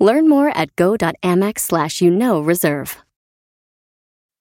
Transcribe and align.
Learn 0.00 0.28
more 0.28 0.48
at 0.48 0.74
go.amex 0.76 1.60
slash 1.60 2.00
you 2.00 2.10
know 2.10 2.40
reserve. 2.40 2.96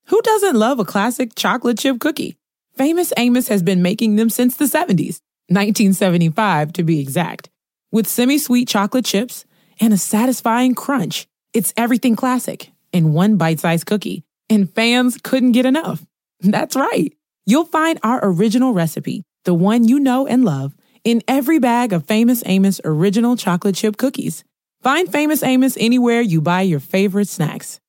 Who 0.06 0.22
doesn't 0.22 0.56
love 0.56 0.80
a 0.80 0.86
classic 0.86 1.36
chocolate 1.36 1.78
chip 1.78 2.00
cookie? 2.00 2.38
Famous 2.76 3.12
Amos 3.18 3.50
has 3.50 3.62
been 3.62 3.82
making 3.82 4.16
them 4.16 4.30
since 4.30 4.56
the 4.56 4.66
70s, 4.66 5.20
1975 5.50 6.74
to 6.74 6.84
be 6.84 7.02
exact. 7.02 7.50
With 7.92 8.08
semi 8.08 8.38
sweet 8.38 8.70
chocolate 8.70 9.04
chips 9.04 9.46
and 9.82 9.94
a 9.94 9.98
satisfying 9.98 10.76
crunch, 10.76 11.28
it's 11.54 11.74
everything 11.76 12.16
classic 12.16 12.72
in 12.94 13.14
one 13.14 13.36
bite 13.36 13.60
sized 13.60 13.86
cookie, 13.86 14.24
and 14.50 14.74
fans 14.74 15.18
couldn't 15.22 15.52
get 15.52 15.66
enough. 15.66 16.06
That's 16.40 16.76
right. 16.78 17.14
You'll 17.46 17.66
find 17.66 18.00
our 18.02 18.20
original 18.24 18.74
recipe, 18.74 19.24
the 19.44 19.54
one 19.54 19.88
you 19.88 20.00
know 20.00 20.26
and 20.26 20.46
love, 20.46 20.74
in 21.04 21.22
every 21.28 21.60
bag 21.60 21.92
of 21.92 22.06
Famous 22.06 22.44
Amos 22.46 22.80
original 22.86 23.36
chocolate 23.36 23.76
chip 23.76 23.98
cookies. 23.98 24.46
Find 24.82 25.12
Famous 25.12 25.44
Amos 25.44 25.76
anywhere 25.76 26.22
you 26.22 26.40
buy 26.40 26.62
your 26.62 26.80
favorite 26.80 27.28
snacks. 27.28 27.82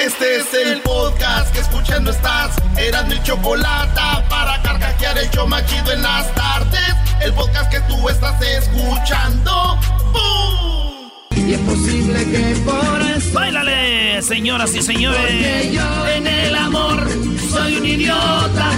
Este 0.00 0.36
es 0.36 0.54
el 0.54 0.80
podcast 0.80 1.52
que 1.52 1.60
escuchando 1.60 2.10
estás. 2.10 2.56
Eran 2.78 3.06
mi 3.08 3.22
chocolate 3.22 4.00
para 4.30 4.62
carcajear 4.62 5.18
el 5.18 5.28
show 5.30 5.46
machido 5.46 5.92
en 5.92 6.02
las 6.02 6.34
tardes. 6.34 6.80
El 7.22 7.34
podcast 7.34 7.70
que 7.70 7.80
tú 7.80 8.08
estás 8.08 8.40
escuchando. 8.40 9.78
¡Bum! 10.12 11.10
Y 11.46 11.52
es 11.52 11.60
posible 11.60 12.24
que 12.30 12.56
por 12.64 13.02
eso. 13.02 13.34
¡Báilale, 13.34 14.22
señoras 14.22 14.74
y 14.74 14.80
señores! 14.80 15.72
Yo 15.72 16.08
en 16.08 16.26
el 16.26 16.54
amor 16.54 17.06
soy 17.50 17.76
un 17.76 17.86
idiota. 17.86 18.72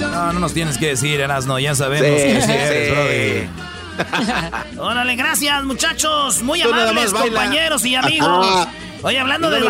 No, 0.00 0.32
no 0.34 0.40
nos 0.40 0.52
tienes 0.52 0.76
que 0.76 0.88
decir, 0.88 1.18
Erasno, 1.18 1.58
ya 1.58 1.74
sabemos 1.74 2.20
que 2.20 2.42
sí 2.42 2.52
eres, 2.52 2.90
brody. 2.90 3.68
Órale, 4.78 5.16
gracias, 5.16 5.64
muchachos. 5.64 6.42
Muy 6.42 6.62
amables, 6.62 7.12
compañeros 7.12 7.84
y 7.84 7.94
amigos. 7.94 8.68
Oye, 9.02 9.18
hablando 9.20 9.48
de, 9.50 9.60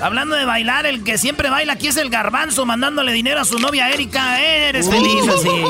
hablando 0.00 0.36
de 0.36 0.44
bailar, 0.44 0.84
el 0.84 1.02
que 1.02 1.16
siempre 1.16 1.48
baila 1.48 1.72
aquí 1.72 1.88
es 1.88 1.96
el 1.96 2.10
garbanzo, 2.10 2.66
mandándole 2.66 3.12
dinero 3.12 3.40
a 3.40 3.44
su 3.44 3.58
novia 3.58 3.90
Erika. 3.90 4.40
Eres 4.42 4.86
uh. 4.86 4.90
feliz 4.90 5.28
así. 5.28 5.64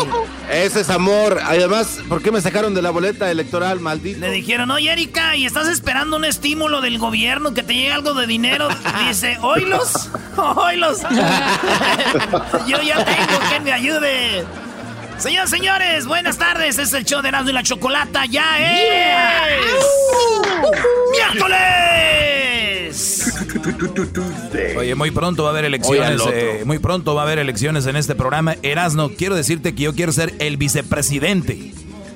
Ese 0.51 0.81
es 0.81 0.91
amor. 0.91 1.41
Además, 1.45 2.01
¿por 2.09 2.23
qué 2.23 2.33
me 2.33 2.41
sacaron 2.41 2.75
de 2.75 2.83
la 2.83 2.91
boleta 2.91 3.31
electoral, 3.31 3.79
maldito? 3.79 4.19
Le 4.19 4.31
dijeron, 4.33 4.71
oye, 4.73 4.91
Erika, 4.91 5.37
¿y 5.37 5.47
estás 5.47 5.69
esperando 5.69 6.17
un 6.17 6.25
estímulo 6.25 6.81
del 6.81 6.99
gobierno 6.99 7.55
que 7.55 7.63
te 7.63 7.75
llegue 7.75 7.93
algo 7.93 8.15
de 8.15 8.27
dinero? 8.27 8.69
Dice, 9.07 9.39
oílos, 9.43 10.11
oílos. 10.37 10.99
Yo 12.67 12.83
ya 12.83 13.05
tengo 13.05 13.39
quien 13.49 13.63
me 13.63 13.73
ayude. 13.73 14.45
Señoras, 15.19 15.51
señores, 15.51 16.07
buenas 16.07 16.39
tardes. 16.39 16.79
Es 16.79 16.93
el 16.93 17.05
show 17.05 17.21
de 17.23 17.29
Erasmo 17.29 17.51
y 17.51 17.53
la 17.53 17.65
Chocolata. 17.65 18.25
Ya 18.27 18.45
es. 18.61 19.61
¡Miércoles! 21.11 21.99
Oye, 24.77 24.95
muy 24.95 25.11
pronto 25.11 25.43
va 25.43 25.49
a 25.49 25.53
haber 25.53 25.65
elecciones. 25.65 26.23
Eh, 26.33 26.63
muy 26.65 26.79
pronto 26.79 27.17
va 27.17 27.23
a 27.23 27.25
haber 27.25 27.41
elecciones 27.41 27.87
en 27.87 27.97
este 27.97 28.15
programa. 28.15 28.55
Erasno, 28.63 29.11
quiero 29.11 29.35
decirte 29.35 29.75
que 29.75 29.83
yo 29.83 29.93
quiero 29.93 30.13
ser 30.13 30.35
el 30.39 30.57
vicepresidente. 30.57 31.73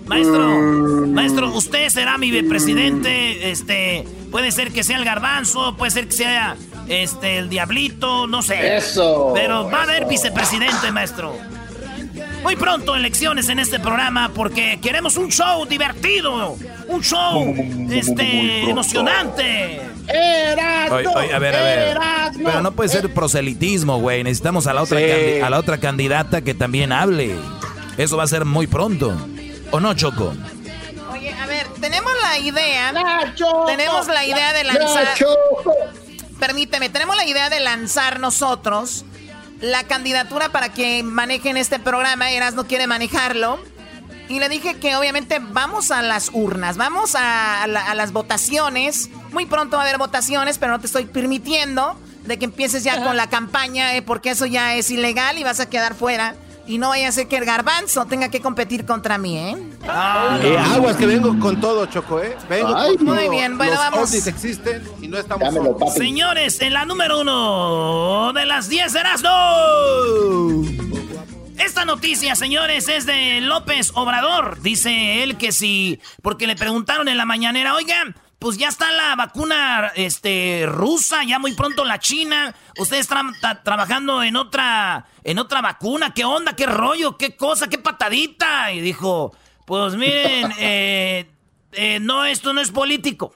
Maestro, 0.06 1.06
maestro, 1.08 1.48
usted 1.54 1.88
será 1.88 2.19
mi 2.19 2.30
vicepresidente. 2.30 3.50
Este, 3.50 4.04
puede 4.30 4.52
ser 4.52 4.70
que 4.72 4.84
sea 4.84 4.98
el 4.98 5.04
garbanzo, 5.04 5.76
puede 5.76 5.90
ser 5.90 6.06
que 6.06 6.12
sea 6.12 6.56
este 6.88 7.38
el 7.38 7.48
diablito, 7.48 8.28
no 8.28 8.42
sé. 8.42 8.76
Eso. 8.76 9.32
Pero 9.34 9.69
va 9.69 9.80
a 9.80 9.82
haber 9.82 10.06
vicepresidente, 10.06 10.92
maestro. 10.92 11.36
Muy 12.42 12.56
pronto 12.56 12.97
elecciones 12.97 13.48
en 13.48 13.58
este 13.58 13.78
programa 13.78 14.30
porque 14.34 14.78
queremos 14.82 15.16
un 15.16 15.30
show 15.30 15.64
divertido, 15.66 16.56
un 16.88 17.03
show 17.03 17.54
este 17.91 18.69
emocionante. 18.69 19.80
Oye, 20.91 21.32
a 21.32 21.38
ver, 21.38 21.56
a 21.56 21.62
ver. 21.62 21.98
Pero 22.44 22.62
no 22.62 22.72
puede 22.72 22.88
ser 22.88 23.12
proselitismo, 23.12 23.98
güey. 23.98 24.25
Necesitamos 24.25 24.66
a 24.66 24.72
la 24.72 24.82
otra 24.82 24.98
a 24.98 25.50
la 25.50 25.58
otra 25.58 25.78
candidata 25.78 26.42
que 26.42 26.54
también 26.54 26.92
hable. 26.92 27.36
Eso 27.97 28.16
va 28.16 28.25
a 28.25 28.26
ser 28.26 28.44
muy 28.44 28.66
pronto. 28.66 29.14
¿O 29.70 29.81
no, 29.81 29.94
Choco? 29.94 30.34
Oye, 31.12 31.32
a 31.32 31.47
ver, 31.47 31.66
tenemos 31.81 32.12
la 32.22 32.38
idea. 32.38 32.92
tenemos 33.66 34.06
la 34.08 34.26
idea 34.26 34.52
de 34.52 34.64
lanzar. 34.64 35.08
Permíteme, 36.41 36.88
tenemos 36.88 37.16
la 37.16 37.25
idea 37.25 37.50
de 37.50 37.60
lanzar 37.60 38.19
nosotros 38.19 39.04
la 39.62 39.84
candidatura 39.84 40.50
para 40.50 40.68
que 40.70 41.02
manejen 41.02 41.56
este 41.56 41.78
programa. 41.78 42.30
Eras 42.30 42.52
no 42.54 42.66
quiere 42.66 42.86
manejarlo. 42.86 43.58
Y 44.28 44.38
le 44.38 44.48
dije 44.48 44.78
que 44.78 44.96
obviamente 44.96 45.38
vamos 45.40 45.90
a 45.90 46.02
las 46.02 46.30
urnas, 46.32 46.76
vamos 46.76 47.14
a, 47.14 47.66
las 47.66 48.12
votaciones. 48.12 49.08
Muy 49.32 49.46
pronto 49.46 49.76
va 49.76 49.82
a 49.82 49.86
haber 49.86 49.98
votaciones, 49.98 50.58
pero 50.58 50.72
no 50.72 50.80
te 50.80 50.86
estoy 50.86 51.04
permitiendo 51.04 51.98
de 52.24 52.38
que 52.38 52.44
empieces 52.44 52.84
ya 52.84 53.02
con 53.02 53.16
la 53.16 53.28
campaña, 53.28 53.96
eh, 53.96 54.02
porque 54.02 54.30
eso 54.30 54.46
ya 54.46 54.74
es 54.74 54.90
ilegal 54.90 55.38
y 55.38 55.44
vas 55.44 55.60
a 55.60 55.68
quedar 55.68 55.94
fuera. 55.94 56.34
Y 56.66 56.78
no 56.78 56.90
vaya 56.90 57.08
a 57.08 57.12
ser 57.12 57.26
que 57.26 57.36
el 57.36 57.44
garbanzo 57.44 58.06
tenga 58.06 58.28
que 58.28 58.40
competir 58.40 58.86
contra 58.86 59.18
mí, 59.18 59.36
¿eh? 59.36 59.56
Ah, 59.88 60.38
eh 60.42 60.56
aguas 60.56 60.96
que 60.96 61.06
vengo 61.06 61.36
con 61.40 61.60
todo, 61.60 61.86
Choco, 61.86 62.20
¿eh? 62.20 62.36
Vengo 62.48 62.72
con 62.72 63.04
Muy 63.04 63.28
bien, 63.28 63.56
bueno, 63.56 63.72
Los 63.72 63.80
vamos. 63.80 64.14
existen 64.14 64.82
y 65.00 65.08
no 65.08 65.18
estamos 65.18 65.94
Señores, 65.94 66.60
en 66.60 66.72
la 66.72 66.84
número 66.84 67.20
uno 67.20 68.32
de 68.32 68.46
las 68.46 68.68
10 68.68 68.92
no. 69.22 70.62
Esta 71.58 71.84
noticia, 71.84 72.34
señores, 72.36 72.88
es 72.88 73.06
de 73.06 73.40
López 73.40 73.92
Obrador. 73.94 74.60
Dice 74.62 75.22
él 75.22 75.36
que 75.36 75.52
sí, 75.52 76.00
porque 76.20 76.46
le 76.46 76.56
preguntaron 76.56 77.08
en 77.08 77.16
la 77.16 77.24
mañanera, 77.24 77.74
oigan, 77.74 78.16
pues 78.42 78.58
ya 78.58 78.69
está 78.69 78.91
la 78.91 79.14
vacuna 79.14 79.92
este, 79.94 80.64
rusa, 80.66 81.22
ya 81.22 81.38
muy 81.38 81.53
pronto 81.53 81.84
la 81.84 82.00
china. 82.00 82.53
Ustedes 82.76 83.03
están 83.03 83.32
trabajando 83.62 84.20
en 84.25 84.34
otra, 84.34 85.06
en 85.22 85.38
otra 85.38 85.60
vacuna. 85.60 86.12
¿Qué 86.12 86.25
onda? 86.25 86.56
¿Qué 86.56 86.66
rollo? 86.66 87.16
¿Qué 87.16 87.36
cosa? 87.36 87.69
¿Qué 87.69 87.78
patadita? 87.78 88.72
Y 88.72 88.81
dijo, 88.81 89.32
pues 89.64 89.94
miren, 89.94 90.52
eh, 90.58 91.31
eh, 91.70 92.00
no, 92.00 92.25
esto 92.25 92.52
no 92.52 92.60
es 92.60 92.72
político. 92.72 93.32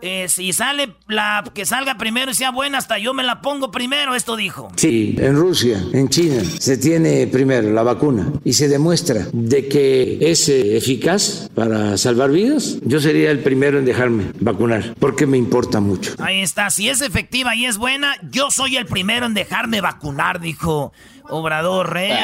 Eh, 0.00 0.28
si 0.28 0.52
sale 0.52 0.94
la 1.08 1.42
que 1.54 1.66
salga 1.66 1.96
primero 1.96 2.30
y 2.30 2.34
sea 2.34 2.52
buena, 2.52 2.78
hasta 2.78 2.98
yo 2.98 3.14
me 3.14 3.24
la 3.24 3.40
pongo 3.40 3.72
primero, 3.72 4.14
esto 4.14 4.36
dijo. 4.36 4.70
Sí, 4.76 5.16
en 5.18 5.34
Rusia, 5.34 5.82
en 5.92 6.08
China, 6.08 6.42
se 6.58 6.76
tiene 6.76 7.26
primero 7.26 7.72
la 7.72 7.82
vacuna 7.82 8.32
y 8.44 8.52
se 8.52 8.68
demuestra 8.68 9.26
de 9.32 9.68
que 9.68 10.18
es 10.20 10.48
eh, 10.48 10.76
eficaz 10.76 11.50
para 11.54 11.96
salvar 11.96 12.30
vidas. 12.30 12.76
Yo 12.82 13.00
sería 13.00 13.32
el 13.32 13.40
primero 13.40 13.78
en 13.78 13.84
dejarme 13.84 14.32
vacunar, 14.38 14.94
porque 15.00 15.26
me 15.26 15.36
importa 15.36 15.80
mucho. 15.80 16.14
Ahí 16.18 16.42
está, 16.42 16.70
si 16.70 16.88
es 16.88 17.00
efectiva 17.00 17.56
y 17.56 17.66
es 17.66 17.76
buena, 17.76 18.16
yo 18.30 18.52
soy 18.52 18.76
el 18.76 18.86
primero 18.86 19.26
en 19.26 19.34
dejarme 19.34 19.80
vacunar, 19.80 20.40
dijo 20.40 20.92
Obrador, 21.28 21.96
¿eh? 21.98 22.16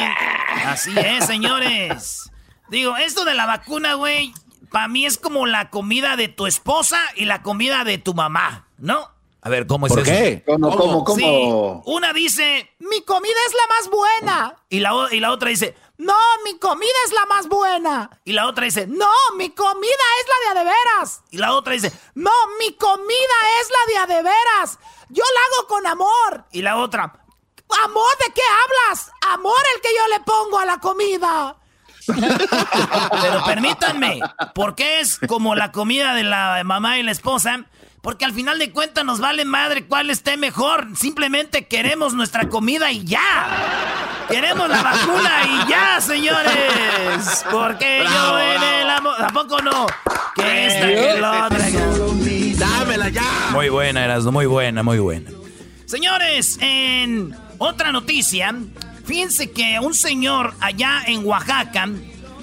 Así 0.65 0.91
es, 0.97 1.25
señores. 1.25 2.31
Digo, 2.69 2.95
esto 2.97 3.25
de 3.25 3.35
la 3.35 3.45
vacuna, 3.45 3.93
güey, 3.93 4.33
para 4.71 4.87
mí 4.87 5.05
es 5.05 5.17
como 5.17 5.45
la 5.45 5.69
comida 5.69 6.15
de 6.15 6.27
tu 6.27 6.47
esposa 6.47 6.99
y 7.15 7.25
la 7.25 7.41
comida 7.41 7.83
de 7.83 7.97
tu 7.97 8.13
mamá, 8.13 8.67
¿no? 8.77 9.09
A 9.41 9.49
ver, 9.49 9.67
¿cómo 9.67 9.85
es 9.85 9.93
¿Por 9.93 10.01
eso? 10.01 10.11
qué? 10.11 10.43
¿Cómo, 10.43 10.75
cómo, 10.75 11.03
cómo? 11.03 11.83
una 11.85 12.13
dice, 12.13 12.73
mi 12.79 13.01
comida 13.03 13.35
es 13.47 13.53
la 13.53 13.75
más 13.75 13.89
buena. 13.91 14.55
Y 14.69 14.79
la, 14.79 14.91
y 15.11 15.19
la 15.19 15.31
otra 15.31 15.49
dice, 15.49 15.75
no, 15.97 16.15
mi 16.43 16.57
comida 16.57 16.89
es 17.05 17.13
la 17.13 17.25
más 17.27 17.47
buena. 17.47 18.09
Y 18.25 18.33
la 18.33 18.47
otra 18.47 18.65
dice, 18.65 18.87
no, 18.87 19.11
mi 19.37 19.51
comida 19.51 20.05
es 20.19 20.27
la 20.27 20.53
de 20.53 20.59
a 20.59 20.63
de 20.63 20.71
veras. 20.71 21.21
Y 21.29 21.37
la 21.37 21.53
otra 21.53 21.73
dice, 21.73 21.91
no, 22.15 22.31
mi 22.59 22.73
comida 22.73 23.37
es 23.61 23.69
la 23.69 23.93
de 23.93 23.97
a 23.99 24.15
de 24.15 24.23
veras. 24.23 24.79
Yo 25.09 25.23
la 25.23 25.57
hago 25.57 25.67
con 25.67 25.85
amor. 25.85 26.45
Y 26.51 26.63
la 26.63 26.77
otra, 26.77 27.03
¿amor 27.83 28.17
de 28.25 28.33
qué 28.33 28.41
hablas? 28.63 29.11
Amor 29.27 29.61
el 29.75 29.81
que 29.81 29.89
yo 29.95 30.07
le 30.07 30.19
pongo 30.21 30.57
a 30.57 30.65
la 30.65 30.79
comida. 30.79 31.55
Pero 32.07 33.43
permítanme, 33.45 34.19
porque 34.53 34.99
es 34.99 35.19
como 35.27 35.55
la 35.55 35.71
comida 35.71 36.13
de 36.13 36.23
la 36.23 36.61
mamá 36.63 36.99
y 36.99 37.03
la 37.03 37.11
esposa. 37.11 37.65
Porque 38.01 38.23
al 38.23 38.33
final 38.33 38.59
de 38.59 38.71
cuentas 38.71 39.03
nos 39.03 39.19
vale 39.19 39.45
madre 39.45 39.87
cuál 39.87 40.11
esté 40.11 40.37
mejor. 40.37 40.89
Simplemente 40.95 41.65
queremos 41.67 42.13
nuestra 42.13 42.49
comida 42.49 42.91
y 42.91 43.03
ya. 43.03 43.47
Queremos 44.29 44.69
la 44.69 44.83
vacuna 44.83 45.31
y 45.47 45.69
ya, 45.69 45.99
señores. 45.99 47.43
Porque 47.49 48.05
yo 48.07 48.39
en 48.39 48.61
el 48.61 48.89
amor. 48.91 49.15
Tampoco 49.17 49.59
no. 49.59 49.87
Que 50.35 50.67
esta 50.67 50.87
que 50.87 51.19
la 51.19 51.45
otra. 51.47 51.65
Dámela, 52.57 53.09
ya. 53.09 53.23
Muy 53.51 53.69
buena, 53.69 54.05
Erasmo, 54.05 54.31
muy 54.31 54.45
buena, 54.45 54.83
muy 54.83 54.99
buena. 54.99 55.31
Señores, 55.85 56.59
en 56.61 57.35
otra 57.57 57.91
noticia, 57.91 58.53
fíjense 59.05 59.51
que 59.51 59.79
un 59.79 59.93
señor 59.93 60.53
allá 60.59 61.03
en 61.05 61.25
Oaxaca 61.25 61.89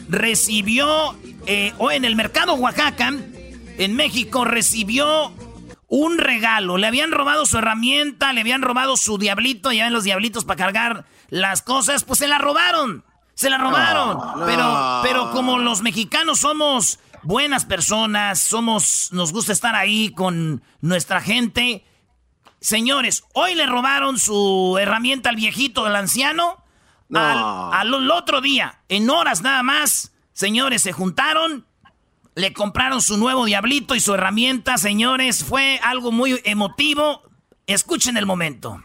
recibió, 0.08 1.16
eh, 1.46 1.72
o 1.78 1.90
en 1.90 2.04
el 2.04 2.16
mercado 2.16 2.54
Oaxaca, 2.54 3.12
en 3.78 3.94
México, 3.94 4.44
recibió 4.44 5.32
un 5.88 6.18
regalo. 6.18 6.78
Le 6.78 6.86
habían 6.86 7.10
robado 7.10 7.44
su 7.46 7.58
herramienta, 7.58 8.32
le 8.32 8.40
habían 8.40 8.62
robado 8.62 8.96
su 8.96 9.18
diablito, 9.18 9.72
ya 9.72 9.84
ven 9.84 9.92
los 9.92 10.04
diablitos 10.04 10.44
para 10.44 10.56
cargar 10.56 11.04
las 11.28 11.62
cosas, 11.62 12.04
pues 12.04 12.18
se 12.18 12.28
la 12.28 12.38
robaron. 12.38 13.04
Se 13.34 13.50
la 13.50 13.58
robaron. 13.58 14.18
Pero, 14.46 15.00
pero 15.02 15.30
como 15.32 15.58
los 15.58 15.82
mexicanos 15.82 16.40
somos 16.40 16.98
buenas 17.22 17.64
personas, 17.64 18.40
somos, 18.40 19.08
nos 19.12 19.32
gusta 19.32 19.52
estar 19.52 19.74
ahí 19.74 20.10
con 20.12 20.62
nuestra 20.80 21.20
gente. 21.20 21.84
Señores, 22.62 23.24
hoy 23.34 23.56
le 23.56 23.66
robaron 23.66 24.20
su 24.20 24.78
herramienta 24.80 25.30
al 25.30 25.36
viejito, 25.36 25.84
al 25.84 25.96
anciano. 25.96 26.62
Al, 27.12 27.92
al, 27.92 28.10
otro 28.10 28.40
día, 28.40 28.80
en 28.88 29.10
horas 29.10 29.42
nada 29.42 29.62
más, 29.62 30.14
señores, 30.32 30.80
se 30.80 30.92
juntaron, 30.92 31.66
le 32.34 32.54
compraron 32.54 33.02
su 33.02 33.18
nuevo 33.18 33.44
diablito 33.44 33.94
y 33.94 34.00
su 34.00 34.14
herramienta, 34.14 34.78
señores. 34.78 35.44
Fue 35.44 35.78
algo 35.82 36.12
muy 36.12 36.40
emotivo. 36.44 37.22
Escuchen 37.66 38.16
el 38.16 38.26
momento. 38.26 38.82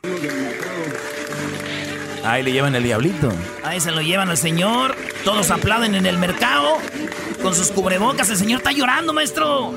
Ahí 2.26 2.44
le 2.44 2.52
llevan 2.52 2.76
el 2.76 2.84
diablito. 2.84 3.32
Ahí 3.64 3.80
se 3.80 3.92
lo 3.92 4.02
llevan 4.02 4.30
al 4.30 4.38
señor. 4.38 4.98
Todos 5.24 5.52
aplauden 5.52 5.94
en 5.94 6.08
el 6.08 6.18
mercado. 6.18 6.80
Con 7.42 7.56
sus 7.56 7.72
cubrebocas. 7.72 8.30
El 8.32 8.38
señor 8.38 8.58
está 8.58 8.72
llorando, 8.72 9.14
maestro. 9.14 9.74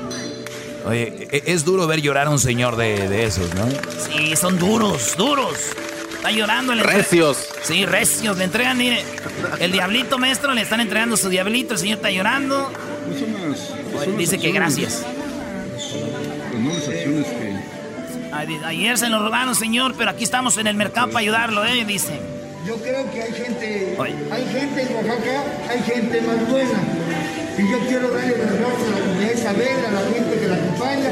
Oye, 0.85 1.27
e, 1.31 1.43
es 1.45 1.63
duro 1.65 1.87
ver 1.87 2.01
llorar 2.01 2.27
a 2.27 2.29
un 2.29 2.39
señor 2.39 2.75
de, 2.75 3.25
esos, 3.25 3.53
¿no? 3.55 3.67
Sí, 4.09 4.35
son 4.35 4.57
duros, 4.57 5.15
duros. 5.17 5.55
Está 6.15 6.31
llorando. 6.31 6.73
el 6.73 6.79
recios. 6.79 7.37
Sí, 7.63 7.85
recios. 7.85 8.37
Le 8.37 8.43
entregan, 8.43 8.77
mire, 8.77 9.03
el 9.59 9.71
diablito, 9.71 10.17
maestro, 10.17 10.53
le 10.53 10.61
están 10.61 10.79
entregando 10.79 11.17
su 11.17 11.29
diablito. 11.29 11.73
El 11.73 11.79
señor 11.79 11.97
está 11.97 12.11
llorando. 12.11 12.71
dice 14.17 14.37
que 14.37 14.51
gracias. 14.51 15.03
Ayer 18.65 18.97
se 18.97 19.09
lo 19.09 19.19
robaron, 19.19 19.55
señor, 19.55 19.95
pero 19.97 20.11
aquí 20.11 20.23
estamos 20.23 20.57
en 20.57 20.67
el 20.67 20.75
mercado 20.75 21.07
para 21.07 21.19
ayudarlo, 21.19 21.65
¿eh? 21.65 21.83
Dice. 21.85 22.19
Yo 22.65 22.75
creo 22.75 23.11
que 23.11 23.23
hay 23.23 23.33
gente, 23.33 23.97
hay 23.99 24.45
gente 24.53 24.81
en 24.83 24.95
Oaxaca, 24.95 25.43
hay 25.67 25.81
gente 25.81 26.21
más 26.21 26.49
buena. 26.49 26.79
Y 27.57 27.71
yo 27.71 27.79
quiero 27.87 28.09
darle 28.09 28.37
las 28.37 28.53
gracias 28.53 28.87
a 28.87 28.91
la 28.91 28.99
comunidad 29.05 29.33
Isabel, 29.33 29.85
a 29.85 29.91
la 29.91 30.01
gente 30.13 30.39
que 30.39 30.47
la 30.47 30.55
acompaña, 30.55 31.09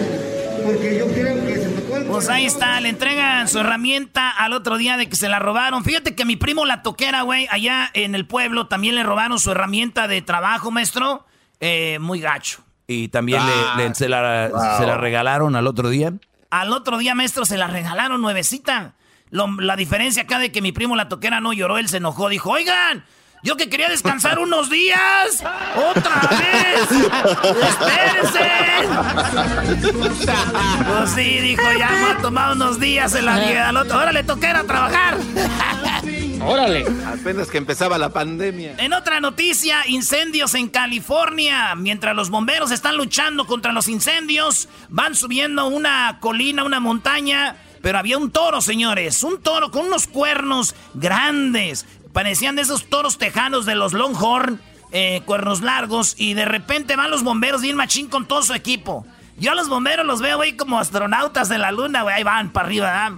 porque 0.66 0.98
yo 0.98 1.08
creo 1.08 1.46
que 1.46 1.56
se 1.56 1.68
me 1.68 1.82
puede... 1.82 2.06
Pues 2.06 2.30
ahí 2.30 2.46
está, 2.46 2.80
le 2.80 2.90
entregan 2.90 3.48
su 3.48 3.60
herramienta 3.60 4.30
al 4.32 4.54
otro 4.54 4.78
día 4.78 4.98
de 4.98 5.10
que 5.10 5.16
se 5.16 5.30
la 5.30 5.40
robaron. 5.40 5.84
Fíjate 5.84 6.16
que 6.16 6.26
mi 6.26 6.36
primo 6.36 6.66
la 6.66 6.82
toquera, 6.82 7.22
güey, 7.22 7.48
allá 7.52 7.90
en 7.94 8.16
el 8.16 8.26
pueblo 8.26 8.68
también 8.68 8.96
le 8.96 9.04
robaron 9.04 9.40
su 9.40 9.52
herramienta 9.52 10.08
de 10.08 10.22
trabajo, 10.22 10.72
maestro. 10.72 11.26
Eh, 11.60 12.00
muy 12.00 12.20
gacho. 12.20 12.64
¿Y 12.88 13.10
también 13.10 13.42
le, 13.78 13.94
se, 13.94 14.10
la, 14.10 14.50
se 14.78 14.88
la 14.88 14.98
regalaron 14.98 15.56
al 15.56 15.68
otro 15.68 15.90
día? 15.90 16.14
Al 16.50 16.74
otro 16.74 16.98
día, 16.98 17.14
maestro, 17.14 17.46
se 17.46 17.58
la 17.58 17.68
regalaron 17.68 18.22
nuevecita 18.22 18.96
la 19.32 19.76
diferencia 19.76 20.24
acá 20.24 20.40
de 20.40 20.52
que 20.52 20.62
mi 20.62 20.72
primo 20.72 20.96
la 20.96 21.10
toquera 21.10 21.40
no 21.40 21.54
lloró, 21.54 21.78
él 21.78 21.88
se 21.88 21.98
enojó, 21.98 22.30
dijo, 22.30 22.52
oigan, 22.52 23.06
yo 23.42 23.56
que 23.56 23.70
quería 23.70 23.90
descansar 23.90 24.40
unos 24.40 24.70
días. 24.70 25.44
¡Otra 25.76 26.22
vez! 26.30 26.92
¡Espérense! 27.70 28.50
Pues 30.88 31.10
sí, 31.12 31.40
dijo, 31.40 31.64
ya 31.78 31.90
me 31.90 32.12
ha 32.12 32.18
tomado 32.22 32.54
unos 32.54 32.80
días 32.80 33.16
en 33.16 33.26
la 33.26 33.40
vida 33.40 33.70
al 33.70 33.78
otro. 33.78 33.98
Ahora 33.98 34.12
le 34.12 34.24
toquera 34.24 34.60
a 34.60 34.64
trabajar. 34.64 35.18
Órale. 36.42 36.86
Apenas 37.06 37.50
que 37.50 37.58
empezaba 37.58 37.98
la 37.98 38.10
pandemia. 38.10 38.76
En 38.78 38.94
otra 38.94 39.20
noticia, 39.20 39.88
incendios 39.88 40.54
en 40.56 40.70
California. 40.70 41.76
Mientras 41.76 42.16
los 42.16 42.30
bomberos 42.30 42.72
están 42.72 42.98
luchando 42.98 43.46
contra 43.46 43.72
los 43.72 43.88
incendios, 43.88 44.70
van 44.90 45.16
subiendo 45.16 45.68
una 45.68 46.18
colina, 46.20 46.64
una 46.64 46.80
montaña 46.80 47.56
pero 47.82 47.98
había 47.98 48.18
un 48.18 48.32
toro, 48.32 48.62
señores. 48.62 49.24
Un 49.24 49.42
toro 49.42 49.72
con 49.72 49.86
unos 49.86 50.08
cuernos 50.08 50.76
grandes. 50.94 51.86
Parecían 52.14 52.56
de 52.56 52.64
esos 52.64 52.86
toros 52.90 53.18
tejanos 53.18 53.66
de 53.66 53.76
los 53.76 53.94
Longhorn. 53.94 54.62
Eh, 54.92 55.22
cuernos 55.26 55.62
largos. 55.62 56.16
Y 56.18 56.34
de 56.34 56.46
repente 56.46 56.96
van 56.96 57.12
los 57.12 57.24
bomberos 57.24 57.62
bien 57.62 57.76
machín 57.76 58.08
con 58.08 58.28
todo 58.28 58.42
su 58.42 58.54
equipo. 58.54 59.06
Yo 59.38 59.52
a 59.52 59.56
los 59.56 59.70
bomberos 59.70 60.06
los 60.06 60.22
veo, 60.22 60.38
güey, 60.38 60.58
como 60.58 60.80
astronautas 60.80 61.48
de 61.48 61.58
la 61.58 61.72
luna, 61.72 62.02
güey. 62.02 62.16
Ahí 62.16 62.24
van 62.24 62.52
para 62.52 62.68
arriba, 62.68 63.12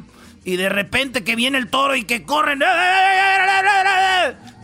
Y 0.43 0.57
de 0.57 0.69
repente 0.69 1.23
que 1.23 1.35
viene 1.35 1.57
el 1.57 1.69
toro 1.69 1.95
y 1.95 2.03
que 2.03 2.23
corren. 2.23 2.61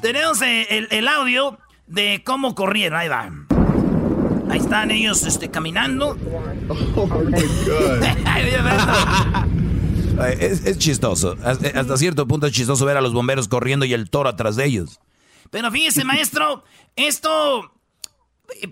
Tenemos 0.02 0.42
el, 0.42 0.88
el 0.92 1.08
audio 1.08 1.58
de 1.88 2.22
cómo 2.26 2.54
corrieron. 2.54 3.00
Ahí 3.00 3.08
van. 3.08 3.48
Ahí 4.50 4.60
están 4.60 4.92
ellos 4.92 5.24
este, 5.24 5.50
caminando. 5.50 6.18
Oh 6.96 7.08
my 7.08 7.32
God. 7.66 8.04
Es, 10.26 10.78
chistoso. 10.78 11.36
Hasta 11.44 11.98
cierto 11.98 12.28
punto 12.28 12.48
es 12.48 12.54
chistoso 12.54 12.86
ver 12.86 12.98
a 12.98 13.02
los 13.02 13.14
bomberos 13.14 13.48
corriendo 13.48 13.86
y 13.86 13.94
el 13.94 14.10
toro 14.10 14.30
atrás 14.30 14.56
de 14.56 14.66
ellos. 14.66 15.00
Pero 15.50 15.72
fíjese, 15.72 16.04
maestro, 16.04 16.64
esto. 16.96 17.74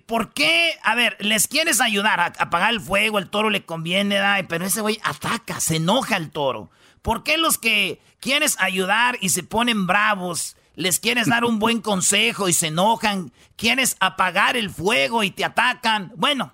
¿Por 0.05 0.33
qué? 0.33 0.73
A 0.83 0.95
ver, 0.95 1.17
les 1.19 1.47
quieres 1.47 1.81
ayudar 1.81 2.19
a 2.19 2.25
apagar 2.39 2.73
el 2.73 2.79
fuego, 2.79 3.19
el 3.19 3.29
toro 3.29 3.49
le 3.49 3.65
conviene, 3.65 4.19
pero 4.47 4.65
ese 4.65 4.79
güey 4.81 4.99
ataca, 5.03 5.59
se 5.59 5.77
enoja 5.77 6.15
el 6.15 6.31
toro. 6.31 6.69
¿Por 7.01 7.23
qué 7.23 7.37
los 7.37 7.57
que 7.57 8.01
quieres 8.21 8.55
ayudar 8.59 9.17
y 9.19 9.29
se 9.29 9.43
ponen 9.43 9.85
bravos, 9.85 10.55
les 10.75 10.99
quieres 10.99 11.27
dar 11.27 11.43
un 11.43 11.59
buen 11.59 11.81
consejo 11.81 12.47
y 12.47 12.53
se 12.53 12.67
enojan, 12.67 13.33
quieres 13.57 13.97
apagar 13.99 14.55
el 14.55 14.69
fuego 14.69 15.23
y 15.23 15.31
te 15.31 15.43
atacan? 15.43 16.13
Bueno, 16.15 16.53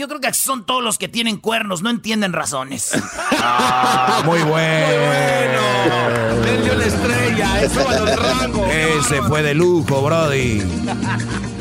yo 0.00 0.08
creo 0.08 0.18
que 0.18 0.32
son 0.32 0.64
todos 0.64 0.82
los 0.82 0.96
que 0.96 1.08
tienen 1.08 1.36
cuernos, 1.36 1.82
no 1.82 1.90
entienden 1.90 2.32
razones. 2.32 2.92
Ah, 3.42 4.20
muy 4.26 4.40
bueno. 4.40 4.42
Muy 4.42 4.50
bueno. 6.58 6.74
la 6.74 6.84
estrella, 6.84 7.62
eso 7.62 7.82
va 7.84 7.98
los 7.98 8.16
rangos. 8.16 8.68
Ese 8.70 9.22
fue 9.22 9.42
de 9.42 9.54
lujo, 9.54 10.02
Brody. 10.02 10.62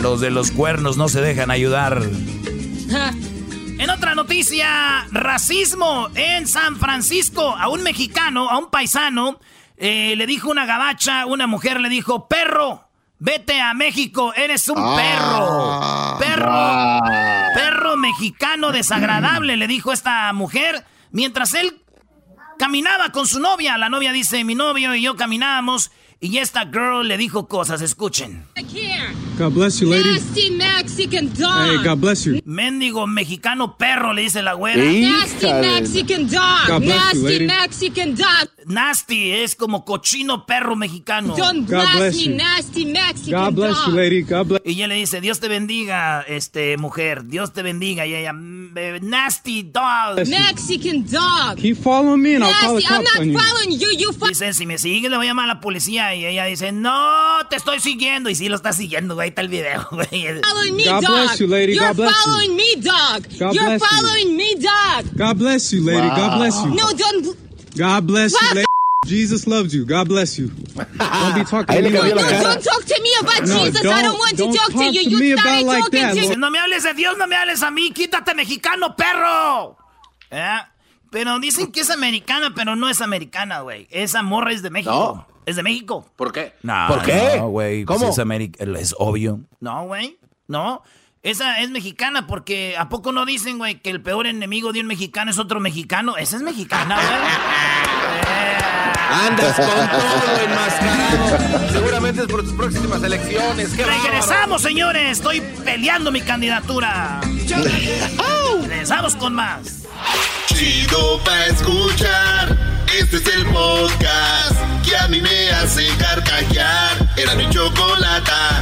Los 0.02 0.20
de 0.20 0.30
los 0.30 0.52
cuernos 0.52 0.98
no 0.98 1.08
se 1.08 1.22
dejan 1.22 1.52
ayudar. 1.52 2.04
En 3.80 3.90
otra 3.90 4.14
noticia, 4.14 5.08
racismo 5.10 6.10
en 6.14 6.48
San 6.48 6.76
Francisco. 6.76 7.56
A 7.56 7.70
un 7.70 7.82
mexicano, 7.82 8.50
a 8.50 8.58
un 8.58 8.70
paisano, 8.70 9.40
eh, 9.78 10.16
le 10.18 10.28
dijo 10.28 10.52
una 10.52 10.66
gabacha, 10.66 11.26
una 11.26 11.48
mujer 11.48 11.80
le 11.80 11.88
dijo, 11.88 12.28
perro, 12.28 12.89
Vete 13.20 13.60
a 13.60 13.74
México, 13.74 14.34
eres 14.34 14.68
un 14.70 14.78
ah. 14.80 16.18
perro. 16.18 16.20
Perro. 16.20 16.52
Ah. 16.52 17.50
Perro 17.54 17.98
mexicano 17.98 18.72
desagradable, 18.72 19.58
le 19.58 19.68
dijo 19.68 19.92
esta 19.92 20.32
mujer. 20.34 20.86
Mientras 21.12 21.54
él 21.54 21.82
caminaba 22.60 23.12
con 23.12 23.26
su 23.26 23.40
novia. 23.40 23.78
La 23.78 23.90
novia 23.90 24.12
dice, 24.12 24.44
mi 24.44 24.54
novio 24.54 24.94
y 24.94 25.02
yo 25.02 25.16
caminábamos 25.16 25.92
y 26.22 26.38
esta 26.38 26.66
girl 26.66 27.08
le 27.08 27.18
dijo 27.18 27.48
cosas, 27.48 27.82
escuchen. 27.82 28.46
God 29.38 29.54
bless 29.54 29.80
you, 29.80 29.90
lady. 29.90 30.04
Nasty 30.04 30.52
Mexican 30.52 31.34
dog. 31.34 31.70
Hey, 31.70 31.78
God 31.82 32.00
bless 32.02 32.26
you. 32.26 32.42
Mendigo 32.44 33.08
mexicano 33.08 33.78
perro, 33.78 34.12
le 34.12 34.24
dice 34.24 34.42
la 34.42 34.54
güera. 34.54 34.84
Nasty 34.84 35.48
Mexican 35.48 36.28
dog. 36.28 36.68
God 36.68 36.84
bless 36.84 36.98
Nasty 36.98 37.18
you, 37.18 37.24
lady. 37.24 37.46
Mexican 37.48 38.16
dog. 38.16 38.50
Nasty 38.70 39.32
es 39.32 39.56
como 39.56 39.84
cochino 39.84 40.46
perro 40.46 40.76
mexicano. 40.76 41.36
Don't 41.36 41.68
God 41.68 41.86
bless 41.96 42.16
me, 42.16 42.24
you. 42.26 42.36
nasty 42.36 42.86
Mexican 42.86 43.46
God 43.46 43.56
bless 43.56 43.88
you, 43.88 43.94
lady. 43.94 44.22
God 44.22 44.48
bless 44.48 44.62
Y 44.64 44.74
ella 44.74 44.88
le 44.88 44.96
dice, 44.96 45.22
Dios 45.22 45.40
te 45.40 45.48
bendiga, 45.48 46.22
este, 46.22 46.78
mujer. 46.78 47.26
Dios 47.26 47.52
te 47.52 47.64
bendiga. 47.64 48.06
Y 48.06 48.14
ella, 48.14 48.32
mm, 48.32 48.76
nasty 49.02 49.64
dog. 49.64 50.28
Mexican 50.28 51.04
dog. 51.04 51.58
Keep 51.58 51.78
following 51.78 52.22
me 52.22 52.36
and 52.36 52.44
nasty, 52.44 52.56
I'll 52.56 52.68
call 52.68 52.76
the 52.76 52.84
cops 52.84 53.20
I'm 53.20 53.34
not 53.34 53.42
following 53.42 53.72
you. 53.72 53.90
You, 53.90 53.98
you 53.98 54.28
Dice, 54.28 54.54
si 54.54 54.68
me 54.68 54.78
sigue 54.78 55.10
le 55.10 55.18
voy 55.18 55.26
a 55.26 55.30
llamar 55.30 55.46
a 55.46 55.56
la 55.56 55.62
policía. 55.62 56.14
Y 56.14 56.28
ella 56.28 56.46
dice, 56.46 56.72
no, 56.72 57.40
te 57.50 57.56
estoy 57.56 57.80
siguiendo. 57.80 58.30
Y 58.30 58.36
sí 58.36 58.50
lo 58.50 58.56
está 58.56 58.72
siguiendo, 58.72 59.16
güey. 59.16 59.26
Ahí 59.26 59.30
está 59.30 59.42
el 59.42 59.50
video, 59.50 59.88
güey. 59.92 60.42
Following 60.44 60.76
me, 60.76 60.84
God 60.84 61.02
dog. 61.02 61.12
bless 61.12 61.40
you, 61.40 61.48
lady. 61.48 61.74
You're 61.74 61.88
God 61.88 61.98
bless 61.98 62.16
following 62.24 62.52
you. 62.52 62.56
me, 62.56 62.76
dog. 62.76 63.24
God 63.40 63.54
You're 63.56 63.66
bless 63.66 63.82
following 63.84 64.30
you. 64.30 64.38
me, 64.38 64.56
dog. 64.56 65.18
God 65.18 65.38
bless 65.40 65.74
you, 65.74 65.84
lady. 65.84 66.08
Wow. 66.08 66.16
God 66.18 66.38
bless 66.38 66.64
you. 66.64 66.76
No, 66.76 66.94
don't. 66.94 67.49
God 67.76 68.08
bless 68.08 68.34
you, 68.34 68.56
lady. 68.56 68.66
Jesus 69.06 69.48
loves 69.48 69.74
you. 69.74 69.86
God 69.86 70.10
bless 70.10 70.38
you. 70.38 70.48
Don't 70.48 71.36
be 71.36 71.44
talking 71.46 71.76
to 71.76 71.82
me. 71.82 71.90
No, 71.90 72.04
don't 72.04 72.64
talk 72.64 72.84
to 72.86 73.02
me 73.02 73.12
about 73.22 73.48
no, 73.48 73.66
Jesus. 73.66 73.86
I 73.86 74.02
don't 74.02 74.18
want 74.18 74.38
to 74.38 74.52
talk, 74.52 74.72
to 74.74 74.92
you. 74.92 75.02
You 75.02 75.38
started 75.38 75.66
like 75.66 75.84
talking 75.84 76.02
that. 76.02 76.16
to 76.16 76.30
me. 76.30 76.36
No 76.36 76.50
me 76.50 76.60
hables 76.60 76.84
de 76.84 76.94
Dios, 76.94 77.18
no 77.18 77.26
me 77.26 77.36
hables 77.36 77.64
a 77.64 77.72
mí. 77.72 77.92
Quítate, 77.94 78.36
mexicano, 78.36 78.96
perro. 78.96 79.78
¿Eh? 80.30 80.60
Pero 81.12 81.40
dicen 81.40 81.72
que 81.72 81.82
es 81.82 81.90
americana, 81.90 82.54
pero 82.56 82.76
no 82.76 82.90
es 82.90 83.02
americana, 83.02 83.62
güey. 83.62 83.88
Esa 83.90 84.22
morra 84.22 84.52
es 84.52 84.62
de 84.62 84.70
México. 84.70 85.26
No. 85.26 85.40
Es 85.46 85.56
de 85.56 85.64
México. 85.64 86.06
¿Por 86.16 86.32
qué? 86.32 86.54
No, 86.62 86.86
¿Por 86.88 87.02
qué? 87.02 87.38
No, 87.38 87.50
güey. 87.50 87.86
Pues 87.86 88.00
¿Cómo? 88.00 88.12
es, 88.12 88.82
es 88.82 88.96
obvio. 89.00 89.40
No, 89.60 89.86
güey. 89.86 90.18
No. 90.48 90.84
Esa 91.22 91.60
es 91.60 91.70
mexicana 91.70 92.28
porque 92.28 92.78
¿a 92.78 92.88
poco 92.88 93.12
no 93.12 93.26
dicen, 93.26 93.58
güey, 93.58 93.82
que 93.82 93.90
el 93.90 94.02
peor 94.02 94.26
enemigo 94.26 94.72
de 94.72 94.80
un 94.80 94.88
mexicano 94.88 95.30
es 95.32 95.38
otro 95.38 95.60
mexicano? 95.60 96.16
Esa 96.16 96.38
es 96.38 96.42
mexicana, 96.44 96.96
güey. 96.96 98.30
Andas 99.12 99.56
con 99.56 99.66
todo 99.66 100.40
enmascarado. 100.46 101.70
Seguramente 101.74 102.22
es 102.22 102.28
por 102.28 102.44
tus 102.44 102.54
próximas 102.54 103.04
elecciones. 103.04 103.76
Regresamos, 103.76 104.62
señores. 104.62 105.18
Estoy 105.18 105.42
peleando 105.66 106.10
mi 106.10 106.22
candidatura. 106.22 107.20
Regresamos 108.62 109.18
con 109.18 109.34
más. 109.36 109.84
Chido 110.48 111.22
pa' 111.26 111.48
escuchar. 111.48 112.58
Este 112.98 113.18
es 113.18 113.28
el 113.28 113.46
podcast 113.48 114.56
que 114.88 114.96
a 114.96 115.08
mí 115.10 115.20
me 115.20 115.52
hace 115.52 115.86
carcajear. 115.98 117.10
Era 117.18 117.36
mi 117.36 117.50
chocolata. 117.50 118.62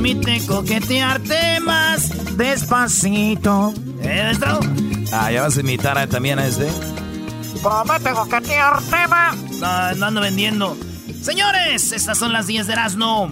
Promite 0.00 0.44
coquetearte 0.46 1.58
más 1.60 2.36
despacito. 2.36 3.72
¿Eh, 4.02 4.28
esto? 4.30 4.60
Ah, 5.10 5.32
ya 5.32 5.40
vas 5.40 5.56
a 5.56 5.60
imitar 5.60 5.96
a- 5.96 6.06
también 6.06 6.38
a 6.38 6.46
este. 6.46 6.68
Promete 7.62 8.10
coquetearte 8.10 9.06
más. 9.08 9.36
No, 9.52 9.94
no 9.94 10.06
ando 10.06 10.20
vendiendo. 10.20 10.76
Señores, 11.22 11.92
estas 11.92 12.18
son 12.18 12.34
las 12.34 12.46
10 12.46 12.66
de 12.66 12.74
Erasmo. 12.74 13.30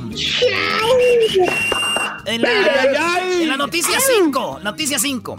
En 2.24 2.40
la, 2.40 2.48
en 3.42 3.48
la 3.50 3.56
noticia 3.58 3.98
5, 4.00 4.60
noticia 4.64 4.98
5. 4.98 5.36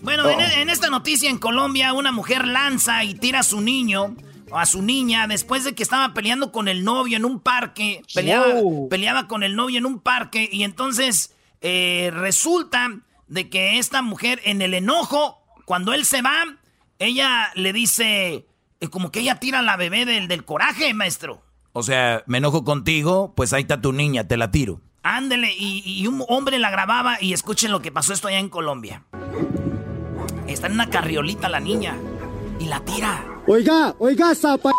Bueno, 0.00 0.26
en, 0.30 0.40
en 0.40 0.70
esta 0.70 0.88
noticia 0.88 1.28
en 1.28 1.36
Colombia, 1.36 1.92
una 1.92 2.12
mujer 2.12 2.46
lanza 2.48 3.04
y 3.04 3.12
tira 3.14 3.40
a 3.40 3.42
su 3.42 3.60
niño 3.60 4.16
a 4.54 4.66
su 4.66 4.82
niña 4.82 5.26
después 5.26 5.64
de 5.64 5.74
que 5.74 5.82
estaba 5.82 6.14
peleando 6.14 6.52
con 6.52 6.68
el 6.68 6.84
novio 6.84 7.16
en 7.16 7.24
un 7.24 7.40
parque. 7.40 8.02
Peleaba, 8.14 8.54
Wow. 8.54 8.88
peleaba 8.88 9.28
con 9.28 9.42
el 9.42 9.56
novio 9.56 9.78
en 9.78 9.86
un 9.86 9.98
parque 10.00 10.48
y 10.50 10.62
entonces 10.64 11.34
eh, 11.60 12.10
resulta 12.12 12.90
de 13.28 13.48
que 13.48 13.78
esta 13.78 14.02
mujer 14.02 14.40
en 14.44 14.60
el 14.62 14.74
enojo, 14.74 15.38
cuando 15.64 15.92
él 15.94 16.04
se 16.04 16.22
va, 16.22 16.44
ella 16.98 17.50
le 17.54 17.72
dice, 17.72 18.46
eh, 18.80 18.88
como 18.90 19.10
que 19.10 19.20
ella 19.20 19.40
tira 19.40 19.62
la 19.62 19.76
bebé 19.76 20.04
del, 20.04 20.28
del 20.28 20.44
coraje, 20.44 20.92
maestro. 20.94 21.42
O 21.72 21.82
sea, 21.82 22.22
me 22.26 22.38
enojo 22.38 22.64
contigo, 22.64 23.32
pues 23.34 23.52
ahí 23.52 23.62
está 23.62 23.80
tu 23.80 23.92
niña, 23.92 24.28
te 24.28 24.36
la 24.36 24.50
tiro. 24.50 24.80
Ándele, 25.02 25.52
y, 25.56 25.82
y 25.84 26.06
un 26.06 26.22
hombre 26.28 26.58
la 26.58 26.70
grababa 26.70 27.16
y 27.20 27.32
escuchen 27.32 27.72
lo 27.72 27.80
que 27.80 27.90
pasó 27.90 28.12
esto 28.12 28.28
allá 28.28 28.38
en 28.38 28.48
Colombia. 28.50 29.04
Está 30.46 30.66
en 30.66 30.74
una 30.74 30.90
carriolita 30.90 31.48
la 31.48 31.60
niña 31.60 31.96
y 32.60 32.66
la 32.66 32.80
tira. 32.80 33.24
Oiga, 33.52 33.94
oiga, 33.98 34.34
zapa. 34.34 34.70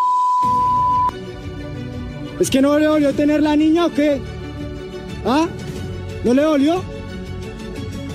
¿Es 2.39 2.49
que 2.49 2.59
no 2.59 2.79
le 2.79 2.87
dolió 2.87 3.13
tener 3.13 3.39
la 3.43 3.55
niña 3.55 3.85
o 3.85 3.93
qué? 3.93 4.19
¿Ah? 5.23 5.45
¿No 6.23 6.33
le 6.33 6.41
dolió? 6.41 6.83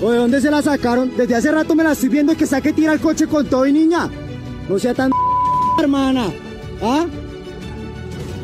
¿O 0.01 0.11
de 0.11 0.17
dónde 0.17 0.41
se 0.41 0.51
la 0.51 0.61
sacaron? 0.61 1.15
Desde 1.15 1.33
hace 1.35 1.49
rato 1.49 1.75
me 1.75 1.83
la 1.85 1.93
estoy 1.93 2.09
viendo 2.09 2.35
que 2.35 2.45
saque 2.45 2.73
tira 2.73 2.91
el 2.91 2.99
coche 2.99 3.25
con 3.25 3.49
todo 3.49 3.65
y 3.67 3.71
niña. 3.71 4.09
No 4.67 4.77
sea 4.77 4.93
tan 4.93 5.11
hermana. 5.79 6.25
¿Ah? 6.83 7.05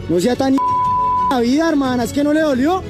No 0.07 0.17
sea 0.17 0.37
tan 0.37 0.55
la 1.31 1.39
vida, 1.41 1.67
hermana. 1.67 2.05
¿Es 2.05 2.13
que 2.13 2.23
no 2.23 2.31
le 2.31 2.39
dolió? 2.39 2.81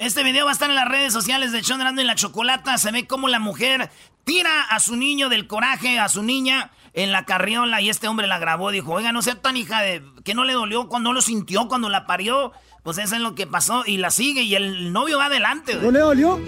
Este 0.00 0.24
video 0.24 0.46
va 0.46 0.50
a 0.50 0.54
estar 0.54 0.68
en 0.68 0.74
las 0.74 0.88
redes 0.88 1.12
sociales 1.12 1.52
de 1.52 1.58
Erasmo 1.58 2.00
y 2.00 2.04
la 2.04 2.16
Chocolata. 2.16 2.76
Se 2.78 2.90
ve 2.90 3.06
cómo 3.06 3.28
la 3.28 3.38
mujer 3.38 3.88
tira 4.24 4.62
a 4.62 4.80
su 4.80 4.96
niño 4.96 5.28
del 5.28 5.46
coraje, 5.46 6.00
a 6.00 6.08
su 6.08 6.24
niña, 6.24 6.72
en 6.94 7.12
la 7.12 7.26
carriola. 7.26 7.80
Y 7.82 7.90
este 7.90 8.08
hombre 8.08 8.26
la 8.26 8.38
grabó. 8.38 8.70
Dijo, 8.70 8.92
oiga, 8.92 9.12
no 9.12 9.20
sea 9.20 9.34
tan 9.34 9.56
hija 9.56 9.82
de... 9.82 10.02
Que 10.24 10.34
no 10.34 10.44
le 10.44 10.54
dolió 10.54 10.88
cuando 10.88 11.10
no 11.10 11.14
lo 11.14 11.20
sintió, 11.20 11.68
cuando 11.68 11.90
la 11.90 12.06
parió. 12.06 12.52
Pues 12.82 12.98
eso 12.98 13.14
es 13.16 13.20
lo 13.20 13.34
que 13.34 13.46
pasó. 13.46 13.84
Y 13.86 13.98
la 13.98 14.10
sigue 14.10 14.42
y 14.42 14.54
el 14.54 14.92
novio 14.92 15.18
va 15.18 15.26
adelante. 15.26 15.74
¿No 15.76 15.90
le 15.90 15.98
dolió? 15.98 16.40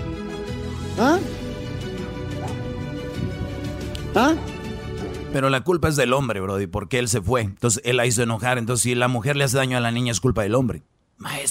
¿Ah? 0.98 1.18
¿Ah? 4.14 4.34
Pero 5.32 5.50
la 5.50 5.60
culpa 5.60 5.88
es 5.88 5.96
del 5.96 6.14
hombre, 6.14 6.40
Brody, 6.40 6.66
porque 6.66 6.98
él 6.98 7.08
se 7.08 7.20
fue. 7.20 7.42
Entonces 7.42 7.82
él 7.84 7.98
la 7.98 8.06
hizo 8.06 8.22
enojar. 8.22 8.56
Entonces 8.56 8.84
si 8.84 8.94
la 8.94 9.08
mujer 9.08 9.36
le 9.36 9.44
hace 9.44 9.58
daño 9.58 9.76
a 9.76 9.80
la 9.80 9.90
niña 9.90 10.12
es 10.12 10.20
culpa 10.20 10.42
del 10.42 10.54
hombre. 10.54 10.82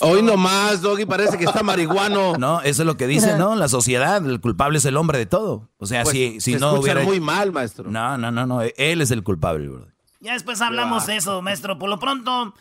Hoy 0.01 0.21
nomás, 0.21 0.81
Doggy, 0.81 1.05
parece 1.05 1.37
que 1.37 1.45
está 1.45 1.63
marihuano. 1.63 2.37
No, 2.37 2.61
eso 2.61 2.83
es 2.83 2.85
lo 2.85 2.97
que 2.97 3.07
dice, 3.07 3.37
¿no? 3.37 3.55
La 3.55 3.67
sociedad, 3.67 4.23
el 4.25 4.39
culpable 4.39 4.77
es 4.77 4.85
el 4.85 4.95
hombre 4.97 5.17
de 5.17 5.25
todo. 5.25 5.69
O 5.77 5.85
sea, 5.87 6.03
Pues, 6.03 6.13
si, 6.13 6.39
si 6.41 6.53
se 6.53 6.59
no 6.59 6.73
hubiera... 6.73 7.01
muy 7.03 7.19
mal, 7.19 7.51
maestro. 7.51 7.89
No, 7.89 8.17
no, 8.17 8.31
no, 8.31 8.45
no. 8.45 8.61
Él 8.61 9.01
es 9.01 9.11
el 9.11 9.23
culpable, 9.23 9.67
Brody. 9.67 9.91
Ya 10.19 10.33
después 10.33 10.61
hablamos 10.61 11.05
de 11.07 11.17
eso, 11.17 11.41
maestro. 11.41 11.77
Por 11.77 11.89
lo 11.89 11.99
pronto, 11.99 12.53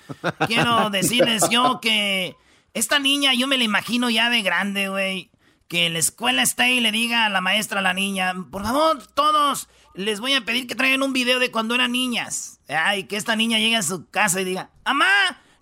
quiero 0.46 0.90
decirles 0.90 1.48
yo 1.50 1.78
que 1.80 2.36
esta 2.74 2.98
niña, 2.98 3.32
yo 3.34 3.46
me 3.46 3.58
la 3.58 3.64
imagino 3.64 4.10
ya 4.10 4.30
de 4.30 4.42
grande, 4.42 4.88
güey. 4.88 5.30
Que 5.68 5.86
en 5.86 5.94
la 5.94 5.98
escuela 5.98 6.42
esté 6.42 6.72
y 6.74 6.80
le 6.80 6.92
diga 6.92 7.24
a 7.26 7.30
la 7.30 7.40
maestra 7.40 7.80
a 7.80 7.82
la 7.82 7.94
niña, 7.94 8.34
por 8.50 8.62
favor, 8.64 8.98
todos, 9.14 9.68
les 9.94 10.20
voy 10.20 10.34
a 10.34 10.44
pedir 10.44 10.66
que 10.66 10.74
traigan 10.74 11.02
un 11.02 11.14
video 11.14 11.38
de 11.38 11.50
cuando 11.50 11.74
eran 11.74 11.92
niñas. 11.92 12.60
Ay, 12.68 13.04
que 13.04 13.16
esta 13.16 13.34
niña 13.34 13.58
llegue 13.58 13.76
a 13.76 13.82
su 13.82 14.08
casa 14.10 14.40
y 14.42 14.44
diga, 14.44 14.70
mamá, 14.84 15.06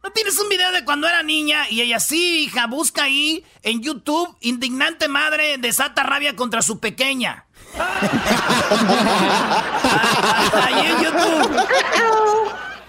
¿no 0.02 0.10
tienes 0.10 0.38
un 0.38 0.48
video 0.48 0.72
de 0.72 0.84
cuando 0.84 1.06
era 1.08 1.22
niña? 1.22 1.68
Y 1.70 1.80
ella, 1.80 2.00
sí, 2.00 2.44
hija, 2.44 2.66
busca 2.66 3.04
ahí 3.04 3.44
en 3.62 3.82
YouTube, 3.82 4.36
indignante 4.40 5.08
madre 5.08 5.58
desata 5.58 6.02
rabia 6.02 6.34
contra 6.36 6.62
su 6.62 6.80
pequeña. 6.80 7.46
Ahí 10.62 10.86
en 10.86 11.02
YouTube. 11.04 11.62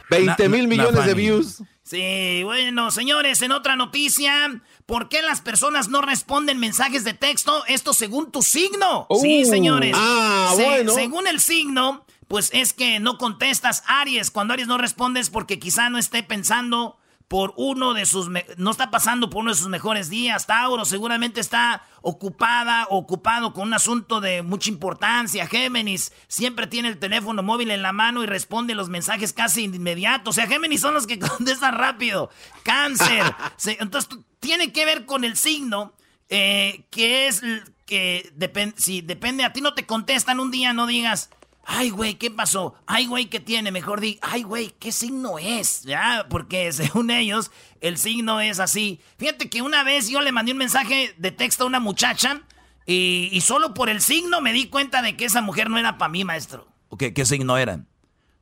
20 0.09 0.49
mil 0.49 0.67
millones 0.67 1.05
de 1.05 1.13
views. 1.13 1.63
Sí, 1.83 2.41
bueno, 2.43 2.91
señores, 2.91 3.41
en 3.41 3.51
otra 3.51 3.75
noticia, 3.75 4.61
¿por 4.85 5.09
qué 5.09 5.21
las 5.21 5.41
personas 5.41 5.89
no 5.89 6.01
responden 6.01 6.59
mensajes 6.59 7.03
de 7.03 7.13
texto? 7.13 7.63
Esto 7.67 7.93
según 7.93 8.31
tu 8.31 8.41
signo. 8.41 9.05
sí, 9.21 9.43
Uh, 9.45 9.49
señores. 9.49 9.93
ah, 9.97 10.53
bueno. 10.55 10.93
Según 10.93 11.27
el 11.27 11.39
signo, 11.39 12.05
pues 12.27 12.49
es 12.53 12.73
que 12.73 12.99
no 12.99 13.17
contestas 13.17 13.83
Aries. 13.85 14.31
Cuando 14.31 14.53
Aries 14.53 14.67
no 14.67 14.77
respondes 14.77 15.29
porque 15.29 15.59
quizá 15.59 15.89
no 15.89 15.97
esté 15.97 16.23
pensando 16.23 16.97
por 17.33 17.55
uno 17.57 17.95
de 17.95 18.05
sus... 18.05 18.29
no 18.57 18.69
está 18.69 18.91
pasando 18.91 19.27
por 19.27 19.41
uno 19.41 19.49
de 19.49 19.57
sus 19.57 19.67
mejores 19.67 20.07
días. 20.07 20.45
Tauro 20.45 20.85
seguramente 20.85 21.39
está 21.39 21.81
ocupada, 22.03 22.85
ocupado 22.91 23.53
con 23.53 23.69
un 23.69 23.73
asunto 23.73 24.21
de 24.21 24.43
mucha 24.43 24.69
importancia. 24.69 25.47
Géminis 25.47 26.13
siempre 26.27 26.67
tiene 26.67 26.89
el 26.89 26.99
teléfono 26.99 27.41
móvil 27.41 27.71
en 27.71 27.81
la 27.81 27.91
mano 27.91 28.21
y 28.21 28.27
responde 28.27 28.75
los 28.75 28.89
mensajes 28.89 29.33
casi 29.33 29.67
de 29.67 29.77
inmediato. 29.77 30.29
O 30.29 30.33
sea, 30.33 30.45
Géminis 30.45 30.81
son 30.81 30.93
los 30.93 31.07
que 31.07 31.17
contestan 31.37 31.73
rápido. 31.73 32.29
Cáncer. 32.61 33.23
Se- 33.57 33.77
entonces, 33.79 34.15
tiene 34.39 34.71
que 34.71 34.85
ver 34.85 35.07
con 35.07 35.23
el 35.23 35.35
signo 35.35 35.95
eh, 36.29 36.85
que 36.91 37.25
es 37.25 37.41
que 37.87 38.31
depende, 38.35 38.75
si 38.77 39.01
depende, 39.01 39.43
a 39.43 39.53
ti 39.53 39.61
no 39.61 39.73
te 39.73 39.87
contestan 39.87 40.39
un 40.39 40.51
día, 40.51 40.71
no 40.73 40.85
digas, 40.85 41.31
ay, 41.65 41.89
güey, 41.89 42.15
¿qué 42.15 42.29
pasó? 42.31 42.75
Ay, 42.85 43.05
güey, 43.07 43.25
¿qué 43.25 43.39
tiene? 43.39 43.71
Mejor 43.71 44.01
di, 44.01 44.19
ay, 44.21 44.43
güey, 44.43 44.73
¿qué 44.79 44.91
signo 44.91 45.39
es? 45.39 45.83
Ya, 45.83 46.27
porque 46.29 46.71
según 46.71 47.09
ellos, 47.11 47.51
el 47.81 47.97
signo 47.97 48.41
es 48.41 48.59
así. 48.59 48.99
Fíjate 49.17 49.49
que 49.49 49.61
una 49.61 49.83
vez 49.83 50.09
yo 50.09 50.21
le 50.21 50.31
mandé 50.31 50.51
un 50.51 50.57
mensaje 50.57 51.13
de 51.17 51.31
texto 51.31 51.63
a 51.63 51.67
una 51.67 51.79
muchacha 51.79 52.41
y, 52.85 53.29
y 53.31 53.41
solo 53.41 53.73
por 53.73 53.89
el 53.89 54.01
signo 54.01 54.41
me 54.41 54.53
di 54.53 54.67
cuenta 54.67 55.01
de 55.01 55.15
que 55.15 55.25
esa 55.25 55.41
mujer 55.41 55.69
no 55.69 55.77
era 55.77 55.97
para 55.97 56.09
mí, 56.09 56.23
maestro. 56.23 56.67
¿O 56.89 56.97
¿Qué, 56.97 57.13
qué 57.13 57.25
signo 57.25 57.57
eran? 57.57 57.87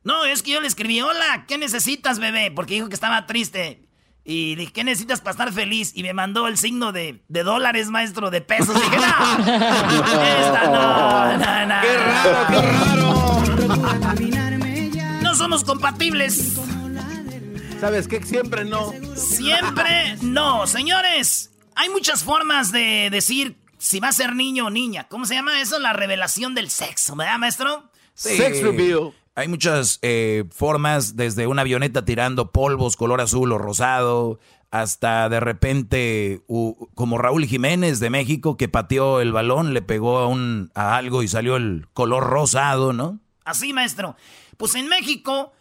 No, 0.04 0.24
es 0.24 0.42
que 0.42 0.50
yo 0.50 0.60
le 0.60 0.66
escribí, 0.66 1.00
hola, 1.00 1.44
¿qué 1.46 1.58
necesitas, 1.58 2.18
bebé? 2.18 2.50
Porque 2.50 2.74
dijo 2.74 2.88
que 2.88 2.94
estaba 2.94 3.26
triste. 3.26 3.88
Y 4.24 4.54
dije, 4.54 4.72
¿qué 4.72 4.84
necesitas 4.84 5.20
para 5.20 5.32
estar 5.32 5.52
feliz? 5.52 5.92
Y 5.94 6.02
me 6.02 6.12
mandó 6.12 6.46
el 6.46 6.56
signo 6.56 6.92
de, 6.92 7.24
de 7.28 7.42
dólares, 7.42 7.88
maestro, 7.88 8.30
de 8.30 8.40
pesos. 8.40 8.76
Y 8.76 8.80
dije, 8.80 8.96
no, 8.96 9.02
esta 9.02 10.64
no, 10.66 11.38
no, 11.38 11.66
no. 11.66 11.80
¡Qué 11.82 11.96
raro, 11.98 12.46
qué 12.48 12.62
raro! 12.62 13.11
No 15.22 15.34
somos 15.34 15.64
compatibles. 15.64 16.56
¿Sabes 17.80 18.06
qué? 18.06 18.22
Siempre 18.22 18.64
no. 18.64 18.92
Siempre 19.16 20.16
no. 20.22 20.66
Señores, 20.66 21.50
hay 21.74 21.88
muchas 21.88 22.22
formas 22.24 22.70
de 22.72 23.08
decir 23.10 23.56
si 23.78 23.98
va 23.98 24.08
a 24.08 24.12
ser 24.12 24.34
niño 24.36 24.66
o 24.66 24.70
niña. 24.70 25.08
¿Cómo 25.08 25.24
se 25.26 25.34
llama 25.34 25.60
eso? 25.60 25.78
La 25.78 25.92
revelación 25.92 26.54
del 26.54 26.70
sexo, 26.70 27.16
¿verdad, 27.16 27.38
maestro? 27.38 27.90
Sí. 28.14 28.36
Sex 28.36 28.62
reveal. 28.62 29.10
Hay 29.34 29.48
muchas 29.48 29.98
eh, 30.02 30.44
formas, 30.50 31.16
desde 31.16 31.46
una 31.46 31.62
avioneta 31.62 32.04
tirando 32.04 32.52
polvos 32.52 32.96
color 32.96 33.20
azul 33.22 33.50
o 33.52 33.58
rosado, 33.58 34.38
hasta 34.70 35.28
de 35.30 35.40
repente, 35.40 36.42
u- 36.46 36.88
como 36.94 37.16
Raúl 37.18 37.46
Jiménez 37.46 37.98
de 37.98 38.10
México, 38.10 38.56
que 38.58 38.68
pateó 38.68 39.20
el 39.22 39.32
balón, 39.32 39.72
le 39.72 39.80
pegó 39.82 40.18
a, 40.18 40.26
un, 40.28 40.70
a 40.74 40.96
algo 40.96 41.22
y 41.22 41.28
salió 41.28 41.56
el 41.56 41.86
color 41.94 42.24
rosado, 42.24 42.92
¿no? 42.92 43.20
Así, 43.44 43.72
maestro. 43.72 44.16
Pues 44.56 44.74
en 44.74 44.88
México, 44.88 45.52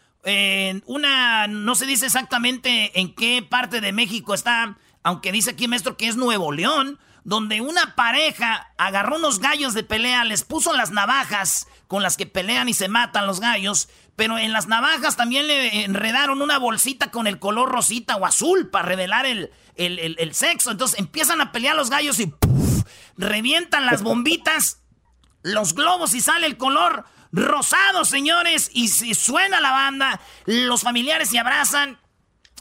una, 0.85 1.47
no 1.47 1.75
se 1.75 1.85
dice 1.85 2.05
exactamente 2.05 2.99
en 2.99 3.13
qué 3.15 3.41
parte 3.41 3.81
de 3.81 3.91
México 3.91 4.33
está, 4.33 4.77
aunque 5.03 5.31
dice 5.31 5.51
aquí, 5.51 5.67
maestro, 5.67 5.97
que 5.97 6.07
es 6.07 6.15
Nuevo 6.15 6.51
León, 6.51 6.99
donde 7.23 7.61
una 7.61 7.95
pareja 7.95 8.71
agarró 8.77 9.17
unos 9.17 9.39
gallos 9.39 9.73
de 9.73 9.83
pelea, 9.83 10.23
les 10.23 10.43
puso 10.43 10.73
las 10.73 10.91
navajas 10.91 11.67
con 11.87 12.01
las 12.01 12.17
que 12.17 12.25
pelean 12.25 12.69
y 12.69 12.73
se 12.73 12.87
matan 12.87 13.27
los 13.27 13.39
gallos. 13.39 13.89
Pero 14.15 14.37
en 14.37 14.51
las 14.51 14.67
navajas 14.67 15.17
también 15.17 15.47
le 15.47 15.85
enredaron 15.85 16.41
una 16.41 16.57
bolsita 16.57 17.11
con 17.11 17.27
el 17.27 17.39
color 17.39 17.69
rosita 17.69 18.15
o 18.15 18.25
azul 18.25 18.69
para 18.69 18.87
revelar 18.87 19.25
el, 19.25 19.51
el, 19.75 20.33
sexo. 20.33 20.71
Entonces 20.71 20.99
empiezan 20.99 21.41
a 21.41 21.51
pelear 21.51 21.75
los 21.75 21.89
gallos 21.89 22.19
y 22.19 22.33
revientan 23.17 23.85
las 23.85 24.03
bombitas, 24.03 24.81
los 25.43 25.73
globos 25.73 26.13
y 26.13 26.21
sale 26.21 26.45
el 26.47 26.57
color 26.57 27.05
rosado, 27.31 28.05
señores. 28.05 28.69
Y 28.73 28.89
si 28.89 29.13
suena 29.13 29.59
la 29.59 29.71
banda, 29.71 30.21
los 30.45 30.81
familiares 30.81 31.29
se 31.29 31.39
abrazan, 31.39 31.99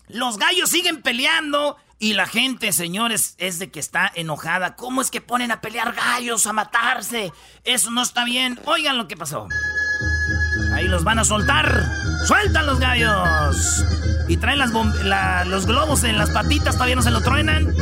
los 0.08 0.38
gallos 0.38 0.70
siguen 0.70 1.02
peleando. 1.02 1.76
Y 2.02 2.14
la 2.14 2.26
gente, 2.26 2.72
señores, 2.72 3.34
es 3.36 3.58
de 3.58 3.70
que 3.70 3.78
está 3.78 4.10
enojada. 4.14 4.74
¿Cómo 4.74 5.02
es 5.02 5.10
que 5.10 5.20
ponen 5.20 5.50
a 5.50 5.60
pelear 5.60 5.92
gallos, 5.92 6.46
a 6.46 6.54
matarse? 6.54 7.30
Eso 7.64 7.90
no 7.90 8.00
está 8.00 8.24
bien. 8.24 8.58
Oigan 8.64 8.96
lo 8.96 9.06
que 9.06 9.18
pasó. 9.18 9.48
Ahí 10.80 10.88
los 10.88 11.04
van 11.04 11.18
a 11.18 11.26
soltar. 11.26 11.84
¡Sueltan 12.26 12.64
los 12.64 12.80
gallos! 12.80 13.84
Y 14.28 14.38
traen 14.38 14.58
las 14.58 14.70
los 15.46 15.66
globos 15.66 16.04
en 16.04 16.16
las 16.16 16.30
patitas, 16.30 16.76
todavía 16.76 16.96
no 16.96 17.02
se 17.02 17.10
lo 17.10 17.20
truenan. 17.20 17.74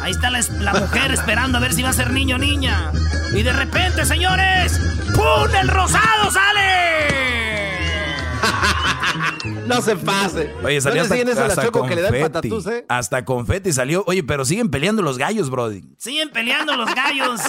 Ahí 0.00 0.12
está 0.12 0.30
la, 0.30 0.40
la, 0.60 0.74
mujer 0.74 1.10
esperando 1.12 1.58
a 1.58 1.60
ver 1.60 1.72
si 1.72 1.82
va 1.82 1.88
a 1.88 1.92
ser 1.92 2.12
niño 2.12 2.36
o 2.36 2.38
niña. 2.38 2.92
Y 3.32 3.42
de 3.42 3.52
repente, 3.52 4.04
señores, 4.04 4.80
¡pum! 5.16 5.52
¡El 5.60 5.66
rosado 5.66 6.30
sale! 6.30 8.14
no 9.66 9.82
se 9.82 9.96
pase. 9.96 10.54
Oye, 10.62 10.80
salió 10.80 11.02
hasta, 11.02 11.46
hasta, 11.46 11.72
confeti, 11.72 11.88
que 11.88 11.96
le 11.96 12.02
da 12.02 12.08
el 12.10 12.74
¿eh? 12.74 12.84
Hasta 12.88 13.24
confeti 13.24 13.72
salió. 13.72 14.04
Oye, 14.06 14.22
pero 14.22 14.44
siguen 14.44 14.70
peleando 14.70 15.02
los 15.02 15.18
gallos, 15.18 15.50
Brody. 15.50 15.82
Siguen 15.98 16.30
peleando 16.30 16.76
los 16.76 16.94
gallos. 16.94 17.40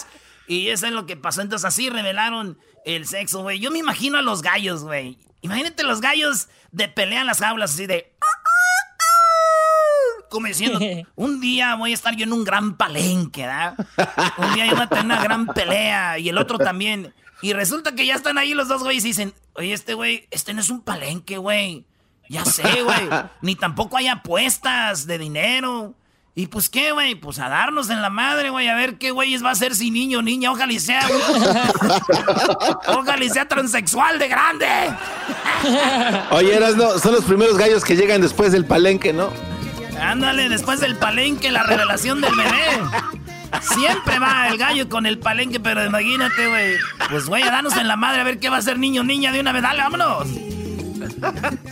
Y 0.48 0.70
eso 0.70 0.88
es 0.88 0.94
lo 0.94 1.06
que 1.06 1.18
pasó. 1.18 1.42
Entonces 1.42 1.66
así 1.66 1.90
revelaron 1.90 2.58
el 2.86 3.06
sexo, 3.06 3.42
güey. 3.42 3.60
Yo 3.60 3.72
me 3.72 3.80
imagino 3.80 4.18
a 4.18 4.22
los 4.22 4.42
gallos, 4.42 4.84
güey. 4.84 5.18
Imagínate 5.42 5.84
los 5.84 6.02
gallos 6.02 6.48
de 6.72 6.88
pelea 6.88 7.22
en 7.22 7.28
las 7.28 7.40
jaulas 7.40 7.74
así 7.74 7.86
de... 7.86 8.14
Como 10.30 10.48
diciendo, 10.48 10.80
un 11.16 11.40
día 11.40 11.76
voy 11.76 11.92
a 11.92 11.94
estar 11.94 12.16
yo 12.16 12.24
en 12.24 12.34
un 12.34 12.44
gran 12.44 12.76
palenque, 12.76 13.42
¿verdad? 13.42 13.76
Un 14.38 14.54
día 14.54 14.66
yo 14.66 14.74
voy 14.74 14.84
a 14.84 14.88
tener 14.88 15.06
una 15.06 15.22
gran 15.22 15.48
pelea 15.48 16.20
y 16.20 16.30
el 16.30 16.38
otro 16.38 16.58
también. 16.58 17.14
Y 17.42 17.54
resulta 17.54 17.94
que 17.94 18.06
ya 18.06 18.16
están 18.16 18.38
ahí 18.38 18.54
los 18.54 18.68
dos 18.68 18.84
güeyes 18.84 19.06
y 19.06 19.10
dicen, 19.10 19.34
oye, 19.54 19.74
este 19.74 19.94
güey, 19.94 20.28
este 20.32 20.54
no 20.54 20.62
es 20.62 20.70
un 20.70 20.82
palenque, 20.82 21.38
güey. 21.38 21.86
Ya 22.30 22.44
sé, 22.46 22.82
güey. 22.82 23.10
Ni 23.42 23.56
tampoco 23.56 23.98
hay 23.98 24.08
apuestas 24.08 25.08
de 25.08 25.18
dinero. 25.18 25.94
Y 26.38 26.46
pues 26.46 26.70
qué, 26.70 26.92
güey, 26.92 27.16
pues 27.16 27.40
a 27.40 27.50
darnos 27.50 27.90
en 27.90 28.00
la 28.00 28.12
madre, 28.12 28.52
güey, 28.52 28.68
a 28.68 28.76
ver 28.76 29.00
qué 29.00 29.10
güeyes 29.10 29.44
va 29.44 29.50
a 29.50 29.56
ser 29.56 29.76
si 29.76 29.90
niño 29.90 30.20
o 30.20 30.22
niña. 30.22 30.52
Ojalá 30.52 30.72
y 30.72 30.80
sea. 30.80 31.02
Ojalá 32.90 33.26
y 33.26 33.30
sea 33.32 33.48
transexual 33.48 34.20
de 34.20 34.28
grande. 34.28 34.68
Oye, 36.30 36.56
eras, 36.56 36.76
no, 36.76 37.00
son 37.00 37.14
los 37.14 37.24
primeros 37.24 37.58
gallos 37.58 37.84
que 37.84 37.96
llegan 37.96 38.22
después 38.22 38.52
del 38.52 38.66
palenque, 38.66 39.14
¿no? 39.14 39.32
Ándale, 40.00 40.48
después 40.48 40.80
del 40.80 40.96
palenque, 40.96 41.50
la 41.50 41.64
revelación 41.64 42.22
del 42.22 42.36
bebé. 42.36 42.84
Siempre 43.60 44.20
va 44.20 44.50
el 44.50 44.60
gallo 44.60 44.88
con 44.90 45.08
el 45.08 45.18
palenque, 45.18 45.60
pero 45.60 45.84
imagínate, 45.84 46.48
güey. 46.50 46.76
Pues, 47.10 47.26
güey, 47.26 47.46
danos 47.46 47.76
en 47.78 47.88
la 47.88 47.96
madre 47.96 48.22
a 48.22 48.24
ver 48.24 48.38
qué 48.38 48.50
va 48.52 48.58
a 48.58 48.62
ser 48.62 48.78
niño 48.78 49.04
niña 49.04 49.32
de 49.32 49.40
una 49.40 49.54
vez. 49.54 49.64
Dale, 49.64 49.82
vámonos. 49.82 50.28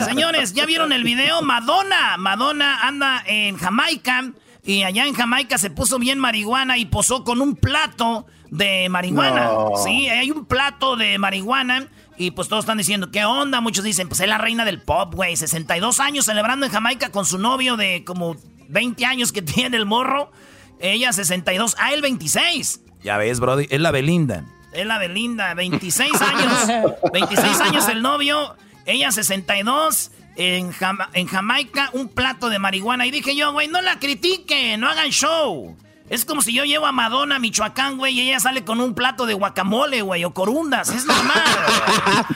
Señores, 0.04 0.54
¿ya 0.54 0.66
vieron 0.66 0.92
el 0.92 1.04
video? 1.04 1.44
Madonna. 1.44 2.18
Madonna 2.18 2.80
anda 2.82 3.22
en 3.28 3.60
Jamaica. 3.60 4.32
Y 4.66 4.84
allá 4.84 5.06
en 5.06 5.14
Jamaica 5.14 5.58
se 5.58 5.70
puso 5.70 6.00
bien 6.00 6.20
marihuana 6.20 6.78
y 6.78 6.86
posó 6.86 7.24
con 7.24 7.40
un 7.42 7.56
plato 7.56 8.26
de 8.50 8.90
marihuana. 8.90 9.52
Sí, 9.84 10.10
hay 10.10 10.32
un 10.32 10.46
plato 10.46 10.96
de 10.96 11.18
marihuana. 11.20 11.88
Y 12.18 12.32
pues 12.32 12.48
todos 12.48 12.64
están 12.64 12.78
diciendo, 12.78 13.12
¿qué 13.12 13.26
onda? 13.26 13.62
Muchos 13.62 13.84
dicen, 13.84 14.08
pues 14.08 14.22
es 14.22 14.28
la 14.28 14.38
reina 14.38 14.66
del 14.66 14.82
pop, 14.82 15.14
güey. 15.14 15.36
62 15.36 16.00
años 16.00 16.26
celebrando 16.26 16.66
en 16.66 16.72
Jamaica 16.72 17.12
con 17.12 17.26
su 17.26 17.38
novio 17.38 17.78
de 17.78 18.04
como 18.06 18.38
20 18.70 19.06
años 19.06 19.32
que 19.32 19.42
tiene 19.44 19.78
el 19.78 19.86
morro. 19.86 20.32
Ella 20.80 21.14
62, 21.14 21.76
a 21.80 21.94
él 21.94 22.02
26. 22.02 22.82
Ya 23.04 23.18
ves, 23.18 23.40
Brody, 23.40 23.68
es 23.70 23.80
la 23.80 23.92
Belinda. 23.92 24.46
Es 24.74 24.86
la 24.86 24.98
Belinda, 24.98 25.54
26 25.54 26.12
años. 26.22 26.94
26 27.14 27.62
años 27.62 27.88
el 27.88 28.02
novio, 28.02 28.56
ella 28.86 29.12
62. 29.12 30.12
En, 30.36 30.72
en 31.14 31.28
Jamaica, 31.28 31.90
un 31.94 32.10
plato 32.10 32.50
de 32.50 32.60
marihuana. 32.60 33.06
Y 33.06 33.12
dije 33.12 33.36
yo, 33.36 33.54
güey, 33.54 33.68
no 33.68 33.82
la 33.82 34.00
critiquen, 34.00 34.80
no 34.80 34.90
hagan 34.90 35.10
show. 35.10 35.76
Es 36.10 36.24
como 36.24 36.42
si 36.42 36.54
yo 36.54 36.66
llevo 36.66 36.86
a 36.86 36.92
Madonna 36.92 37.38
a 37.38 37.40
Michoacán, 37.40 37.98
güey, 37.98 38.20
y 38.20 38.30
ella 38.30 38.40
sale 38.40 38.64
con 38.64 38.80
un 38.80 38.94
plato 38.94 39.26
de 39.26 39.34
guacamole, 39.34 40.04
güey, 40.04 40.24
o 40.24 40.34
corundas. 40.34 40.90
Es 40.90 41.06
normal. 41.06 41.42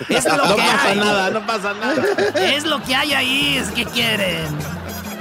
es 0.09 0.25
lo 0.25 0.37
no 0.37 0.55
que 0.55 0.61
pasa 0.61 0.95
nada, 0.95 1.29
no 1.29 1.45
pasa 1.45 1.73
nada. 1.75 2.03
Es 2.35 2.65
lo 2.65 2.81
que 2.81 2.95
hay 2.95 3.13
ahí, 3.13 3.57
es 3.57 3.69
que 3.69 3.85
quieren. 3.85 4.47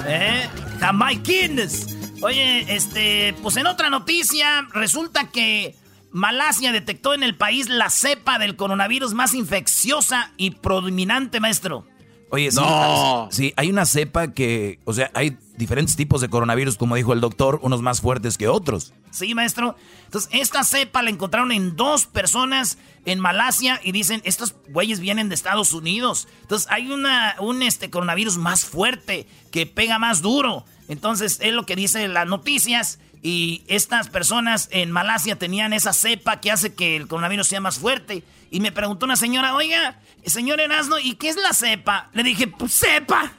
¿Eh? 0.06 0.48
Jamaikines. 0.80 1.94
Oye, 2.22 2.74
este, 2.74 3.34
pues 3.42 3.56
en 3.58 3.66
otra 3.66 3.90
noticia, 3.90 4.66
resulta 4.72 5.30
que 5.30 5.76
Malasia 6.10 6.72
detectó 6.72 7.12
en 7.12 7.22
el 7.22 7.36
país 7.36 7.68
la 7.68 7.90
cepa 7.90 8.38
del 8.38 8.56
coronavirus 8.56 9.12
más 9.12 9.34
infecciosa 9.34 10.32
y 10.38 10.52
predominante, 10.52 11.38
maestro. 11.38 11.84
Oye, 12.30 12.50
sí, 12.50 12.58
no. 12.60 13.28
sí, 13.30 13.54
hay 13.56 13.70
una 13.70 13.86
cepa 13.86 14.32
que, 14.32 14.78
o 14.84 14.92
sea, 14.92 15.10
hay 15.14 15.38
diferentes 15.56 15.96
tipos 15.96 16.20
de 16.20 16.28
coronavirus, 16.28 16.76
como 16.76 16.94
dijo 16.94 17.12
el 17.12 17.20
doctor, 17.20 17.58
unos 17.62 17.80
más 17.80 18.00
fuertes 18.00 18.36
que 18.36 18.48
otros. 18.48 18.92
Sí, 19.10 19.34
maestro. 19.34 19.76
Entonces, 20.04 20.30
esta 20.32 20.62
cepa 20.62 21.02
la 21.02 21.10
encontraron 21.10 21.52
en 21.52 21.76
dos 21.76 22.06
personas 22.06 22.78
en 23.06 23.20
Malasia 23.20 23.80
y 23.82 23.92
dicen, 23.92 24.20
estos 24.24 24.54
güeyes 24.68 25.00
vienen 25.00 25.28
de 25.28 25.34
Estados 25.34 25.72
Unidos. 25.72 26.28
Entonces, 26.42 26.68
hay 26.70 26.90
una, 26.90 27.36
un 27.40 27.62
este, 27.62 27.90
coronavirus 27.90 28.36
más 28.36 28.64
fuerte 28.64 29.26
que 29.50 29.66
pega 29.66 29.98
más 29.98 30.20
duro. 30.20 30.64
Entonces, 30.88 31.38
es 31.40 31.52
lo 31.52 31.64
que 31.64 31.76
dice 31.76 32.06
las 32.08 32.26
noticias. 32.26 32.98
Y 33.22 33.64
estas 33.66 34.08
personas 34.08 34.68
en 34.70 34.92
Malasia 34.92 35.36
tenían 35.36 35.72
esa 35.72 35.92
cepa 35.92 36.40
que 36.40 36.52
hace 36.52 36.74
que 36.74 36.96
el 36.96 37.08
coronavirus 37.08 37.48
sea 37.48 37.60
más 37.60 37.78
fuerte. 37.78 38.22
Y 38.50 38.60
me 38.60 38.72
preguntó 38.72 39.04
una 39.06 39.16
señora, 39.16 39.54
oiga, 39.54 40.00
señor 40.24 40.60
Erasno, 40.60 40.98
¿y 40.98 41.14
qué 41.14 41.28
es 41.28 41.36
la 41.36 41.52
cepa? 41.52 42.08
Le 42.12 42.22
dije, 42.22 42.46
pues 42.48 42.72
cepa. 42.72 43.32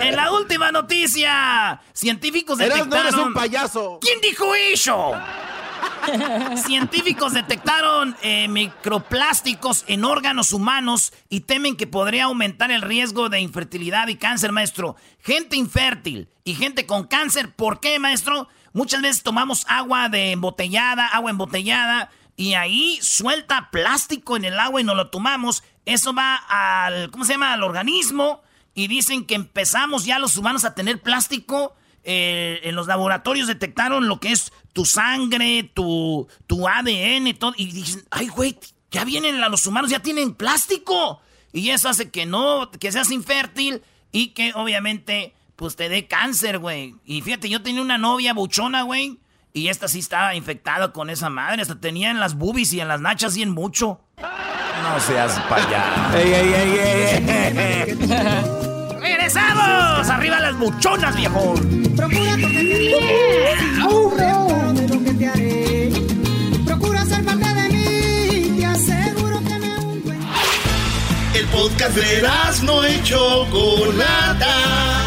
en 0.00 0.16
la 0.16 0.32
última 0.32 0.70
noticia, 0.72 1.80
científicos 1.92 2.58
detectaron... 2.58 2.92
Erasno 2.92 3.08
eres 3.08 3.26
un 3.26 3.34
payaso. 3.34 3.98
¿Quién 4.00 4.20
dijo 4.20 4.54
eso? 4.54 5.14
Científicos 6.66 7.32
detectaron 7.32 8.16
eh, 8.22 8.48
microplásticos 8.48 9.84
en 9.88 10.04
órganos 10.04 10.52
humanos 10.52 11.12
y 11.28 11.40
temen 11.40 11.76
que 11.76 11.86
podría 11.86 12.24
aumentar 12.24 12.70
el 12.70 12.82
riesgo 12.82 13.28
de 13.28 13.40
infertilidad 13.40 14.08
y 14.08 14.16
cáncer, 14.16 14.52
maestro. 14.52 14.96
Gente 15.20 15.56
infértil 15.56 16.28
y 16.44 16.54
gente 16.54 16.86
con 16.86 17.06
cáncer, 17.06 17.54
¿por 17.54 17.80
qué, 17.80 17.98
maestro? 17.98 18.48
Muchas 18.76 19.00
veces 19.00 19.22
tomamos 19.22 19.64
agua 19.68 20.10
de 20.10 20.32
embotellada, 20.32 21.06
agua 21.06 21.30
embotellada, 21.30 22.10
y 22.36 22.52
ahí 22.52 22.98
suelta 23.00 23.70
plástico 23.70 24.36
en 24.36 24.44
el 24.44 24.60
agua 24.60 24.82
y 24.82 24.84
no 24.84 24.94
lo 24.94 25.08
tomamos. 25.08 25.64
Eso 25.86 26.12
va 26.12 26.36
al, 26.36 27.10
¿cómo 27.10 27.24
se 27.24 27.32
llama? 27.32 27.54
Al 27.54 27.62
organismo. 27.62 28.42
Y 28.74 28.88
dicen 28.88 29.24
que 29.24 29.34
empezamos 29.34 30.04
ya 30.04 30.18
los 30.18 30.36
humanos 30.36 30.66
a 30.66 30.74
tener 30.74 31.00
plástico 31.00 31.74
eh, 32.04 32.60
en 32.64 32.76
los 32.76 32.86
laboratorios 32.86 33.48
detectaron 33.48 34.08
lo 34.08 34.20
que 34.20 34.32
es 34.32 34.52
tu 34.74 34.84
sangre, 34.84 35.70
tu, 35.72 36.28
tu 36.46 36.68
ADN, 36.68 37.34
todo. 37.38 37.54
Y 37.56 37.72
dicen, 37.72 38.04
ay, 38.10 38.28
güey, 38.28 38.58
ya 38.90 39.06
vienen 39.06 39.40
los 39.40 39.66
humanos, 39.66 39.90
ya 39.90 40.00
tienen 40.00 40.34
plástico. 40.34 41.22
Y 41.50 41.70
eso 41.70 41.88
hace 41.88 42.10
que 42.10 42.26
no, 42.26 42.70
que 42.72 42.92
seas 42.92 43.10
infértil 43.10 43.80
y 44.12 44.34
que 44.34 44.52
obviamente, 44.54 45.34
pues 45.56 45.74
te 45.74 45.88
dé 45.88 46.06
cáncer, 46.06 46.58
güey. 46.58 46.94
Y 47.04 47.22
fíjate, 47.22 47.48
yo 47.48 47.62
tenía 47.62 47.82
una 47.82 47.98
novia 47.98 48.34
buchona, 48.34 48.82
güey. 48.82 49.18
Y 49.52 49.68
esta 49.68 49.88
sí 49.88 50.00
estaba 50.00 50.34
infectada 50.34 50.92
con 50.92 51.08
esa 51.08 51.30
madre. 51.30 51.62
Hasta 51.62 51.80
tenía 51.80 52.10
en 52.10 52.20
las 52.20 52.34
boobies 52.34 52.74
y 52.74 52.80
en 52.80 52.88
las 52.88 53.00
nachas 53.00 53.36
y 53.38 53.42
en 53.42 53.50
mucho. 53.50 54.00
No 54.18 55.00
seas 55.00 55.40
para 55.48 56.14
¡Ey, 56.14 56.32
ey, 56.32 56.54
ey, 56.54 56.78
ey! 56.78 57.94
¡Regresamos! 59.00 60.08
¡Arriba 60.10 60.40
las 60.40 60.58
buchonas, 60.58 61.16
viejo! 61.16 61.54
Procura 61.96 62.32
porque 62.32 62.52
lo 64.90 65.04
que 65.04 65.14
te 65.14 65.26
haré. 65.26 65.92
Procura 66.66 67.04
ser 67.06 67.24
parte 67.24 67.54
de 67.54 67.68
mí, 67.70 68.58
te 68.58 68.66
aseguro 68.66 69.38
que 69.40 69.58
me. 69.58 71.38
El 71.38 71.46
podcast 71.46 71.96
de 71.96 72.28
no 72.62 72.84
hecho 72.84 73.46
Chocolata. 73.46 75.05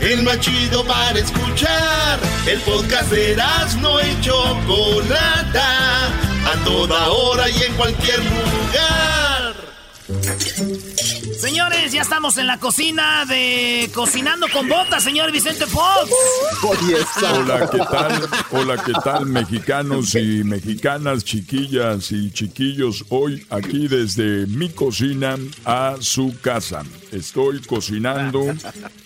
El 0.00 0.22
más 0.22 0.40
chido 0.40 0.84
para 0.84 1.18
escuchar. 1.18 2.18
El 2.46 2.60
podcast 2.60 3.10
de 3.10 3.36
no 3.80 4.00
hecho 4.00 4.32
Chocolata. 4.66 6.06
A 6.46 6.64
toda 6.64 7.08
hora 7.10 7.48
y 7.50 7.62
en 7.62 7.74
cualquier 7.74 8.18
lugar. 8.18 9.54
Señores, 11.40 11.90
ya 11.90 12.02
estamos 12.02 12.36
en 12.36 12.46
la 12.46 12.60
cocina 12.60 13.24
de 13.24 13.90
Cocinando 13.94 14.46
con 14.52 14.68
Botas, 14.68 15.02
señor 15.02 15.32
Vicente 15.32 15.64
Fox. 15.64 16.10
Hola, 17.32 17.70
¿qué 17.70 17.78
tal? 17.78 18.28
Hola, 18.50 18.84
¿qué 18.84 18.92
tal, 19.02 19.24
mexicanos 19.24 20.14
y 20.16 20.44
mexicanas, 20.44 21.24
chiquillas 21.24 22.12
y 22.12 22.30
chiquillos? 22.30 23.06
Hoy 23.08 23.46
aquí 23.48 23.88
desde 23.88 24.46
mi 24.48 24.68
cocina 24.68 25.38
a 25.64 25.96
su 26.00 26.38
casa. 26.42 26.82
Estoy 27.10 27.62
cocinando. 27.62 28.44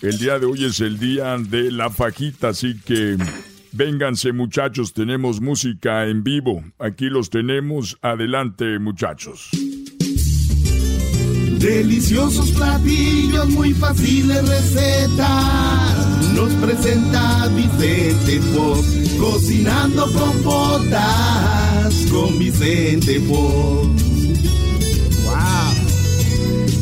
El 0.01 0.17
día 0.17 0.37
de 0.37 0.45
hoy 0.45 0.65
es 0.65 0.81
el 0.81 0.99
día 0.99 1.37
de 1.37 1.71
la 1.71 1.89
fajita, 1.89 2.49
así 2.49 2.77
que 2.85 3.15
vénganse 3.71 4.33
muchachos, 4.33 4.91
tenemos 4.91 5.39
música 5.39 6.03
en 6.05 6.21
vivo. 6.25 6.65
Aquí 6.79 7.05
los 7.05 7.29
tenemos. 7.29 7.97
Adelante, 8.01 8.77
muchachos. 8.77 9.51
Deliciosos 11.65 12.51
platillos, 12.51 13.49
muy 13.49 13.73
fáciles 13.73 14.47
recetas. 14.47 16.07
Nos 16.35 16.53
presenta 16.63 17.47
Vicente 17.55 18.39
Fox, 18.53 18.85
cocinando 19.19 20.03
con 20.13 20.43
botas, 20.43 22.05
con 22.11 22.37
Vicente 22.37 23.19
Fox. 23.21 24.03
Wow. 25.23 25.73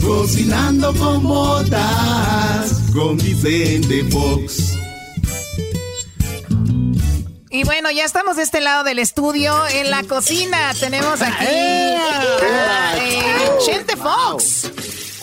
Cocinando 0.06 0.94
con 0.96 1.24
botas, 1.24 2.82
con 2.94 3.16
Vicente 3.16 4.04
Fox. 4.12 4.74
Y 7.50 7.64
bueno, 7.64 7.90
ya 7.90 8.04
estamos 8.04 8.36
de 8.36 8.44
este 8.44 8.60
lado 8.60 8.84
del 8.84 9.00
estudio. 9.00 9.56
En 9.68 9.92
la 9.92 10.04
cocina 10.04 10.74
tenemos 10.78 11.22
aquí 11.22 11.46
a 11.46 12.98
eh, 12.98 13.24
Fox. 13.96 14.63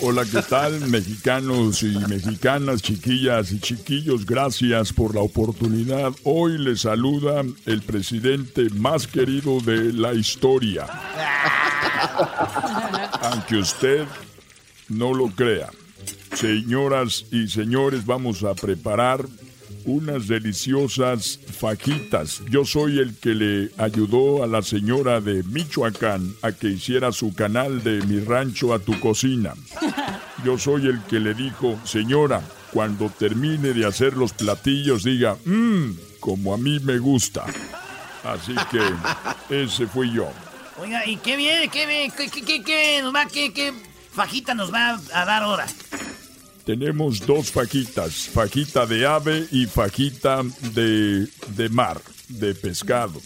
Hola, 0.03 0.23
¿qué 0.25 0.41
tal, 0.41 0.87
mexicanos 0.89 1.83
y 1.83 1.95
mexicanas, 2.07 2.81
chiquillas 2.81 3.51
y 3.51 3.59
chiquillos? 3.59 4.25
Gracias 4.25 4.91
por 4.91 5.13
la 5.13 5.21
oportunidad. 5.21 6.11
Hoy 6.23 6.57
les 6.57 6.81
saluda 6.81 7.43
el 7.67 7.81
presidente 7.83 8.69
más 8.71 9.05
querido 9.05 9.59
de 9.59 9.93
la 9.93 10.15
historia. 10.15 10.87
Aunque 13.21 13.57
usted 13.57 14.07
no 14.89 15.13
lo 15.13 15.27
crea. 15.27 15.69
Señoras 16.33 17.25
y 17.31 17.47
señores, 17.47 18.03
vamos 18.03 18.43
a 18.43 18.55
preparar 18.55 19.27
unas 19.85 20.27
deliciosas 20.27 21.39
fajitas. 21.59 22.41
Yo 22.49 22.65
soy 22.65 22.99
el 22.99 23.15
que 23.15 23.35
le 23.35 23.71
ayudó 23.77 24.43
a 24.43 24.47
la 24.47 24.61
señora 24.61 25.21
de 25.21 25.43
Michoacán 25.43 26.33
a 26.41 26.51
que 26.51 26.67
hiciera 26.67 27.11
su 27.11 27.33
canal 27.33 27.83
de 27.83 28.01
Mi 28.05 28.19
Rancho 28.19 28.73
a 28.73 28.79
tu 28.79 28.99
Cocina. 28.99 29.53
Yo 30.43 30.57
soy 30.57 30.87
el 30.87 31.01
que 31.03 31.19
le 31.19 31.33
dijo, 31.33 31.79
señora, 31.83 32.41
cuando 32.71 33.09
termine 33.09 33.73
de 33.73 33.85
hacer 33.85 34.17
los 34.17 34.33
platillos 34.33 35.03
diga, 35.03 35.37
mmm, 35.45 35.91
como 36.19 36.53
a 36.53 36.57
mí 36.57 36.79
me 36.79 36.97
gusta. 36.97 37.45
Así 38.23 38.55
que 38.69 39.63
ese 39.63 39.87
fui 39.87 40.11
yo. 40.13 40.31
Oiga, 40.79 41.05
¿y 41.05 41.17
qué 41.17 41.35
bien, 41.35 41.69
qué 41.69 42.11
qué, 42.15 42.29
qué, 42.29 42.63
qué, 42.63 42.63
qué, 42.63 43.53
qué 43.53 43.73
fajita 44.13 44.53
nos 44.53 44.73
va 44.73 44.99
a 45.13 45.25
dar 45.25 45.43
ahora? 45.43 45.65
Tenemos 46.71 47.27
dos 47.27 47.51
fajitas, 47.51 48.29
fajita 48.33 48.85
de 48.85 49.05
ave 49.05 49.45
y 49.51 49.65
fajita 49.65 50.41
de, 50.73 51.27
de 51.49 51.67
mar, 51.67 51.99
de 52.29 52.55
pescado. 52.55 53.19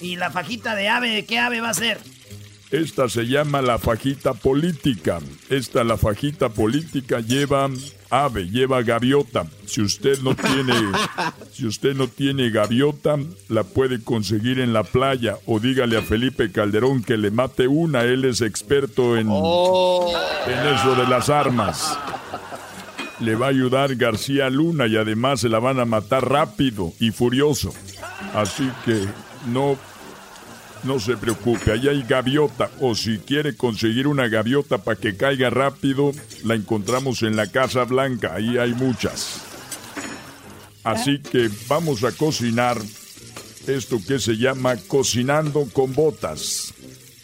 ¿Y 0.00 0.16
la 0.16 0.32
fajita 0.32 0.74
de 0.74 0.88
ave, 0.88 1.24
qué 1.24 1.38
ave 1.38 1.60
va 1.60 1.70
a 1.70 1.74
ser? 1.74 2.00
Esta 2.72 3.08
se 3.08 3.28
llama 3.28 3.62
la 3.62 3.78
fajita 3.78 4.34
política. 4.34 5.20
Esta, 5.48 5.84
la 5.84 5.96
fajita 5.96 6.48
política, 6.48 7.20
lleva 7.20 7.70
ave, 8.10 8.50
lleva 8.50 8.82
gaviota. 8.82 9.46
Si 9.64 9.80
usted 9.80 10.18
no 10.22 10.34
tiene, 10.34 10.74
si 11.52 11.66
usted 11.66 11.94
no 11.94 12.08
tiene 12.08 12.50
gaviota, 12.50 13.16
la 13.48 13.62
puede 13.62 14.02
conseguir 14.02 14.58
en 14.58 14.72
la 14.72 14.82
playa 14.82 15.38
o 15.46 15.60
dígale 15.60 15.96
a 15.96 16.02
Felipe 16.02 16.50
Calderón 16.50 17.04
que 17.04 17.16
le 17.16 17.30
mate 17.30 17.68
una. 17.68 18.02
Él 18.02 18.24
es 18.24 18.40
experto 18.40 19.16
en, 19.16 19.28
oh. 19.30 20.12
en 20.48 20.74
eso 20.74 20.96
de 20.96 21.06
las 21.06 21.28
armas 21.30 21.96
le 23.20 23.34
va 23.34 23.46
a 23.46 23.50
ayudar 23.50 23.96
García 23.96 24.48
Luna 24.50 24.86
y 24.86 24.96
además 24.96 25.40
se 25.40 25.48
la 25.48 25.58
van 25.58 25.80
a 25.80 25.84
matar 25.84 26.28
rápido 26.28 26.92
y 27.00 27.10
furioso. 27.10 27.74
Así 28.34 28.70
que 28.84 29.06
no, 29.46 29.76
no 30.84 31.00
se 31.00 31.16
preocupe, 31.16 31.72
ahí 31.72 31.88
hay 31.88 32.02
gaviota 32.02 32.70
o 32.80 32.94
si 32.94 33.18
quiere 33.18 33.56
conseguir 33.56 34.06
una 34.06 34.28
gaviota 34.28 34.78
para 34.78 34.98
que 34.98 35.16
caiga 35.16 35.50
rápido, 35.50 36.12
la 36.44 36.54
encontramos 36.54 37.22
en 37.22 37.36
la 37.36 37.48
Casa 37.48 37.84
Blanca, 37.84 38.34
ahí 38.34 38.58
hay 38.58 38.74
muchas. 38.74 39.42
Así 40.84 41.18
que 41.18 41.50
vamos 41.68 42.04
a 42.04 42.12
cocinar 42.12 42.78
esto 43.66 43.98
que 44.06 44.18
se 44.18 44.36
llama 44.36 44.76
cocinando 44.86 45.66
con 45.72 45.92
botas. 45.92 46.72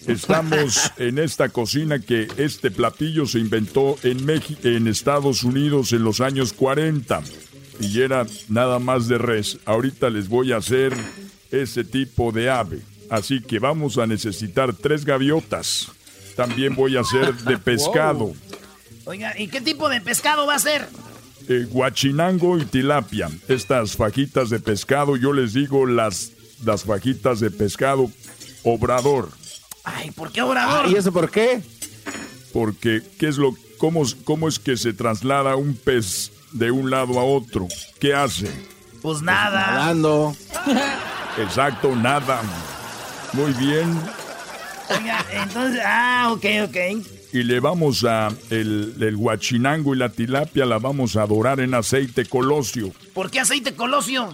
Estamos 0.07 0.93
en 0.99 1.19
esta 1.19 1.49
cocina 1.49 1.99
que 1.99 2.29
este 2.37 2.71
platillo 2.71 3.27
se 3.27 3.39
inventó 3.39 3.97
en 4.03 4.25
México, 4.25 4.61
en 4.65 4.87
Estados 4.87 5.43
Unidos 5.45 5.93
en 5.93 6.05
los 6.05 6.21
años 6.21 6.53
40 6.53 7.23
y 7.81 8.01
era 8.01 8.27
nada 8.49 8.79
más 8.79 9.09
de 9.09 9.19
res. 9.19 9.59
Ahorita 9.65 10.11
les 10.11 10.29
voy 10.29 10.53
a 10.53 10.59
hacer 10.59 10.93
ese 11.51 11.85
tipo 11.85 12.33
de 12.33 12.51
ave. 12.51 12.81
Así 13.11 13.41
que 13.41 13.59
vamos 13.59 13.99
a 13.99 14.07
necesitar 14.07 14.75
tres 14.75 15.05
gaviotas. 15.05 15.91
También 16.37 16.75
voy 16.75 16.97
a 16.97 17.01
hacer 17.01 17.35
de 17.35 17.59
pescado. 17.65 18.35
Oiga, 19.05 19.35
¿y 19.39 19.49
qué 19.49 19.61
tipo 19.61 19.89
de 19.89 20.01
pescado 20.01 20.47
va 20.47 20.55
a 20.55 20.59
ser? 20.59 20.89
Eh, 21.49 21.67
guachinango 21.69 22.59
y 22.59 22.65
tilapia. 22.65 23.31
Estas 23.49 23.97
fajitas 23.97 24.51
de 24.51 24.61
pescado, 24.61 25.17
yo 25.17 25.33
les 25.33 25.53
digo 25.53 25.87
las, 25.87 26.33
las 26.65 26.85
fajitas 26.85 27.41
de 27.41 27.51
pescado 27.51 28.11
obrador. 28.63 29.29
Ay, 29.85 30.11
¿por 30.11 30.33
qué 30.33 30.43
Obrador? 30.43 30.91
¿Y 30.91 30.97
eso 30.97 31.13
por 31.13 31.31
qué? 31.31 31.63
Porque, 32.53 33.03
¿qué 33.19 33.29
es 33.29 33.37
lo, 33.37 33.55
cómo, 33.79 34.03
¿cómo 34.25 34.49
es 34.49 34.59
que 34.59 34.77
se 34.77 34.93
traslada 34.93 35.57
un 35.57 35.75
pez 35.75 36.33
de 36.53 36.71
un 36.71 36.91
lado 36.91 37.19
a 37.21 37.25
otro? 37.25 37.69
¿Qué 38.01 38.15
hace? 38.15 38.51
Pues 39.03 39.21
nada. 39.21 39.73
Nadando. 39.73 40.35
Exacto, 41.39 41.95
nada. 41.95 42.41
Muy 43.33 43.53
bien. 43.53 44.01
Oiga, 44.89 45.27
entonces, 45.33 45.83
ah, 45.85 46.31
ok, 46.33 46.45
ok. 46.69 46.77
Y 47.33 47.43
le 47.43 47.59
vamos 47.59 48.05
a, 48.05 48.29
el, 48.51 48.95
el 49.01 49.17
guachinango 49.17 49.95
y 49.95 49.99
la 49.99 50.11
tilapia 50.11 50.65
la 50.65 50.79
vamos 50.79 51.17
a 51.17 51.27
dorar 51.27 51.59
en 51.61 51.75
aceite 51.75 52.27
colosio. 52.27 52.93
¿Por 53.13 53.31
qué 53.31 53.41
aceite 53.41 53.75
colosio? 53.75 54.33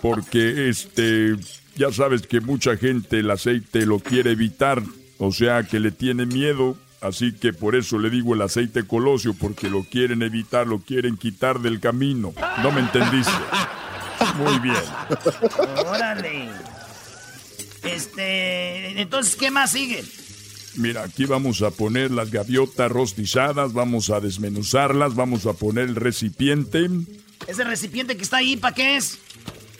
Porque, 0.00 0.68
este, 0.68 1.36
ya 1.76 1.92
sabes 1.92 2.22
que 2.22 2.40
mucha 2.40 2.76
gente 2.76 3.20
el 3.20 3.30
aceite 3.30 3.86
lo 3.86 3.98
quiere 3.98 4.32
evitar, 4.32 4.82
o 5.18 5.32
sea 5.32 5.62
que 5.62 5.80
le 5.80 5.90
tiene 5.90 6.26
miedo, 6.26 6.76
así 7.00 7.32
que 7.32 7.52
por 7.52 7.74
eso 7.76 7.98
le 7.98 8.10
digo 8.10 8.34
el 8.34 8.42
aceite 8.42 8.86
colosio, 8.86 9.34
porque 9.34 9.70
lo 9.70 9.84
quieren 9.84 10.22
evitar, 10.22 10.66
lo 10.66 10.80
quieren 10.80 11.16
quitar 11.16 11.60
del 11.60 11.80
camino. 11.80 12.32
¿No 12.62 12.72
me 12.72 12.80
entendiste? 12.80 13.32
Muy 14.36 14.58
bien. 14.60 14.76
Órale. 15.86 16.50
Este, 17.82 19.00
entonces, 19.00 19.36
¿qué 19.36 19.50
más 19.50 19.72
sigue? 19.72 20.04
Mira, 20.76 21.02
aquí 21.02 21.26
vamos 21.26 21.60
a 21.62 21.70
poner 21.70 22.10
las 22.10 22.30
gaviotas 22.30 22.90
rostizadas, 22.90 23.72
vamos 23.72 24.10
a 24.10 24.20
desmenuzarlas, 24.20 25.14
vamos 25.14 25.46
a 25.46 25.52
poner 25.52 25.88
el 25.88 25.96
recipiente. 25.96 26.88
¿Ese 27.46 27.64
recipiente 27.64 28.16
que 28.16 28.22
está 28.22 28.38
ahí, 28.38 28.56
para 28.56 28.74
qué 28.74 28.96
es? 28.96 29.18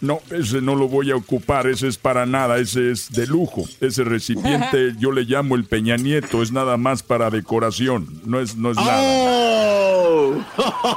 No, 0.02 0.20
ese 0.30 0.60
no 0.60 0.74
lo 0.74 0.88
voy 0.88 1.12
a 1.12 1.16
ocupar, 1.16 1.68
ese 1.68 1.86
es 1.86 1.96
para 1.96 2.26
nada, 2.26 2.58
ese 2.58 2.90
es 2.90 3.12
de 3.12 3.24
lujo. 3.24 3.64
Ese 3.80 4.02
recipiente 4.02 4.94
yo 4.98 5.12
le 5.12 5.22
llamo 5.22 5.54
el 5.54 5.64
Peña 5.64 5.96
Nieto, 5.96 6.42
es 6.42 6.50
nada 6.50 6.76
más 6.76 7.04
para 7.04 7.30
decoración, 7.30 8.20
no 8.24 8.40
es, 8.40 8.56
no 8.56 8.72
es 8.72 8.76
nada. 8.78 9.00
Oh. 9.00 10.34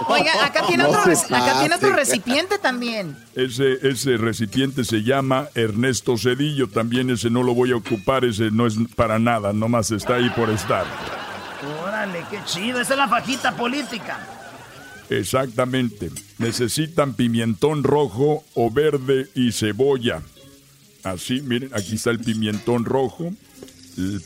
Oiga, 0.10 0.44
acá 0.44 0.66
tiene, 0.68 0.86
otro, 0.86 1.04
acá 1.04 1.60
tiene 1.60 1.76
otro 1.76 1.94
recipiente 1.94 2.58
también. 2.58 3.16
Ese, 3.36 3.78
ese 3.88 4.18
recipiente 4.18 4.84
se 4.84 5.04
llama 5.04 5.50
Ernesto 5.54 6.18
Cedillo, 6.18 6.68
también 6.68 7.12
ese 7.12 7.30
no 7.30 7.44
lo 7.44 7.54
voy 7.54 7.74
a 7.74 7.76
ocupar, 7.76 8.26
ese 8.26 8.50
no 8.50 8.66
es 8.66 8.74
para 8.96 9.20
nada, 9.20 9.54
nomás 9.54 9.92
está 9.92 10.16
ahí 10.16 10.32
por 10.32 10.50
estar. 10.50 10.84
Órale, 11.84 12.26
qué 12.32 12.40
chido, 12.46 12.82
esa 12.82 12.94
es 12.94 12.98
la 12.98 13.08
fajita 13.08 13.56
política. 13.56 14.35
Exactamente. 15.10 16.12
Necesitan 16.38 17.14
pimentón 17.14 17.84
rojo 17.84 18.44
o 18.54 18.72
verde 18.72 19.28
y 19.36 19.52
cebolla. 19.52 20.22
Así, 21.04 21.42
miren, 21.42 21.70
aquí 21.74 21.96
está 21.96 22.12
el 22.12 22.20
pimentón 22.20 22.86
rojo. 22.86 23.34
El 23.98 24.22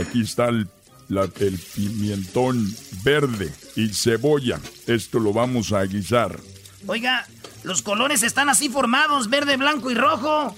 aquí 0.00 0.20
está 0.20 0.48
el, 0.48 0.68
el 1.08 1.58
pimientón 1.74 2.74
verde 3.02 3.52
y 3.74 3.88
cebolla. 3.88 4.60
Esto 4.86 5.18
lo 5.18 5.32
vamos 5.32 5.72
a 5.72 5.82
guisar. 5.84 6.38
Oiga, 6.86 7.26
los 7.64 7.82
colores 7.82 8.22
están 8.22 8.48
así 8.48 8.68
formados, 8.68 9.30
verde, 9.30 9.56
blanco 9.56 9.90
y 9.90 9.94
rojo. 9.94 10.54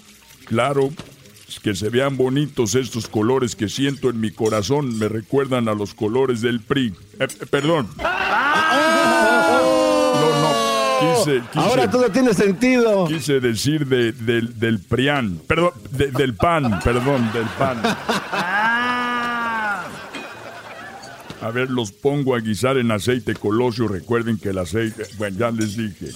Claro, 0.47 0.93
que 1.63 1.75
se 1.75 1.91
vean 1.91 2.17
bonitos 2.17 2.75
estos 2.75 3.09
colores 3.09 3.55
que 3.57 3.69
siento 3.69 4.11
en 4.11 4.21
mi 4.21 4.31
corazón. 4.31 4.99
Me 4.99 5.09
recuerdan 5.09 5.69
a 5.69 5.75
los 5.75 5.95
colores 5.95 6.41
del 6.41 6.61
PRI. 6.61 6.95
Eh, 7.19 7.27
eh, 7.29 7.47
perdón. 7.47 7.89
Quise, 11.17 11.43
Ahora 11.55 11.91
todo 11.91 12.11
tiene 12.11 12.35
sentido. 12.35 13.07
Quise 13.07 13.41
decir 13.41 13.87
de, 13.87 14.13
del, 14.13 14.59
del 14.59 14.81
PRIAN. 14.81 15.41
Perdón, 15.47 15.73
del 15.91 16.35
PAN. 16.35 16.81
Perdón, 16.83 17.31
del 17.33 17.47
PAN. 17.59 17.81
A 21.45 21.51
ver, 21.53 21.71
los 21.71 21.93
pongo 21.93 22.35
a 22.35 22.41
guisar 22.41 22.79
en 22.79 22.91
aceite 22.91 23.35
colosio. 23.35 23.87
Recuerden 23.87 24.39
que 24.39 24.49
el 24.51 24.59
aceite. 24.59 25.05
Bueno, 25.19 25.37
ya 25.39 25.51
les 25.51 25.77
dije. 25.77 26.11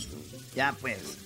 Ya 0.56 0.74
pues. 0.80 1.18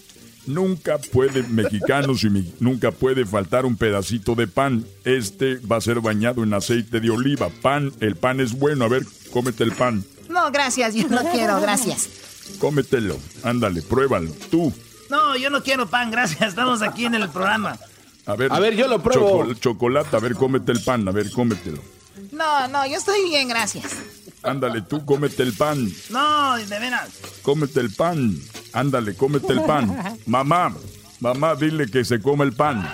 Nunca 0.45 0.99
puede, 0.99 1.45
mexicanos 1.45 2.25
y 2.25 2.53
nunca 2.59 2.91
puede 2.91 3.25
faltar 3.25 3.65
un 3.65 3.77
pedacito 3.77 4.35
de 4.35 4.49
pan. 4.49 4.85
Este 5.05 5.59
va 5.59 5.77
a 5.77 5.81
ser 5.81 6.01
bañado 6.01 6.43
en 6.43 6.53
aceite 6.53 6.99
de 6.99 7.11
oliva. 7.11 7.49
Pan, 7.63 7.93
el 8.01 8.17
pan 8.17 8.41
es 8.41 8.59
bueno. 8.59 8.85
A 8.85 8.89
ver, 8.89 9.05
cómete 9.33 9.63
el 9.63 9.71
pan. 9.71 10.05
No, 10.29 10.51
gracias, 10.51 10.95
yo 10.95 11.07
no 11.09 11.23
quiero, 11.31 11.61
gracias. 11.61 12.09
Cómetelo, 12.59 13.19
ándale, 13.43 13.83
pruébalo. 13.83 14.31
Tú. 14.51 14.73
No, 15.11 15.37
yo 15.37 15.51
no 15.51 15.63
quiero 15.63 15.87
pan, 15.89 16.11
gracias. 16.11 16.51
Estamos 16.51 16.83
aquí 16.83 17.05
en 17.05 17.15
el 17.15 17.29
programa. 17.29 17.79
A 18.25 18.35
ver, 18.35 18.53
a 18.53 18.61
ver 18.61 18.77
yo 18.77 18.87
lo 18.89 19.03
pruebo. 19.03 19.53
chocolate, 19.55 20.17
a 20.17 20.21
ver, 20.21 20.35
cómete 20.35 20.73
el 20.73 20.83
pan, 20.83 21.07
a 21.09 21.11
ver, 21.11 21.31
cómetelo. 21.31 21.83
No, 22.31 22.69
no, 22.69 22.87
yo 22.87 22.97
estoy 22.97 23.25
bien, 23.25 23.49
gracias. 23.49 23.97
Ándale, 24.43 24.83
tú 24.83 25.05
cómete 25.05 25.43
el 25.43 25.53
pan. 25.53 25.91
No, 26.11 26.57
de 26.57 26.79
veras. 26.79 27.11
Cómete 27.43 27.81
el 27.81 27.93
pan. 27.93 28.37
Ándale, 28.73 29.15
cómete 29.15 29.53
el 29.53 29.63
pan. 29.63 30.19
Mamá, 30.27 30.75
mamá, 31.21 31.55
dile 31.55 31.87
que 31.91 32.05
se 32.05 32.21
come 32.21 32.45
el 32.45 32.53
pan. 32.53 32.89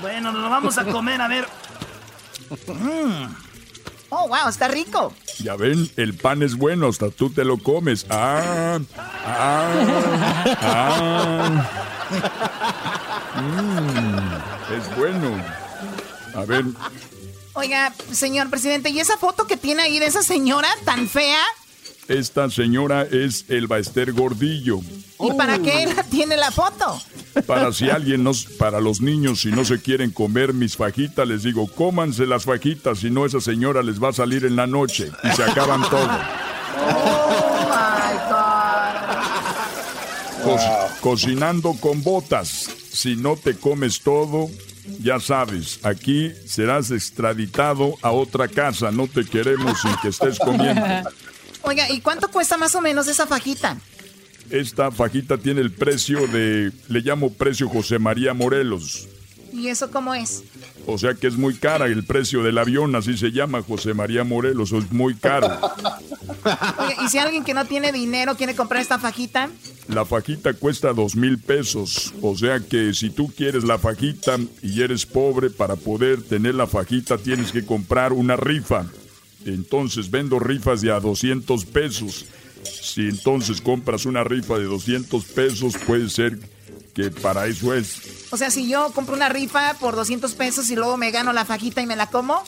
Bueno, 0.00 0.32
nos 0.32 0.42
lo 0.42 0.50
vamos 0.50 0.76
a 0.78 0.84
comer, 0.84 1.20
a 1.20 1.28
ver. 1.28 1.46
Mm. 2.66 3.45
Oh, 4.10 4.28
wow, 4.28 4.48
está 4.48 4.68
rico. 4.68 5.12
Ya 5.38 5.56
ven, 5.56 5.90
el 5.96 6.14
pan 6.14 6.42
es 6.42 6.56
bueno, 6.56 6.88
hasta 6.88 7.10
tú 7.10 7.30
te 7.30 7.44
lo 7.44 7.58
comes. 7.58 8.06
Ah, 8.08 8.78
ah, 9.24 10.44
ah. 10.62 11.70
Mm, 13.36 14.74
es 14.74 14.96
bueno. 14.96 15.44
A 16.34 16.44
ver, 16.44 16.64
Oiga, 17.54 17.90
señor 18.12 18.50
presidente, 18.50 18.90
¿y 18.90 19.00
esa 19.00 19.16
foto 19.16 19.46
que 19.46 19.56
tiene 19.56 19.82
ahí 19.82 19.98
de 19.98 20.04
esa 20.04 20.22
señora 20.22 20.68
tan 20.84 21.08
fea? 21.08 21.42
Esta 22.08 22.48
señora 22.50 23.02
es 23.02 23.46
Elba 23.48 23.78
Ester 23.78 24.12
Gordillo. 24.12 24.80
¿Y 25.18 25.32
para 25.32 25.58
qué 25.58 25.88
tiene 26.08 26.36
la 26.36 26.52
foto? 26.52 27.00
Para 27.46 27.72
si 27.72 27.90
alguien 27.90 28.22
nos, 28.22 28.44
para 28.44 28.80
los 28.80 29.00
niños, 29.00 29.40
si 29.40 29.50
no 29.50 29.64
se 29.64 29.80
quieren 29.80 30.12
comer 30.12 30.52
mis 30.52 30.76
fajitas, 30.76 31.26
les 31.26 31.42
digo, 31.42 31.66
cómanse 31.66 32.26
las 32.26 32.44
fajitas, 32.44 33.00
si 33.00 33.10
no 33.10 33.26
esa 33.26 33.40
señora 33.40 33.82
les 33.82 34.00
va 34.02 34.10
a 34.10 34.12
salir 34.12 34.44
en 34.44 34.54
la 34.54 34.68
noche 34.68 35.10
y 35.24 35.28
se 35.30 35.42
acaban 35.42 35.82
todo. 35.82 36.08
Oh 36.78 37.64
my 37.70 38.18
God. 40.50 41.00
cocinando 41.00 41.72
con 41.80 42.02
botas. 42.02 42.68
Si 42.92 43.16
no 43.16 43.34
te 43.36 43.56
comes 43.56 44.00
todo, 44.00 44.50
ya 45.00 45.18
sabes, 45.18 45.80
aquí 45.82 46.32
serás 46.46 46.90
extraditado 46.90 47.94
a 48.02 48.10
otra 48.10 48.46
casa. 48.48 48.90
No 48.90 49.08
te 49.08 49.24
queremos 49.24 49.80
sin 49.80 49.96
que 50.02 50.08
estés 50.08 50.38
comiendo. 50.38 50.84
Oiga, 51.66 51.90
¿y 51.90 52.00
cuánto 52.00 52.28
cuesta 52.28 52.56
más 52.56 52.74
o 52.76 52.80
menos 52.80 53.08
esa 53.08 53.26
fajita? 53.26 53.76
Esta 54.50 54.92
fajita 54.92 55.36
tiene 55.36 55.60
el 55.60 55.72
precio 55.72 56.28
de, 56.28 56.70
le 56.88 57.00
llamo 57.00 57.32
precio 57.32 57.68
José 57.68 57.98
María 57.98 58.34
Morelos. 58.34 59.08
¿Y 59.52 59.68
eso 59.68 59.90
cómo 59.90 60.14
es? 60.14 60.44
O 60.86 60.96
sea 60.96 61.14
que 61.14 61.26
es 61.26 61.36
muy 61.36 61.54
cara 61.54 61.86
el 61.86 62.04
precio 62.04 62.44
del 62.44 62.58
avión, 62.58 62.94
así 62.94 63.16
se 63.16 63.32
llama 63.32 63.62
José 63.62 63.94
María 63.94 64.22
Morelos, 64.22 64.70
es 64.70 64.92
muy 64.92 65.16
caro. 65.16 65.48
Oye, 66.78 66.96
¿y 67.04 67.08
si 67.08 67.18
alguien 67.18 67.42
que 67.42 67.54
no 67.54 67.64
tiene 67.64 67.90
dinero 67.90 68.36
quiere 68.36 68.54
comprar 68.54 68.80
esta 68.80 69.00
fajita? 69.00 69.50
La 69.88 70.04
fajita 70.04 70.52
cuesta 70.54 70.92
dos 70.92 71.16
mil 71.16 71.38
pesos, 71.38 72.14
o 72.22 72.36
sea 72.36 72.60
que 72.60 72.94
si 72.94 73.10
tú 73.10 73.32
quieres 73.34 73.64
la 73.64 73.78
fajita 73.78 74.38
y 74.62 74.82
eres 74.82 75.04
pobre, 75.04 75.50
para 75.50 75.74
poder 75.74 76.22
tener 76.22 76.54
la 76.54 76.68
fajita 76.68 77.18
tienes 77.18 77.50
que 77.50 77.66
comprar 77.66 78.12
una 78.12 78.36
rifa. 78.36 78.86
Entonces 79.46 80.10
vendo 80.10 80.38
rifas 80.38 80.82
de 80.82 80.92
a 80.92 81.00
200 81.00 81.64
pesos. 81.66 82.26
Si 82.64 83.02
entonces 83.02 83.60
compras 83.60 84.04
una 84.04 84.24
rifa 84.24 84.58
de 84.58 84.64
200 84.64 85.24
pesos, 85.24 85.76
puede 85.86 86.10
ser 86.10 86.38
que 86.94 87.10
para 87.10 87.46
eso 87.46 87.72
es. 87.74 88.26
O 88.30 88.36
sea, 88.36 88.50
si 88.50 88.68
yo 88.68 88.90
compro 88.92 89.14
una 89.14 89.28
rifa 89.28 89.74
por 89.74 89.94
200 89.94 90.34
pesos 90.34 90.68
y 90.70 90.74
luego 90.74 90.96
me 90.96 91.12
gano 91.12 91.32
la 91.32 91.44
fajita 91.44 91.80
y 91.80 91.86
me 91.86 91.94
la 91.94 92.08
como. 92.08 92.42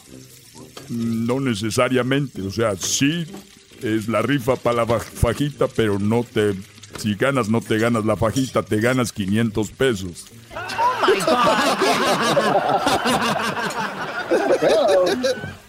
No 0.88 1.38
necesariamente, 1.38 2.42
o 2.42 2.50
sea, 2.50 2.74
sí 2.76 3.26
es 3.82 4.08
la 4.08 4.22
rifa 4.22 4.56
para 4.56 4.84
la 4.84 4.98
fajita, 4.98 5.68
pero 5.68 5.98
no 5.98 6.24
te... 6.24 6.54
Si 6.98 7.14
ganas, 7.14 7.48
no 7.48 7.60
te 7.60 7.78
ganas 7.78 8.04
la 8.06 8.16
fajita, 8.16 8.62
te 8.64 8.80
ganas 8.80 9.12
500 9.12 9.70
pesos. 9.70 10.24
Oh 10.56 11.06
my 11.06 11.20
God. 15.20 15.58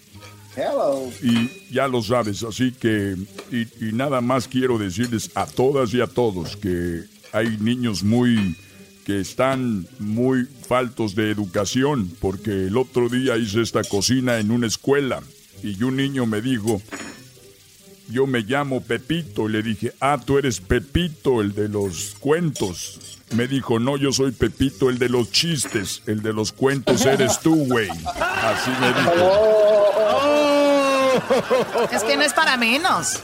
Y 1.22 1.72
ya 1.72 1.88
lo 1.88 2.02
sabes, 2.02 2.42
así 2.42 2.72
que, 2.72 3.16
y 3.50 3.92
nada 3.92 4.20
más 4.20 4.48
quiero 4.48 4.78
decirles 4.78 5.30
a 5.34 5.46
todas 5.46 5.92
y 5.94 6.00
a 6.00 6.06
todos 6.06 6.56
que 6.56 7.02
hay 7.32 7.56
niños 7.58 8.02
muy 8.02 8.56
que 9.04 9.20
están 9.20 9.88
muy 9.98 10.44
faltos 10.44 11.14
de 11.14 11.30
educación, 11.30 12.12
porque 12.20 12.66
el 12.66 12.76
otro 12.76 13.08
día 13.08 13.36
hice 13.36 13.62
esta 13.62 13.82
cocina 13.82 14.38
en 14.38 14.50
una 14.50 14.66
escuela 14.66 15.22
y 15.62 15.82
un 15.82 15.96
niño 15.96 16.26
me 16.26 16.40
dijo, 16.40 16.80
yo 18.10 18.26
me 18.26 18.40
llamo 18.40 18.82
Pepito, 18.82 19.48
y 19.48 19.52
le 19.52 19.62
dije, 19.62 19.92
ah, 20.00 20.20
tú 20.24 20.38
eres 20.38 20.60
Pepito, 20.60 21.40
el 21.40 21.54
de 21.54 21.68
los 21.68 22.16
cuentos. 22.18 23.18
Me 23.34 23.46
dijo, 23.46 23.78
no, 23.78 23.96
yo 23.96 24.12
soy 24.12 24.32
Pepito, 24.32 24.90
el 24.90 24.98
de 24.98 25.08
los 25.08 25.30
chistes, 25.30 26.02
el 26.06 26.22
de 26.22 26.32
los 26.32 26.52
cuentos 26.52 27.06
eres 27.06 27.40
tú, 27.40 27.54
güey. 27.66 27.88
Así 27.88 28.70
me 28.80 28.88
dijo. 28.88 29.60
Es 31.92 32.02
que 32.02 32.16
no 32.16 32.22
es 32.22 32.32
para 32.32 32.56
menos. 32.56 33.20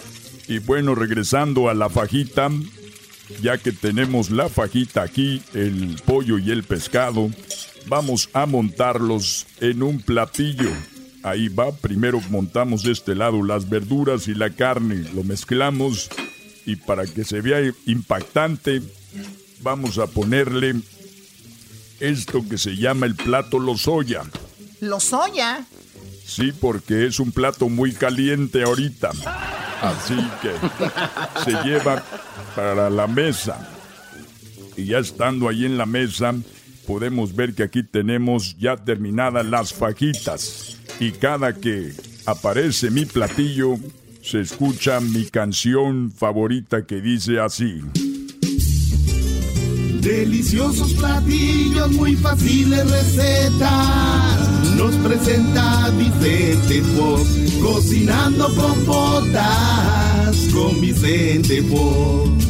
Y 0.48 0.58
bueno, 0.58 0.94
regresando 0.94 1.68
a 1.68 1.74
la 1.74 1.88
fajita, 1.88 2.50
ya 3.40 3.58
que 3.58 3.72
tenemos 3.72 4.30
la 4.30 4.48
fajita 4.48 5.02
aquí, 5.02 5.42
el 5.54 6.00
pollo 6.04 6.38
y 6.38 6.50
el 6.50 6.62
pescado, 6.62 7.30
vamos 7.86 8.28
a 8.32 8.46
montarlos 8.46 9.46
en 9.60 9.82
un 9.82 10.00
platillo. 10.00 10.70
Ahí 11.26 11.48
va, 11.48 11.72
primero 11.72 12.20
montamos 12.30 12.84
de 12.84 12.92
este 12.92 13.16
lado 13.16 13.42
las 13.42 13.68
verduras 13.68 14.28
y 14.28 14.34
la 14.34 14.50
carne, 14.50 15.10
lo 15.12 15.24
mezclamos 15.24 16.08
y 16.64 16.76
para 16.76 17.04
que 17.04 17.24
se 17.24 17.40
vea 17.40 17.68
impactante, 17.84 18.80
vamos 19.60 19.98
a 19.98 20.06
ponerle 20.06 20.76
esto 21.98 22.48
que 22.48 22.58
se 22.58 22.76
llama 22.76 23.06
el 23.06 23.16
plato 23.16 23.58
lozoya. 23.58 24.22
¿Lozoya? 24.80 25.66
Sí, 26.24 26.52
porque 26.52 27.06
es 27.06 27.18
un 27.18 27.32
plato 27.32 27.68
muy 27.68 27.92
caliente 27.92 28.62
ahorita. 28.62 29.10
Así 29.82 30.14
que 30.42 30.52
se 31.44 31.50
lleva 31.64 32.04
para 32.54 32.88
la 32.88 33.08
mesa. 33.08 33.68
Y 34.76 34.84
ya 34.84 34.98
estando 34.98 35.48
ahí 35.48 35.64
en 35.64 35.76
la 35.76 35.86
mesa, 35.86 36.36
podemos 36.86 37.34
ver 37.34 37.52
que 37.56 37.64
aquí 37.64 37.82
tenemos 37.82 38.56
ya 38.58 38.76
terminadas 38.76 39.44
las 39.44 39.74
fajitas. 39.74 40.76
Y 40.98 41.12
cada 41.12 41.52
que 41.54 41.92
aparece 42.24 42.90
mi 42.90 43.04
platillo, 43.04 43.76
se 44.22 44.40
escucha 44.40 45.00
mi 45.00 45.26
canción 45.26 46.10
favorita 46.10 46.86
que 46.86 47.00
dice 47.00 47.38
así. 47.38 47.80
Deliciosos 50.00 50.94
platillos, 50.94 51.92
muy 51.92 52.16
fáciles 52.16 52.90
recetas. 52.90 54.76
Nos 54.76 54.94
presenta 54.96 55.90
Vicente 55.90 56.82
Fox, 56.96 57.24
cocinando 57.62 58.54
con 58.54 58.86
botas, 58.86 60.48
con 60.52 60.80
Vicente 60.80 61.62
Fox. 61.62 62.46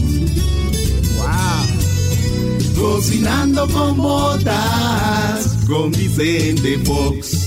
Cocinando 2.77 3.67
con 3.69 3.97
botas 3.97 5.57
con 5.67 5.91
Vicente 5.91 6.79
Fox. 6.85 7.46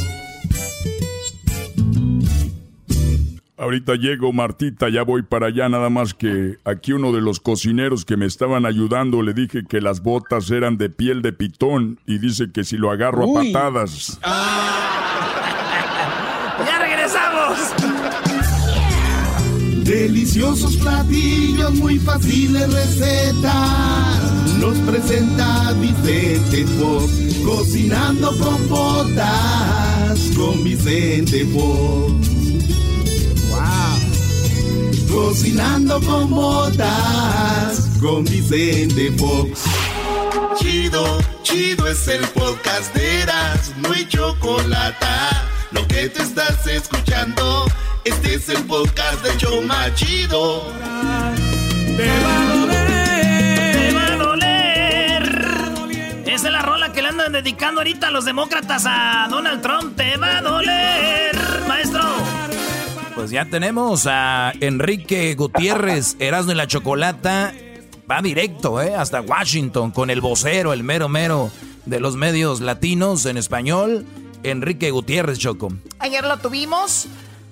Ahorita 3.70 3.94
llego, 3.94 4.34
Martita, 4.34 4.90
ya 4.90 5.04
voy 5.04 5.22
para 5.22 5.46
allá, 5.46 5.70
nada 5.70 5.92
más 5.92 6.16
que 6.16 6.58
aquí 6.66 6.92
uno 6.92 7.12
de 7.12 7.22
los 7.22 7.40
cocineros 7.40 8.04
que 8.04 8.18
me 8.18 8.26
estaban 8.26 8.66
ayudando 8.66 9.22
le 9.22 9.36
dije 9.36 9.64
que 9.70 9.80
las 9.80 10.02
botas 10.02 10.50
eran 10.50 10.80
de 10.80 10.90
piel 10.90 11.22
de 11.22 11.34
pitón 11.34 12.00
y 12.08 12.18
dice 12.18 12.52
que 12.52 12.64
si 12.64 12.78
lo 12.78 12.90
agarro 12.90 13.26
a 13.26 13.44
patadas. 13.44 14.20
¡Ya 16.66 16.80
regresamos! 16.80 17.60
Deliciosos 19.84 20.76
platillos, 20.78 21.76
muy 21.76 22.00
fáciles 22.00 22.74
recetas 22.74 24.20
nos 24.60 24.78
presenta 24.80 25.74
Vicente 25.74 26.66
Fox, 26.80 27.12
cocinando 27.46 28.36
con 28.40 28.68
botas 28.68 30.32
con 30.36 30.64
Vicente 30.64 31.46
Fox. 31.54 32.39
Cocinando 35.10 36.00
con 36.02 36.30
botas 36.30 37.90
con 38.00 38.24
Vicente 38.26 39.12
Fox. 39.18 39.64
Chido, 40.60 41.18
chido 41.42 41.88
es 41.88 42.08
el 42.08 42.22
podcast 42.30 42.94
de 42.94 43.22
Eras, 43.22 43.74
no 43.78 43.92
hay 43.92 44.08
chocolate. 44.08 45.06
Lo 45.72 45.88
que 45.88 46.10
te 46.10 46.22
estás 46.22 46.66
escuchando, 46.68 47.66
este 48.04 48.36
es 48.36 48.50
el 48.50 48.64
podcast 48.66 49.24
de 49.24 49.36
Choma 49.38 49.94
Chido. 49.96 50.72
Te 51.98 52.06
Esa 56.34 56.48
es 56.48 56.54
la 56.54 56.62
rola 56.62 56.94
que 56.94 57.02
le 57.02 57.10
andan 57.10 57.34
dedicando 57.34 57.82
ahorita 57.82 58.08
a 58.08 58.12
los 58.12 58.26
demócratas 58.26 58.84
a 58.86 59.28
Donald 59.30 59.62
Trump. 59.62 59.96
Te 59.98 60.18
va 60.18 60.38
a 60.38 60.42
doler, 60.42 61.36
maestro. 61.68 62.09
Pues 63.20 63.32
ya 63.32 63.44
tenemos 63.44 64.08
a 64.08 64.54
Enrique 64.62 65.36
Gutiérrez, 65.36 66.16
Erasmo 66.20 66.54
y 66.54 66.56
la 66.56 66.68
Chocolata. 66.68 67.54
Va 68.10 68.22
directo, 68.22 68.82
¿eh? 68.82 68.96
Hasta 68.96 69.20
Washington 69.20 69.92
con 69.92 70.10
el 70.10 70.22
vocero, 70.22 70.72
el 70.72 70.84
mero 70.84 71.10
mero 71.10 71.52
de 71.86 72.00
los 72.00 72.16
medios 72.16 72.62
latinos 72.62 73.26
en 73.26 73.36
español, 73.36 74.06
Enrique 74.44 74.92
Gutiérrez 74.92 75.38
Choco. 75.38 75.68
Ayer 76.00 76.24
lo 76.24 76.38
tuvimos 76.38 77.08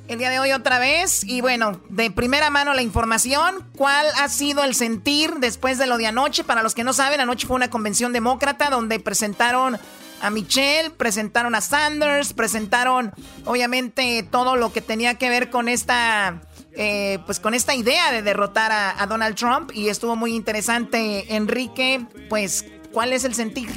el 0.08 0.20
día 0.20 0.30
de 0.30 0.40
hoy 0.40 0.54
otra 0.54 0.80
vez. 0.80 1.26
Y 1.26 1.42
bueno, 1.42 1.82
de 1.90 2.12
primera 2.12 2.50
mano 2.50 2.74
la 2.74 2.82
información. 2.82 3.56
¿Cuál 3.76 4.06
ha 4.22 4.30
sido 4.30 4.64
el 4.64 4.74
sentir 4.74 5.34
después 5.42 5.78
de 5.78 5.86
lo 5.86 5.98
de 5.98 6.08
anoche? 6.08 6.46
Para 6.46 6.64
los 6.64 6.76
que 6.76 6.86
no 6.86 6.94
saben, 6.94 7.20
anoche 7.20 7.46
fue 7.46 7.58
una 7.58 7.70
convención 7.70 8.14
demócrata 8.14 8.70
donde 8.70 9.02
presentaron 9.02 9.78
a 10.22 10.30
Michelle, 10.30 10.90
presentaron 10.92 11.56
a 11.56 11.62
Sanders, 11.62 12.34
presentaron 12.34 13.12
obviamente 13.46 14.26
todo 14.30 14.56
lo 14.56 14.72
que 14.72 14.82
tenía 14.82 15.16
que 15.16 15.30
ver 15.30 15.50
con 15.50 15.70
esta, 15.70 16.42
eh, 16.74 17.20
pues 17.26 17.40
con 17.40 17.54
esta 17.54 17.76
idea 17.76 18.12
de 18.12 18.22
derrotar 18.22 18.72
a, 18.72 19.06
Donald 19.08 19.36
Trump 19.36 19.72
y 19.74 19.90
estuvo 19.90 20.16
muy 20.16 20.36
interesante. 20.36 21.36
Enrique, 21.36 22.06
pues, 22.30 22.66
¿cuál 22.92 23.14
es 23.14 23.26
el 23.26 23.34
sentir? 23.34 23.70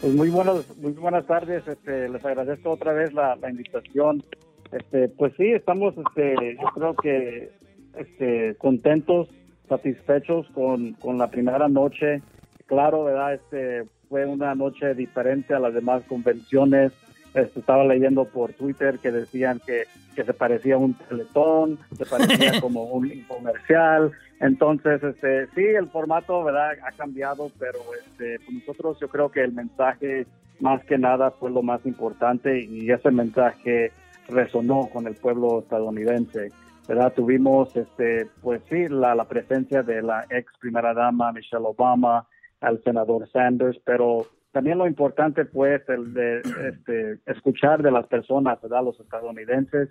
Pues 0.00 0.14
muy 0.14 0.30
buenas, 0.30 0.76
muy 0.76 0.92
buenas 0.92 1.26
tardes. 1.26 1.66
Este, 1.66 2.08
les 2.08 2.24
agradezco 2.24 2.70
otra 2.70 2.92
vez 2.92 3.12
la, 3.12 3.36
la 3.36 3.50
invitación 3.50 4.24
este, 4.72 5.08
pues 5.08 5.32
sí, 5.36 5.46
estamos, 5.52 5.94
este, 5.96 6.56
yo 6.60 6.68
creo 6.74 6.94
que 6.94 7.50
este, 7.96 8.54
contentos, 8.56 9.28
satisfechos 9.68 10.46
con, 10.54 10.92
con 10.94 11.18
la 11.18 11.28
primera 11.30 11.68
noche. 11.68 12.22
Claro, 12.66 13.04
¿verdad? 13.04 13.34
Este, 13.34 13.84
fue 14.08 14.26
una 14.26 14.54
noche 14.54 14.94
diferente 14.94 15.54
a 15.54 15.58
las 15.58 15.74
demás 15.74 16.02
convenciones. 16.08 16.92
Este, 17.34 17.60
estaba 17.60 17.84
leyendo 17.84 18.24
por 18.24 18.52
Twitter 18.54 18.98
que 18.98 19.12
decían 19.12 19.60
que, 19.64 19.84
que 20.16 20.24
se 20.24 20.32
parecía 20.32 20.76
a 20.76 20.78
un 20.78 20.94
teletón, 20.94 21.78
se 21.96 22.06
parecía 22.06 22.60
como 22.60 22.84
un 22.84 23.08
comercial. 23.28 24.12
Entonces, 24.40 25.02
este, 25.02 25.46
sí, 25.48 25.64
el 25.64 25.88
formato 25.88 26.42
¿verdad? 26.44 26.72
ha 26.86 26.92
cambiado, 26.92 27.50
pero 27.58 27.78
este, 28.04 28.38
pues 28.44 28.58
nosotros 28.58 28.98
yo 29.00 29.08
creo 29.08 29.30
que 29.30 29.42
el 29.42 29.52
mensaje 29.52 30.26
más 30.60 30.84
que 30.84 30.98
nada 30.98 31.30
fue 31.32 31.50
lo 31.50 31.62
más 31.62 31.84
importante 31.86 32.60
y 32.60 32.90
ese 32.90 33.10
mensaje 33.10 33.92
resonó 34.28 34.88
con 34.92 35.06
el 35.06 35.14
pueblo 35.14 35.60
estadounidense. 35.60 36.50
¿verdad? 36.88 37.12
Tuvimos, 37.14 37.76
este, 37.76 38.26
pues 38.40 38.62
sí, 38.70 38.88
la, 38.88 39.14
la 39.14 39.24
presencia 39.24 39.82
de 39.82 40.00
la 40.00 40.24
ex 40.30 40.50
primera 40.58 40.94
dama 40.94 41.32
Michelle 41.32 41.66
Obama, 41.66 42.26
al 42.60 42.82
senador 42.82 43.28
Sanders, 43.30 43.78
pero 43.84 44.26
también 44.52 44.78
lo 44.78 44.86
importante 44.86 45.44
fue 45.44 45.82
el 45.88 46.14
de 46.14 46.40
este, 46.40 47.18
escuchar 47.26 47.82
de 47.82 47.90
las 47.90 48.06
personas, 48.06 48.60
¿verdad? 48.60 48.84
los 48.84 48.98
estadounidenses, 48.98 49.88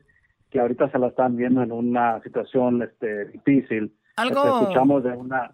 que 0.50 0.60
ahorita 0.60 0.90
se 0.92 1.00
la 1.00 1.08
están 1.08 1.36
viendo 1.36 1.62
en 1.62 1.72
una 1.72 2.22
situación 2.22 2.82
este, 2.82 3.26
difícil. 3.26 3.94
Algo... 4.16 4.44
Este, 4.44 4.62
escuchamos 4.62 5.04
de 5.04 5.12
una 5.12 5.52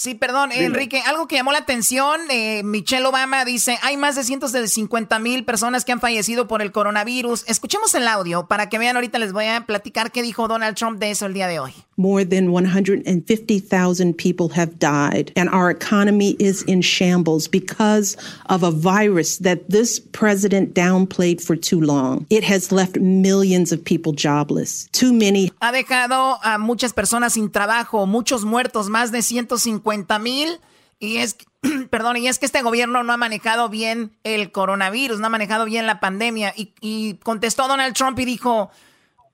Sí, 0.00 0.14
perdón, 0.14 0.50
Enrique, 0.50 1.02
algo 1.04 1.28
que 1.28 1.36
llamó 1.36 1.52
la 1.52 1.58
atención, 1.58 2.22
eh, 2.30 2.62
Michelle 2.64 3.04
Obama 3.04 3.44
dice, 3.44 3.76
hay 3.82 3.98
más 3.98 4.16
de 4.16 4.24
cientos 4.24 4.50
de 4.50 4.66
50 4.66 5.18
mil 5.18 5.44
personas 5.44 5.84
que 5.84 5.92
han 5.92 6.00
fallecido 6.00 6.48
por 6.48 6.62
el 6.62 6.72
coronavirus. 6.72 7.44
Escuchemos 7.46 7.94
el 7.94 8.08
audio 8.08 8.48
para 8.48 8.70
que 8.70 8.78
vean, 8.78 8.96
ahorita 8.96 9.18
les 9.18 9.34
voy 9.34 9.44
a 9.44 9.66
platicar 9.66 10.10
qué 10.10 10.22
dijo 10.22 10.48
Donald 10.48 10.74
Trump 10.74 10.98
de 10.98 11.10
eso 11.10 11.26
el 11.26 11.34
día 11.34 11.48
de 11.48 11.58
hoy. 11.58 11.74
More 11.98 12.24
than 12.24 12.50
150,000 12.50 14.14
people 14.14 14.48
have 14.58 14.78
died 14.78 15.32
and 15.36 15.50
our 15.50 15.70
economy 15.70 16.34
is 16.38 16.62
in 16.62 16.80
shambles 16.80 17.46
because 17.46 18.16
of 18.46 18.62
a 18.62 18.70
virus 18.70 19.36
that 19.40 19.68
this 19.68 20.00
president 20.00 20.72
downplayed 20.72 21.42
for 21.42 21.58
too 21.58 21.78
long. 21.78 22.24
It 22.30 22.42
has 22.44 22.72
left 22.72 22.98
millions 22.98 23.70
of 23.70 23.84
people 23.84 24.14
jobless. 24.14 24.88
Too 24.92 25.12
many. 25.12 25.52
Ha 25.60 25.72
dejado 25.72 26.38
a 26.42 26.56
muchas 26.56 26.94
personas 26.94 27.34
sin 27.34 27.50
trabajo, 27.50 28.06
muchos 28.06 28.46
muertos, 28.46 28.88
más 28.88 29.12
de 29.12 29.20
150 29.20 29.89
50 29.90 30.18
mil. 30.18 30.60
Y 30.98 31.18
es, 31.18 31.36
perdón, 31.90 32.16
y 32.16 32.28
es 32.28 32.38
que 32.38 32.46
este 32.46 32.62
gobierno 32.62 33.02
no 33.02 33.12
ha 33.12 33.16
manejado 33.16 33.68
bien 33.68 34.18
el 34.24 34.52
coronavirus, 34.52 35.18
no 35.18 35.26
ha 35.26 35.30
manejado 35.30 35.64
bien 35.64 35.86
la 35.86 36.00
pandemia. 36.00 36.52
Y, 36.56 37.14
contestó 37.22 37.68
Donald 37.68 37.94
Trump 37.94 38.18
y 38.18 38.24
dijo, 38.24 38.70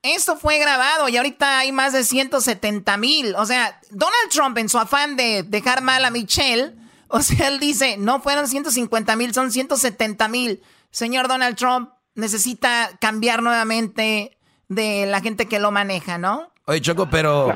esto 0.03 0.37
fue 0.37 0.59
grabado 0.59 1.09
y 1.09 1.17
ahorita 1.17 1.59
hay 1.59 1.73
más 1.73 1.93
de 1.93 2.05
170 2.05 2.97
mil. 2.97 3.35
O 3.37 3.45
sea, 3.45 3.81
Donald 3.91 4.31
Trump 4.31 4.57
en 4.59 4.69
su 4.69 4.79
afán 4.79 5.17
de 5.17 5.43
dejar 5.43 5.83
mal 5.83 6.05
a 6.05 6.11
Michelle, 6.11 6.75
o 7.09 7.23
sea, 7.23 7.49
él 7.49 7.61
dice, 7.61 7.97
no 7.99 8.21
fueron 8.21 8.49
150 8.49 9.17
mil, 9.17 9.33
son 9.33 9.53
170 9.53 10.29
mil. 10.29 10.63
Señor 10.91 11.29
Donald 11.29 11.57
Trump 11.57 11.91
necesita 12.15 12.91
cambiar 13.01 13.43
nuevamente 13.43 14.39
de 14.69 15.07
la 15.07 15.21
gente 15.21 15.47
que 15.47 15.61
lo 15.61 15.71
maneja, 15.71 16.19
¿no? 16.19 16.53
Oye, 16.67 16.81
Choco, 16.81 17.09
pero 17.09 17.51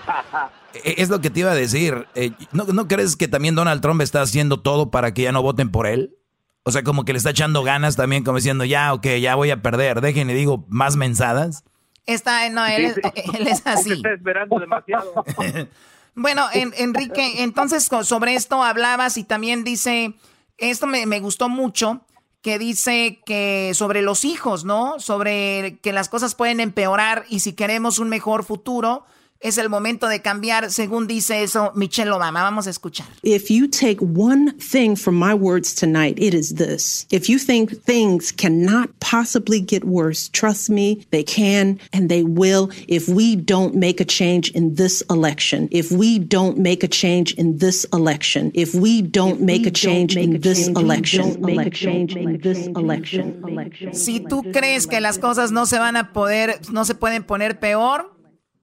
e-, 0.85 0.95
es 0.99 1.09
lo 1.09 1.21
que 1.21 1.31
te 1.31 1.41
iba 1.41 1.51
a 1.51 1.55
decir. 1.55 2.07
Eh, 2.15 2.33
¿no, 2.53 2.65
¿No 2.65 2.89
crees 2.89 3.17
que 3.17 3.29
también 3.29 3.55
Donald 3.55 3.83
Trump 3.83 4.01
está 4.01 4.23
haciendo 4.23 4.61
todo 4.61 4.91
para 4.91 5.13
que 5.13 5.23
ya 5.23 5.33
no 5.33 5.43
voten 5.43 5.71
por 5.71 5.87
él? 5.87 6.17
O 6.63 6.71
sea, 6.71 6.83
como 6.83 7.05
que 7.05 7.13
le 7.13 7.19
está 7.19 7.31
echando 7.31 7.63
ganas 7.63 7.97
también, 7.97 8.23
como 8.23 8.37
diciendo, 8.37 8.65
ya, 8.65 8.93
ok, 8.93 9.07
ya 9.21 9.35
voy 9.35 9.51
a 9.51 9.63
perder. 9.63 10.01
Dejen 10.01 10.31
y 10.31 10.35
digo 10.35 10.67
más 10.69 10.97
mensadas. 10.97 11.65
Está, 12.07 12.49
no, 12.51 12.65
él, 12.67 12.85
es, 12.87 12.97
él 13.35 13.47
es 13.47 13.67
así. 13.67 13.93
Está 13.93 14.13
esperando 14.13 14.59
demasiado. 14.59 15.25
bueno, 16.15 16.47
Enrique, 16.53 17.43
entonces 17.43 17.89
sobre 18.03 18.35
esto 18.35 18.63
hablabas 18.63 19.17
y 19.17 19.25
también 19.25 19.65
dice, 19.65 20.15
esto 20.59 20.87
me, 20.87 21.07
me 21.07 21.21
gustó 21.21 21.49
mucho, 21.49 22.07
que 22.43 22.59
dice 22.59 23.21
que 23.27 23.73
sobre 23.75 24.03
los 24.03 24.25
hijos, 24.25 24.65
¿no? 24.65 24.99
Sobre 24.99 25.79
que 25.83 25.93
las 25.93 26.09
cosas 26.09 26.35
pueden 26.35 26.61
empeorar 26.61 27.25
y 27.29 27.41
si 27.41 27.53
queremos 27.53 27.99
un 27.99 28.09
mejor 28.09 28.45
futuro, 28.45 29.05
es 29.41 29.57
el 29.59 29.69
momento 29.69 30.07
de 30.07 30.21
cambiar, 30.21 30.71
según 30.71 31.07
dice 31.07 31.43
eso 31.43 31.73
Michelle 31.75 32.13
Obama. 32.13 32.43
Vamos 32.43 32.67
a 32.67 32.71
escuchar. 32.71 33.07
If 33.23 33.51
you 33.51 33.67
take 33.67 33.99
one 34.01 34.53
thing 34.59 34.97
from 34.97 35.19
my 35.19 35.33
words 35.33 35.75
tonight, 35.75 36.19
it 36.19 36.35
is 36.35 36.55
this. 36.57 37.07
If 37.11 37.29
you 37.29 37.39
think 37.39 37.83
things 37.85 38.33
cannot 38.33 38.91
possibly 39.01 39.61
get 39.61 39.85
worse, 39.85 40.29
trust 40.31 40.69
me, 40.69 41.07
they 41.11 41.25
can 41.25 41.79
and 41.93 42.09
they 42.09 42.23
will 42.23 42.71
if 42.87 43.09
we 43.09 43.35
don't 43.35 43.75
make 43.75 44.01
a 44.01 44.05
change 44.05 44.51
in 44.55 44.75
this 44.75 45.03
election. 45.09 45.69
If 45.71 45.91
we 45.91 46.19
don't 46.19 46.59
make 46.59 46.85
a 46.85 46.89
change 46.89 47.35
in 47.35 47.59
this 47.59 47.87
election. 47.93 48.53
If 48.55 48.75
we 48.75 49.01
don't 49.03 49.41
make 49.41 49.67
a 49.67 49.71
change 49.71 50.17
in 50.17 50.41
this 50.41 50.69
election. 50.69 51.41
Make 51.41 51.67
a 51.67 51.71
change 51.71 52.15
in 52.15 52.41
this 52.41 52.67
election. 52.77 53.95
Si 53.95 54.21
tú 54.21 54.43
crees 54.53 54.87
que 54.87 55.01
las 55.01 55.19
cosas 55.19 55.51
no 55.51 55.65
se 55.65 55.79
van 55.79 55.97
a 55.97 56.13
poder, 56.13 56.61
no 56.71 56.85
se 56.85 56.95
pueden 56.95 57.23
poner 57.23 57.59
peor, 57.59 58.20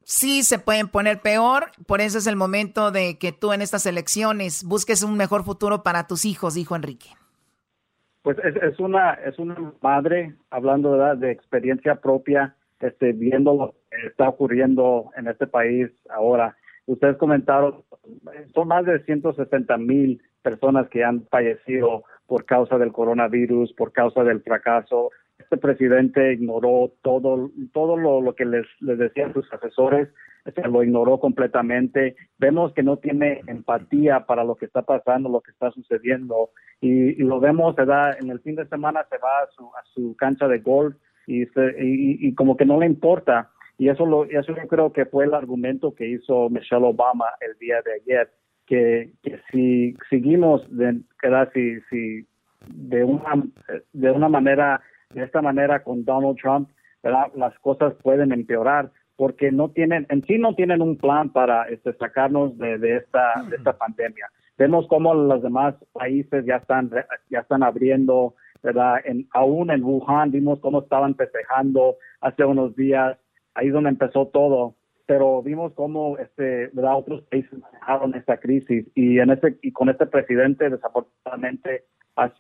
sí 0.07 0.43
se 0.43 0.57
pueden 0.57 0.87
poner 0.87 1.19
peor, 1.19 1.65
por 1.85 1.99
eso 1.99 2.17
es 2.17 2.27
el 2.27 2.37
momento 2.37 2.91
de 2.91 3.19
que 3.19 3.33
tú 3.33 3.51
en 3.51 3.61
estas 3.61 3.85
elecciones 3.85 4.63
busques 4.63 5.03
un 5.03 5.17
mejor 5.17 5.43
futuro 5.43 5.83
para 5.83 6.07
tus 6.07 6.23
hijos, 6.25 6.55
dijo 6.55 6.75
Enrique. 6.75 7.09
Pues 8.23 8.37
es, 8.39 8.79
una 8.79 9.13
es 9.13 9.37
una 9.37 9.73
madre 9.81 10.35
hablando 10.49 10.97
de 11.15 11.31
experiencia 11.31 11.95
propia, 11.95 12.55
este, 12.79 13.11
viendo 13.11 13.53
lo 13.53 13.75
que 13.91 14.07
está 14.07 14.29
ocurriendo 14.29 15.11
en 15.17 15.27
este 15.27 15.45
país 15.45 15.89
ahora. 16.09 16.55
Ustedes 16.85 17.17
comentaron, 17.17 17.83
son 18.53 18.67
más 18.69 18.85
de 18.85 19.03
160 19.03 19.77
mil 19.77 20.21
personas 20.41 20.87
que 20.89 21.03
han 21.03 21.25
fallecido 21.27 22.03
por 22.27 22.45
causa 22.45 22.77
del 22.77 22.93
coronavirus, 22.93 23.73
por 23.73 23.91
causa 23.91 24.23
del 24.23 24.41
fracaso 24.41 25.11
este 25.49 25.57
presidente 25.57 26.33
ignoró 26.33 26.91
todo, 27.01 27.49
todo 27.71 27.95
lo, 27.95 28.35
que 28.35 28.43
les, 28.43 28.65
les 28.81 28.97
decían 28.97 29.31
sus 29.33 29.51
asesores, 29.53 30.09
se 30.43 30.67
lo 30.67 30.83
ignoró 30.83 31.21
completamente. 31.21 32.17
Vemos 32.37 32.73
que 32.73 32.83
no 32.83 32.97
tiene 32.97 33.41
empatía 33.47 34.25
para 34.25 34.43
lo 34.43 34.55
que 34.55 34.65
está 34.65 34.81
pasando, 34.81 35.29
lo 35.29 35.39
que 35.39 35.51
está 35.51 35.71
sucediendo. 35.71 36.49
Y, 36.81 37.13
lo 37.23 37.39
vemos, 37.39 37.75
se 37.75 37.85
da, 37.85 38.17
en 38.19 38.29
el 38.29 38.41
fin 38.41 38.55
de 38.55 38.67
semana 38.67 39.05
se 39.09 39.17
va 39.19 39.39
a 39.43 39.47
su, 39.55 39.63
a 39.67 39.83
su 39.93 40.17
cancha 40.17 40.49
de 40.49 40.59
golf 40.59 40.97
y, 41.27 41.45
y, 41.47 42.35
como 42.35 42.57
que 42.57 42.65
no 42.65 42.77
le 42.77 42.85
importa. 42.85 43.49
Y 43.77 43.87
eso, 43.87 44.05
lo, 44.05 44.25
eso 44.25 44.53
yo 44.53 44.67
creo 44.67 44.91
que 44.91 45.05
fue 45.05 45.25
el 45.25 45.33
argumento 45.33 45.95
que 45.95 46.09
hizo 46.09 46.49
Michelle 46.49 46.87
Obama 46.87 47.27
el 47.39 47.57
día 47.57 47.81
de 47.85 47.93
ayer. 47.93 48.29
que, 48.65 49.13
si 49.49 49.95
seguimos 50.09 50.61
de, 50.75 50.99
si, 51.53 51.79
si 51.89 52.27
de 52.69 53.05
una 53.05 53.43
de 53.93 54.11
una 54.11 54.27
manera 54.27 54.81
de 55.13 55.23
esta 55.23 55.41
manera 55.41 55.83
con 55.83 56.03
Donald 56.03 56.37
Trump 56.37 56.69
las 57.03 57.57
cosas 57.59 57.93
pueden 58.03 58.31
empeorar 58.33 58.91
porque 59.15 59.51
no 59.51 59.69
tienen 59.69 60.05
en 60.09 60.23
sí 60.25 60.37
no 60.37 60.55
tienen 60.55 60.81
un 60.81 60.97
plan 60.97 61.29
para 61.31 61.63
este, 61.69 61.93
sacarnos 61.93 62.57
de, 62.57 62.97
esta 62.97 63.43
de 63.49 63.55
esta 63.55 63.77
pandemia. 63.77 64.29
Vemos 64.57 64.87
cómo 64.87 65.13
los 65.13 65.41
demás 65.41 65.75
países 65.93 66.45
ya 66.45 66.57
están 66.57 66.91
ya 67.29 67.39
están 67.39 67.63
abriendo 67.63 68.35
verdad 68.61 68.97
en, 69.05 69.27
aún 69.33 69.71
en 69.71 69.83
Wuhan 69.83 70.31
vimos 70.31 70.59
cómo 70.59 70.81
estaban 70.81 71.15
festejando 71.15 71.95
hace 72.21 72.43
unos 72.43 72.75
días. 72.75 73.17
Ahí 73.53 73.67
es 73.67 73.73
donde 73.73 73.89
empezó 73.89 74.27
todo 74.27 74.75
pero 75.07 75.41
vimos 75.41 75.73
cómo 75.73 76.17
este, 76.17 76.67
¿verdad? 76.73 76.97
otros 76.97 77.23
países 77.23 77.57
manejaron 77.57 78.13
esta 78.13 78.37
crisis 78.37 78.85
y 78.93 79.19
en 79.19 79.31
este 79.31 79.57
y 79.61 79.71
con 79.71 79.89
este 79.89 80.05
presidente 80.05 80.69
desafortunadamente 80.69 81.85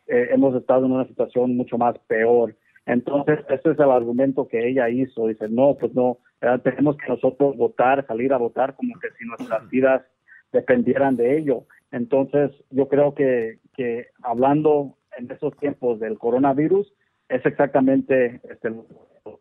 eh, 0.07 0.27
hemos 0.31 0.53
estado 0.55 0.85
en 0.85 0.91
una 0.91 1.07
situación 1.07 1.55
mucho 1.55 1.77
más 1.77 1.97
peor. 2.07 2.55
Entonces, 2.85 3.39
ese 3.49 3.71
es 3.71 3.79
el 3.79 3.91
argumento 3.91 4.47
que 4.47 4.67
ella 4.67 4.89
hizo. 4.89 5.27
Dice, 5.27 5.49
no, 5.49 5.75
pues 5.79 5.93
no, 5.93 6.19
tenemos 6.63 6.97
que 6.97 7.07
nosotros 7.09 7.57
votar, 7.57 8.05
salir 8.07 8.33
a 8.33 8.37
votar 8.37 8.75
como 8.75 8.97
que 8.99 9.09
si 9.17 9.25
nuestras 9.25 9.69
vidas 9.69 10.01
dependieran 10.51 11.15
de 11.15 11.37
ello. 11.37 11.63
Entonces, 11.91 12.51
yo 12.69 12.87
creo 12.87 13.13
que, 13.13 13.59
que 13.75 14.07
hablando 14.23 14.97
en 15.17 15.29
esos 15.29 15.55
tiempos 15.57 15.99
del 15.99 16.17
coronavirus, 16.17 16.91
es 17.29 17.45
exactamente 17.45 18.39
este, 18.49 18.71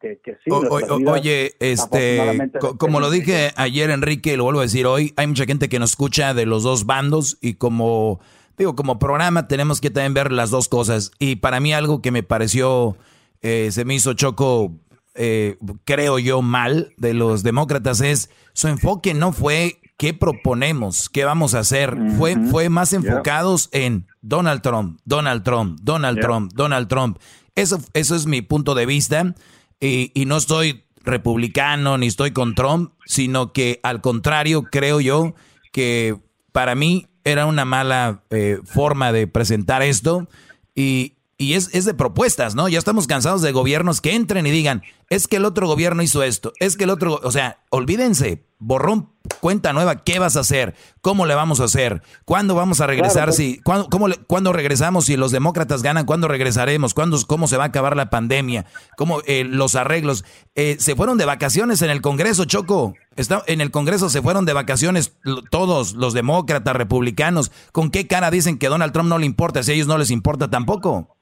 que, 0.01 0.18
sí, 0.45 0.51
oye, 0.51 1.55
este, 1.61 2.51
como 2.78 3.01
lo 3.01 3.11
dije 3.11 3.53
ayer, 3.57 3.91
Enrique, 3.91 4.34
y 4.34 4.37
lo 4.37 4.45
vuelvo 4.45 4.61
a 4.61 4.64
decir 4.64 4.87
hoy, 4.87 5.12
hay 5.16 5.26
mucha 5.26 5.45
gente 5.45 5.68
que 5.68 5.78
nos 5.78 5.91
escucha 5.91 6.34
de 6.34 6.47
los 6.47 6.62
dos 6.62 6.87
bandos 6.87 7.39
y 7.41 7.55
como 7.55 8.20
digo, 8.57 8.74
como 8.74 8.99
programa 8.99 9.49
tenemos 9.49 9.80
que 9.80 9.91
también 9.91 10.14
ver 10.14 10.32
las 10.32 10.51
dos 10.51 10.68
cosas. 10.68 11.12
Y 11.18 11.37
para 11.37 11.61
mí 11.61 11.72
algo 11.72 12.03
que 12.03 12.11
me 12.11 12.22
pareció, 12.22 12.97
eh, 13.43 13.68
se 13.70 13.84
me 13.84 13.95
hizo 13.95 14.14
choco, 14.14 14.72
eh, 15.14 15.57
creo 15.84 16.18
yo, 16.18 16.43
mal 16.43 16.93
de 16.97 17.14
los 17.14 17.43
demócratas 17.43 18.01
es 18.01 18.30
su 18.53 18.68
enfoque 18.68 19.14
no 19.14 19.32
fue 19.32 19.80
qué 19.99 20.14
proponemos, 20.14 21.09
qué 21.09 21.24
vamos 21.24 21.55
a 21.55 21.61
hacer. 21.61 21.97
Fue, 22.18 22.37
fue 22.51 22.68
más 22.68 22.93
enfocados 22.93 23.68
en 23.72 24.07
Donald 24.22 24.62
Trump, 24.62 25.01
Donald 25.05 25.43
Trump, 25.43 25.78
Donald 25.82 26.20
Trump, 26.20 26.53
Donald 26.55 26.89
Trump. 26.89 27.18
Eso, 27.55 27.80
eso 27.95 28.14
es 28.14 28.26
mi 28.26 28.43
punto 28.43 28.74
de 28.74 28.87
vista. 28.87 29.34
Y, 29.80 30.12
y 30.14 30.24
no 30.24 30.36
estoy 30.36 30.84
republicano 31.06 31.96
ni 31.96 32.06
estoy 32.08 32.32
con 32.32 32.54
Trump, 32.54 32.92
sino 33.06 33.52
que 33.52 33.80
al 33.82 34.00
contrario 34.00 34.64
creo 34.64 35.00
yo 35.00 35.34
que 35.72 36.16
para 36.52 36.74
mí 36.74 37.06
era 37.24 37.46
una 37.46 37.64
mala 37.64 38.22
eh, 38.30 38.58
forma 38.64 39.12
de 39.12 39.26
presentar 39.26 39.82
esto 39.82 40.28
y, 40.74 41.14
y 41.38 41.54
es, 41.54 41.74
es, 41.74 41.84
de 41.84 41.94
propuestas, 41.94 42.54
¿no? 42.54 42.68
Ya 42.68 42.78
estamos 42.78 43.06
cansados 43.06 43.42
de 43.42 43.52
gobiernos 43.52 44.00
que 44.00 44.14
entren 44.14 44.46
y 44.46 44.50
digan, 44.50 44.82
es 45.10 45.28
que 45.28 45.36
el 45.36 45.44
otro 45.44 45.66
gobierno 45.66 46.02
hizo 46.02 46.22
esto, 46.22 46.52
es 46.60 46.76
que 46.76 46.84
el 46.84 46.90
otro, 46.90 47.20
o 47.22 47.30
sea, 47.30 47.62
olvídense, 47.70 48.45
borrón, 48.59 49.11
cuenta 49.40 49.72
nueva, 49.72 50.02
¿qué 50.02 50.18
vas 50.18 50.36
a 50.36 50.40
hacer? 50.40 50.74
¿Cómo 51.00 51.26
le 51.26 51.34
vamos 51.34 51.61
a 51.61 51.64
hacer? 51.64 52.02
¿Cuándo 52.24 52.54
vamos 52.54 52.80
a 52.80 52.86
regresar? 52.86 53.26
Pues. 53.26 53.36
si, 53.36 53.61
¿cuándo, 53.61 53.88
cómo 53.88 54.09
¿Cuándo 54.26 54.52
regresamos 54.52 55.07
si 55.07 55.16
los 55.16 55.30
demócratas 55.30 55.82
ganan? 55.82 56.07
¿Cuándo 56.07 56.28
regresaremos? 56.28 56.94
¿Cuándo, 56.94 57.18
¿Cómo 57.26 57.48
se 57.48 57.57
va 57.57 57.64
a 57.64 57.68
acabar 57.68 57.96
la 57.96 58.11
pandemia? 58.11 58.66
¿Cómo 58.96 59.20
eh, 59.26 59.44
los 59.44 59.74
arreglos? 59.74 60.24
Eh, 60.54 60.76
se 60.78 60.96
fueron 60.96 61.18
de 61.18 61.24
vacaciones 61.24 61.82
en 61.82 61.90
el 61.90 62.00
Congreso, 62.00 62.44
Choco. 62.44 62.94
Está, 63.16 63.42
en 63.46 63.61
el 63.61 63.70
Congreso 63.70 64.11
se 64.11 64.22
fueron 64.22 64.44
de 64.44 64.52
vacaciones 64.52 65.16
todos 65.50 65.94
los 65.94 66.12
demócratas, 66.12 66.76
republicanos. 66.76 67.50
¿Con 67.72 67.90
qué 67.90 68.07
cara 68.07 68.30
dicen 68.30 68.59
que 68.59 68.68
Donald 68.68 68.92
Trump 68.92 69.09
no 69.09 69.18
le 69.18 69.26
importa 69.26 69.62
si 69.62 69.72
a 69.72 69.74
ellos 69.74 69.86
no 69.86 69.98
les 69.98 70.11
importa 70.11 70.48
tampoco? 70.48 71.15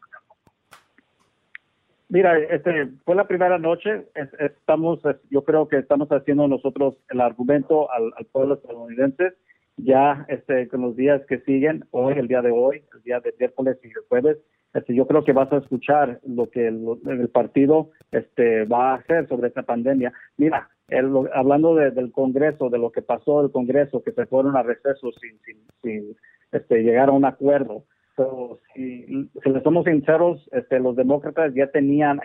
Mira, 2.08 2.38
este 2.38 2.88
fue 3.04 3.14
la 3.14 3.26
primera 3.26 3.58
noche. 3.58 4.06
estamos, 4.38 5.00
yo 5.30 5.42
creo 5.42 5.68
que 5.68 5.78
estamos 5.78 6.08
haciendo 6.10 6.46
nosotros 6.48 6.96
el 7.08 7.20
argumento 7.20 7.90
al, 7.90 8.12
pueblo 8.30 8.54
estadounidense. 8.54 9.32
Ya, 9.76 10.24
este, 10.28 10.68
con 10.68 10.82
los 10.82 10.94
días 10.94 11.22
que 11.26 11.40
siguen, 11.40 11.84
hoy, 11.90 12.14
el 12.14 12.28
día 12.28 12.42
de 12.42 12.52
hoy, 12.52 12.84
el 12.94 13.02
día 13.02 13.18
de 13.18 13.34
miércoles 13.38 13.76
y 13.82 13.88
el 13.88 14.04
jueves, 14.08 14.38
este, 14.72 14.94
yo 14.94 15.06
creo 15.06 15.24
que 15.24 15.32
vas 15.32 15.52
a 15.52 15.56
escuchar 15.56 16.20
lo 16.24 16.48
que 16.48 16.68
el, 16.68 17.30
partido, 17.32 17.90
este, 18.12 18.64
va 18.66 18.92
a 18.92 18.94
hacer 18.96 19.26
sobre 19.26 19.48
esta 19.48 19.62
pandemia. 19.62 20.12
Mira, 20.36 20.68
hablando 21.34 21.74
del 21.74 22.12
Congreso, 22.12 22.70
de 22.70 22.78
lo 22.78 22.92
que 22.92 23.02
pasó 23.02 23.40
el 23.40 23.50
Congreso, 23.50 24.02
que 24.02 24.12
se 24.12 24.26
fueron 24.26 24.56
a 24.56 24.62
receso 24.62 25.10
sin, 25.20 25.40
sin, 25.40 25.66
sin 25.82 26.16
este, 26.52 26.82
llegar 26.82 27.08
a 27.08 27.12
un 27.12 27.24
acuerdo 27.24 27.84
pero 28.16 28.60
si, 28.74 29.04
si 29.42 29.50
le 29.50 29.62
somos 29.62 29.84
sinceros, 29.84 30.48
este, 30.52 30.78
los 30.80 30.96
demócratas 30.96 31.52
ya 31.54 31.66
tenían 31.68 32.20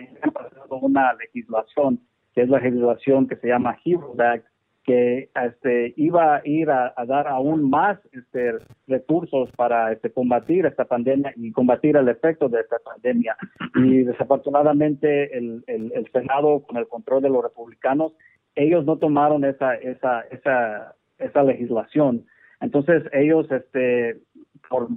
una 0.68 1.14
legislación, 1.14 2.00
que 2.34 2.42
es 2.42 2.48
la 2.48 2.58
legislación 2.58 3.26
que 3.26 3.36
se 3.36 3.48
llama 3.48 3.76
Hero 3.84 4.14
Act, 4.18 4.46
que 4.84 5.28
este, 5.44 5.92
iba 5.96 6.36
a 6.36 6.42
ir 6.44 6.70
a, 6.70 6.94
dar 7.06 7.28
aún 7.28 7.68
más 7.68 7.98
este, 8.12 8.54
recursos 8.86 9.50
para 9.52 9.92
este, 9.92 10.10
combatir 10.10 10.64
esta 10.64 10.84
pandemia 10.86 11.32
y 11.36 11.52
combatir 11.52 11.96
el 11.96 12.08
efecto 12.08 12.48
de 12.48 12.60
esta 12.60 12.78
pandemia. 12.78 13.36
Y 13.74 14.04
desafortunadamente 14.04 15.36
el, 15.36 15.62
el, 15.66 15.92
el 15.94 16.10
Senado, 16.12 16.62
con 16.62 16.76
el 16.78 16.88
control 16.88 17.22
de 17.22 17.28
los 17.28 17.42
republicanos, 17.42 18.12
ellos 18.54 18.84
no 18.84 18.96
tomaron 18.96 19.44
esa, 19.44 19.74
esa, 19.74 20.22
esa, 20.30 20.94
esa 21.18 21.42
legislación. 21.42 22.24
Entonces 22.60 23.04
ellos 23.12 23.50
este, 23.50 24.20
por, 24.68 24.88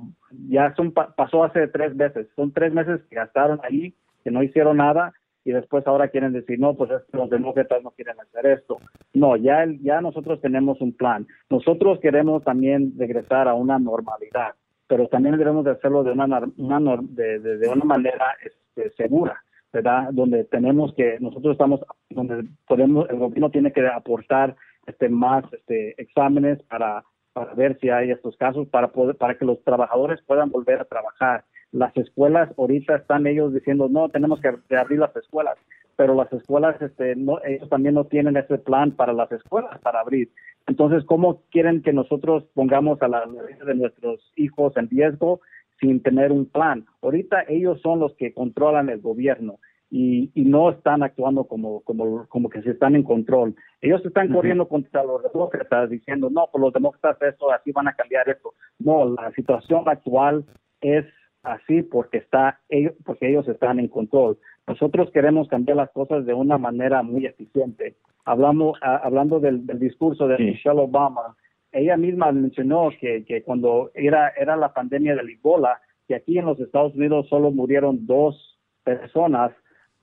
ya 0.49 0.73
son 0.75 0.91
pasó 0.91 1.43
hace 1.43 1.67
tres 1.67 1.95
meses, 1.95 2.27
son 2.35 2.51
tres 2.51 2.73
meses 2.73 3.01
que 3.09 3.15
gastaron 3.15 3.59
ahí, 3.63 3.93
que 4.23 4.31
no 4.31 4.43
hicieron 4.43 4.77
nada 4.77 5.13
y 5.45 5.51
después 5.51 5.85
ahora 5.87 6.07
quieren 6.07 6.31
decir, 6.31 6.59
no, 6.59 6.73
pues 6.75 6.89
los 7.11 7.29
demócratas 7.29 7.83
no 7.83 7.91
quieren 7.91 8.19
hacer 8.19 8.45
esto. 8.45 8.77
No, 9.13 9.35
ya, 9.35 9.65
ya 9.81 9.99
nosotros 9.99 10.39
tenemos 10.41 10.79
un 10.81 10.93
plan. 10.93 11.27
Nosotros 11.49 11.99
queremos 11.99 12.43
también 12.43 12.93
regresar 12.97 13.47
a 13.47 13.53
una 13.53 13.77
normalidad, 13.77 14.55
pero 14.87 15.07
también 15.07 15.37
debemos 15.37 15.65
de 15.65 15.71
hacerlo 15.71 16.03
de 16.03 16.11
una, 16.11 16.25
una 16.57 16.97
de, 17.01 17.39
de, 17.39 17.67
una 17.67 17.83
manera 17.83 18.25
este, 18.43 18.91
segura, 18.91 19.43
¿verdad? 19.73 20.09
Donde 20.11 20.45
tenemos 20.45 20.93
que, 20.95 21.17
nosotros 21.19 21.53
estamos, 21.53 21.81
donde 22.09 22.45
podemos, 22.65 23.09
el 23.09 23.19
gobierno 23.19 23.49
tiene 23.51 23.73
que 23.73 23.85
aportar 23.85 24.55
este, 24.87 25.09
más 25.09 25.43
este, 25.51 26.01
exámenes 26.01 26.61
para 26.63 27.03
para 27.33 27.53
ver 27.53 27.77
si 27.79 27.89
hay 27.89 28.11
estos 28.11 28.37
casos, 28.37 28.67
para, 28.67 28.89
poder, 28.89 29.15
para 29.15 29.35
que 29.37 29.45
los 29.45 29.61
trabajadores 29.63 30.21
puedan 30.25 30.49
volver 30.49 30.79
a 30.79 30.85
trabajar. 30.85 31.43
Las 31.71 31.95
escuelas 31.97 32.49
ahorita 32.57 32.95
están 32.95 33.25
ellos 33.25 33.53
diciendo, 33.53 33.89
no, 33.89 34.09
tenemos 34.09 34.39
que 34.39 34.75
abrir 34.75 34.99
las 34.99 35.15
escuelas, 35.15 35.57
pero 35.95 36.15
las 36.15 36.31
escuelas, 36.31 36.79
este, 36.81 37.15
no, 37.15 37.43
ellos 37.43 37.69
también 37.69 37.95
no 37.95 38.05
tienen 38.05 38.37
ese 38.37 38.57
plan 38.59 38.91
para 38.91 39.13
las 39.13 39.31
escuelas 39.31 39.79
para 39.79 39.99
abrir. 39.99 40.29
Entonces, 40.67 41.03
¿cómo 41.05 41.41
quieren 41.51 41.81
que 41.81 41.91
nosotros 41.91 42.45
pongamos 42.53 43.01
a 43.01 43.07
la 43.07 43.25
vida 43.25 43.65
de 43.65 43.75
nuestros 43.75 44.31
hijos 44.35 44.77
en 44.77 44.89
riesgo 44.89 45.41
sin 45.79 46.01
tener 46.01 46.31
un 46.31 46.45
plan? 46.45 46.85
Ahorita 47.01 47.43
ellos 47.47 47.81
son 47.81 47.99
los 47.99 48.13
que 48.15 48.33
controlan 48.33 48.89
el 48.89 49.01
gobierno 49.01 49.59
y, 49.95 50.31
no 50.35 50.71
están 50.71 51.03
actuando 51.03 51.43
como, 51.43 51.81
como, 51.81 52.25
como 52.27 52.49
que 52.49 52.63
se 52.63 52.71
están 52.71 52.95
en 52.95 53.03
control. 53.03 53.55
Ellos 53.79 54.03
están 54.03 54.33
corriendo 54.33 54.67
contra 54.67 55.03
los 55.03 55.21
demócratas 55.21 55.87
diciendo, 55.91 56.31
no, 56.31 56.45
por 56.45 56.51
pues 56.53 56.61
los 56.63 56.73
demócratas 56.73 57.21
esto, 57.21 57.51
así 57.51 57.71
van 57.71 57.87
a 57.87 57.93
cambiar 57.93 58.27
esto. 58.27 58.55
No, 58.79 59.05
la 59.05 59.31
situación 59.33 59.83
actual 59.85 60.45
es 60.81 61.05
así 61.43 61.83
porque, 61.83 62.17
está, 62.17 62.59
ellos, 62.69 62.93
porque 63.05 63.29
ellos 63.29 63.47
están 63.47 63.77
en 63.77 63.87
control. 63.87 64.39
Nosotros 64.65 65.11
queremos 65.11 65.47
cambiar 65.47 65.77
las 65.77 65.91
cosas 65.91 66.25
de 66.25 66.33
una 66.33 66.57
manera 66.57 67.03
muy 67.03 67.27
eficiente. 67.27 67.95
Hablamos, 68.25 68.79
hablando 68.81 69.39
del, 69.39 69.67
discurso 69.77 70.27
de 70.27 70.39
Michelle 70.39 70.79
Obama, 70.79 71.35
ella 71.71 71.97
misma 71.97 72.31
mencionó 72.31 72.89
que, 72.99 73.25
que 73.25 73.43
cuando 73.43 73.91
era, 73.93 74.29
era 74.29 74.55
la 74.55 74.73
pandemia 74.73 75.15
del 75.15 75.29
Ebola, 75.29 75.79
que 76.07 76.15
aquí 76.15 76.39
en 76.39 76.45
los 76.45 76.59
Estados 76.59 76.95
Unidos 76.95 77.27
solo 77.29 77.51
murieron 77.51 78.07
dos 78.07 78.59
personas 78.83 79.51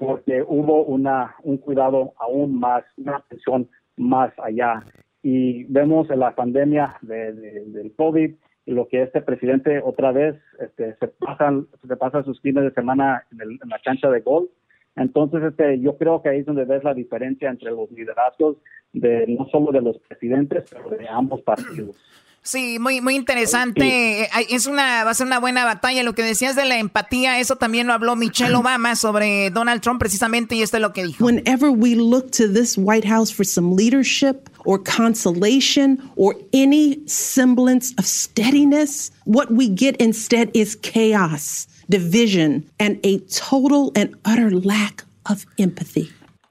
porque 0.01 0.42
hubo 0.48 0.82
una, 0.84 1.36
un 1.42 1.59
cuidado 1.59 2.14
aún 2.16 2.59
más, 2.59 2.84
una 2.96 3.16
atención 3.18 3.68
más 3.98 4.32
allá. 4.38 4.82
Y 5.22 5.64
vemos 5.64 6.09
en 6.11 6.20
la 6.20 6.34
pandemia 6.34 6.96
de, 7.03 7.34
del 7.34 7.94
COVID 7.94 8.34
y 8.64 8.72
lo 8.72 8.88
que 8.88 9.03
este 9.03 9.20
presidente 9.20 9.82
otra 9.84 10.11
vez 10.11 10.36
este, 10.59 10.96
se, 10.96 11.09
pasan, 11.09 11.66
se 11.86 11.96
pasa 11.98 12.22
sus 12.22 12.40
fines 12.40 12.64
de 12.64 12.72
semana 12.72 13.26
en, 13.30 13.59
la 13.68 13.78
cancha 13.84 14.09
de 14.09 14.20
golf. 14.22 14.48
Entonces, 14.96 15.42
este, 15.42 15.78
yo 15.80 15.98
creo 15.98 16.22
que 16.22 16.30
ahí 16.30 16.38
es 16.38 16.46
donde 16.46 16.64
ves 16.64 16.82
la 16.82 16.94
diferencia 16.94 17.51
entre 17.51 17.70
los 17.70 17.90
liderazgos 17.90 18.57
de 18.94 19.26
no 19.26 19.46
solo 19.51 19.70
de 19.70 19.82
los 19.82 19.98
presidentes, 19.98 20.64
pero 20.70 20.96
de 20.96 21.07
ambos 21.09 21.42
partidos. 21.42 21.94
Sí, 22.43 22.78
muy, 22.78 23.01
muy 23.01 23.16
interesante. 23.16 24.28
Es 24.49 24.66
una, 24.66 25.05
va 25.05 25.11
a 25.11 25.14
ser 25.14 25.26
una 25.26 25.38
buena 25.38 25.64
batalla. 25.64 26.03
Lo 26.03 26.14
que 26.14 26.22
decías 26.22 26.57
de 26.57 26.64
la 26.64 26.78
empatía, 26.78 27.38
eso 27.38 27.57
también 27.57 27.86
lo 27.86 27.93
habló 27.93 28.16
Michelle 28.16 28.55
Obama 28.55 28.97
sobre 28.97 29.51
Donald 29.51 29.82
Trump 29.82 30.01
precisamente 30.01 30.55
y 30.55 30.62
esto 30.62 30.78
es 30.78 30.80
lo 30.80 30.93
que 30.93 31.05
dijo. 31.05 31.24
Whenever 31.24 31.70
we 31.70 31.95
look 31.95 32.30
to 32.32 32.49
this 32.49 32.76
White 32.78 33.07
House 33.07 33.32
for 33.32 33.45
some 33.45 33.76
leadership, 33.76 34.51
or 34.64 34.78
consolation 34.78 36.11
or 36.16 36.34
any 36.53 37.07
semblance 37.07 37.95
of 37.99 38.07
steadiness. 38.07 39.11
What 39.24 39.51
we 39.51 39.68
get 39.68 39.97
instead 39.97 40.51
is 40.55 40.76
chaos, 40.76 41.66
division, 41.88 42.68
and 42.78 43.01
a 43.05 43.18
total 43.18 43.93
and 43.95 44.16
utter 44.24 44.51
lack 44.51 45.05
of 45.26 45.47
empathy. 45.59 46.11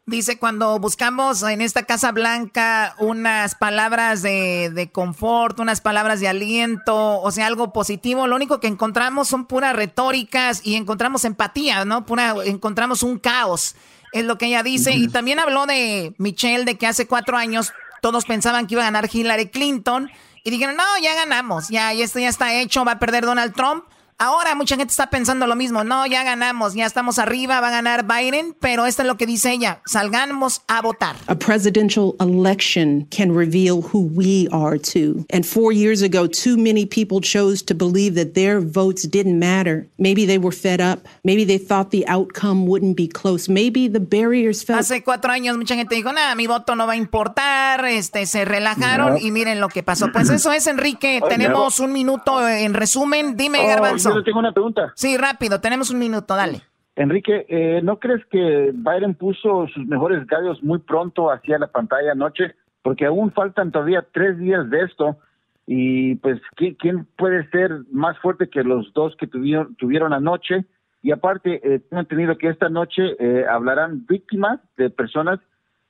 Dice, 0.09 0.39
cuando 0.39 0.79
buscamos 0.79 1.43
en 1.43 1.61
esta 1.61 1.83
Casa 1.83 2.11
Blanca 2.11 2.95
unas 2.97 3.53
palabras 3.53 4.23
de, 4.23 4.71
de, 4.73 4.89
confort, 4.91 5.59
unas 5.59 5.81
palabras 5.81 6.19
de 6.19 6.27
aliento, 6.27 7.21
o 7.21 7.29
sea, 7.29 7.45
algo 7.45 7.71
positivo, 7.71 8.25
lo 8.25 8.35
único 8.35 8.59
que 8.59 8.65
encontramos 8.65 9.27
son 9.27 9.45
puras 9.45 9.75
retóricas 9.75 10.61
y 10.63 10.77
encontramos 10.77 11.25
empatía, 11.25 11.85
¿no? 11.85 12.07
Pura, 12.07 12.33
encontramos 12.45 13.03
un 13.03 13.19
caos, 13.19 13.75
es 14.11 14.25
lo 14.25 14.39
que 14.39 14.47
ella 14.47 14.63
dice. 14.63 14.93
Y 14.93 15.09
también 15.09 15.37
habló 15.37 15.67
de 15.67 16.15
Michelle, 16.17 16.65
de 16.65 16.75
que 16.75 16.87
hace 16.87 17.05
cuatro 17.05 17.37
años 17.37 17.71
todos 18.01 18.25
pensaban 18.25 18.65
que 18.65 18.73
iba 18.73 18.81
a 18.81 18.85
ganar 18.85 19.07
Hillary 19.13 19.49
Clinton 19.49 20.09
y 20.43 20.49
dijeron, 20.49 20.75
no, 20.75 20.83
ya 21.03 21.13
ganamos, 21.13 21.69
ya, 21.69 21.93
ya 21.93 22.03
esto 22.03 22.17
ya 22.17 22.29
está 22.29 22.55
hecho, 22.55 22.83
va 22.83 22.93
a 22.93 22.99
perder 22.99 23.25
Donald 23.25 23.53
Trump. 23.53 23.83
Ahora 24.21 24.53
mucha 24.53 24.75
gente 24.75 24.91
está 24.91 25.09
pensando 25.09 25.47
lo 25.47 25.55
mismo. 25.55 25.85
No, 25.85 26.05
ya 26.05 26.25
ganamos, 26.25 26.73
ya 26.73 26.85
estamos 26.85 27.19
arriba, 27.19 27.61
va 27.61 27.69
a 27.69 27.71
ganar 27.71 28.05
Biden, 28.05 28.53
pero 28.59 28.85
esto 28.85 29.03
es 29.03 29.07
lo 29.07 29.15
que 29.15 29.25
dice 29.25 29.53
ella. 29.53 29.81
Salgamos 29.85 30.61
a 30.67 30.81
votar. 30.81 31.15
A 31.27 31.35
presidential 31.35 32.15
election 32.19 33.07
can 33.11 33.33
reveal 33.33 33.81
who 33.81 34.01
we 34.13 34.49
are 34.51 34.77
too. 34.77 35.25
And 35.31 35.45
four 35.45 35.71
years 35.71 36.01
ago, 36.01 36.27
too 36.27 36.57
many 36.57 36.85
people 36.85 37.21
chose 37.21 37.63
to 37.63 37.73
believe 37.73 38.15
that 38.15 38.33
their 38.33 38.59
votes 38.59 39.07
didn't 39.07 39.39
matter. 39.39 39.87
Maybe 39.97 40.25
they 40.25 40.37
were 40.37 40.51
fed 40.51 40.81
up. 40.81 41.07
Maybe 41.23 41.45
they 41.45 41.57
thought 41.57 41.91
the 41.91 42.05
outcome 42.05 42.67
wouldn't 42.67 42.97
be 42.97 43.07
close. 43.07 43.47
Maybe 43.47 43.87
the 43.87 44.01
barriers 44.01 44.65
felt... 44.65 44.81
Hace 44.81 45.01
cuatro 45.01 45.31
años 45.31 45.55
mucha 45.55 45.75
gente 45.75 45.95
dijo, 45.95 46.11
nada, 46.11 46.35
mi 46.35 46.45
voto 46.45 46.75
no 46.75 46.85
va 46.85 46.93
a 46.93 46.97
importar. 46.97 47.85
Este, 47.85 48.25
se 48.25 48.43
relajaron 48.43 49.17
y 49.17 49.31
miren 49.31 49.61
lo 49.61 49.69
que 49.69 49.81
pasó. 49.81 50.11
Pues 50.11 50.29
eso 50.29 50.51
es, 50.51 50.67
Enrique. 50.67 51.21
Tenemos 51.29 51.79
un 51.79 51.93
minuto 51.93 52.45
en 52.45 52.73
resumen. 52.73 53.37
Dime, 53.37 53.65
Garbanzo. 53.65 54.08
Yo 54.15 54.23
tengo 54.23 54.39
una 54.39 54.51
pregunta. 54.51 54.93
Sí, 54.95 55.17
rápido, 55.17 55.61
tenemos 55.61 55.89
un 55.89 55.99
minuto, 55.99 56.35
dale. 56.35 56.61
Enrique, 56.95 57.45
eh, 57.47 57.81
¿no 57.81 57.97
crees 57.97 58.25
que 58.25 58.73
Biden 58.73 59.15
puso 59.15 59.67
sus 59.73 59.85
mejores 59.87 60.27
gallos 60.27 60.61
muy 60.61 60.79
pronto 60.79 61.31
hacia 61.31 61.57
la 61.57 61.67
pantalla 61.67 62.11
anoche? 62.11 62.55
Porque 62.81 63.05
aún 63.05 63.31
faltan 63.31 63.71
todavía 63.71 64.05
tres 64.11 64.37
días 64.37 64.69
de 64.69 64.81
esto 64.81 65.17
y 65.65 66.15
pues 66.15 66.41
¿quién 66.55 67.05
puede 67.17 67.47
ser 67.51 67.71
más 67.91 68.17
fuerte 68.19 68.49
que 68.49 68.63
los 68.63 68.91
dos 68.93 69.15
que 69.17 69.27
tuvieron, 69.27 69.75
tuvieron 69.75 70.13
anoche? 70.13 70.65
Y 71.01 71.11
aparte, 71.11 71.61
eh, 71.63 71.79
tengo 71.79 72.01
entendido 72.01 72.37
que 72.37 72.49
esta 72.49 72.69
noche 72.69 73.15
eh, 73.19 73.45
hablarán 73.49 74.05
víctimas 74.05 74.59
de 74.75 74.89
personas 74.89 75.39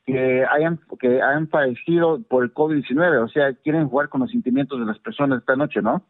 que 0.05 0.45
hayan, 0.45 0.79
que 0.99 1.21
hayan 1.21 1.47
fallecido 1.47 2.21
por 2.29 2.43
el 2.43 2.53
COVID-19, 2.53 3.23
o 3.23 3.27
sea, 3.29 3.53
quieren 3.53 3.87
jugar 3.87 4.09
con 4.09 4.21
los 4.21 4.31
sentimientos 4.31 4.79
de 4.79 4.85
las 4.85 4.99
personas 4.99 5.39
esta 5.39 5.55
noche, 5.55 5.81
¿no? 5.81 6.03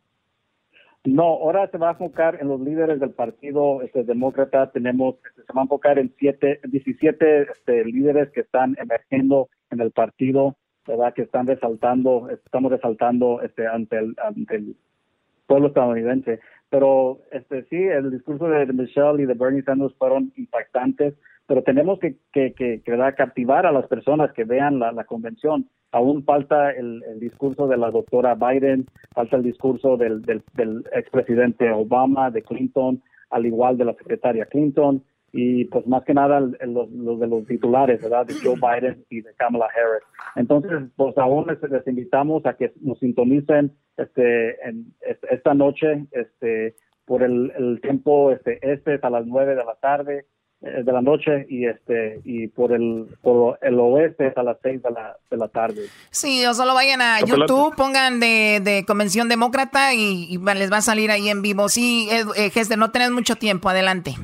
No, 1.06 1.24
ahora 1.24 1.70
se 1.72 1.78
va 1.78 1.89
a 1.89 1.91
enfocar 1.93 2.38
en 2.41 2.50
los 2.50 2.60
líderes 2.60 3.00
del 3.00 3.12
partido 3.12 3.82
este, 3.82 4.04
demócrata. 4.04 4.72
Tenemos, 4.72 5.16
este, 5.30 5.43
se 5.43 5.54
va 5.54 5.62
a 5.62 5.64
enfocar 5.64 5.97
en 5.97 6.14
siete, 6.20 6.60
17 6.64 7.43
este, 7.43 7.86
líderes 7.86 8.30
que 8.32 8.41
están 8.41 8.76
emergiendo 8.78 9.50
en 9.72 9.80
el 9.80 9.91
partido, 9.91 10.58
¿verdad? 10.86 11.14
Que 11.14 11.22
están 11.22 11.47
resaltando, 11.47 12.30
estamos 12.30 12.72
resaltando 12.72 13.41
este, 13.41 13.66
ante, 13.66 13.97
el, 13.97 14.16
ante 14.22 14.56
el 14.58 14.76
pueblo 15.47 15.70
estadounidense. 15.70 16.41
Pero 16.70 17.22
este, 17.32 17.64
sí, 17.70 17.78
el 17.78 18.12
discurso 18.12 18.50
de 18.50 18.66
Michelle 18.68 19.24
y 19.24 19.26
de 19.26 19.34
Bernie 19.36 19.64
Sanders 19.64 19.95
fueron 19.95 20.34
impactantes 20.36 21.16
pero 21.50 21.64
tenemos 21.64 21.97
que, 21.97 22.16
que, 22.32 22.54
que, 22.54 22.80
captivar 23.18 23.66
a 23.66 23.72
las 23.72 23.88
personas 23.88 24.32
que 24.34 24.43
vean 24.43 24.78
la, 24.78 25.04
convención. 25.06 25.68
Aún 25.91 26.24
falta 26.24 26.70
el, 26.70 27.02
el, 27.10 27.20
discurso 27.20 27.68
de 27.68 27.76
la 27.76 27.89
doctora 27.89 28.36
Biden, 28.36 28.86
falta 29.16 29.38
el 29.38 29.41
discurso 29.41 29.97
del, 29.97 30.22
del, 30.22 30.43
del 30.54 30.86
expresidente 30.93 31.72
Obama, 31.72 32.30
de 32.30 32.43
Clinton, 32.43 33.02
al 33.32 33.47
igual 33.47 33.80
de 33.80 33.86
la 33.86 33.95
secretaria 33.95 34.45
Clinton, 34.45 35.04
y 35.32 35.66
pues 35.66 35.88
más 35.88 36.04
que 36.04 36.14
nada 36.14 36.39
los, 36.39 37.20
de 37.20 37.28
los 37.28 37.47
titulares, 37.47 38.00
¿verdad? 38.00 38.28
De 38.28 38.36
Joe 38.36 38.54
Biden 38.54 39.04
y 39.10 39.22
de 39.22 39.34
Kamala 39.34 39.70
Harris. 39.76 40.04
Entonces, 40.36 40.72
pues 40.95 41.18
aún 41.18 41.47
les, 41.47 41.88
invitamos 41.88 42.45
a 42.45 42.54
que 42.54 42.74
nos 42.82 43.00
sintonicen 43.00 43.72
este, 43.97 44.52
en, 44.70 44.93
esta 45.32 45.56
noche 45.56 46.06
este, 46.12 46.76
por 47.06 47.24
el, 47.24 47.52
el 47.58 47.82
tiempo 47.82 48.32
este, 48.32 48.60
este 48.62 49.00
a 49.02 49.10
las 49.10 49.26
nueve 49.26 49.56
de 49.56 49.66
la 49.66 49.74
tarde 49.82 50.28
de 50.62 50.91
la 50.91 51.01
noche 51.01 51.45
y 51.49 51.66
este 51.66 52.20
y 52.26 52.47
por 52.47 52.74
el 52.74 53.05
por 53.22 53.57
el 53.62 53.80
oeste 53.80 54.34
a 54.36 54.43
las 54.43 54.57
seis 54.62 54.82
de 54.84 54.91
la, 54.91 55.16
de 55.30 55.38
la 55.38 55.47
tarde. 55.47 55.84
Sí, 56.10 56.45
o 56.45 56.53
solo 56.53 56.74
vayan 56.74 57.01
a 57.01 57.22
YouTube, 57.22 57.76
pongan 57.78 58.20
de, 58.20 58.60
de 58.62 58.84
Convención 58.86 59.30
Demócrata 59.30 59.93
y, 59.93 60.38
les 60.38 60.72
va 60.72 60.78
a 60.78 60.82
salir 60.82 61.12
ahí 61.12 61.30
en 61.30 61.41
vivo. 61.41 61.70
Sí, 61.70 62.10
eh, 62.12 62.49
Gester, 62.49 62.78
no 62.78 62.91
tenés 62.91 63.12
mucho 63.12 63.36
tiempo, 63.36 63.70
adelante. 63.70 64.16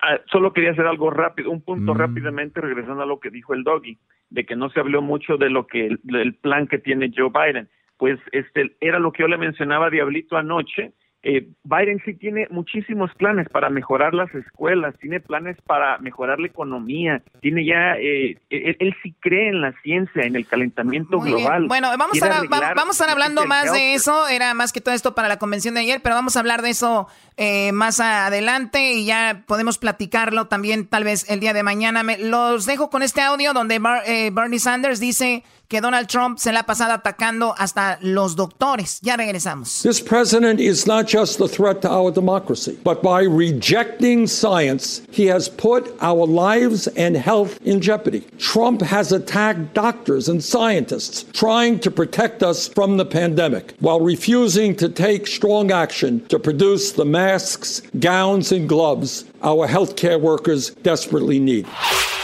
Ah, 0.00 0.18
solo 0.32 0.52
quería 0.52 0.72
hacer 0.72 0.86
algo 0.86 1.10
rápido, 1.10 1.52
un 1.52 1.62
punto 1.62 1.94
mm. 1.94 1.96
rápidamente 1.96 2.60
regresando 2.60 3.04
a 3.04 3.06
lo 3.06 3.20
que 3.20 3.30
dijo 3.30 3.54
el 3.54 3.62
Doggy, 3.62 3.98
de 4.30 4.44
que 4.44 4.56
no 4.56 4.68
se 4.70 4.80
habló 4.80 5.00
mucho 5.00 5.36
de 5.36 5.48
lo 5.48 5.68
que 5.68 5.86
el 5.86 6.34
plan 6.34 6.66
que 6.66 6.78
tiene 6.78 7.12
Joe 7.16 7.30
Biden. 7.30 7.68
Pues 7.98 8.18
este 8.32 8.74
era 8.80 8.98
lo 8.98 9.12
que 9.12 9.22
yo 9.22 9.28
le 9.28 9.38
mencionaba 9.38 9.90
Diablito 9.90 10.36
anoche, 10.36 10.92
eh, 11.24 11.46
Biden 11.62 12.02
sí 12.04 12.14
tiene 12.14 12.48
muchísimos 12.50 13.14
planes 13.14 13.48
para 13.48 13.70
mejorar 13.70 14.12
las 14.12 14.34
escuelas, 14.34 14.94
tiene 14.98 15.20
planes 15.20 15.56
para 15.64 15.98
mejorar 15.98 16.40
la 16.40 16.48
economía, 16.48 17.22
tiene 17.40 17.64
ya, 17.64 17.94
eh, 17.96 18.38
él, 18.50 18.96
sí 19.02 19.14
cree 19.20 19.48
en 19.50 19.60
la 19.60 19.72
ciencia, 19.82 20.22
en 20.22 20.34
el 20.34 20.46
calentamiento 20.46 21.20
global. 21.20 21.68
Bueno, 21.68 21.88
vamos 21.96 22.20
a, 22.22 22.42
vamos 22.48 22.88
a 22.88 23.04
estar 23.04 23.10
hablando 23.10 23.46
más 23.46 23.72
de 23.72 23.94
eso, 23.94 24.26
era 24.26 24.52
más 24.54 24.72
que 24.72 24.80
todo 24.80 24.94
esto 24.94 25.14
para 25.14 25.28
la 25.28 25.38
convención 25.38 25.74
de 25.74 25.80
ayer, 25.80 26.00
pero 26.02 26.16
vamos 26.16 26.36
a 26.36 26.40
hablar 26.40 26.60
de 26.60 26.70
eso 26.70 27.06
eh, 27.36 27.72
más 27.72 28.00
adelante 28.00 28.92
y 28.92 29.06
ya 29.06 29.44
podemos 29.46 29.78
platicarlo 29.78 30.46
también 30.46 30.86
tal 30.86 31.04
vez 31.04 31.24
el 31.28 31.40
día 31.40 31.52
de 31.52 31.62
mañana. 31.62 32.02
Me, 32.02 32.18
los 32.18 32.66
dejo 32.66 32.90
con 32.90 33.02
este 33.02 33.20
audio 33.20 33.52
donde 33.52 33.80
eh, 34.06 34.30
Bernie 34.32 34.58
Sanders 34.58 35.00
dice 35.00 35.44
que 35.72 35.80
Donald 35.80 36.06
Trump 36.06 36.38
se 36.38 36.52
la 36.52 36.60
ha 36.60 36.66
pasado 36.66 36.92
atacando 36.92 37.54
hasta 37.56 37.98
los 38.02 38.36
doctores. 38.36 39.00
Ya 39.00 39.16
regresamos. 39.16 39.80
This 39.80 40.02
president 40.02 40.60
is 40.60 40.86
not 40.86 41.08
just 41.08 41.40
a 41.40 41.48
threat 41.48 41.80
to 41.80 41.88
our 41.90 42.12
democracy, 42.12 42.78
but 42.84 43.02
by 43.02 43.22
rejecting 43.22 44.26
science, 44.26 45.00
he 45.10 45.28
has 45.28 45.48
put 45.48 45.96
our 46.02 46.26
lives 46.26 46.88
and 46.88 47.16
health 47.16 47.58
in 47.62 47.80
jeopardy. 47.80 48.20
Trump 48.36 48.82
has 48.82 49.12
attacked 49.12 49.72
doctors 49.72 50.28
and 50.28 50.44
scientists 50.44 51.24
trying 51.32 51.78
to 51.80 51.90
protect 51.90 52.42
us 52.42 52.68
from 52.68 52.98
the 52.98 53.06
pandemic 53.06 53.74
while 53.80 54.00
refusing 54.02 54.76
to 54.76 54.90
take 54.90 55.26
strong 55.26 55.72
action 55.72 56.20
to 56.26 56.38
produce 56.38 56.92
the 56.92 57.06
masks, 57.22 57.82
gowns, 58.00 58.50
and 58.50 58.68
gloves 58.68 59.24
our 59.42 59.64
healthcare 59.68 60.20
workers 60.20 60.62
desperately 60.82 61.38
need. 61.38 61.64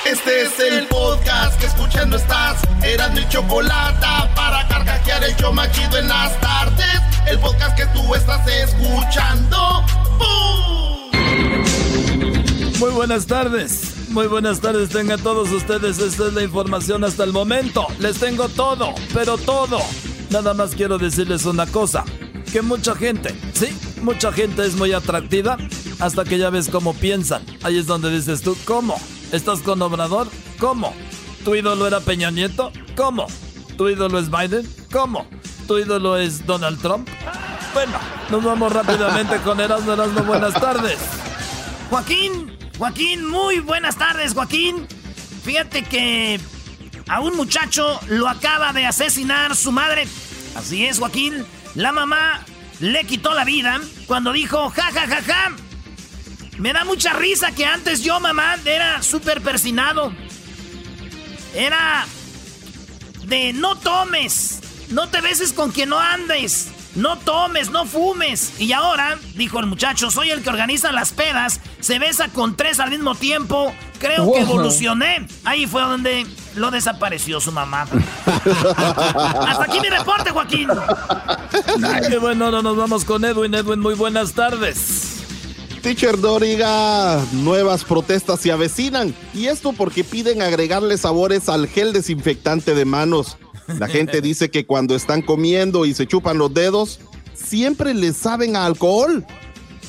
Este 0.05 0.42
es 0.42 0.59
el 0.59 0.86
podcast 0.86 1.61
que 1.61 1.66
escuchando 1.66 2.16
estás. 2.16 2.57
Eran 2.82 3.14
mi 3.14 3.24
chocolate 3.28 4.07
para 4.34 4.66
carcajear 4.66 5.22
el 5.22 5.36
yo 5.36 5.53
machido 5.53 5.99
en 5.99 6.09
las 6.09 6.32
tardes. 6.40 7.01
El 7.30 7.38
podcast 7.38 7.76
que 7.76 7.86
tú 7.94 8.03
estás 8.14 8.42
escuchando. 8.64 9.59
Muy 12.80 12.90
buenas 12.90 13.26
tardes. 13.26 13.94
Muy 14.09 14.26
buenas 14.26 14.61
tardes 14.61 14.88
tengan 14.88 15.20
todos 15.20 15.53
ustedes. 15.53 15.99
Esta 16.01 16.26
es 16.26 16.32
la 16.32 16.42
información 16.42 17.05
hasta 17.05 17.22
el 17.22 17.32
momento. 17.32 17.86
Les 18.01 18.18
tengo 18.18 18.49
todo, 18.49 18.94
pero 19.14 19.36
todo. 19.38 19.78
Nada 20.30 20.55
más 20.55 20.74
quiero 20.74 20.99
decirles 20.99 21.44
una 21.44 21.66
cosa. 21.66 22.05
Que 22.53 22.62
mucha 22.62 22.94
gente, 22.94 23.34
sí, 23.53 23.68
mucha 24.01 24.32
gente 24.32 24.64
es 24.66 24.74
muy 24.74 24.92
atractiva 24.92 25.59
hasta 26.01 26.24
que 26.24 26.38
ya 26.38 26.49
ves 26.49 26.70
cómo 26.70 26.94
piensan. 26.94 27.42
Ahí 27.62 27.78
es 27.78 27.86
donde 27.86 28.11
dices 28.11 28.40
tú, 28.40 28.57
¿cómo? 28.64 28.99
¿Estás 29.32 29.61
con 29.61 29.82
Obrador? 29.82 30.28
¿Cómo? 30.59 30.94
¿Tu 31.44 31.57
ídolo 31.57 31.86
era 31.86 32.01
Peña 32.01 32.30
Nieto? 32.30 32.72
¿Cómo? 32.96 33.26
¿Tu 33.76 33.90
ídolo 33.90 34.18
es 34.18 34.30
Biden? 34.30 34.66
¿Cómo? 34.90 35.26
¿Tu 35.66 35.78
ídolo 35.78 36.16
es 36.16 36.46
Donald 36.46 36.80
Trump? 36.80 37.07
Bueno, 37.74 37.99
nos 38.30 38.42
vamos 38.42 38.72
rápidamente 38.72 39.36
con 39.38 39.61
Erasmo 39.61 39.92
Erasmo. 39.92 40.22
Buenas 40.22 40.55
tardes. 40.55 40.99
Joaquín, 41.90 42.57
Joaquín, 42.78 43.26
muy 43.26 43.61
buenas 43.61 43.96
tardes, 43.96 44.32
Joaquín. 44.32 44.86
Fíjate 45.44 45.84
que 45.84 46.40
a 47.09 47.20
un 47.20 47.36
muchacho 47.36 48.01
lo 48.09 48.26
acaba 48.26 48.72
de 48.72 48.86
asesinar 48.86 49.55
su 49.55 49.70
madre. 49.70 50.09
Así 50.57 50.86
es, 50.86 50.99
Joaquín. 50.99 51.44
La 51.75 51.93
mamá 51.93 52.45
le 52.81 53.05
quitó 53.05 53.35
la 53.35 53.45
vida 53.45 53.81
cuando 54.07 54.33
dijo, 54.33 54.71
ja, 54.71 54.91
ja, 54.93 55.07
ja, 55.07 55.23
ja. 55.23 55.53
Me 56.59 56.73
da 56.73 56.85
mucha 56.85 57.12
risa 57.12 57.53
que 57.53 57.64
antes 57.64 58.03
yo, 58.03 58.19
mamá, 58.21 58.57
era 58.64 59.03
súper 59.03 59.41
persinado. 59.41 60.12
Era 61.55 62.07
de 63.25 63.53
no 63.53 63.77
tomes, 63.77 64.61
no 64.91 65.09
te 65.09 65.21
beses 65.21 65.53
con 65.53 65.71
quien 65.71 65.91
no 65.91 65.99
andes, 66.01 66.69
no 66.95 67.16
tomes, 67.19 67.71
no 67.71 67.87
fumes. 67.87 68.55
Y 68.59 68.73
ahora, 68.73 69.19
dijo 69.35 69.61
el 69.61 69.66
muchacho, 69.66 70.11
soy 70.11 70.31
el 70.31 70.43
que 70.43 70.51
organiza 70.51 70.93
las 70.93 71.12
pedas, 71.12 71.61
se 71.81 71.99
besa 71.99 72.29
con 72.29 72.57
tres 72.57 72.81
al 72.81 72.91
mismo 72.91 73.14
tiempo. 73.14 73.73
Creo 73.99 74.33
que 74.33 74.41
evolucioné. 74.41 75.27
Ahí 75.45 75.66
fue 75.66 75.83
donde 75.83 76.27
lo 76.59 76.70
desapareció 76.70 77.40
su 77.40 77.52
mamá. 77.52 77.82
Hasta 78.26 79.64
aquí 79.64 79.80
mi 79.80 79.88
reporte, 79.88 80.30
Joaquín. 80.30 80.68
Y 82.11 82.16
bueno, 82.16 82.46
ahora 82.46 82.62
nos 82.62 82.76
vamos 82.76 83.04
con 83.04 83.24
Edwin. 83.24 83.54
Edwin, 83.54 83.80
muy 83.80 83.94
buenas 83.94 84.32
tardes. 84.32 85.18
Teacher 85.82 86.20
Doriga, 86.20 87.24
nuevas 87.32 87.84
protestas 87.84 88.40
se 88.40 88.52
avecinan. 88.52 89.14
Y 89.32 89.46
esto 89.46 89.72
porque 89.72 90.04
piden 90.04 90.42
agregarle 90.42 90.98
sabores 90.98 91.48
al 91.48 91.68
gel 91.68 91.92
desinfectante 91.92 92.74
de 92.74 92.84
manos. 92.84 93.36
La 93.78 93.86
gente 93.86 94.20
dice 94.22 94.50
que 94.50 94.66
cuando 94.66 94.96
están 94.96 95.22
comiendo 95.22 95.86
y 95.86 95.94
se 95.94 96.06
chupan 96.06 96.38
los 96.38 96.52
dedos, 96.52 97.00
siempre 97.34 97.94
les 97.94 98.16
saben 98.16 98.56
a 98.56 98.66
alcohol. 98.66 99.24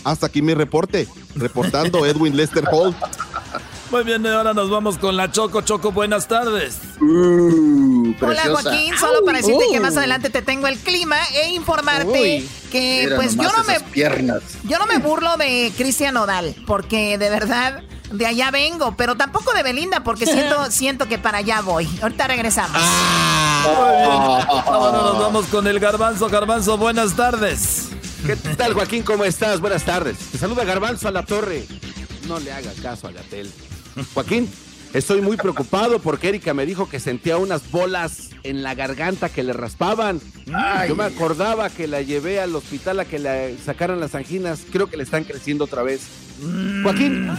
Hasta 0.04 0.28
aquí 0.28 0.42
mi 0.42 0.54
reporte. 0.54 1.08
Reportando 1.36 2.06
Edwin 2.06 2.38
Lester 2.38 2.66
Hall. 2.72 2.96
Muy 3.92 4.04
bien, 4.04 4.26
ahora 4.28 4.54
nos 4.54 4.70
vamos 4.70 5.00
con 5.00 5.18
la 5.18 5.32
Choco. 5.32 5.62
Choco, 5.62 5.92
buenas 5.92 6.28
tardes. 6.28 6.78
Uh, 7.02 8.14
Hola 8.22 8.44
Joaquín, 8.46 8.96
solo 9.00 9.26
para 9.26 9.40
decirte 9.40 9.66
que 9.72 9.80
más 9.80 9.98
adelante 9.98 10.30
te 10.30 10.44
tengo 10.44 10.68
el 10.68 10.78
clima 10.78 11.18
e 11.34 11.50
informarte 11.54 12.46
que 12.72 13.12
pues 13.16 13.36
yo 13.36 13.52
no 13.52 13.64
me 13.64 13.80
piernas. 13.80 14.44
yo 14.64 14.78
no 14.78 14.86
me 14.86 15.00
burlo 15.00 15.38
de 15.38 15.72
Cristian 15.76 16.16
Odal 16.18 16.56
porque 16.68 17.18
de 17.18 17.30
verdad 17.32 17.82
de 18.12 18.26
allá 18.28 18.52
vengo, 18.52 18.96
pero 18.96 19.16
tampoco 19.16 19.54
de 19.54 19.64
Belinda 19.64 20.04
porque 20.04 20.28
siento 20.28 20.66
siento 20.72 21.08
que 21.08 21.18
para 21.18 21.40
allá 21.40 21.62
voy. 21.62 21.90
Ahorita 22.02 22.28
regresamos. 22.28 22.78
Ah, 22.80 24.64
ahora 24.68 24.98
nos 24.98 25.20
vamos 25.20 25.46
con 25.48 25.66
el 25.66 25.80
Garbanzo. 25.80 26.30
Garbanzo, 26.30 26.78
buenas 26.78 27.16
tardes. 27.16 27.90
¿Qué 28.24 28.36
tal 28.36 28.74
Joaquín? 28.74 29.02
¿Cómo 29.02 29.26
estás? 29.26 29.60
Buenas 29.60 29.84
tardes. 29.84 30.18
Te 30.32 30.38
saluda 30.38 30.64
Garbanzo 30.64 31.08
a 31.08 31.12
la 31.12 31.26
torre. 31.26 31.66
No 32.28 32.40
le 32.40 32.52
haga 32.52 32.72
caso 32.84 33.08
a 33.08 33.12
Gatel. 33.12 33.52
Joaquín, 34.14 34.50
estoy 34.94 35.22
muy 35.22 35.38
preocupado 35.38 36.00
porque 36.00 36.30
Erika 36.30 36.54
me 36.54 36.66
dijo 36.66 36.90
que 36.90 37.00
sentía 37.00 37.38
unas 37.38 37.70
bolas 37.72 38.30
en 38.44 38.64
la 38.64 38.76
garganta 38.76 39.30
que 39.30 39.44
le 39.44 39.54
raspaban. 39.54 40.20
Yo 40.88 40.96
me 40.96 41.04
acordaba 41.04 41.70
que 41.70 41.88
la 41.88 42.02
llevé 42.02 42.40
al 42.40 42.56
hospital 42.56 43.00
a 43.00 43.06
que 43.06 43.20
le 43.20 43.58
sacaran 43.58 44.00
las 44.00 44.16
anginas. 44.16 44.62
Creo 44.72 44.88
que 44.90 44.98
le 44.98 45.04
están 45.04 45.24
creciendo 45.24 45.66
otra 45.66 45.84
vez. 45.84 46.02
Mm. 46.42 46.84
Joaquín, 46.84 47.30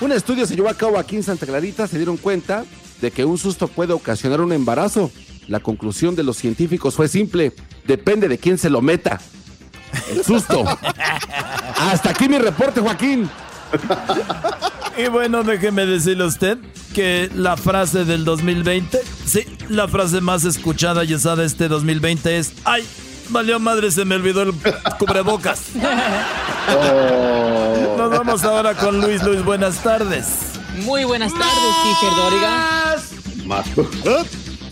un 0.00 0.12
estudio 0.12 0.46
se 0.46 0.56
llevó 0.56 0.68
a 0.68 0.74
cabo 0.74 0.98
aquí 0.98 1.16
en 1.16 1.22
Santa 1.22 1.46
Clarita. 1.46 1.86
Se 1.86 1.96
dieron 1.96 2.16
cuenta 2.16 2.64
de 3.00 3.10
que 3.10 3.24
un 3.24 3.38
susto 3.38 3.68
puede 3.68 3.92
ocasionar 3.92 4.40
un 4.40 4.52
embarazo. 4.52 5.10
La 5.48 5.60
conclusión 5.60 6.14
de 6.14 6.22
los 6.22 6.36
científicos 6.36 6.94
fue 6.94 7.08
simple. 7.08 7.52
Depende 7.86 8.28
de 8.28 8.38
quién 8.38 8.58
se 8.58 8.70
lo 8.70 8.82
meta. 8.82 9.20
El 10.10 10.24
susto. 10.24 10.64
Hasta 11.76 12.10
aquí 12.10 12.28
mi 12.28 12.38
reporte, 12.38 12.80
Joaquín. 12.80 13.28
Y 14.96 15.08
bueno, 15.08 15.42
déjeme 15.42 15.86
decirle 15.86 16.24
a 16.24 16.26
usted 16.26 16.58
que 16.94 17.30
la 17.34 17.56
frase 17.56 18.04
del 18.04 18.24
2020, 18.24 19.00
sí, 19.24 19.46
la 19.68 19.88
frase 19.88 20.20
más 20.20 20.44
escuchada 20.44 21.04
y 21.04 21.14
usada 21.14 21.44
este 21.44 21.68
2020 21.68 22.38
es, 22.38 22.52
ay, 22.64 22.86
valió 23.28 23.58
madre, 23.60 23.90
se 23.90 24.04
me 24.04 24.16
olvidó 24.16 24.42
el 24.42 24.52
cubrebocas. 24.98 25.62
Oh. 26.76 27.94
Nos 27.96 28.10
vamos 28.10 28.44
ahora 28.44 28.74
con 28.74 29.00
Luis. 29.00 29.22
Luis, 29.22 29.44
buenas 29.44 29.82
tardes. 29.82 30.26
Muy 30.84 31.04
buenas 31.04 31.32
tardes, 31.32 31.74
teacher 31.82 32.16
Doriga. 32.16 32.96
Más. 33.46 33.66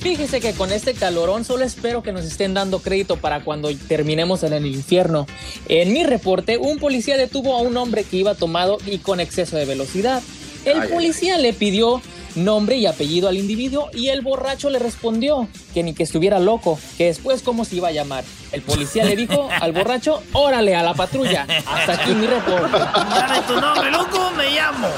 Fíjese 0.08 0.40
que 0.40 0.54
con 0.54 0.72
este 0.72 0.94
calorón 0.94 1.44
solo 1.44 1.66
espero 1.66 2.02
que 2.02 2.12
nos 2.12 2.24
estén 2.24 2.54
dando 2.54 2.78
crédito 2.78 3.18
para 3.18 3.44
cuando 3.44 3.68
terminemos 3.76 4.42
en 4.42 4.54
el 4.54 4.64
infierno. 4.64 5.26
En 5.68 5.92
mi 5.92 6.02
reporte, 6.02 6.56
un 6.56 6.78
policía 6.78 7.18
detuvo 7.18 7.54
a 7.54 7.60
un 7.60 7.76
hombre 7.76 8.04
que 8.04 8.16
iba 8.16 8.34
tomado 8.34 8.78
y 8.86 9.00
con 9.00 9.20
exceso 9.20 9.58
de 9.58 9.66
velocidad. 9.66 10.22
El 10.64 10.88
policía 10.88 11.36
le 11.36 11.52
pidió 11.52 12.00
nombre 12.36 12.76
y 12.76 12.86
apellido 12.86 13.28
al 13.28 13.36
individuo 13.36 13.90
y 13.92 14.08
el 14.08 14.22
borracho 14.22 14.70
le 14.70 14.78
respondió 14.78 15.46
que 15.74 15.82
ni 15.82 15.92
que 15.92 16.04
estuviera 16.04 16.38
loco, 16.38 16.78
que 16.96 17.04
después 17.04 17.42
cómo 17.42 17.66
se 17.66 17.76
iba 17.76 17.88
a 17.88 17.92
llamar. 17.92 18.24
El 18.50 18.62
policía 18.62 19.04
le 19.04 19.14
dijo 19.14 19.50
al 19.60 19.72
borracho, 19.72 20.22
órale 20.32 20.74
a 20.74 20.82
la 20.82 20.94
patrulla. 20.94 21.46
Hasta 21.66 21.92
aquí 21.92 22.14
mi 22.14 22.26
reporte. 22.26 22.78
Dame 22.78 23.42
tu 23.46 23.60
nombre, 23.60 23.90
loco, 23.90 24.30
me 24.38 24.52
llamo. 24.52 24.88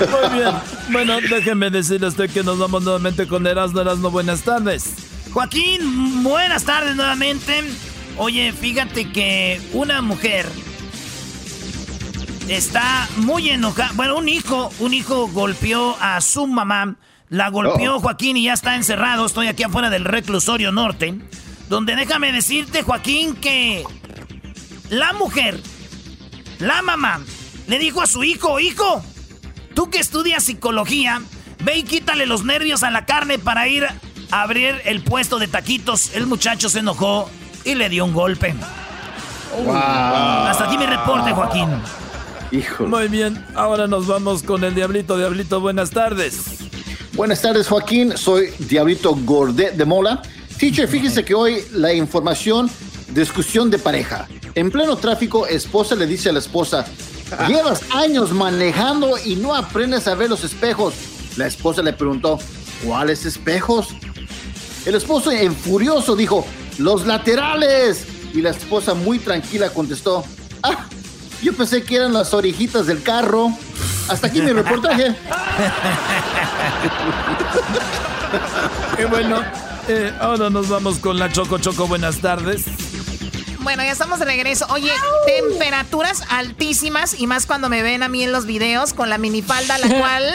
Muy 0.00 0.38
bien. 0.38 0.54
Bueno, 0.90 1.20
déjeme 1.20 1.70
decirle 1.70 2.06
a 2.06 2.10
usted 2.10 2.30
que 2.30 2.42
nos 2.42 2.58
vamos 2.58 2.82
nuevamente 2.82 3.26
con 3.26 3.46
Erasmo. 3.46 3.80
Erasmo, 3.80 4.10
buenas 4.10 4.42
tardes. 4.42 4.92
Joaquín, 5.32 6.22
buenas 6.22 6.64
tardes 6.64 6.96
nuevamente. 6.96 7.64
Oye, 8.16 8.52
fíjate 8.52 9.10
que 9.10 9.60
una 9.72 10.02
mujer 10.02 10.46
está 12.48 13.08
muy 13.16 13.50
enojada. 13.50 13.90
Bueno, 13.94 14.16
un 14.16 14.28
hijo, 14.28 14.70
un 14.78 14.94
hijo 14.94 15.28
golpeó 15.28 15.96
a 16.00 16.20
su 16.20 16.46
mamá. 16.46 16.96
La 17.28 17.50
golpeó 17.50 17.96
oh. 17.96 18.00
Joaquín 18.00 18.36
y 18.36 18.44
ya 18.44 18.54
está 18.54 18.74
encerrado. 18.76 19.26
Estoy 19.26 19.48
aquí 19.48 19.62
afuera 19.62 19.90
del 19.90 20.04
reclusorio 20.04 20.72
norte. 20.72 21.14
Donde 21.68 21.94
déjame 21.94 22.32
decirte, 22.32 22.82
Joaquín, 22.82 23.36
que 23.36 23.84
la 24.88 25.12
mujer, 25.12 25.60
la 26.58 26.80
mamá, 26.80 27.20
le 27.66 27.78
dijo 27.78 28.00
a 28.00 28.06
su 28.06 28.24
hijo, 28.24 28.58
hijo, 28.58 29.04
Tú 29.78 29.90
que 29.90 30.00
estudias 30.00 30.42
psicología, 30.42 31.22
ve 31.62 31.76
y 31.76 31.82
quítale 31.84 32.26
los 32.26 32.44
nervios 32.44 32.82
a 32.82 32.90
la 32.90 33.06
carne 33.06 33.38
para 33.38 33.68
ir 33.68 33.84
a 33.84 34.42
abrir 34.42 34.74
el 34.84 35.04
puesto 35.04 35.38
de 35.38 35.46
taquitos. 35.46 36.16
El 36.16 36.26
muchacho 36.26 36.68
se 36.68 36.80
enojó 36.80 37.30
y 37.64 37.76
le 37.76 37.88
dio 37.88 38.04
un 38.04 38.12
golpe. 38.12 38.56
Hasta 39.70 40.64
aquí 40.64 40.76
mi 40.76 40.84
reporte, 40.84 41.30
Joaquín. 41.30 41.68
Hijo. 42.50 42.88
Muy 42.88 43.06
bien, 43.06 43.46
ahora 43.54 43.86
nos 43.86 44.08
vamos 44.08 44.42
con 44.42 44.64
el 44.64 44.74
Diablito. 44.74 45.16
Diablito, 45.16 45.60
buenas 45.60 45.92
tardes. 45.92 46.40
Buenas 47.12 47.40
tardes, 47.40 47.68
Joaquín. 47.68 48.18
Soy 48.18 48.48
Diablito 48.58 49.14
Gordet 49.14 49.74
de 49.76 49.84
Mola. 49.84 50.22
Teacher, 50.58 50.88
fíjese 50.88 51.24
que 51.24 51.36
hoy 51.36 51.62
la 51.72 51.94
información, 51.94 52.68
discusión 53.10 53.70
de 53.70 53.78
pareja. 53.78 54.26
En 54.56 54.72
pleno 54.72 54.96
tráfico, 54.96 55.46
esposa 55.46 55.94
le 55.94 56.08
dice 56.08 56.30
a 56.30 56.32
la 56.32 56.40
esposa, 56.40 56.84
Llevas 57.46 57.82
años 57.94 58.32
manejando 58.32 59.16
y 59.22 59.36
no 59.36 59.54
aprendes 59.54 60.08
a 60.08 60.14
ver 60.14 60.30
los 60.30 60.44
espejos. 60.44 60.94
La 61.36 61.46
esposa 61.46 61.82
le 61.82 61.92
preguntó, 61.92 62.38
¿cuáles 62.84 63.24
espejos? 63.26 63.88
El 64.86 64.94
esposo, 64.94 65.30
en 65.30 65.54
furioso, 65.54 66.16
dijo, 66.16 66.46
los 66.78 67.06
laterales. 67.06 68.06
Y 68.34 68.40
la 68.40 68.50
esposa, 68.50 68.94
muy 68.94 69.18
tranquila, 69.18 69.70
contestó, 69.70 70.24
ah, 70.62 70.86
yo 71.42 71.52
pensé 71.54 71.82
que 71.82 71.96
eran 71.96 72.12
las 72.12 72.34
orejitas 72.34 72.86
del 72.86 73.02
carro. 73.02 73.52
Hasta 74.08 74.26
aquí 74.26 74.40
mi 74.40 74.52
reportaje. 74.52 75.08
y 78.98 79.04
bueno, 79.04 79.42
eh, 79.88 80.12
ahora 80.20 80.50
nos 80.50 80.68
vamos 80.68 80.98
con 80.98 81.18
la 81.18 81.30
Choco 81.30 81.58
Choco. 81.58 81.86
Buenas 81.86 82.18
tardes. 82.18 82.64
Bueno, 83.60 83.82
ya 83.82 83.90
estamos 83.92 84.18
de 84.18 84.24
regreso. 84.24 84.66
Oye, 84.70 84.92
temperaturas 85.26 86.22
altísimas 86.28 87.18
y 87.18 87.26
más 87.26 87.46
cuando 87.46 87.68
me 87.68 87.82
ven 87.82 88.02
a 88.02 88.08
mí 88.08 88.22
en 88.22 88.32
los 88.32 88.46
videos 88.46 88.94
con 88.94 89.10
la 89.10 89.18
minifalda, 89.18 89.78
la 89.78 89.88
cual 89.98 90.34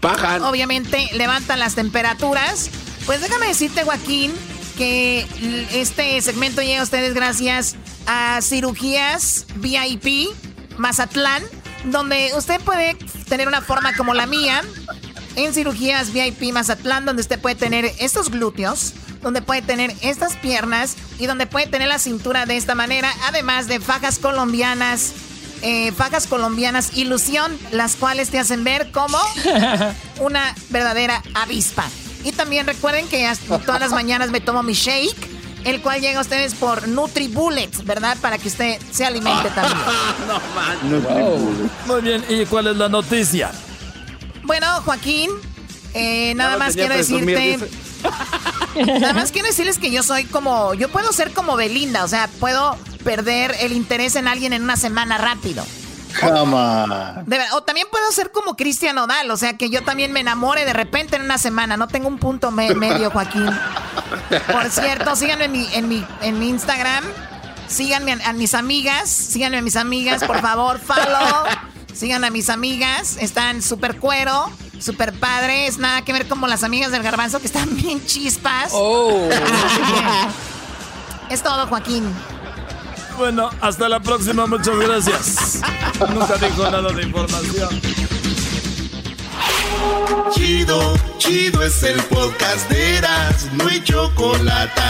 Bajan. 0.00 0.42
obviamente 0.42 1.08
levantan 1.14 1.58
las 1.58 1.74
temperaturas. 1.74 2.70
Pues 3.06 3.20
déjame 3.20 3.46
decirte, 3.48 3.84
Joaquín, 3.84 4.32
que 4.76 5.26
este 5.72 6.20
segmento 6.20 6.62
llega 6.62 6.80
a 6.80 6.84
ustedes 6.84 7.14
gracias 7.14 7.76
a 8.06 8.40
Cirugías 8.42 9.46
VIP 9.56 10.28
Mazatlán, 10.76 11.42
donde 11.84 12.32
usted 12.36 12.60
puede 12.60 12.94
tener 13.28 13.48
una 13.48 13.62
forma 13.62 13.94
como 13.94 14.14
la 14.14 14.26
mía 14.26 14.62
en 15.36 15.54
Cirugías 15.54 16.12
VIP 16.12 16.52
Mazatlán, 16.52 17.04
donde 17.04 17.22
usted 17.22 17.40
puede 17.40 17.54
tener 17.54 17.90
estos 17.98 18.30
glúteos 18.30 18.94
donde 19.24 19.42
puede 19.42 19.62
tener 19.62 19.92
estas 20.02 20.36
piernas 20.36 20.94
y 21.18 21.26
donde 21.26 21.46
puede 21.46 21.66
tener 21.66 21.88
la 21.88 21.98
cintura 21.98 22.46
de 22.46 22.56
esta 22.56 22.76
manera, 22.76 23.12
además 23.26 23.66
de 23.66 23.80
fajas 23.80 24.20
colombianas. 24.20 25.12
Eh, 25.62 25.92
fajas 25.92 26.26
colombianas 26.26 26.94
ilusión, 26.94 27.58
las 27.72 27.96
cuales 27.96 28.28
te 28.28 28.38
hacen 28.38 28.64
ver 28.64 28.92
como 28.92 29.16
una 30.20 30.54
verdadera 30.68 31.22
avispa. 31.32 31.86
Y 32.22 32.32
también 32.32 32.66
recuerden 32.66 33.08
que 33.08 33.30
todas 33.64 33.80
las 33.80 33.92
mañanas 33.92 34.30
me 34.30 34.40
tomo 34.40 34.62
mi 34.62 34.74
shake, 34.74 35.16
el 35.64 35.80
cual 35.80 36.02
llega 36.02 36.18
a 36.18 36.22
ustedes 36.22 36.54
por 36.54 36.86
NutriBullet, 36.86 37.82
¿verdad? 37.84 38.18
Para 38.20 38.36
que 38.36 38.48
usted 38.48 38.78
se 38.90 39.06
alimente 39.06 39.48
también. 39.54 39.78
no, 40.90 41.38
Muy 41.86 42.02
bien, 42.02 42.22
¿y 42.28 42.44
cuál 42.44 42.66
es 42.66 42.76
la 42.76 42.90
noticia? 42.90 43.50
Bueno, 44.44 44.66
Joaquín, 44.82 45.30
eh, 45.94 46.34
nada 46.34 46.56
más 46.56 46.74
quiero 46.74 46.94
decirte... 46.94 47.58
Nada 48.74 49.12
más 49.12 49.30
quiero 49.30 49.46
decirles 49.46 49.78
que 49.78 49.90
yo 49.90 50.02
soy 50.02 50.24
como, 50.24 50.74
yo 50.74 50.88
puedo 50.90 51.12
ser 51.12 51.32
como 51.32 51.56
Belinda, 51.56 52.02
o 52.04 52.08
sea, 52.08 52.28
puedo 52.40 52.76
perder 53.04 53.54
el 53.60 53.72
interés 53.72 54.16
en 54.16 54.26
alguien 54.26 54.52
en 54.52 54.64
una 54.64 54.76
semana 54.76 55.16
rápido. 55.16 55.64
Cama. 56.18 57.24
o 57.52 57.62
también 57.62 57.86
puedo 57.90 58.10
ser 58.12 58.30
como 58.30 58.56
Cristian 58.56 58.98
Odal, 58.98 59.30
o 59.30 59.36
sea, 59.36 59.56
que 59.56 59.70
yo 59.70 59.82
también 59.82 60.12
me 60.12 60.20
enamore 60.20 60.64
de 60.64 60.72
repente 60.72 61.16
en 61.16 61.22
una 61.22 61.38
semana. 61.38 61.76
No 61.76 61.88
tengo 61.88 62.08
un 62.08 62.18
punto 62.18 62.50
medio, 62.50 63.10
Joaquín. 63.10 63.48
Por 64.50 64.70
cierto, 64.70 65.16
síganme 65.16 65.46
en 65.46 65.52
mi, 65.52 65.68
en 65.72 65.88
mi, 65.88 66.06
en 66.22 66.38
mi 66.38 66.48
Instagram. 66.48 67.04
Síganme 67.66 68.12
a, 68.12 68.30
a, 68.30 68.32
mis 68.32 68.54
amigas. 68.54 69.08
Síganme 69.08 69.58
a 69.58 69.62
mis 69.62 69.76
amigas, 69.76 70.24
por 70.24 70.40
favor. 70.40 70.78
Follow. 70.78 71.72
Sigan 71.94 72.24
a 72.24 72.30
mis 72.30 72.50
amigas. 72.50 73.16
Están 73.20 73.62
súper 73.62 73.98
cuero 73.98 74.50
super 74.84 75.12
padres, 75.18 75.78
nada 75.78 76.02
que 76.02 76.12
ver 76.12 76.28
como 76.28 76.46
las 76.46 76.62
amigas 76.62 76.92
del 76.92 77.02
garbanzo 77.02 77.40
que 77.40 77.46
están 77.46 77.74
bien 77.76 78.04
chispas. 78.04 78.70
Oh. 78.72 79.28
es 81.30 81.42
todo, 81.42 81.66
Joaquín. 81.66 82.04
Bueno, 83.16 83.50
hasta 83.60 83.88
la 83.88 84.00
próxima, 84.00 84.46
muchas 84.46 84.76
gracias. 84.76 85.60
Nunca 86.00 86.36
dijo 86.36 86.70
nada 86.70 86.92
de 86.92 87.02
información. 87.02 87.80
Chido, 90.32 90.94
chido 91.18 91.62
es 91.62 91.82
el 91.82 92.02
podcast 92.04 92.68
de 92.68 92.96
Eras, 92.96 93.48
no 93.52 93.68
hay 93.68 93.82
chocolate. 93.82 94.82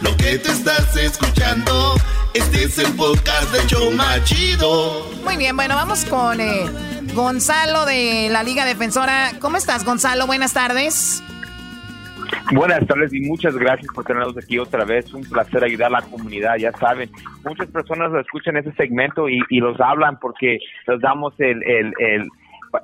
Lo 0.00 0.16
que 0.16 0.38
te 0.38 0.50
estás 0.52 0.96
escuchando, 0.96 1.94
este 2.32 2.64
es 2.64 2.78
el 2.78 2.94
podcast 2.96 3.52
de 3.52 3.66
Choma 3.66 4.22
Chido. 4.22 5.10
Muy 5.24 5.36
bien, 5.36 5.56
bueno, 5.56 5.74
vamos 5.74 6.04
con 6.04 6.40
eh, 6.40 6.66
Gonzalo 7.14 7.84
de 7.84 8.28
la 8.30 8.44
Liga 8.44 8.64
Defensora. 8.64 9.32
¿Cómo 9.40 9.56
estás, 9.56 9.84
Gonzalo? 9.84 10.28
Buenas 10.28 10.54
tardes. 10.54 11.20
Buenas 12.52 12.86
tardes 12.86 13.12
y 13.12 13.20
muchas 13.22 13.56
gracias 13.56 13.92
por 13.92 14.04
tenernos 14.04 14.36
aquí 14.38 14.58
otra 14.58 14.84
vez. 14.84 15.12
Un 15.12 15.24
placer 15.24 15.64
ayudar 15.64 15.88
a 15.88 16.00
la 16.00 16.02
comunidad. 16.02 16.56
Ya 16.58 16.70
saben, 16.72 17.10
muchas 17.44 17.66
personas 17.66 18.12
escuchan 18.14 18.56
ese 18.56 18.72
segmento 18.72 19.28
y, 19.28 19.42
los 19.50 19.80
hablan 19.80 20.18
porque 20.20 20.58
les 20.86 21.00
damos 21.00 21.34
el, 21.38 21.92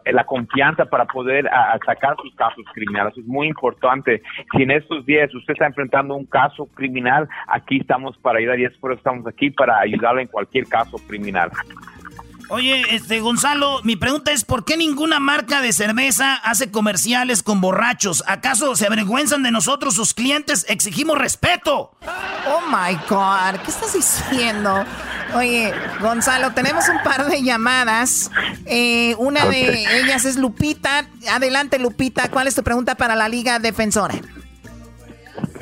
la 0.06 0.24
confianza 0.24 0.84
para 0.84 1.04
poder 1.04 1.48
sacar 1.84 2.16
sus 2.22 2.34
casos 2.34 2.64
criminales. 2.72 3.16
Es 3.16 3.26
muy 3.26 3.48
importante. 3.48 4.22
Si 4.56 4.62
en 4.62 4.70
estos 4.70 5.04
días 5.06 5.34
usted 5.34 5.52
está 5.52 5.66
enfrentando 5.66 6.14
un 6.14 6.26
caso 6.26 6.66
criminal, 6.74 7.28
aquí 7.48 7.78
estamos 7.78 8.16
para 8.18 8.38
ayudar 8.38 8.58
y 8.60 8.64
es 8.64 8.76
por 8.78 8.92
eso 8.92 8.98
estamos 8.98 9.26
aquí 9.26 9.50
para 9.50 9.80
ayudarle 9.80 10.22
en 10.22 10.28
cualquier 10.28 10.66
caso 10.66 10.96
criminal. 11.06 11.50
Oye, 12.50 12.84
este 12.94 13.20
Gonzalo, 13.20 13.80
mi 13.84 13.96
pregunta 13.96 14.30
es 14.30 14.44
¿por 14.44 14.64
qué 14.64 14.76
ninguna 14.76 15.18
marca 15.18 15.62
de 15.62 15.72
cerveza 15.72 16.34
hace 16.34 16.70
comerciales 16.70 17.42
con 17.42 17.60
borrachos? 17.60 18.22
¿Acaso 18.26 18.76
se 18.76 18.86
avergüenzan 18.86 19.42
de 19.42 19.50
nosotros, 19.50 19.94
sus 19.94 20.12
clientes? 20.12 20.66
Exigimos 20.68 21.18
respeto. 21.18 21.92
Oh 22.46 22.60
my 22.68 22.94
god, 23.08 23.60
¿qué 23.64 23.70
estás 23.70 23.94
diciendo? 23.94 24.84
Oye, 25.34 25.72
Gonzalo, 26.00 26.52
tenemos 26.52 26.88
un 26.88 27.02
par 27.02 27.26
de 27.26 27.42
llamadas. 27.42 28.30
Eh, 28.66 29.14
una 29.18 29.46
de 29.46 30.00
ellas 30.00 30.24
es 30.26 30.36
Lupita. 30.36 31.06
Adelante, 31.32 31.78
Lupita. 31.78 32.30
¿Cuál 32.30 32.46
es 32.46 32.54
tu 32.54 32.62
pregunta 32.62 32.94
para 32.94 33.16
la 33.16 33.28
Liga 33.28 33.58
Defensora? 33.58 34.14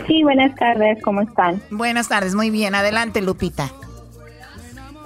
Sí, 0.06 0.22
buenas 0.24 0.54
tardes. 0.56 0.98
¿Cómo 1.02 1.22
están? 1.22 1.62
Buenas 1.70 2.08
tardes. 2.08 2.34
Muy 2.34 2.50
bien. 2.50 2.74
Adelante, 2.74 3.22
Lupita. 3.22 3.70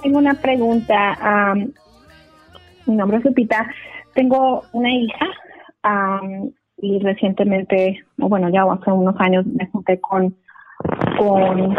Tengo 0.07 0.19
una 0.19 0.35
pregunta. 0.35 1.53
mi 2.85 2.95
nombre 2.95 3.17
es 3.17 3.25
Lupita. 3.25 3.69
Tengo 4.13 4.63
una 4.71 4.89
hija 4.89 5.27
y 6.77 6.99
recientemente, 6.99 8.05
bueno, 8.15 8.47
ya 8.47 8.63
hace 8.63 8.89
unos 8.89 9.19
años 9.19 9.45
me 9.45 9.67
junté 9.67 9.99
con, 9.99 10.33
con 11.17 11.75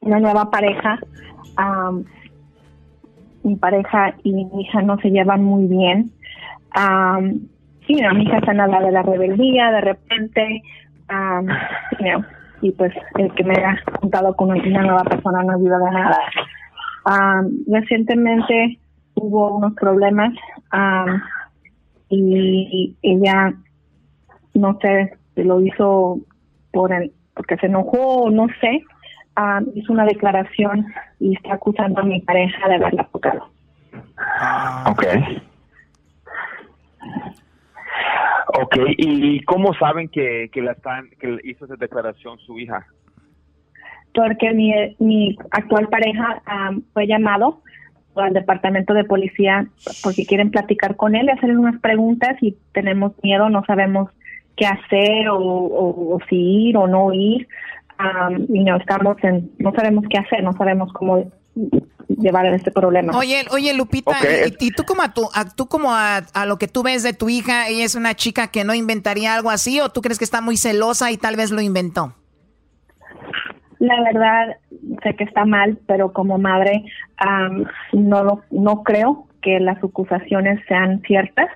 una 0.00 0.18
nueva 0.18 0.50
pareja. 0.50 0.98
mi 3.44 3.54
pareja 3.54 4.16
y 4.24 4.32
mi 4.32 4.62
hija 4.62 4.82
no 4.82 4.98
se 4.98 5.10
llevan 5.10 5.44
muy 5.44 5.66
bien. 5.66 6.10
sí, 7.86 7.94
mi 7.94 8.24
hija 8.24 8.38
está 8.38 8.50
en 8.50 8.56
la 8.56 8.80
de 8.80 8.90
la 8.90 9.02
rebeldía, 9.02 9.70
de 9.70 9.80
repente, 9.82 10.62
y 12.60 12.72
pues 12.72 12.92
el 13.18 13.32
que 13.34 13.44
me 13.44 13.54
ha 13.54 13.76
juntado 14.00 14.34
con 14.34 14.50
una 14.50 14.82
nueva 14.82 15.04
persona 15.04 15.44
no 15.44 15.52
ayuda 15.52 15.78
de 15.78 15.90
nada 15.92 16.18
recientemente 17.66 18.78
hubo 19.14 19.56
unos 19.56 19.74
problemas 19.74 20.32
y 22.08 22.96
ella, 23.02 23.54
no 24.54 24.78
sé, 24.80 25.16
si 25.34 25.42
lo 25.42 25.60
hizo 25.60 26.18
por 26.72 26.92
el, 26.92 27.12
porque 27.34 27.56
se 27.56 27.66
enojó 27.66 28.24
o 28.24 28.30
no 28.30 28.46
sé, 28.60 28.82
hizo 29.74 29.92
una 29.92 30.04
declaración 30.04 30.86
y 31.20 31.34
está 31.34 31.54
acusando 31.54 32.00
a 32.00 32.04
mi 32.04 32.20
pareja 32.20 32.68
de 32.68 32.74
haberla 32.76 33.04
tocado. 33.12 33.48
Ok. 34.86 35.04
Ok, 38.58 38.76
¿y 38.96 39.42
cómo 39.44 39.74
saben 39.74 40.08
que, 40.08 40.48
que, 40.52 40.62
la 40.62 40.72
están, 40.72 41.10
que 41.20 41.38
hizo 41.44 41.66
esa 41.66 41.76
declaración 41.76 42.38
su 42.38 42.58
hija? 42.58 42.86
Porque 44.16 44.52
mi, 44.54 44.72
mi 44.98 45.36
actual 45.50 45.88
pareja 45.88 46.42
fue 46.94 47.06
llamado 47.06 47.60
al 48.16 48.32
departamento 48.32 48.94
de 48.94 49.04
policía 49.04 49.66
porque 50.02 50.24
quieren 50.24 50.50
platicar 50.50 50.96
con 50.96 51.14
él 51.14 51.26
y 51.26 51.30
hacerle 51.30 51.58
unas 51.58 51.78
preguntas 51.82 52.34
y 52.40 52.56
tenemos 52.72 53.12
miedo, 53.22 53.50
no 53.50 53.62
sabemos 53.66 54.10
qué 54.56 54.66
hacer 54.66 55.28
o, 55.30 56.18
si 56.30 56.36
ir 56.68 56.78
o 56.78 56.88
no 56.88 57.12
ir. 57.12 57.46
y 58.48 58.64
no 58.64 58.76
estamos 58.76 59.22
en, 59.22 59.50
no 59.58 59.72
sabemos 59.72 60.04
qué 60.08 60.16
hacer, 60.16 60.42
no 60.42 60.54
sabemos 60.54 60.90
cómo 60.94 61.30
llevar 62.08 62.46
este 62.46 62.70
problema. 62.70 63.18
Oye, 63.18 63.44
oye 63.50 63.74
Lupita, 63.74 64.16
y, 64.58 64.70
tú 64.70 64.84
como 64.84 65.02
a 65.02 65.12
tu, 65.12 65.28
tú 65.56 65.66
como 65.66 65.92
a, 65.92 66.18
a, 66.32 66.46
lo 66.46 66.56
que 66.56 66.68
tú 66.68 66.82
ves 66.82 67.02
de 67.02 67.12
tu 67.12 67.28
hija, 67.28 67.68
ella 67.68 67.84
es 67.84 67.94
una 67.94 68.14
chica 68.14 68.48
que 68.48 68.64
no 68.64 68.72
inventaría 68.72 69.34
algo 69.34 69.50
así 69.50 69.78
o 69.80 69.90
tú 69.90 70.00
crees 70.00 70.18
que 70.18 70.24
está 70.24 70.40
muy 70.40 70.56
celosa 70.56 71.10
y 71.10 71.18
tal 71.18 71.36
vez 71.36 71.50
lo 71.50 71.60
inventó. 71.60 72.14
La 73.78 74.02
verdad, 74.02 74.56
sé 75.02 75.14
que 75.14 75.24
está 75.24 75.44
mal, 75.44 75.78
pero 75.86 76.12
como 76.12 76.38
madre 76.38 76.84
no, 77.92 78.42
no 78.50 78.82
creo 78.82 79.26
que 79.42 79.60
las 79.60 79.82
acusaciones 79.82 80.60
sean 80.66 81.02
ciertas. 81.02 81.48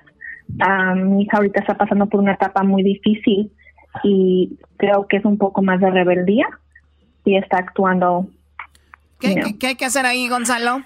mi 0.95 1.23
hija 1.23 1.37
ahorita 1.37 1.61
está 1.61 1.75
pasando 1.75 2.07
por 2.07 2.19
una 2.19 2.33
etapa 2.33 2.63
muy 2.63 2.83
difícil 2.83 3.51
y 4.03 4.57
creo 4.77 5.07
que 5.07 5.17
es 5.17 5.25
un 5.25 5.37
poco 5.37 5.61
más 5.61 5.79
de 5.79 5.89
rebeldía 5.89 6.47
y 7.25 7.37
está 7.37 7.57
actuando. 7.57 8.27
¿Qué, 9.19 9.55
¿qué 9.59 9.67
hay 9.67 9.75
que 9.75 9.85
hacer 9.85 10.05
ahí, 10.05 10.27
Gonzalo? 10.29 10.83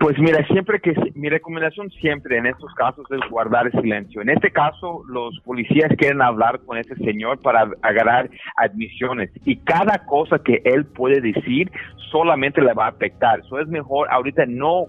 Pues 0.00 0.18
mira, 0.18 0.42
siempre 0.46 0.80
que 0.80 0.94
mi 1.14 1.28
recomendación 1.28 1.90
siempre 1.90 2.38
en 2.38 2.46
estos 2.46 2.72
casos 2.72 3.04
es 3.10 3.20
guardar 3.30 3.70
silencio. 3.70 4.22
En 4.22 4.30
este 4.30 4.50
caso, 4.50 5.04
los 5.06 5.38
policías 5.40 5.94
quieren 5.98 6.22
hablar 6.22 6.58
con 6.64 6.78
ese 6.78 6.96
señor 6.96 7.38
para 7.42 7.70
agarrar 7.82 8.30
admisiones 8.56 9.30
y 9.44 9.56
cada 9.58 10.06
cosa 10.06 10.38
que 10.38 10.62
él 10.64 10.86
puede 10.86 11.20
decir 11.20 11.70
solamente 12.10 12.62
le 12.62 12.72
va 12.72 12.86
a 12.86 12.88
afectar. 12.88 13.40
Eso 13.40 13.60
es 13.60 13.68
mejor 13.68 14.08
ahorita 14.10 14.46
no 14.46 14.86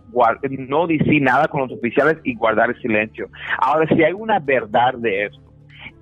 no 0.47 0.87
decir 0.87 1.21
nada 1.21 1.49
con 1.49 1.59
los 1.59 1.73
oficiales 1.73 2.17
y 2.23 2.35
guardar 2.35 2.73
silencio. 2.79 3.27
Ahora, 3.57 3.87
si 3.93 4.01
hay 4.01 4.13
una 4.13 4.39
verdad 4.39 4.93
de 4.93 5.25
esto, 5.25 5.41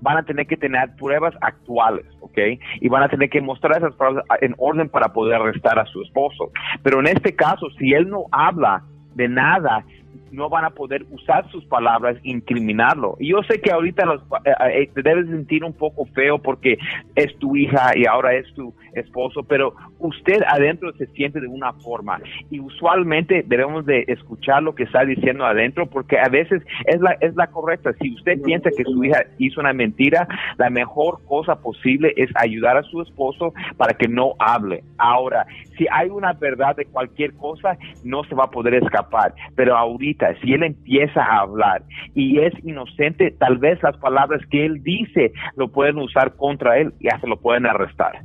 van 0.02 0.18
a 0.18 0.22
tener 0.22 0.46
que 0.46 0.56
tener 0.56 0.94
pruebas 0.94 1.34
actuales, 1.40 2.06
¿ok? 2.20 2.38
Y 2.80 2.88
van 2.88 3.02
a 3.02 3.08
tener 3.08 3.28
que 3.28 3.40
mostrar 3.40 3.78
esas 3.78 3.94
pruebas 3.96 4.24
en 4.40 4.54
orden 4.56 4.88
para 4.88 5.12
poder 5.12 5.34
arrestar 5.34 5.80
a 5.80 5.86
su 5.86 6.00
esposo. 6.02 6.52
Pero 6.84 7.00
en 7.00 7.08
este 7.08 7.34
caso, 7.34 7.68
si 7.76 7.92
él 7.92 8.08
no 8.08 8.26
habla 8.30 8.84
de 9.14 9.28
nada 9.28 9.84
no 10.30 10.48
van 10.48 10.64
a 10.64 10.70
poder 10.70 11.04
usar 11.10 11.50
sus 11.50 11.64
palabras 11.66 12.16
incriminarlo. 12.22 13.16
Y 13.18 13.30
yo 13.30 13.42
sé 13.48 13.60
que 13.60 13.70
ahorita 13.70 14.04
los, 14.04 14.22
eh, 14.44 14.82
eh, 14.82 14.90
te 14.94 15.02
debes 15.02 15.26
sentir 15.26 15.64
un 15.64 15.72
poco 15.72 16.06
feo 16.06 16.38
porque 16.38 16.78
es 17.14 17.36
tu 17.38 17.56
hija 17.56 17.92
y 17.96 18.06
ahora 18.06 18.34
es 18.34 18.52
tu 18.54 18.74
esposo, 18.94 19.42
pero 19.44 19.74
usted 19.98 20.42
adentro 20.46 20.92
se 20.94 21.06
siente 21.08 21.40
de 21.40 21.46
una 21.46 21.72
forma 21.74 22.20
y 22.50 22.60
usualmente 22.60 23.44
debemos 23.46 23.86
de 23.86 24.04
escuchar 24.08 24.62
lo 24.62 24.74
que 24.74 24.84
está 24.84 25.04
diciendo 25.04 25.44
adentro 25.44 25.86
porque 25.86 26.18
a 26.18 26.28
veces 26.28 26.62
es 26.86 27.00
la, 27.00 27.16
es 27.20 27.34
la 27.36 27.46
correcta. 27.48 27.92
Si 28.00 28.14
usted 28.14 28.40
piensa 28.42 28.70
que 28.76 28.84
su 28.84 29.04
hija 29.04 29.24
hizo 29.38 29.60
una 29.60 29.72
mentira, 29.72 30.26
la 30.58 30.70
mejor 30.70 31.20
cosa 31.26 31.60
posible 31.60 32.12
es 32.16 32.30
ayudar 32.34 32.76
a 32.76 32.82
su 32.82 33.00
esposo 33.02 33.52
para 33.76 33.94
que 33.94 34.08
no 34.08 34.34
hable. 34.38 34.82
Ahora, 34.98 35.46
si 35.76 35.86
hay 35.90 36.08
una 36.08 36.32
verdad 36.32 36.76
de 36.76 36.86
cualquier 36.86 37.34
cosa, 37.34 37.76
no 38.04 38.24
se 38.24 38.34
va 38.34 38.44
a 38.44 38.50
poder 38.50 38.74
escapar, 38.74 39.34
pero 39.54 39.76
ahorita 39.76 40.19
si 40.40 40.52
él 40.52 40.62
empieza 40.62 41.22
a 41.22 41.40
hablar 41.40 41.82
y 42.14 42.40
es 42.40 42.52
inocente, 42.64 43.30
tal 43.38 43.58
vez 43.58 43.82
las 43.82 43.96
palabras 43.98 44.40
que 44.50 44.66
él 44.66 44.82
dice 44.82 45.32
lo 45.56 45.68
pueden 45.68 45.98
usar 45.98 46.36
contra 46.36 46.78
él 46.78 46.94
y 47.00 47.08
hasta 47.08 47.26
lo 47.26 47.38
pueden 47.40 47.66
arrestar. 47.66 48.20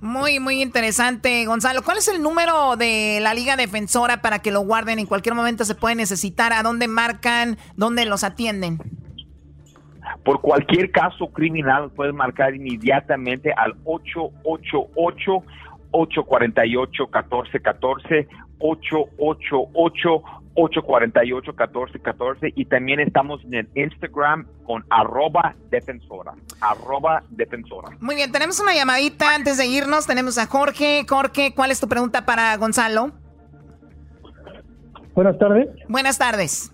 Muy, 0.00 0.38
muy 0.38 0.60
interesante, 0.60 1.46
Gonzalo. 1.46 1.80
¿Cuál 1.82 1.96
es 1.96 2.08
el 2.08 2.22
número 2.22 2.76
de 2.76 3.20
la 3.22 3.32
Liga 3.32 3.56
Defensora 3.56 4.20
para 4.20 4.40
que 4.40 4.50
lo 4.50 4.60
guarden? 4.60 4.98
En 4.98 5.06
cualquier 5.06 5.34
momento 5.34 5.64
se 5.64 5.74
puede 5.74 5.94
necesitar. 5.94 6.52
¿A 6.52 6.62
dónde 6.62 6.88
marcan? 6.88 7.56
¿Dónde 7.76 8.04
los 8.04 8.22
atienden? 8.22 8.78
Por 10.22 10.42
cualquier 10.42 10.90
caso 10.90 11.28
criminal 11.28 11.90
pueden 11.90 12.16
marcar 12.16 12.54
inmediatamente 12.54 13.52
al 13.56 13.74
888 13.84 15.42
848 15.90 17.04
1414 17.04 18.28
888 18.58 20.22
848-1414 20.54 22.52
y 22.54 22.64
también 22.66 23.00
estamos 23.00 23.44
en 23.44 23.54
el 23.54 23.68
Instagram 23.74 24.46
con 24.64 24.84
arroba 24.90 25.54
defensora, 25.70 26.34
arroba 26.60 27.22
defensora. 27.30 27.96
Muy 28.00 28.14
bien, 28.14 28.30
tenemos 28.32 28.60
una 28.60 28.74
llamadita 28.74 29.34
antes 29.34 29.58
de 29.58 29.66
irnos, 29.66 30.06
tenemos 30.06 30.38
a 30.38 30.46
Jorge. 30.46 31.04
Jorge, 31.08 31.52
¿cuál 31.54 31.70
es 31.70 31.80
tu 31.80 31.88
pregunta 31.88 32.24
para 32.24 32.56
Gonzalo? 32.56 33.12
Buenas 35.14 35.38
tardes. 35.38 35.68
Buenas 35.88 36.18
tardes. 36.18 36.70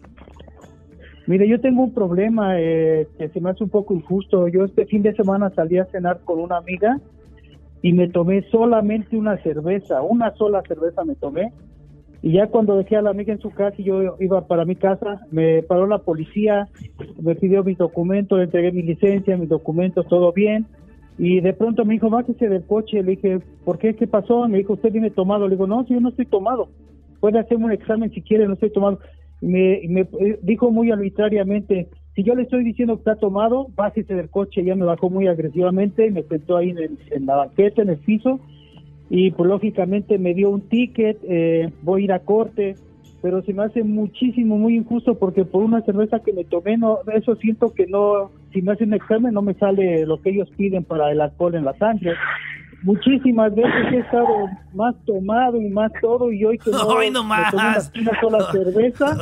Mire, 1.26 1.46
yo 1.46 1.60
tengo 1.60 1.84
un 1.84 1.94
problema 1.94 2.58
eh, 2.58 3.06
que 3.18 3.28
se 3.28 3.40
me 3.40 3.50
hace 3.50 3.62
un 3.62 3.70
poco 3.70 3.94
injusto. 3.94 4.48
Yo 4.48 4.64
este 4.64 4.86
fin 4.86 5.02
de 5.02 5.14
semana 5.14 5.50
salí 5.54 5.78
a 5.78 5.84
cenar 5.86 6.20
con 6.24 6.40
una 6.40 6.56
amiga 6.56 6.98
y 7.82 7.92
me 7.92 8.08
tomé 8.08 8.42
solamente 8.50 9.16
una 9.16 9.40
cerveza, 9.42 10.02
una 10.02 10.34
sola 10.34 10.62
cerveza 10.66 11.04
me 11.04 11.14
tomé. 11.14 11.52
Y 12.22 12.32
ya 12.32 12.48
cuando 12.48 12.76
dejé 12.76 12.96
a 12.96 13.02
la 13.02 13.10
amiga 13.10 13.32
en 13.32 13.40
su 13.40 13.50
casa 13.50 13.76
y 13.78 13.84
yo 13.84 14.16
iba 14.20 14.46
para 14.46 14.66
mi 14.66 14.76
casa, 14.76 15.20
me 15.30 15.62
paró 15.62 15.86
la 15.86 15.98
policía, 15.98 16.68
me 17.20 17.34
pidió 17.34 17.64
mis 17.64 17.78
documentos, 17.78 18.38
le 18.38 18.44
entregué 18.44 18.72
mi 18.72 18.82
licencia, 18.82 19.38
mis 19.38 19.48
documentos, 19.48 20.06
todo 20.06 20.32
bien. 20.32 20.66
Y 21.16 21.40
de 21.40 21.52
pronto 21.54 21.84
me 21.84 21.94
dijo, 21.94 22.10
bájese 22.10 22.48
del 22.48 22.64
coche. 22.64 23.02
Le 23.02 23.12
dije, 23.12 23.40
¿por 23.64 23.78
qué? 23.78 23.94
¿Qué 23.94 24.06
pasó? 24.06 24.46
Me 24.48 24.58
dijo, 24.58 24.74
¿usted 24.74 24.92
viene 24.92 25.10
tomado? 25.10 25.48
Le 25.48 25.54
digo, 25.54 25.66
no, 25.66 25.84
si 25.84 25.94
yo 25.94 26.00
no 26.00 26.10
estoy 26.10 26.26
tomado. 26.26 26.68
Puede 27.20 27.38
hacerme 27.38 27.66
un 27.66 27.72
examen 27.72 28.10
si 28.10 28.22
quiere, 28.22 28.46
no 28.46 28.54
estoy 28.54 28.70
tomado. 28.70 28.98
Me, 29.40 29.80
me 29.88 30.06
dijo 30.42 30.70
muy 30.70 30.90
arbitrariamente, 30.90 31.88
si 32.14 32.22
yo 32.22 32.34
le 32.34 32.42
estoy 32.42 32.64
diciendo 32.64 32.96
que 32.96 33.00
está 33.00 33.16
tomado, 33.16 33.68
bájese 33.74 34.14
del 34.14 34.28
coche. 34.28 34.62
Ya 34.62 34.74
me 34.74 34.84
bajó 34.84 35.08
muy 35.08 35.26
agresivamente 35.26 36.06
y 36.06 36.10
me 36.10 36.22
sentó 36.24 36.58
ahí 36.58 36.70
en, 36.70 36.98
en 37.10 37.26
la 37.26 37.36
banqueta, 37.36 37.80
en 37.80 37.90
el 37.90 37.98
piso 37.98 38.40
y 39.10 39.32
pues 39.32 39.48
lógicamente 39.48 40.18
me 40.18 40.34
dio 40.34 40.50
un 40.50 40.62
ticket, 40.68 41.18
eh, 41.24 41.72
voy 41.82 42.02
a 42.02 42.04
ir 42.04 42.12
a 42.12 42.20
corte, 42.20 42.76
pero 43.20 43.42
se 43.42 43.52
me 43.52 43.64
hace 43.64 43.82
muchísimo, 43.82 44.56
muy 44.56 44.76
injusto 44.76 45.18
porque 45.18 45.44
por 45.44 45.64
una 45.64 45.82
cerveza 45.82 46.20
que 46.20 46.32
me 46.32 46.44
tomé, 46.44 46.78
no, 46.78 46.98
eso 47.12 47.34
siento 47.34 47.74
que 47.74 47.86
no, 47.88 48.30
si 48.52 48.62
me 48.62 48.72
hacen 48.72 48.88
un 48.88 48.94
examen 48.94 49.34
no 49.34 49.42
me 49.42 49.54
sale 49.54 50.06
lo 50.06 50.22
que 50.22 50.30
ellos 50.30 50.48
piden 50.56 50.84
para 50.84 51.10
el 51.10 51.20
alcohol 51.20 51.56
en 51.56 51.64
la 51.64 51.76
sangre. 51.76 52.14
Muchísimas 52.82 53.54
veces 53.54 53.92
he 53.92 53.98
estado 53.98 54.26
más 54.72 54.94
tomado 55.04 55.60
y 55.60 55.68
más 55.68 55.92
todo 56.00 56.32
y 56.32 56.44
hoy 56.46 56.56
que 56.56 56.70
no, 56.70 56.86
Hoy 56.86 57.10
no 57.10 57.24
más. 57.24 57.52
una, 57.52 58.20
sola 58.20 58.46
cerveza, 58.52 59.16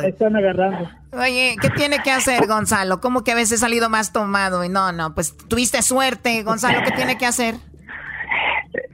me 0.00 0.08
están 0.08 0.36
agarrando. 0.36 0.88
Oye, 1.12 1.56
¿qué 1.60 1.68
tiene 1.70 1.98
que 2.04 2.12
hacer 2.12 2.46
Gonzalo? 2.46 3.00
¿Cómo 3.00 3.24
que 3.24 3.32
a 3.32 3.34
veces 3.34 3.52
he 3.54 3.58
salido 3.58 3.90
más 3.90 4.12
tomado? 4.12 4.64
Y 4.64 4.68
no, 4.68 4.92
no, 4.92 5.12
pues 5.12 5.36
tuviste 5.48 5.82
suerte, 5.82 6.44
Gonzalo, 6.44 6.78
¿qué 6.84 6.92
tiene 6.92 7.18
que 7.18 7.26
hacer? 7.26 7.56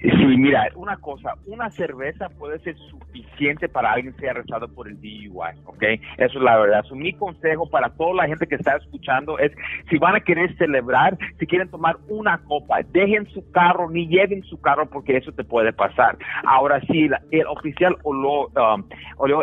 Sí, 0.01 0.37
mira, 0.37 0.69
una 0.75 0.97
cosa, 0.97 1.35
una 1.47 1.71
cerveza 1.71 2.29
puede 2.31 2.59
ser 2.61 2.77
suficiente 2.77 3.69
para 3.69 3.93
alguien 3.93 4.17
ser 4.17 4.31
arrestado 4.31 4.67
por 4.69 4.89
el 4.89 4.97
DUI, 5.01 5.31
¿ok? 5.67 5.83
Eso 6.17 6.39
es 6.39 6.43
la 6.43 6.59
verdad. 6.59 6.85
mi 6.93 7.13
consejo 7.13 7.69
para 7.69 7.91
toda 7.91 8.15
la 8.15 8.27
gente 8.27 8.47
que 8.47 8.57
está 8.57 8.77
escuchando 8.77 9.39
es, 9.39 9.53
si 9.89 9.99
van 9.99 10.17
a 10.17 10.21
querer 10.21 10.57
celebrar, 10.57 11.17
si 11.39 11.47
quieren 11.47 11.69
tomar 11.69 11.97
una 12.09 12.39
copa, 12.39 12.81
dejen 12.93 13.27
su 13.31 13.49
carro, 13.53 13.89
ni 13.91 14.09
lleven 14.09 14.43
su 14.45 14.61
carro 14.61 14.89
porque 14.89 15.17
eso 15.17 15.33
te 15.33 15.45
puede 15.45 15.73
pasar. 15.73 16.19
Ahora 16.45 16.81
sí, 16.81 17.09
el 17.31 17.47
oficial 17.47 17.97
olor, 18.03 18.51
um, 18.57 18.85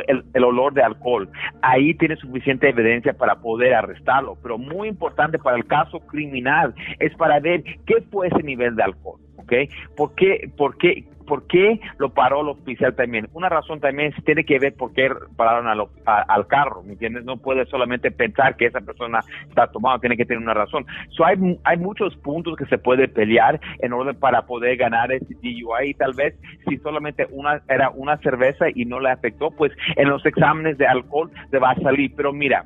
el, 0.08 0.24
el 0.34 0.44
olor 0.44 0.74
de 0.74 0.84
alcohol, 0.84 1.30
ahí 1.62 1.94
tiene 1.94 2.18
suficiente 2.18 2.70
evidencia 2.70 3.14
para 3.14 3.36
poder 3.36 3.74
arrestarlo, 3.74 4.38
pero 4.42 4.58
muy 4.58 4.90
importante 4.90 5.40
para 5.40 5.58
el 5.58 5.66
caso 5.66 6.00
criminal 6.02 6.74
es 7.00 7.16
para 7.16 7.40
ver 7.40 7.64
qué 7.86 8.02
fue 8.12 8.28
ese 8.28 8.44
nivel 8.44 8.76
de 8.76 8.84
alcohol. 8.84 9.25
¿Ok? 9.46 9.54
¿Por 9.96 10.16
qué, 10.16 10.50
por 10.58 10.78
qué, 10.78 11.06
por 11.26 11.48
qué 11.48 11.80
lo 11.98 12.10
paró 12.10 12.42
el 12.42 12.50
oficial 12.50 12.96
también? 12.96 13.28
Una 13.34 13.50
razón 13.50 13.80
también 13.80 14.14
tiene 14.26 14.44
que 14.44 14.60
ver 14.60 14.74
por 14.76 14.94
qué 14.94 15.10
pararon 15.36 15.68
al, 15.68 16.48
carro, 16.48 16.84
¿me 16.84 16.94
entiendes? 16.94 17.26
No 17.26 17.38
puede 17.38 17.66
solamente 17.66 18.12
pensar 18.12 18.56
que 18.56 18.66
esa 18.66 18.82
persona 18.82 19.20
está 19.48 19.68
tomada, 19.68 20.00
tiene 20.00 20.18
que 20.18 20.26
tener 20.26 20.42
una 20.42 20.54
razón. 20.54 20.86
So 21.10 21.26
hay, 21.26 21.36
hay 21.64 21.78
muchos 21.78 22.16
puntos 22.18 22.56
que 22.58 22.66
se 22.66 22.78
puede 22.78 23.08
pelear 23.08 23.60
en 23.80 23.94
orden 23.94 24.16
para 24.16 24.46
poder 24.46 24.78
ganar 24.78 25.12
ese 25.12 25.34
DUI 25.36 25.94
tal 25.96 26.14
vez 26.14 26.36
si 26.68 26.78
solamente 26.78 27.28
una 27.32 27.62
era 27.70 27.90
una 27.90 28.18
cerveza 28.18 28.66
y 28.74 28.86
no 28.86 29.00
le 29.00 29.10
afectó, 29.10 29.52
pues 29.52 29.72
en 29.96 30.10
los 30.10 30.26
exámenes 30.26 30.78
de 30.78 30.88
alcohol 30.88 31.32
se 31.52 31.60
va 31.60 31.72
a 31.72 31.76
salir. 31.76 32.14
Pero 32.16 32.34
mira, 32.34 32.66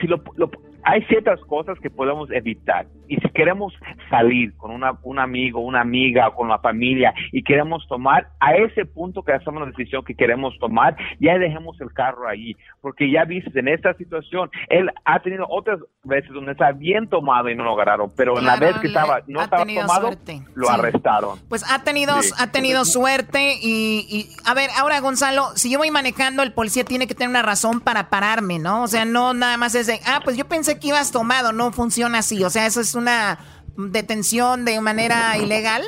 si 0.00 0.06
lo, 0.06 0.22
lo 0.36 0.50
hay 0.84 1.02
ciertas 1.04 1.40
cosas 1.40 1.78
que 1.80 1.90
podemos 1.90 2.30
evitar. 2.30 2.86
Y 3.08 3.16
si 3.16 3.28
queremos 3.30 3.74
salir 4.08 4.56
con 4.56 4.70
una, 4.70 4.92
un 5.02 5.18
amigo, 5.18 5.60
una 5.60 5.80
amiga 5.80 6.28
o 6.28 6.34
con 6.34 6.48
la 6.48 6.58
familia 6.58 7.12
y 7.32 7.42
queremos 7.42 7.86
tomar, 7.88 8.28
a 8.40 8.54
ese 8.54 8.84
punto 8.84 9.22
que 9.22 9.32
hacemos 9.32 9.60
la 9.60 9.68
decisión 9.68 10.04
que 10.04 10.14
queremos 10.14 10.58
tomar, 10.58 10.96
ya 11.20 11.38
dejemos 11.38 11.80
el 11.80 11.92
carro 11.92 12.28
ahí. 12.28 12.56
Porque 12.80 13.10
ya 13.10 13.24
viste, 13.24 13.58
en 13.58 13.68
esta 13.68 13.94
situación, 13.94 14.50
él 14.68 14.90
ha 15.04 15.20
tenido 15.20 15.46
otras 15.48 15.80
veces 16.02 16.30
donde 16.32 16.52
está 16.52 16.72
bien 16.72 17.08
tomado 17.08 17.48
y 17.48 17.54
no 17.54 17.64
lo 17.64 17.72
agarraron, 17.72 18.12
pero 18.16 18.38
en 18.38 18.44
la 18.44 18.56
vez 18.56 18.76
que 18.78 18.88
estaba 18.88 19.20
no 19.26 19.42
estaba 19.42 19.64
tomado, 19.64 20.10
lo 20.54 20.68
arrestaron. 20.68 21.38
Pues 21.48 21.64
ha 21.70 21.82
tenido, 21.82 22.14
ha 22.38 22.46
tenido 22.50 22.84
suerte 22.84 23.54
y, 23.62 24.06
y, 24.08 24.28
a 24.44 24.54
ver, 24.54 24.70
ahora 24.78 25.00
Gonzalo, 25.00 25.48
si 25.56 25.70
yo 25.70 25.78
voy 25.78 25.90
manejando, 25.90 26.42
el 26.42 26.52
policía 26.52 26.84
tiene 26.84 27.06
que 27.06 27.14
tener 27.14 27.30
una 27.30 27.42
razón 27.42 27.80
para 27.80 28.10
pararme, 28.10 28.58
¿no? 28.58 28.82
O 28.82 28.88
sea, 28.88 29.04
no 29.04 29.34
nada 29.34 29.56
más 29.56 29.74
es 29.74 29.86
de, 29.86 30.00
ah, 30.06 30.20
pues 30.22 30.36
yo 30.36 30.46
pensé 30.46 30.73
que 30.78 30.88
ibas 30.88 31.12
tomado, 31.12 31.52
no 31.52 31.72
funciona 31.72 32.18
así. 32.18 32.44
O 32.44 32.50
sea, 32.50 32.66
eso 32.66 32.80
es 32.80 32.94
una 32.94 33.38
detención 33.76 34.64
de 34.64 34.80
manera 34.80 35.36
ilegal. 35.36 35.82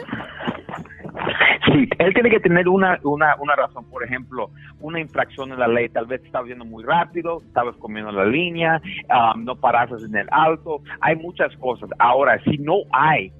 Sí, 1.67 1.89
él 1.99 2.15
tiene 2.15 2.31
que 2.31 2.41
tener 2.41 2.69
una, 2.69 2.99
una, 3.03 3.35
una 3.41 3.57
razón, 3.57 3.85
por 3.91 4.05
ejemplo, 4.05 4.51
una 4.81 5.01
infracción 5.01 5.53
en 5.53 5.59
la 5.59 5.67
ley, 5.67 5.89
tal 5.89 6.07
vez 6.07 6.23
estabas 6.25 6.49
yendo 6.49 6.65
muy 6.65 6.85
rápido, 6.85 7.43
estabas 7.45 7.77
comiendo 7.77 8.13
la 8.13 8.25
línea, 8.25 8.81
um, 9.11 9.45
no 9.45 9.57
paraste 9.57 9.97
en 10.05 10.15
el 10.15 10.29
alto, 10.31 10.81
hay 11.01 11.17
muchas 11.17 11.55
cosas. 11.57 11.91
Ahora, 11.99 12.41
si 12.45 12.59
no 12.59 12.77
hay 12.93 13.33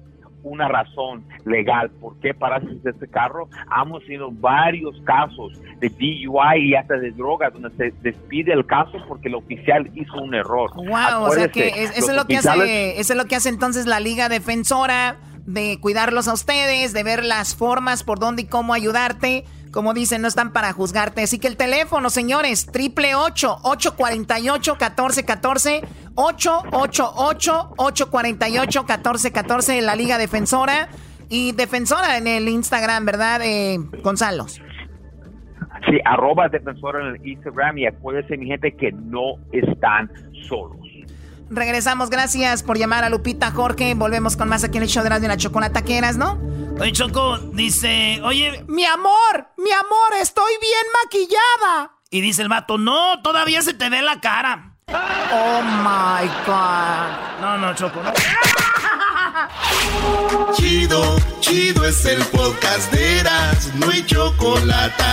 una 0.43 0.67
razón 0.67 1.25
legal 1.45 1.89
por 1.99 2.19
qué 2.19 2.33
paraste 2.33 2.77
este 2.83 3.07
carro. 3.07 3.49
Hemos 3.81 4.03
tenido 4.03 4.31
varios 4.31 4.99
casos 5.03 5.53
de 5.79 5.89
DUI 5.89 6.69
y 6.69 6.75
hasta 6.75 6.95
de 6.95 7.11
drogas 7.11 7.53
donde 7.53 7.69
se 7.77 7.93
despide 8.01 8.53
el 8.53 8.65
caso 8.65 8.97
porque 9.07 9.27
el 9.27 9.35
oficial 9.35 9.89
hizo 9.95 10.15
un 10.15 10.33
error. 10.33 10.71
Wow, 10.75 11.23
o 11.23 11.31
sea 11.31 11.47
que 11.49 11.67
eso 11.67 12.11
es 12.11 12.15
lo 12.15 12.25
que 12.25 12.37
hace, 12.37 12.99
eso 12.99 13.13
es 13.13 13.17
lo 13.17 13.25
que 13.25 13.35
hace 13.35 13.49
entonces 13.49 13.85
la 13.85 13.99
Liga 13.99 14.29
Defensora 14.29 15.17
de 15.45 15.79
cuidarlos 15.79 16.27
a 16.27 16.33
ustedes, 16.33 16.93
de 16.93 17.03
ver 17.03 17.23
las 17.23 17.55
formas 17.55 18.03
por 18.03 18.19
dónde 18.19 18.43
y 18.43 18.45
cómo 18.45 18.73
ayudarte. 18.73 19.45
Como 19.71 19.93
dicen, 19.93 20.21
no 20.21 20.27
están 20.27 20.53
para 20.53 20.71
juzgarte. 20.73 21.21
Así 21.21 21.39
que 21.39 21.47
el 21.47 21.57
teléfono, 21.57 22.09
señores, 22.09 22.65
triple 22.67 23.15
ocho, 26.17 26.63
ocho 26.71 26.91
cuarenta 26.91 26.99
y 26.99 26.99
ocho, 26.99 27.03
catorce, 27.05 27.11
catorce, 27.11 27.13
ocho, 27.13 27.13
ocho, 27.13 27.13
ocho, 27.15 27.73
ocho 27.77 28.11
cuarenta 28.11 28.49
y 28.49 28.57
ocho, 28.57 28.85
catorce, 28.85 29.31
catorce, 29.31 29.81
la 29.81 29.95
Liga 29.95 30.17
Defensora. 30.17 30.89
Y 31.29 31.51
Defensora 31.53 32.17
en 32.17 32.27
el 32.27 32.49
Instagram, 32.49 33.05
¿verdad, 33.05 33.41
eh, 33.43 33.79
Gonzalo? 34.03 34.47
Sí, 34.47 35.99
arroba 36.05 36.49
Defensora 36.49 37.01
en 37.01 37.15
el 37.15 37.27
Instagram 37.27 37.77
y 37.77 37.85
acuérdense, 37.85 38.35
mi 38.37 38.47
gente, 38.47 38.75
que 38.75 38.91
no 38.91 39.35
están 39.51 40.11
solos. 40.49 40.79
Regresamos, 41.49 42.09
gracias 42.09 42.61
por 42.61 42.77
llamar 42.77 43.05
a 43.05 43.09
Lupita 43.09 43.51
Jorge. 43.51 43.93
Volvemos 43.95 44.35
con 44.35 44.49
más 44.49 44.65
aquí 44.65 44.77
en 44.77 44.83
el 44.83 44.89
show 44.89 45.03
de 45.03 45.09
las 45.09 45.21
de 45.21 45.29
la 45.29 45.37
chocolata 45.37 45.81
quieras, 45.81 46.17
¿no? 46.17 46.37
Oye, 46.79 46.91
Choco, 46.91 47.37
dice, 47.37 48.19
oye, 48.23 48.65
mi 48.67 48.83
amor, 48.83 49.47
mi 49.57 49.71
amor, 49.71 50.21
estoy 50.21 50.51
bien 50.59 50.83
maquillada. 51.03 51.91
Y 52.09 52.21
dice 52.21 52.41
el 52.41 52.49
mato, 52.49 52.77
no, 52.77 53.21
todavía 53.21 53.61
se 53.61 53.73
te 53.73 53.89
ve 53.89 54.01
la 54.01 54.19
cara. 54.19 54.66
Oh 54.89 55.61
my 55.83 56.27
God. 56.45 57.41
No, 57.41 57.57
no, 57.57 57.73
Choco, 57.75 58.01
no. 58.01 58.13
Chido, 60.55 61.17
chido 61.41 61.85
es 61.85 62.05
el 62.05 62.23
podcast 62.25 62.91
de 62.93 63.19
Eras, 63.19 63.73
no 63.75 63.89
hay 63.89 64.05
chocolate. 64.05 65.03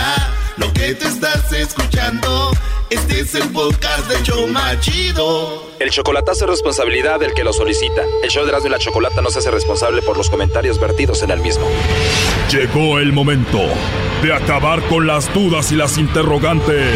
Lo 0.57 0.71
que 0.71 0.95
te 0.95 1.07
estás 1.07 1.51
escuchando, 1.51 2.51
este 2.89 3.19
es 3.19 3.35
el 3.35 3.49
podcast 3.49 4.07
de 4.07 4.23
Choma 4.23 4.79
Chido. 4.79 5.63
El 5.79 5.89
chocolatazo 5.89 6.45
es 6.45 6.51
responsabilidad 6.51 7.19
del 7.19 7.33
que 7.33 7.43
lo 7.43 7.51
solicita. 7.51 8.03
El 8.23 8.29
show 8.29 8.43
de 8.45 8.49
Erasmo 8.51 8.67
y 8.67 8.71
la 8.71 8.79
Chocolata 8.79 9.21
no 9.21 9.29
se 9.29 9.39
hace 9.39 9.51
responsable 9.51 10.01
por 10.01 10.15
los 10.17 10.29
comentarios 10.29 10.79
vertidos 10.79 11.21
en 11.23 11.31
el 11.31 11.41
mismo. 11.41 11.67
Llegó 12.49 12.99
el 12.99 13.11
momento 13.11 13.59
de 14.23 14.33
acabar 14.33 14.81
con 14.87 15.05
las 15.05 15.33
dudas 15.33 15.73
y 15.73 15.75
las 15.75 15.97
interrogantes. 15.97 16.95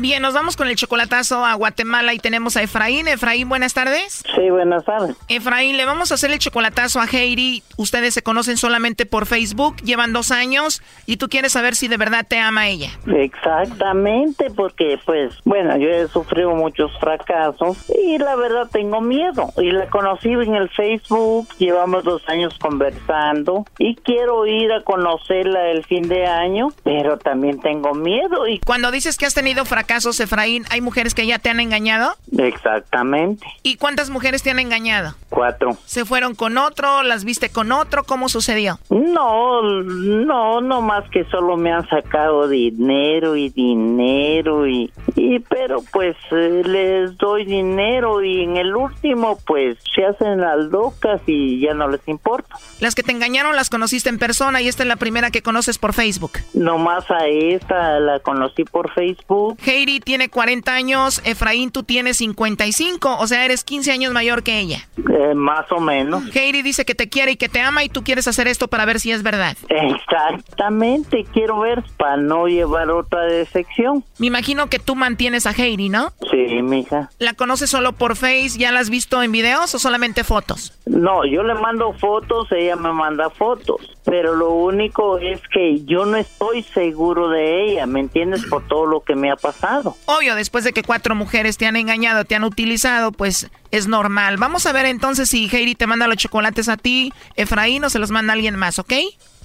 Bien, 0.00 0.22
nos 0.22 0.32
vamos 0.32 0.56
con 0.56 0.68
el 0.68 0.76
chocolatazo 0.76 1.44
a 1.44 1.54
Guatemala 1.54 2.14
y 2.14 2.20
tenemos 2.20 2.56
a 2.56 2.62
Efraín. 2.62 3.08
Efraín, 3.08 3.48
buenas 3.48 3.74
tardes. 3.74 4.22
Sí, 4.32 4.48
buenas 4.48 4.84
tardes. 4.84 5.16
Efraín, 5.26 5.76
le 5.76 5.86
vamos 5.86 6.12
a 6.12 6.14
hacer 6.14 6.30
el 6.30 6.38
chocolatazo 6.38 7.00
a 7.00 7.06
Heidi. 7.06 7.64
Ustedes 7.76 8.14
se 8.14 8.22
conocen 8.22 8.58
solamente 8.58 9.06
por 9.06 9.26
Facebook, 9.26 9.74
llevan 9.82 10.12
dos 10.12 10.30
años 10.30 10.82
y 11.04 11.16
tú 11.16 11.28
quieres 11.28 11.50
saber 11.50 11.74
si 11.74 11.88
de 11.88 11.96
verdad 11.96 12.24
te 12.28 12.38
ama 12.38 12.68
ella. 12.68 12.90
Exactamente, 13.12 14.50
porque 14.54 15.00
pues, 15.04 15.34
bueno, 15.44 15.76
yo 15.78 15.88
he 15.88 16.06
sufrido 16.06 16.54
muchos 16.54 16.92
fracasos 17.00 17.76
y 17.88 18.18
la 18.18 18.36
verdad 18.36 18.68
tengo 18.70 19.00
miedo. 19.00 19.52
Y 19.56 19.72
la 19.72 19.88
conocí 19.90 20.28
en 20.28 20.54
el 20.54 20.68
Facebook, 20.68 21.48
llevamos 21.58 22.04
dos 22.04 22.22
años 22.28 22.56
conversando 22.60 23.66
y 23.80 23.96
quiero 23.96 24.46
ir 24.46 24.72
a 24.72 24.84
conocerla 24.84 25.70
el 25.70 25.84
fin 25.84 26.06
de 26.06 26.24
año, 26.24 26.68
pero 26.84 27.18
también 27.18 27.60
tengo 27.60 27.94
miedo. 27.94 28.46
Y 28.46 28.60
cuando 28.60 28.92
dices 28.92 29.16
que 29.16 29.26
has 29.26 29.34
tenido 29.34 29.64
fracasos, 29.64 29.87
Efraín, 29.88 30.64
¿hay 30.70 30.80
mujeres 30.80 31.14
que 31.14 31.26
ya 31.26 31.38
te 31.38 31.50
han 31.50 31.60
engañado? 31.60 32.14
Exactamente. 32.36 33.46
¿Y 33.62 33.76
cuántas 33.76 34.10
mujeres 34.10 34.42
te 34.42 34.50
han 34.50 34.58
engañado? 34.58 35.14
Cuatro. 35.28 35.76
¿Se 35.86 36.04
fueron 36.04 36.34
con 36.34 36.58
otro? 36.58 37.02
¿Las 37.02 37.24
viste 37.24 37.50
con 37.50 37.72
otro? 37.72 38.04
¿Cómo 38.04 38.28
sucedió? 38.28 38.78
No, 38.90 39.62
no, 39.62 40.60
no 40.60 40.80
más 40.82 41.08
que 41.10 41.24
solo 41.24 41.56
me 41.56 41.72
han 41.72 41.88
sacado 41.88 42.48
dinero 42.48 43.36
y 43.36 43.48
dinero 43.48 44.66
y, 44.66 44.92
y 45.16 45.38
pero 45.40 45.82
pues 45.92 46.16
eh, 46.30 46.62
les 46.64 47.16
doy 47.16 47.44
dinero 47.44 48.22
y 48.22 48.42
en 48.42 48.56
el 48.56 48.76
último 48.76 49.38
pues 49.46 49.78
se 49.94 50.04
hacen 50.04 50.40
las 50.40 50.58
locas 50.66 51.20
y 51.26 51.60
ya 51.60 51.74
no 51.74 51.88
les 51.88 52.06
importa. 52.06 52.56
Las 52.80 52.94
que 52.94 53.02
te 53.02 53.12
engañaron 53.12 53.56
las 53.56 53.70
conociste 53.70 54.08
en 54.08 54.18
persona 54.18 54.60
y 54.60 54.68
esta 54.68 54.82
es 54.82 54.88
la 54.88 54.96
primera 54.96 55.30
que 55.30 55.42
conoces 55.42 55.78
por 55.78 55.92
Facebook. 55.92 56.32
No 56.54 56.78
más 56.78 57.10
a 57.10 57.26
esta 57.26 57.98
la 58.00 58.20
conocí 58.20 58.64
por 58.64 58.92
Facebook. 58.92 59.58
Heidi 59.78 60.00
tiene 60.00 60.28
40 60.28 60.74
años, 60.74 61.22
Efraín 61.24 61.70
tú 61.70 61.84
tienes 61.84 62.16
55, 62.16 63.16
o 63.16 63.26
sea, 63.28 63.44
eres 63.44 63.62
15 63.62 63.92
años 63.92 64.12
mayor 64.12 64.42
que 64.42 64.58
ella. 64.58 64.88
Eh, 64.96 65.34
más 65.36 65.70
o 65.70 65.78
menos. 65.78 66.34
Heidi 66.34 66.62
dice 66.62 66.84
que 66.84 66.96
te 66.96 67.08
quiere 67.08 67.32
y 67.32 67.36
que 67.36 67.48
te 67.48 67.60
ama 67.60 67.84
y 67.84 67.88
tú 67.88 68.02
quieres 68.02 68.26
hacer 68.26 68.48
esto 68.48 68.66
para 68.66 68.84
ver 68.84 68.98
si 68.98 69.12
es 69.12 69.22
verdad. 69.22 69.56
Exactamente, 69.68 71.24
quiero 71.32 71.60
ver 71.60 71.84
para 71.96 72.16
no 72.16 72.48
llevar 72.48 72.90
otra 72.90 73.22
decepción. 73.22 74.04
Me 74.18 74.26
imagino 74.26 74.68
que 74.68 74.80
tú 74.80 74.96
mantienes 74.96 75.46
a 75.46 75.52
Heidi, 75.52 75.90
¿no? 75.90 76.12
Sí, 76.28 76.60
mija. 76.60 77.10
¿La 77.20 77.34
conoces 77.34 77.70
solo 77.70 77.92
por 77.92 78.16
Face? 78.16 78.58
¿Ya 78.58 78.72
la 78.72 78.80
has 78.80 78.90
visto 78.90 79.22
en 79.22 79.30
videos 79.30 79.72
o 79.76 79.78
solamente 79.78 80.24
fotos? 80.24 80.72
No, 80.86 81.24
yo 81.24 81.44
le 81.44 81.54
mando 81.54 81.92
fotos, 81.92 82.50
ella 82.50 82.74
me 82.74 82.92
manda 82.92 83.30
fotos, 83.30 83.96
pero 84.04 84.34
lo 84.34 84.50
único 84.50 85.18
es 85.18 85.40
que 85.52 85.84
yo 85.84 86.04
no 86.04 86.16
estoy 86.16 86.64
seguro 86.64 87.28
de 87.28 87.66
ella, 87.66 87.86
¿me 87.86 88.00
entiendes? 88.00 88.44
Por 88.46 88.66
todo 88.66 88.86
lo 88.86 89.02
que 89.02 89.14
me 89.14 89.30
ha 89.30 89.36
pasado. 89.36 89.67
Obvio, 90.06 90.34
después 90.34 90.64
de 90.64 90.72
que 90.72 90.82
cuatro 90.82 91.14
mujeres 91.14 91.58
te 91.58 91.66
han 91.66 91.76
engañado, 91.76 92.24
te 92.24 92.34
han 92.34 92.44
utilizado, 92.44 93.12
pues 93.12 93.50
es 93.70 93.86
normal. 93.86 94.36
Vamos 94.36 94.66
a 94.66 94.72
ver 94.72 94.86
entonces 94.86 95.28
si 95.28 95.48
Heidi 95.48 95.74
te 95.74 95.86
manda 95.86 96.06
los 96.06 96.16
chocolates 96.16 96.68
a 96.68 96.76
ti, 96.76 97.12
Efraín, 97.36 97.84
o 97.84 97.90
se 97.90 97.98
los 97.98 98.10
manda 98.10 98.32
alguien 98.32 98.56
más, 98.56 98.78
¿ok? 98.78 98.92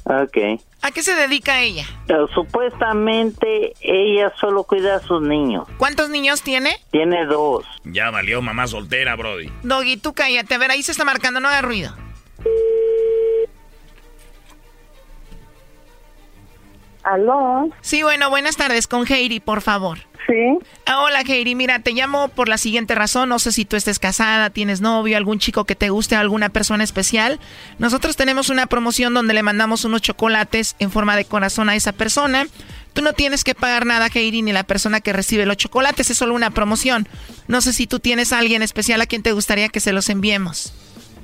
Ok. 0.06 0.62
¿A 0.82 0.92
qué 0.92 1.02
se 1.02 1.16
dedica 1.16 1.62
ella? 1.62 1.86
Uh, 2.10 2.28
supuestamente 2.34 3.74
ella 3.80 4.34
solo 4.40 4.66
cuida 4.66 4.98
a 4.98 5.00
sus 5.00 5.22
niños. 5.22 5.66
¿Cuántos 5.78 6.10
niños 6.10 6.42
tiene? 6.42 6.78
Tiene 6.92 7.26
dos. 7.26 7.66
Ya 7.86 8.12
valió 8.12 8.42
mamá 8.42 8.68
soltera, 8.68 9.16
Brody. 9.16 9.50
Doggy, 9.64 9.96
tú 9.96 10.14
cállate. 10.14 10.56
A 10.56 10.58
ver, 10.58 10.72
ahí 10.72 10.84
se 10.84 10.92
está 10.92 11.06
marcando, 11.06 11.40
no 11.40 11.48
haga 11.48 11.62
ruido. 11.62 11.96
¿Aló? 17.04 17.70
Sí, 17.82 18.02
bueno, 18.02 18.30
buenas 18.30 18.56
tardes 18.56 18.88
con 18.88 19.06
Heidi, 19.06 19.40
por 19.40 19.62
favor. 19.62 20.00
Sí. 20.26 20.58
Ah, 20.86 21.02
hola, 21.02 21.22
Heidi. 21.22 21.54
Mira, 21.54 21.80
te 21.80 21.92
llamo 21.92 22.30
por 22.30 22.48
la 22.48 22.58
siguiente 22.58 22.96
razón. 22.96 23.28
No 23.28 23.40
sé 23.40 23.52
si 23.52 23.66
tú 23.66 23.76
estés 23.76 24.00
casada, 24.00 24.50
tienes 24.52 24.80
novio, 24.80 25.18
algún 25.18 25.38
chico 25.38 25.66
que 25.66 25.76
te 25.76 25.90
guste, 25.90 26.16
alguna 26.16 26.48
persona 26.48 26.84
especial. 26.84 27.40
Nosotros 27.78 28.16
tenemos 28.16 28.50
una 28.50 28.68
promoción 28.68 29.14
donde 29.14 29.34
le 29.34 29.44
mandamos 29.44 29.84
unos 29.84 30.02
chocolates 30.02 30.78
en 30.80 30.92
forma 30.92 31.18
de 31.18 31.26
corazón 31.26 31.68
a 31.68 31.76
esa 31.76 31.92
persona. 31.92 32.48
Tú 32.94 33.02
no 33.02 33.12
tienes 33.12 33.44
que 33.44 33.54
pagar 33.54 33.86
nada, 33.86 34.08
Heidi, 34.14 34.42
ni 34.42 34.54
la 34.54 34.64
persona 34.64 35.02
que 35.02 35.12
recibe 35.12 35.46
los 35.46 35.58
chocolates. 35.58 36.10
Es 36.10 36.18
solo 36.18 36.34
una 36.34 36.52
promoción. 36.52 37.08
No 37.50 37.60
sé 37.60 37.74
si 37.74 37.86
tú 37.86 38.00
tienes 38.00 38.32
a 38.32 38.40
alguien 38.40 38.62
especial 38.62 39.02
a 39.02 39.08
quien 39.08 39.24
te 39.24 39.34
gustaría 39.34 39.68
que 39.68 39.82
se 39.82 39.92
los 39.92 40.10
enviemos. 40.10 40.74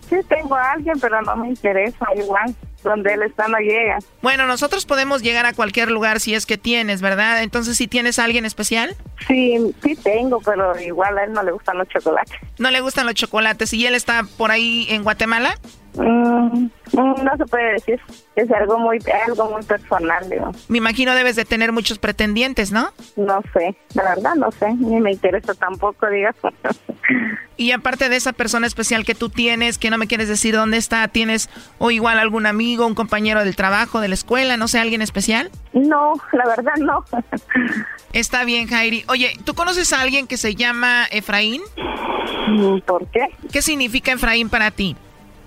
Sí, 0.09 0.17
tengo 0.27 0.55
a 0.55 0.71
alguien, 0.73 0.99
pero 0.99 1.21
no 1.21 1.37
me 1.37 1.49
interesa 1.49 2.05
igual 2.17 2.53
donde 2.83 3.13
él 3.13 3.23
está 3.23 3.47
no 3.47 3.57
llega. 3.57 3.99
Bueno, 4.21 4.45
nosotros 4.47 4.85
podemos 4.85 5.21
llegar 5.21 5.45
a 5.45 5.53
cualquier 5.53 5.91
lugar 5.91 6.19
si 6.19 6.33
es 6.33 6.45
que 6.45 6.57
tienes, 6.57 7.01
¿verdad? 7.01 7.43
Entonces, 7.43 7.77
¿si 7.77 7.87
tienes 7.87 8.19
a 8.19 8.25
alguien 8.25 8.45
especial? 8.45 8.95
Sí, 9.27 9.57
sí 9.83 9.95
tengo, 9.95 10.39
pero 10.41 10.79
igual 10.79 11.17
a 11.17 11.23
él 11.23 11.33
no 11.33 11.43
le 11.43 11.51
gustan 11.51 11.77
los 11.77 11.87
chocolates. 11.89 12.37
No 12.57 12.71
le 12.71 12.81
gustan 12.81 13.05
los 13.05 13.15
chocolates. 13.15 13.73
¿Y 13.73 13.85
él 13.85 13.95
está 13.95 14.23
por 14.37 14.51
ahí 14.51 14.87
en 14.89 15.03
Guatemala? 15.03 15.55
Mm, 15.99 16.69
mm, 16.93 17.23
no 17.23 17.37
se 17.37 17.45
puede 17.45 17.73
decir. 17.73 17.99
Es 18.35 18.49
algo 18.51 18.79
muy, 18.79 18.99
algo 19.27 19.49
muy 19.49 19.63
personal, 19.63 20.29
digo. 20.29 20.51
Me 20.69 20.77
imagino 20.77 21.13
debes 21.13 21.35
de 21.35 21.43
tener 21.43 21.73
muchos 21.73 21.99
pretendientes, 21.99 22.71
¿no? 22.71 22.89
No 23.17 23.41
sé, 23.53 23.75
la 23.93 24.03
verdad 24.03 24.35
no 24.35 24.49
sé. 24.51 24.73
Ni 24.75 24.99
me 25.01 25.11
interesa 25.11 25.53
tampoco, 25.53 26.07
digas. 26.09 26.35
y 27.57 27.73
aparte 27.73 28.07
de 28.07 28.15
esa 28.15 28.31
persona 28.31 28.65
especial 28.65 29.03
que 29.03 29.13
tú 29.13 29.29
tienes, 29.29 29.77
que 29.77 29.89
no 29.89 29.97
me 29.97 30.07
quieres 30.07 30.29
decir 30.29 30.55
dónde 30.55 30.77
está, 30.77 31.05
¿tienes 31.09 31.49
o 31.79 31.91
igual 31.91 32.17
algún 32.17 32.45
amigo, 32.45 32.87
un 32.87 32.95
compañero 32.95 33.43
del 33.43 33.57
trabajo, 33.57 33.99
de 33.99 34.07
la 34.07 34.13
escuela, 34.13 34.55
no 34.55 34.69
sé, 34.69 34.79
alguien 34.79 35.01
especial? 35.01 35.51
No, 35.73 36.13
la 36.31 36.45
verdad 36.47 36.75
no. 36.77 37.03
Está 38.13 38.45
bien, 38.45 38.67
Jairi. 38.67 39.03
Oye, 39.09 39.37
¿tú 39.43 39.53
conoces 39.53 39.91
a 39.91 40.01
alguien 40.01 40.27
que 40.27 40.37
se 40.37 40.55
llama 40.55 41.05
Efraín? 41.11 41.61
Mm, 42.47 42.79
¿Por 42.79 43.05
qué? 43.07 43.27
¿Qué 43.51 43.61
significa 43.61 44.13
Efraín 44.13 44.49
para 44.49 44.71
ti? 44.71 44.95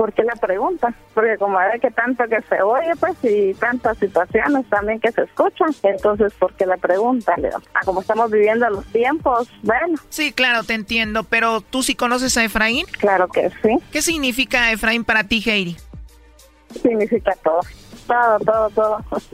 ¿Por 0.02 0.12
qué 0.14 0.24
la 0.24 0.34
pregunta? 0.34 0.92
Porque 1.14 1.38
como 1.38 1.58
ve 1.58 1.78
que 1.80 1.92
tanto 1.92 2.24
que 2.24 2.42
se 2.48 2.60
oye, 2.60 2.90
pues, 2.98 3.14
y 3.22 3.54
tantas 3.54 3.96
situaciones 3.98 4.68
también 4.68 4.98
que 4.98 5.12
se 5.12 5.22
escuchan, 5.22 5.68
entonces, 5.84 6.32
¿por 6.40 6.52
qué 6.54 6.66
la 6.66 6.76
pregunta, 6.76 7.36
Leo? 7.36 7.62
Ah, 7.72 7.82
como 7.84 8.00
estamos 8.00 8.28
viviendo 8.28 8.68
los 8.68 8.84
tiempos, 8.86 9.48
bueno. 9.62 9.96
Sí, 10.08 10.32
claro, 10.32 10.64
te 10.64 10.74
entiendo, 10.74 11.22
pero 11.22 11.60
¿tú 11.60 11.84
sí 11.84 11.94
conoces 11.94 12.36
a 12.36 12.42
Efraín? 12.42 12.84
Claro 12.98 13.28
que 13.28 13.48
sí. 13.62 13.78
¿Qué 13.92 14.02
significa 14.02 14.72
Efraín 14.72 15.04
para 15.04 15.22
ti, 15.22 15.40
Heidi? 15.46 15.76
Significa 16.82 17.36
todo. 17.44 17.60
Todo, 18.06 18.38
todo, 18.40 18.70
todo. 18.70 19.04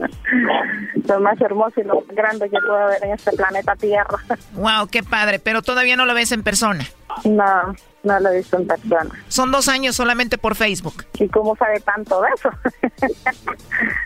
lo 1.07 1.19
más 1.19 1.41
hermoso 1.41 1.81
y 1.81 1.83
lo 1.83 1.95
más 1.95 2.07
grande 2.15 2.49
que 2.49 2.57
puedo 2.59 2.87
ver 2.87 3.03
en 3.03 3.11
este 3.11 3.31
planeta 3.31 3.75
Tierra. 3.75 4.19
Wow, 4.53 4.87
qué 4.87 5.03
padre, 5.03 5.39
pero 5.39 5.61
todavía 5.61 5.95
no 5.95 6.05
lo 6.05 6.13
ves 6.13 6.31
en 6.31 6.43
persona. 6.43 6.85
No, 7.23 7.75
no 8.03 8.19
lo 8.19 8.29
he 8.29 8.37
visto 8.37 8.57
en 8.57 8.67
persona. 8.67 9.09
Son 9.27 9.51
dos 9.51 9.67
años 9.67 9.95
solamente 9.95 10.37
por 10.37 10.55
Facebook. 10.55 11.05
¿Y 11.13 11.27
cómo 11.29 11.55
sabe 11.55 11.79
tanto 11.79 12.21
de 12.21 12.27
eso? 12.35 12.49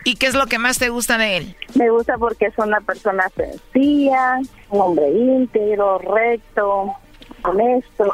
¿Y 0.04 0.16
qué 0.16 0.26
es 0.26 0.34
lo 0.34 0.46
que 0.46 0.58
más 0.58 0.78
te 0.78 0.88
gusta 0.90 1.18
de 1.18 1.38
él? 1.38 1.56
Me 1.74 1.90
gusta 1.90 2.16
porque 2.18 2.46
es 2.46 2.58
una 2.58 2.80
persona 2.80 3.28
sencilla, 3.36 4.38
un 4.70 4.80
hombre 4.80 5.10
íntegro, 5.10 5.98
recto, 5.98 6.94
honesto, 7.42 8.12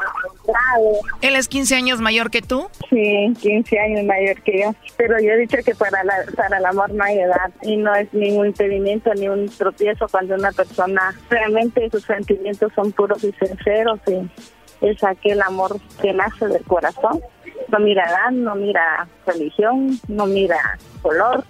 ¿Él 1.21 1.35
es 1.35 1.47
15 1.47 1.75
años 1.75 2.01
mayor 2.01 2.29
que 2.29 2.41
tú? 2.41 2.67
Sí, 2.89 3.33
15 3.41 3.79
años 3.79 4.05
mayor 4.05 4.41
que 4.41 4.61
yo. 4.61 4.75
Pero 4.97 5.19
yo 5.19 5.31
he 5.31 5.37
dicho 5.37 5.57
que 5.63 5.75
para, 5.75 6.03
la, 6.03 6.13
para 6.35 6.57
el 6.57 6.65
amor 6.65 6.93
no 6.93 7.03
hay 7.03 7.19
edad 7.19 7.51
y 7.61 7.77
no 7.77 7.93
es 7.95 8.13
ningún 8.13 8.47
impedimento 8.47 9.13
ni 9.13 9.29
un 9.29 9.47
tropiezo 9.49 10.07
cuando 10.09 10.35
una 10.35 10.51
persona 10.51 11.15
realmente 11.29 11.89
sus 11.89 12.03
sentimientos 12.03 12.71
son 12.75 12.91
puros 12.91 13.23
y 13.23 13.31
sinceros 13.33 13.99
y 14.07 14.85
es 14.85 15.03
aquel 15.03 15.41
amor 15.41 15.77
que 16.01 16.13
nace 16.13 16.47
del 16.47 16.63
corazón. 16.63 17.21
No 17.69 17.79
mira 17.79 18.03
edad, 18.05 18.31
no 18.31 18.55
mira 18.55 19.07
religión, 19.25 19.99
no 20.07 20.25
mira 20.25 20.77
color, 21.01 21.45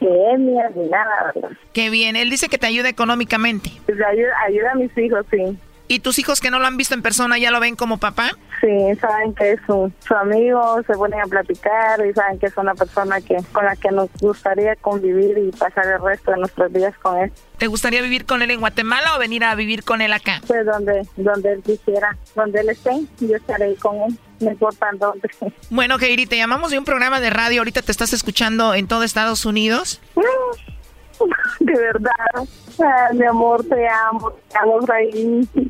ni 0.00 0.08
etnia, 0.32 0.70
ni 0.74 0.88
nada. 0.88 1.34
Qué 1.72 1.90
bien, 1.90 2.16
él 2.16 2.30
dice 2.30 2.48
que 2.48 2.58
te 2.58 2.66
ayuda 2.66 2.88
económicamente. 2.88 3.70
Pues 3.84 3.98
ayuda, 4.00 4.32
ayuda 4.46 4.72
a 4.72 4.74
mis 4.76 4.96
hijos, 4.96 5.26
sí. 5.30 5.58
¿Y 5.90 5.98
tus 5.98 6.20
hijos 6.20 6.40
que 6.40 6.52
no 6.52 6.60
lo 6.60 6.66
han 6.68 6.76
visto 6.76 6.94
en 6.94 7.02
persona 7.02 7.36
ya 7.36 7.50
lo 7.50 7.58
ven 7.58 7.74
como 7.74 7.98
papá? 7.98 8.30
Sí, 8.60 8.68
saben 9.00 9.34
que 9.34 9.54
es 9.54 9.60
su, 9.66 9.92
amigo, 10.14 10.80
se 10.86 10.92
ponen 10.92 11.20
a 11.20 11.24
platicar 11.24 12.06
y 12.06 12.12
saben 12.12 12.38
que 12.38 12.46
es 12.46 12.56
una 12.56 12.76
persona 12.76 13.20
que 13.20 13.38
con 13.50 13.64
la 13.64 13.74
que 13.74 13.90
nos 13.90 14.08
gustaría 14.20 14.76
convivir 14.76 15.36
y 15.36 15.50
pasar 15.50 15.84
el 15.88 16.00
resto 16.00 16.30
de 16.30 16.36
nuestros 16.36 16.72
días 16.72 16.96
con 16.98 17.18
él. 17.18 17.32
¿Te 17.58 17.66
gustaría 17.66 18.02
vivir 18.02 18.24
con 18.24 18.40
él 18.40 18.52
en 18.52 18.60
Guatemala 18.60 19.16
o 19.16 19.18
venir 19.18 19.42
a 19.42 19.52
vivir 19.56 19.82
con 19.82 20.00
él 20.00 20.12
acá? 20.12 20.40
Pues 20.46 20.64
donde, 20.64 21.04
donde 21.16 21.54
él 21.54 21.62
quisiera, 21.64 22.16
donde 22.36 22.60
él 22.60 22.68
esté, 22.68 22.92
yo 23.18 23.34
estaré 23.34 23.64
ahí 23.64 23.74
con 23.74 23.96
él. 23.96 24.16
No 24.38 24.52
importa 24.52 24.90
dónde. 24.94 25.28
Bueno, 25.70 25.98
Heidi, 25.98 26.26
te 26.26 26.36
llamamos 26.36 26.70
de 26.70 26.78
un 26.78 26.84
programa 26.84 27.20
de 27.20 27.30
radio. 27.30 27.62
Ahorita 27.62 27.82
te 27.82 27.90
estás 27.90 28.12
escuchando 28.12 28.74
en 28.74 28.86
todo 28.86 29.02
Estados 29.02 29.44
Unidos. 29.44 30.00
De 31.60 31.72
verdad. 31.72 32.48
Ah, 32.82 33.08
mi 33.12 33.24
amor, 33.26 33.62
te 33.64 33.86
amo, 33.88 34.30
te 34.30 34.58
amo, 34.58 34.78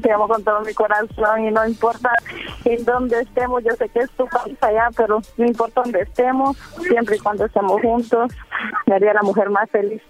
te 0.01 0.13
amo 0.13 0.29
con 0.29 0.45
todo 0.45 0.61
mi 0.61 0.73
corazón 0.73 1.45
y 1.45 1.51
no 1.51 1.67
importa 1.67 2.13
en 2.65 2.85
dónde 2.85 3.21
estemos, 3.21 3.65
yo 3.65 3.75
sé 3.77 3.89
que 3.89 4.01
es 4.01 4.11
tu 4.13 4.27
país 4.27 4.57
allá, 4.61 4.91
pero 4.97 5.21
no 5.37 5.47
importa 5.47 5.83
dónde 5.83 6.03
estemos, 6.03 6.57
siempre 6.87 7.17
y 7.17 7.19
cuando 7.19 7.47
estemos 7.47 7.81
juntos, 7.83 8.33
me 8.87 8.95
haría 8.95 9.13
la 9.13 9.23
mujer 9.23 9.51
más 9.51 9.69
feliz. 9.71 10.03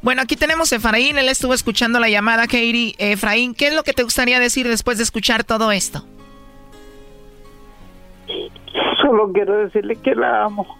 Bueno, 0.00 0.22
aquí 0.22 0.36
tenemos 0.36 0.72
a 0.72 0.76
Efraín, 0.76 1.18
él 1.18 1.28
estuvo 1.28 1.54
escuchando 1.54 1.98
la 1.98 2.08
llamada, 2.08 2.42
Katie. 2.42 2.94
Efraín, 2.98 3.54
¿qué 3.54 3.68
es 3.68 3.74
lo 3.74 3.82
que 3.82 3.92
te 3.92 4.04
gustaría 4.04 4.38
decir 4.38 4.68
después 4.68 4.98
de 4.98 5.04
escuchar 5.04 5.42
todo 5.42 5.72
esto? 5.72 6.04
Solo 9.02 9.32
quiero 9.32 9.56
decirle 9.58 9.96
que 9.96 10.14
la 10.14 10.44
amo, 10.44 10.78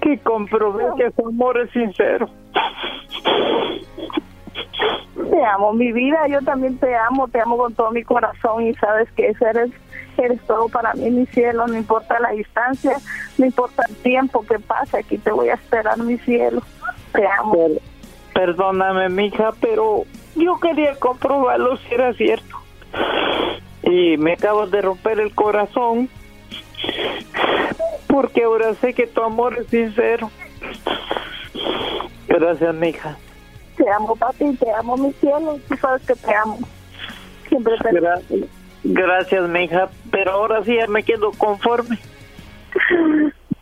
que 0.00 0.18
comprobé 0.18 0.84
que 0.96 1.10
su 1.12 1.28
amor 1.28 1.58
es 1.60 1.70
sincero. 1.70 2.28
Te 5.30 5.44
amo, 5.44 5.72
mi 5.72 5.92
vida, 5.92 6.26
yo 6.28 6.40
también 6.42 6.78
te 6.78 6.94
amo, 6.96 7.28
te 7.28 7.40
amo 7.40 7.56
con 7.56 7.74
todo 7.74 7.90
mi 7.90 8.02
corazón 8.02 8.66
y 8.66 8.74
sabes 8.74 9.10
que 9.12 9.34
eres, 9.40 9.70
eres 10.16 10.40
todo 10.46 10.68
para 10.68 10.92
mí, 10.94 11.10
mi 11.10 11.26
cielo, 11.26 11.66
no 11.66 11.76
importa 11.76 12.18
la 12.20 12.30
distancia, 12.30 12.96
no 13.38 13.46
importa 13.46 13.84
el 13.88 13.96
tiempo 13.96 14.44
que 14.44 14.58
pase, 14.58 14.98
aquí 14.98 15.18
te 15.18 15.30
voy 15.30 15.48
a 15.48 15.54
esperar, 15.54 15.98
mi 15.98 16.18
cielo. 16.18 16.62
Te 17.12 17.26
amo. 17.26 17.68
Perdóname, 18.34 19.08
mija, 19.08 19.50
pero 19.60 20.04
yo 20.34 20.58
quería 20.58 20.94
comprobarlo 20.96 21.76
si 21.76 21.94
era 21.94 22.12
cierto. 22.14 22.56
Y 23.82 24.16
me 24.16 24.32
acabo 24.34 24.66
de 24.66 24.82
romper 24.82 25.20
el 25.20 25.34
corazón 25.34 26.08
porque 28.06 28.44
ahora 28.44 28.74
sé 28.74 28.94
que 28.94 29.06
tu 29.06 29.22
amor 29.22 29.56
es 29.58 29.66
sincero. 29.68 30.30
Gracias, 32.28 32.74
mija. 32.74 33.16
Te 33.76 33.88
amo, 33.90 34.14
papi, 34.16 34.54
te 34.56 34.70
amo, 34.72 34.96
mi 34.96 35.12
cielo. 35.14 35.58
Tú 35.68 35.76
sabes 35.76 36.02
que 36.06 36.14
te 36.14 36.34
amo. 36.34 36.58
Siempre 37.48 37.74
te 37.78 37.92
Gracias, 37.92 38.40
gracias 38.84 39.48
mija, 39.48 39.88
pero 40.10 40.32
ahora 40.32 40.62
sí 40.64 40.76
ya 40.76 40.86
me 40.86 41.02
quedo 41.02 41.32
conforme. 41.32 41.98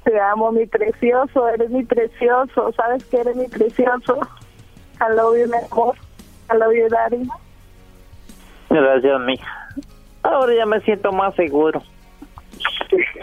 Te 0.04 0.20
amo, 0.20 0.52
mi 0.52 0.66
precioso, 0.66 1.48
eres 1.48 1.70
mi 1.70 1.84
precioso, 1.84 2.72
sabes 2.72 3.04
que 3.06 3.18
eres 3.18 3.36
mi 3.36 3.46
precioso. 3.46 4.18
I 5.00 5.14
love 5.14 5.36
you, 5.38 5.46
mi 5.46 5.56
amor. 5.70 5.94
I 6.50 6.56
love 6.56 6.74
you, 6.74 6.88
daddy. 6.88 7.28
Gracias, 8.70 9.20
mija. 9.20 9.68
Ahora 10.22 10.54
ya 10.54 10.66
me 10.66 10.80
siento 10.80 11.12
más 11.12 11.34
seguro. 11.34 11.82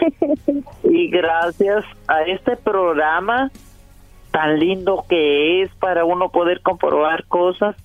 y 0.84 1.08
gracias 1.10 1.84
a 2.08 2.22
este 2.22 2.56
programa 2.56 3.50
tan 4.30 4.58
lindo 4.58 5.04
que 5.08 5.62
es 5.62 5.70
para 5.76 6.04
uno 6.04 6.30
poder 6.30 6.60
comprobar 6.60 7.24
cosas. 7.26 7.76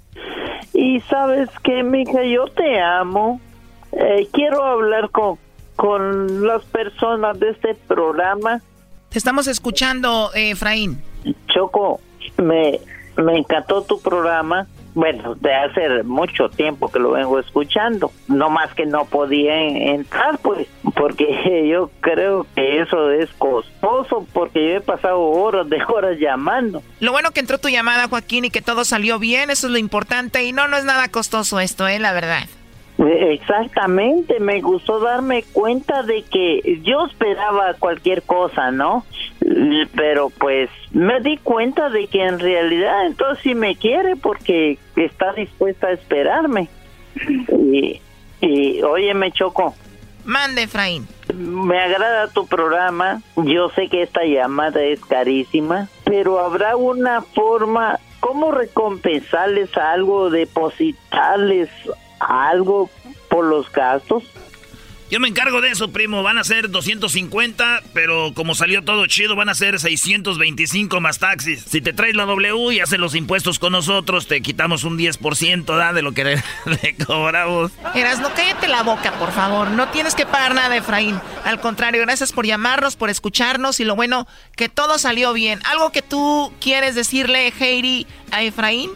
Y 0.73 0.99
sabes 1.01 1.49
que, 1.63 1.83
mija, 1.83 2.23
yo 2.23 2.47
te 2.47 2.79
amo. 2.79 3.39
Eh, 3.93 4.27
quiero 4.31 4.63
hablar 4.63 5.09
con, 5.09 5.37
con 5.75 6.45
las 6.45 6.63
personas 6.65 7.39
de 7.39 7.51
este 7.51 7.75
programa 7.75 8.61
te 9.11 9.17
estamos 9.17 9.47
escuchando, 9.47 10.31
eh, 10.33 10.51
Efraín. 10.51 11.01
Choco, 11.53 11.99
me, 12.37 12.79
me 13.17 13.39
encantó 13.39 13.81
tu 13.81 13.99
programa. 13.99 14.67
Bueno, 14.93 15.35
de 15.35 15.53
hace 15.53 16.03
mucho 16.03 16.49
tiempo 16.49 16.91
que 16.91 16.99
lo 16.99 17.11
vengo 17.11 17.39
escuchando. 17.39 18.11
No 18.27 18.49
más 18.49 18.73
que 18.73 18.85
no 18.85 19.05
podía 19.05 19.55
entrar, 19.61 20.37
pues, 20.39 20.67
porque 20.95 21.67
yo 21.71 21.89
creo 22.01 22.45
que 22.55 22.81
eso 22.81 23.11
es 23.11 23.29
costoso, 23.33 24.27
porque 24.33 24.67
yo 24.67 24.75
he 24.77 24.81
pasado 24.81 25.21
horas 25.21 25.69
de 25.69 25.81
horas 25.83 26.17
llamando. 26.19 26.83
Lo 26.99 27.11
bueno 27.11 27.31
que 27.31 27.39
entró 27.39 27.57
tu 27.57 27.69
llamada, 27.69 28.07
Joaquín, 28.07 28.45
y 28.45 28.49
que 28.49 28.61
todo 28.61 28.83
salió 28.83 29.19
bien, 29.19 29.49
eso 29.49 29.67
es 29.67 29.73
lo 29.73 29.79
importante. 29.79 30.43
Y 30.43 30.51
no, 30.51 30.67
no 30.67 30.77
es 30.77 30.83
nada 30.83 31.07
costoso 31.09 31.59
esto, 31.59 31.87
¿eh? 31.87 31.99
La 31.99 32.13
verdad. 32.13 32.43
Exactamente, 32.97 34.39
me 34.39 34.61
gustó 34.61 34.99
darme 34.99 35.43
cuenta 35.53 36.03
de 36.03 36.21
que 36.23 36.81
yo 36.83 37.07
esperaba 37.07 37.73
cualquier 37.79 38.21
cosa, 38.21 38.69
¿no? 38.69 39.05
Pero 39.95 40.29
pues 40.29 40.69
me 40.91 41.19
di 41.21 41.37
cuenta 41.37 41.89
de 41.89 42.07
que 42.07 42.23
en 42.23 42.39
realidad 42.39 43.05
entonces 43.05 43.43
sí 43.43 43.55
me 43.55 43.75
quiere 43.75 44.15
porque 44.15 44.77
está 44.95 45.33
dispuesta 45.33 45.87
a 45.87 45.91
esperarme. 45.91 46.69
Y, 47.49 48.01
y 48.39 48.81
oye, 48.83 49.13
me 49.13 49.31
choco. 49.31 49.75
Mande, 50.25 50.63
Efraín. 50.63 51.07
Me 51.33 51.79
agrada 51.79 52.27
tu 52.27 52.45
programa. 52.47 53.21
Yo 53.37 53.69
sé 53.69 53.87
que 53.89 54.03
esta 54.03 54.23
llamada 54.23 54.81
es 54.81 55.03
carísima, 55.03 55.87
pero 56.03 56.39
habrá 56.39 56.75
una 56.75 57.21
forma, 57.21 57.99
¿cómo 58.19 58.51
recompensarles 58.51 59.75
algo, 59.77 60.29
depositarles 60.29 61.69
algo 62.19 62.89
por 63.29 63.45
los 63.45 63.71
gastos? 63.71 64.23
Yo 65.11 65.19
me 65.19 65.27
encargo 65.27 65.59
de 65.59 65.71
eso, 65.71 65.91
primo. 65.91 66.23
Van 66.23 66.37
a 66.37 66.43
ser 66.45 66.69
250, 66.69 67.81
pero 67.93 68.31
como 68.33 68.55
salió 68.55 68.81
todo 68.85 69.05
chido, 69.07 69.35
van 69.35 69.49
a 69.49 69.55
ser 69.55 69.77
625 69.77 71.01
más 71.01 71.19
taxis. 71.19 71.65
Si 71.65 71.81
te 71.81 71.91
traes 71.91 72.15
la 72.15 72.23
W 72.23 72.73
y 72.73 72.79
haces 72.79 72.97
los 72.97 73.13
impuestos 73.13 73.59
con 73.59 73.73
nosotros, 73.73 74.27
te 74.27 74.39
quitamos 74.39 74.85
un 74.85 74.97
10% 74.97 75.65
¿da? 75.65 75.91
de 75.91 76.01
lo 76.01 76.13
que 76.13 76.23
le, 76.65 76.95
cobramos. 77.05 77.73
Eras, 77.93 78.21
no 78.21 78.33
cállate 78.33 78.69
la 78.69 78.83
boca, 78.83 79.11
por 79.19 79.33
favor. 79.33 79.71
No 79.71 79.89
tienes 79.89 80.15
que 80.15 80.25
pagar 80.25 80.55
nada, 80.55 80.77
Efraín. 80.77 81.19
Al 81.43 81.59
contrario, 81.59 82.01
gracias 82.03 82.31
por 82.31 82.45
llamarnos, 82.45 82.95
por 82.95 83.09
escucharnos 83.09 83.81
y 83.81 83.83
lo 83.83 83.97
bueno, 83.97 84.27
que 84.55 84.69
todo 84.69 84.97
salió 84.97 85.33
bien. 85.33 85.59
¿Algo 85.69 85.91
que 85.91 86.01
tú 86.01 86.53
quieres 86.61 86.95
decirle, 86.95 87.51
Heidi, 87.59 88.07
a 88.31 88.43
Efraín? 88.43 88.91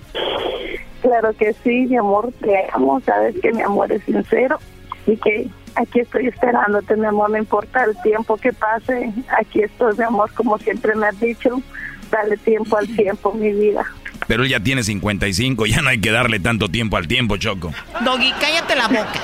Claro 1.01 1.35
que 1.37 1.53
sí, 1.61 1.87
mi 1.89 1.97
amor, 1.97 2.31
te 2.41 2.55
amo, 2.71 3.01
sabes 3.05 3.35
que 3.41 3.51
mi 3.51 3.61
amor 3.61 3.91
es 3.91 4.01
sincero 4.05 4.59
y 5.05 5.17
que 5.17 5.49
aquí 5.75 5.99
estoy 5.99 6.27
esperándote, 6.27 6.95
mi 6.95 7.05
amor, 7.05 7.29
no 7.29 7.37
importa 7.37 7.83
el 7.83 7.95
tiempo 8.01 8.37
que 8.37 8.53
pase, 8.53 9.11
aquí 9.37 9.61
estoy, 9.61 9.95
mi 9.97 10.03
amor, 10.03 10.31
como 10.33 10.57
siempre 10.57 10.95
me 10.95 11.07
has 11.07 11.19
dicho, 11.19 11.61
dale 12.09 12.37
tiempo 12.37 12.77
al 12.77 12.87
tiempo, 12.87 13.33
mi 13.33 13.51
vida. 13.51 13.85
Pero 14.27 14.43
él 14.43 14.49
ya 14.49 14.59
tiene 14.59 14.83
55, 14.83 15.65
ya 15.65 15.81
no 15.81 15.89
hay 15.89 15.99
que 15.99 16.11
darle 16.11 16.39
tanto 16.39 16.69
tiempo 16.69 16.97
al 16.97 17.07
tiempo, 17.07 17.37
Choco. 17.37 17.71
Doggy, 18.03 18.31
cállate 18.39 18.75
la 18.75 18.87
boca. 18.87 19.19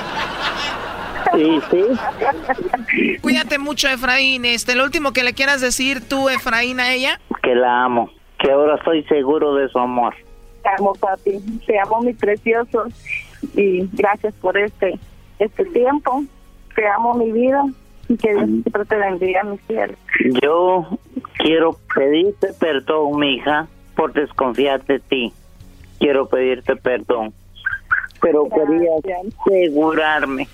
Sí, 1.34 1.62
sí. 1.72 3.18
Cuídate 3.22 3.58
mucho, 3.58 3.88
Efraín. 3.88 4.44
Este, 4.44 4.76
lo 4.76 4.84
último 4.84 5.14
que 5.14 5.24
le 5.24 5.34
quieras 5.34 5.62
decir 5.62 6.08
tú, 6.08 6.30
Efraín, 6.30 6.80
a 6.80 6.92
ella. 6.92 7.20
Que 7.42 7.56
la 7.56 7.86
amo, 7.86 8.12
que 8.38 8.52
ahora 8.52 8.76
estoy 8.76 9.04
seguro 9.06 9.56
de 9.56 9.70
su 9.70 9.80
amor. 9.80 10.14
Te 10.62 10.70
amo, 10.78 10.94
papi. 10.94 11.40
Te 11.66 11.80
amo, 11.80 12.02
mi 12.02 12.14
precioso. 12.14 12.86
Y 13.56 13.88
gracias 13.94 14.34
por 14.36 14.58
este, 14.58 15.00
este 15.40 15.66
tiempo. 15.66 16.26
Te 16.76 16.88
amo, 16.88 17.14
mi 17.14 17.32
vida. 17.32 17.64
Y 18.08 18.18
que 18.18 18.34
Dios 18.34 18.46
siempre 18.46 18.86
te 18.86 18.96
bendiga, 18.96 19.44
mi 19.44 19.58
cielo. 19.60 19.94
Yo 20.42 20.88
quiero 21.38 21.78
pedirte 21.96 22.50
perdón, 22.60 23.20
mija, 23.20 23.68
por 23.96 24.14
desconfiar 24.14 24.84
de 24.86 25.00
ti. 25.00 25.34
Quiero 26.00 26.28
pedirte 26.28 26.76
perdón. 26.76 27.34
Pero 28.22 28.48
quería 28.50 28.92
asegurarme. 29.46 30.48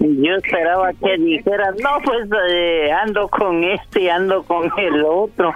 Yo 0.00 0.34
esperaba 0.34 0.92
que 0.94 1.16
dijeras, 1.18 1.74
no, 1.82 1.90
pues 2.04 2.28
eh, 2.50 2.90
ando 2.92 3.28
con 3.28 3.62
este, 3.64 4.10
ando 4.10 4.42
con 4.42 4.70
el 4.78 5.04
otro. 5.04 5.52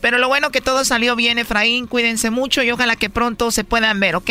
Pero 0.00 0.18
lo 0.18 0.28
bueno 0.28 0.50
que 0.50 0.60
todo 0.60 0.84
salió 0.84 1.16
bien, 1.16 1.38
Efraín. 1.38 1.86
Cuídense 1.86 2.30
mucho 2.30 2.62
y 2.62 2.70
ojalá 2.70 2.96
que 2.96 3.08
pronto 3.08 3.50
se 3.50 3.64
puedan 3.64 4.00
ver, 4.00 4.16
¿ok? 4.16 4.30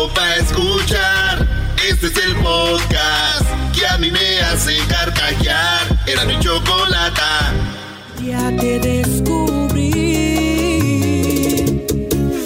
Chido 0.00 0.08
pa' 0.14 0.36
escuchar. 0.36 1.46
Este 1.88 2.06
es 2.06 2.16
el 2.24 2.34
podcast 2.36 3.44
que 3.74 3.86
a 3.86 3.98
mí 3.98 4.10
me 4.10 4.40
hace 4.40 4.76
carcajear. 4.88 5.98
Era 6.06 6.24
mi 6.24 6.38
chocolata. 6.40 7.52
Ya 8.22 8.50
te 8.56 8.78
descubrí. 8.78 9.90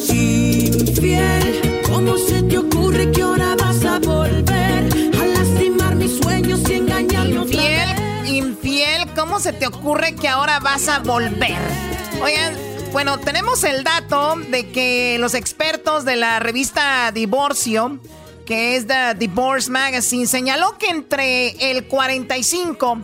Infiel, 0.09 1.82
¿cómo 1.88 2.16
se 2.16 2.42
te 2.42 2.59
ocurre 2.59 3.12
que 3.12 3.22
ahora 3.22 3.55
vas 3.56 3.85
a 3.85 3.98
volver 3.98 4.89
a 5.20 5.26
lastimar 5.26 5.94
mis 5.97 6.18
sueños 6.18 6.60
y 6.68 6.74
engañarme 6.74 7.36
Infiel, 7.36 8.26
infiel, 8.26 9.09
¿cómo 9.14 9.39
se 9.39 9.52
te 9.52 9.66
ocurre 9.66 10.14
que 10.14 10.28
ahora 10.28 10.59
vas 10.60 10.89
a 10.89 10.98
volver? 11.01 11.59
Oigan, 12.22 12.73
bueno, 12.94 13.18
tenemos 13.18 13.64
el 13.64 13.82
dato 13.82 14.36
de 14.36 14.70
que 14.70 15.16
los 15.18 15.34
expertos 15.34 16.04
de 16.04 16.14
la 16.14 16.38
revista 16.38 17.10
Divorcio 17.10 17.98
que 18.46 18.76
es 18.76 18.86
The 18.86 19.14
Divorce 19.16 19.68
Magazine, 19.68 20.28
señaló 20.28 20.78
que 20.78 20.90
entre 20.90 21.72
el 21.72 21.88
45 21.88 22.98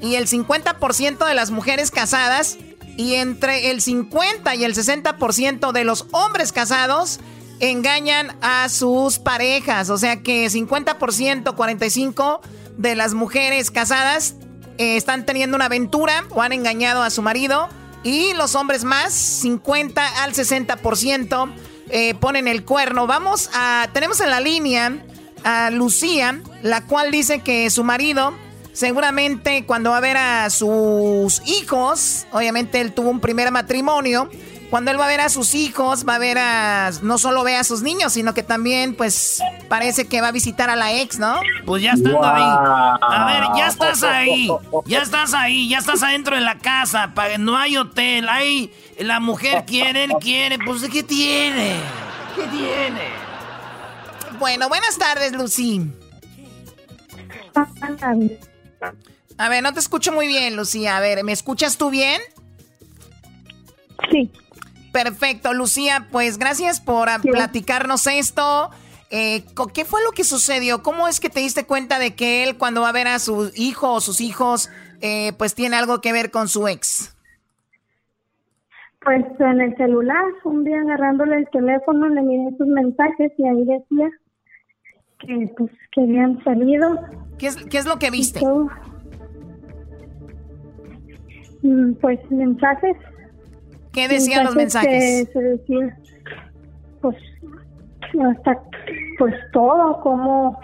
y 0.00 0.16
el 0.16 0.26
50% 0.26 1.24
de 1.24 1.34
las 1.34 1.52
mujeres 1.52 1.92
casadas 1.92 2.58
Y 2.96 3.14
entre 3.14 3.70
el 3.70 3.80
50 3.80 4.56
y 4.56 4.64
el 4.64 4.74
60% 4.74 5.70
de 5.70 5.84
los 5.84 6.06
hombres 6.10 6.50
casados 6.50 7.20
engañan 7.60 8.36
a 8.40 8.68
sus 8.68 9.20
parejas. 9.20 9.88
O 9.90 9.98
sea 9.98 10.20
que 10.20 10.46
50%, 10.46 10.96
45% 10.96 12.40
de 12.76 12.96
las 12.96 13.14
mujeres 13.14 13.70
casadas 13.70 14.34
eh, 14.78 14.96
están 14.96 15.26
teniendo 15.26 15.54
una 15.54 15.66
aventura 15.66 16.24
o 16.30 16.42
han 16.42 16.52
engañado 16.52 17.04
a 17.04 17.10
su 17.10 17.22
marido. 17.22 17.68
Y 18.02 18.32
los 18.34 18.54
hombres 18.54 18.84
más, 18.84 19.12
50 19.12 20.22
al 20.22 20.32
60%, 20.32 21.52
eh, 21.90 22.14
ponen 22.14 22.48
el 22.48 22.64
cuerno. 22.64 23.06
Vamos 23.06 23.50
a... 23.54 23.88
Tenemos 23.92 24.20
en 24.20 24.30
la 24.30 24.40
línea 24.40 24.98
a 25.44 25.70
Lucía, 25.70 26.40
la 26.62 26.84
cual 26.84 27.10
dice 27.10 27.40
que 27.40 27.70
su 27.70 27.84
marido 27.84 28.34
seguramente 28.78 29.64
cuando 29.66 29.90
va 29.90 29.96
a 29.96 30.00
ver 30.00 30.16
a 30.16 30.50
sus 30.50 31.42
hijos, 31.46 32.26
obviamente 32.30 32.80
él 32.80 32.92
tuvo 32.92 33.10
un 33.10 33.18
primer 33.18 33.50
matrimonio, 33.50 34.30
cuando 34.70 34.90
él 34.90 35.00
va 35.00 35.06
a 35.06 35.08
ver 35.08 35.20
a 35.20 35.28
sus 35.28 35.54
hijos, 35.54 36.04
va 36.06 36.16
a 36.16 36.18
ver 36.18 36.38
a. 36.38 36.90
No 37.02 37.18
solo 37.18 37.42
ve 37.42 37.56
a 37.56 37.64
sus 37.64 37.82
niños, 37.82 38.12
sino 38.12 38.34
que 38.34 38.42
también, 38.42 38.94
pues, 38.94 39.42
parece 39.68 40.06
que 40.06 40.20
va 40.20 40.28
a 40.28 40.32
visitar 40.32 40.68
a 40.68 40.76
la 40.76 40.92
ex, 40.92 41.18
¿no? 41.18 41.40
Pues 41.64 41.82
ya 41.82 41.92
estando 41.92 42.24
ahí. 42.24 42.42
A 43.00 43.24
ver, 43.26 43.44
ya 43.56 43.68
estás 43.68 44.02
ahí. 44.02 44.48
Ya 44.86 45.02
estás 45.02 45.32
ahí. 45.34 45.68
Ya 45.68 45.78
estás 45.78 46.02
adentro 46.02 46.34
de 46.34 46.42
la 46.42 46.58
casa. 46.58 47.12
No 47.38 47.56
hay 47.56 47.76
hotel. 47.76 48.28
Hay. 48.28 48.72
La 48.98 49.20
mujer 49.20 49.64
quiere, 49.66 50.04
él 50.04 50.12
quiere. 50.20 50.58
Pues, 50.58 50.82
¿qué 50.88 51.02
tiene? 51.02 51.76
¿Qué 52.36 52.42
tiene? 52.48 53.28
Bueno, 54.38 54.68
buenas 54.68 54.98
tardes, 54.98 55.32
Lucy. 55.32 55.90
A 59.38 59.48
ver, 59.48 59.62
no 59.62 59.72
te 59.72 59.80
escucho 59.80 60.12
muy 60.12 60.26
bien, 60.26 60.56
Lucía. 60.56 60.96
A 60.96 61.00
ver, 61.00 61.24
¿me 61.24 61.32
escuchas 61.32 61.76
tú 61.76 61.90
bien? 61.90 62.20
Sí. 64.10 64.30
Perfecto, 64.92 65.52
Lucía, 65.52 66.08
pues 66.10 66.38
gracias 66.38 66.80
por 66.80 67.08
platicarnos 67.22 68.06
esto. 68.06 68.70
Eh, 69.10 69.44
¿Qué 69.72 69.84
fue 69.84 70.02
lo 70.04 70.12
que 70.12 70.24
sucedió? 70.24 70.82
¿Cómo 70.82 71.08
es 71.08 71.20
que 71.20 71.30
te 71.30 71.40
diste 71.40 71.64
cuenta 71.64 71.98
de 71.98 72.14
que 72.14 72.44
él 72.44 72.58
cuando 72.58 72.82
va 72.82 72.90
a 72.90 72.92
ver 72.92 73.08
a 73.08 73.18
su 73.18 73.50
hijo 73.54 73.92
o 73.94 74.00
sus 74.00 74.20
hijos, 74.20 74.70
eh, 75.00 75.32
pues 75.38 75.54
tiene 75.54 75.76
algo 75.76 76.00
que 76.00 76.12
ver 76.12 76.30
con 76.30 76.48
su 76.48 76.68
ex? 76.68 77.14
Pues 79.02 79.24
en 79.38 79.60
el 79.60 79.76
celular, 79.76 80.24
un 80.44 80.64
día 80.64 80.80
agarrándole 80.80 81.36
el 81.36 81.48
teléfono, 81.50 82.08
le 82.08 82.20
miré 82.20 82.56
sus 82.58 82.66
mensajes 82.66 83.32
y 83.38 83.46
ahí 83.46 83.64
decía 83.64 84.10
que 85.20 85.52
pues 85.56 85.70
que 85.92 86.02
habían 86.02 86.42
salido. 86.44 86.98
¿Qué 87.38 87.46
es, 87.46 87.56
qué 87.56 87.78
es 87.78 87.86
lo 87.86 87.98
que 87.98 88.10
viste? 88.10 88.40
Mm, 91.62 91.94
pues 92.00 92.18
mensajes 92.30 92.96
¿Qué 93.98 94.06
decían 94.06 94.44
los 94.44 94.54
mensajes? 94.54 95.28
se 95.32 95.40
decía, 95.40 95.98
pues, 97.00 97.16
hasta, 98.30 98.62
pues 99.18 99.34
todo, 99.52 100.00
como 100.02 100.60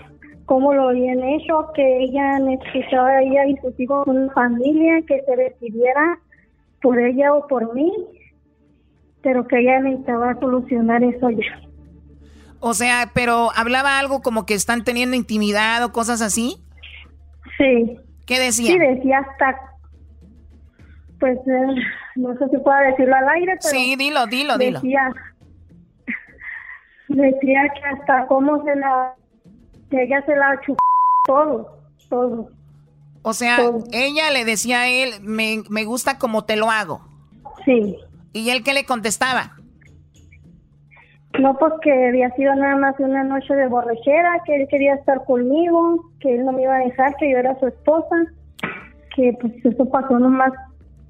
cómo 0.47 0.73
lo 0.73 0.91
habían 0.91 1.21
hecho, 1.25 1.67
que 1.75 2.05
ella 2.05 2.39
necesitaba, 2.39 3.23
ella 3.23 3.47
y 3.47 3.57
sus 3.57 3.79
hijos, 3.81 4.07
una 4.07 4.33
familia, 4.33 5.01
que 5.09 5.21
se 5.23 5.37
decidiera 5.37 6.21
por 6.81 7.01
ella 7.01 7.33
o 7.33 7.47
por 7.49 7.75
mí, 7.75 7.93
pero 9.23 9.49
que 9.49 9.59
ella 9.59 9.81
necesitaba 9.81 10.39
solucionar 10.39 11.03
eso 11.03 11.31
ya. 11.31 11.61
O 12.61 12.73
sea, 12.73 13.11
pero 13.15 13.51
hablaba 13.57 13.99
algo 13.99 14.23
como 14.23 14.47
que 14.47 14.55
están 14.55 14.85
teniendo 14.85 15.17
intimidad 15.17 15.83
o 15.83 15.93
cosas 15.93 16.23
así. 16.23 16.59
Sí. 17.59 17.99
¿Qué 18.27 18.39
decía? 18.39 18.73
Sí, 18.73 18.79
decía 18.79 19.19
hasta, 19.19 19.61
pues, 21.25 21.39
eh, 21.47 21.75
no 22.17 22.37
sé 22.37 22.51
si 22.51 22.59
puedo 22.59 22.77
decirlo 22.81 23.17
al 23.17 23.27
aire, 23.31 23.55
pero... 23.57 23.75
Sí, 23.75 23.97
dilo, 23.97 24.27
dilo, 24.27 24.59
dilo. 24.59 24.81
Decía, 24.81 25.11
decía 27.09 27.61
que 27.75 27.81
hasta 27.83 28.27
cómo 28.27 28.63
se 28.63 28.77
la... 28.77 29.15
que 29.91 30.03
ella 30.03 30.23
se 30.27 30.37
la 30.37 30.61
chupó 30.61 30.83
todo, 31.25 31.79
todo. 32.11 32.51
O 33.23 33.33
sea, 33.33 33.57
ella 33.91 34.31
le 34.33 34.45
decía 34.45 34.83
a 34.83 34.89
él, 34.89 35.15
me, 35.23 35.63
me 35.71 35.87
gusta 35.87 36.19
como 36.19 36.45
te 36.45 36.57
lo 36.57 36.71
hago. 36.71 37.01
Sí. 37.65 37.97
¿Y 38.35 38.51
él 38.51 38.63
qué 38.63 38.75
le 38.75 38.85
contestaba? 38.85 39.57
No, 41.41 41.57
porque 41.57 41.91
había 42.09 42.29
sido 42.33 42.55
nada 42.55 42.77
más 42.77 42.97
una 42.99 43.25
noche 43.25 43.55
de 43.55 43.67
borrachera, 43.67 44.43
que 44.45 44.57
él 44.57 44.69
quería 44.69 44.97
estar 44.97 45.25
conmigo, 45.25 46.05
que 46.21 46.35
él 46.35 46.45
no 46.45 46.53
me 46.53 46.65
iba 46.65 46.77
a 46.77 46.81
dejar, 46.81 47.17
que 47.17 47.33
yo 47.33 47.39
era 47.39 47.59
su 47.61 47.69
esposa, 47.69 48.15
que 49.17 49.35
pues 49.41 49.55
eso 49.65 49.89
pasó 49.89 50.19
nomás 50.19 50.53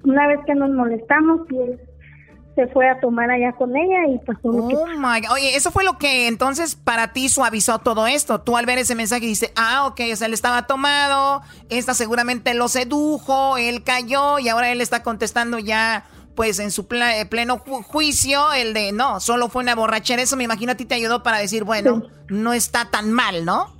una 0.04 0.26
vez 0.26 0.40
que 0.46 0.54
nos 0.54 0.70
molestamos 0.70 1.40
y 1.50 1.56
él 1.56 1.80
se 2.54 2.68
fue 2.68 2.88
a 2.88 3.00
tomar 3.00 3.30
allá 3.30 3.52
con 3.52 3.76
ella 3.76 4.06
y 4.08 4.18
pues... 4.24 4.38
Oh 4.42 4.86
my 4.96 5.20
God. 5.20 5.32
Oye, 5.32 5.56
eso 5.56 5.72
fue 5.72 5.82
lo 5.82 5.98
que 5.98 6.28
entonces 6.28 6.76
para 6.76 7.12
ti 7.12 7.28
suavizó 7.28 7.80
todo 7.80 8.06
esto. 8.06 8.40
Tú 8.42 8.56
al 8.56 8.64
ver 8.64 8.78
ese 8.78 8.94
mensaje 8.94 9.26
dices, 9.26 9.50
ah, 9.56 9.86
ok, 9.86 10.00
o 10.12 10.16
sea, 10.16 10.28
él 10.28 10.34
estaba 10.34 10.66
tomado, 10.66 11.42
esta 11.68 11.94
seguramente 11.94 12.54
lo 12.54 12.68
sedujo, 12.68 13.56
él 13.56 13.82
cayó 13.82 14.38
y 14.38 14.48
ahora 14.48 14.70
él 14.70 14.80
está 14.80 15.02
contestando 15.02 15.58
ya 15.58 16.04
pues 16.36 16.58
en 16.58 16.70
su 16.70 16.86
eh, 16.90 17.26
pleno 17.26 17.58
juicio 17.58 18.52
el 18.52 18.74
de 18.74 18.92
no, 18.92 19.20
solo 19.20 19.48
fue 19.48 19.62
una 19.62 19.74
borrachera. 19.74 20.22
Eso 20.22 20.36
me 20.36 20.44
imagino 20.44 20.72
a 20.72 20.76
ti 20.76 20.84
te 20.84 20.94
ayudó 20.94 21.22
para 21.22 21.38
decir, 21.38 21.64
bueno, 21.64 22.02
no 22.28 22.52
está 22.52 22.90
tan 22.90 23.12
mal, 23.12 23.44
¿no? 23.44 23.72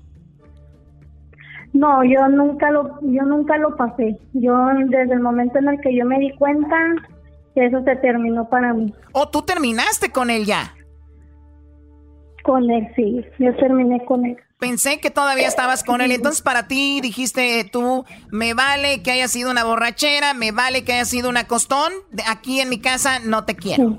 No, 1.74 2.04
yo 2.04 2.28
nunca 2.28 2.70
lo, 2.70 2.98
yo 3.02 3.24
nunca 3.24 3.58
lo 3.58 3.76
pasé. 3.76 4.16
Yo 4.32 4.56
desde 4.86 5.12
el 5.12 5.20
momento 5.20 5.58
en 5.58 5.68
el 5.68 5.80
que 5.80 5.94
yo 5.94 6.06
me 6.06 6.20
di 6.20 6.30
cuenta 6.36 6.76
que 7.54 7.66
eso 7.66 7.82
se 7.82 7.96
terminó 7.96 8.48
para 8.48 8.72
mí. 8.72 8.94
¿O 9.12 9.28
tú 9.28 9.42
terminaste 9.42 10.10
con 10.10 10.30
él 10.30 10.46
ya? 10.46 10.72
Con 12.44 12.70
él, 12.70 12.88
sí. 12.94 13.24
Yo 13.40 13.54
terminé 13.56 14.04
con 14.04 14.24
él. 14.24 14.36
Pensé 14.58 15.00
que 15.00 15.10
todavía 15.10 15.48
estabas 15.48 15.82
con 15.82 16.00
él. 16.00 16.12
Entonces 16.12 16.42
para 16.42 16.68
ti 16.68 17.00
dijiste 17.02 17.68
tú, 17.72 18.04
me 18.30 18.54
vale 18.54 19.02
que 19.02 19.10
haya 19.10 19.26
sido 19.26 19.50
una 19.50 19.64
borrachera, 19.64 20.32
me 20.32 20.52
vale 20.52 20.84
que 20.84 20.92
haya 20.92 21.04
sido 21.04 21.28
una 21.28 21.48
costón. 21.48 21.92
Aquí 22.28 22.60
en 22.60 22.68
mi 22.68 22.78
casa 22.78 23.18
no 23.18 23.44
te 23.44 23.56
quiero. 23.56 23.98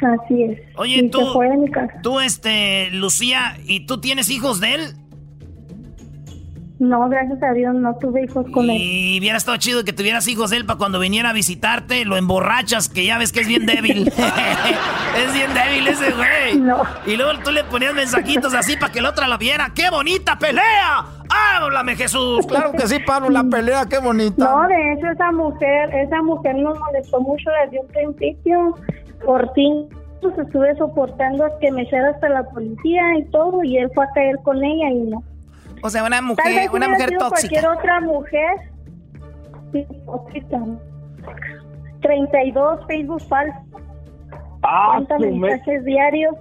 Así 0.00 0.42
es. 0.44 0.60
Oye, 0.76 1.10
tú, 1.10 1.20
tú, 2.02 2.20
este, 2.20 2.90
Lucía, 2.92 3.58
¿y 3.66 3.84
tú 3.86 4.00
tienes 4.00 4.30
hijos 4.30 4.60
de 4.60 4.74
él? 4.74 4.94
No, 6.80 7.10
gracias 7.10 7.42
a 7.42 7.52
Dios 7.52 7.74
no 7.74 7.94
tuve 7.98 8.24
hijos 8.24 8.46
con 8.52 8.70
él. 8.70 8.76
Y 8.80 9.18
hubiera 9.18 9.36
estado 9.36 9.58
chido 9.58 9.84
que 9.84 9.92
tuvieras 9.92 10.26
hijos 10.28 10.48
de 10.48 10.56
él 10.56 10.64
para 10.64 10.78
cuando 10.78 10.98
viniera 10.98 11.28
a 11.28 11.32
visitarte, 11.34 12.06
lo 12.06 12.16
emborrachas, 12.16 12.88
que 12.88 13.04
ya 13.04 13.18
ves 13.18 13.32
que 13.32 13.40
es 13.40 13.48
bien 13.48 13.66
débil. 13.66 14.08
es 14.08 15.34
bien 15.34 15.52
débil 15.52 15.88
ese 15.88 16.10
güey. 16.10 16.58
No. 16.58 16.82
Y 17.06 17.18
luego 17.18 17.38
tú 17.44 17.50
le 17.50 17.64
ponías 17.64 17.92
mensajitos 17.92 18.54
así 18.54 18.78
para 18.78 18.90
que 18.90 19.02
la 19.02 19.10
otra 19.10 19.28
la 19.28 19.36
viera. 19.36 19.72
¡Qué 19.74 19.90
bonita 19.90 20.38
pelea! 20.38 21.04
¡Háblame, 21.28 21.96
Jesús! 21.96 22.46
Claro 22.46 22.72
que 22.72 22.88
sí, 22.88 22.98
Pablo, 23.06 23.28
la 23.28 23.44
pelea, 23.44 23.84
qué 23.86 23.98
bonita. 23.98 24.42
No, 24.42 24.66
de 24.66 24.92
hecho 24.94 25.06
esa 25.08 25.30
mujer, 25.32 25.94
esa 25.94 26.22
mujer 26.22 26.56
nos 26.56 26.78
molestó 26.78 27.20
mucho 27.20 27.50
desde 27.62 27.78
un 27.80 27.88
principio. 27.88 28.74
Por 29.26 29.52
fin 29.52 29.86
pues, 30.22 30.36
estuve 30.38 30.74
soportando 30.76 31.44
que 31.60 31.70
me 31.72 31.82
echara 31.82 32.10
hasta 32.10 32.28
la 32.30 32.42
policía 32.44 33.02
y 33.18 33.24
todo, 33.30 33.62
y 33.64 33.76
él 33.76 33.90
fue 33.94 34.04
a 34.04 34.10
caer 34.12 34.38
con 34.42 34.64
ella 34.64 34.90
y 34.90 35.10
no. 35.10 35.22
O 35.82 35.90
sea, 35.90 36.04
una 36.04 36.20
mujer, 36.20 36.70
una 36.72 36.88
mujer 36.88 37.10
tóxica. 37.18 37.60
Cualquier 37.60 37.66
otra 37.66 38.00
mujer. 38.00 38.56
Sí, 39.72 39.86
32 42.02 42.86
Facebook 42.86 43.22
falsos. 43.28 43.56
Ah, 44.62 45.00
mensajes 45.18 45.84
diarios. 45.84 46.34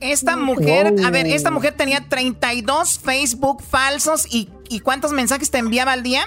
Esta 0.00 0.36
mujer, 0.36 0.94
a 1.04 1.10
ver, 1.10 1.26
esta 1.26 1.52
mujer 1.52 1.74
tenía 1.74 2.00
32 2.08 2.98
Facebook 2.98 3.62
falsos 3.62 4.26
y, 4.32 4.48
y 4.68 4.80
¿cuántos 4.80 5.12
mensajes 5.12 5.50
te 5.52 5.58
enviaba 5.58 5.92
al 5.92 6.02
día? 6.02 6.22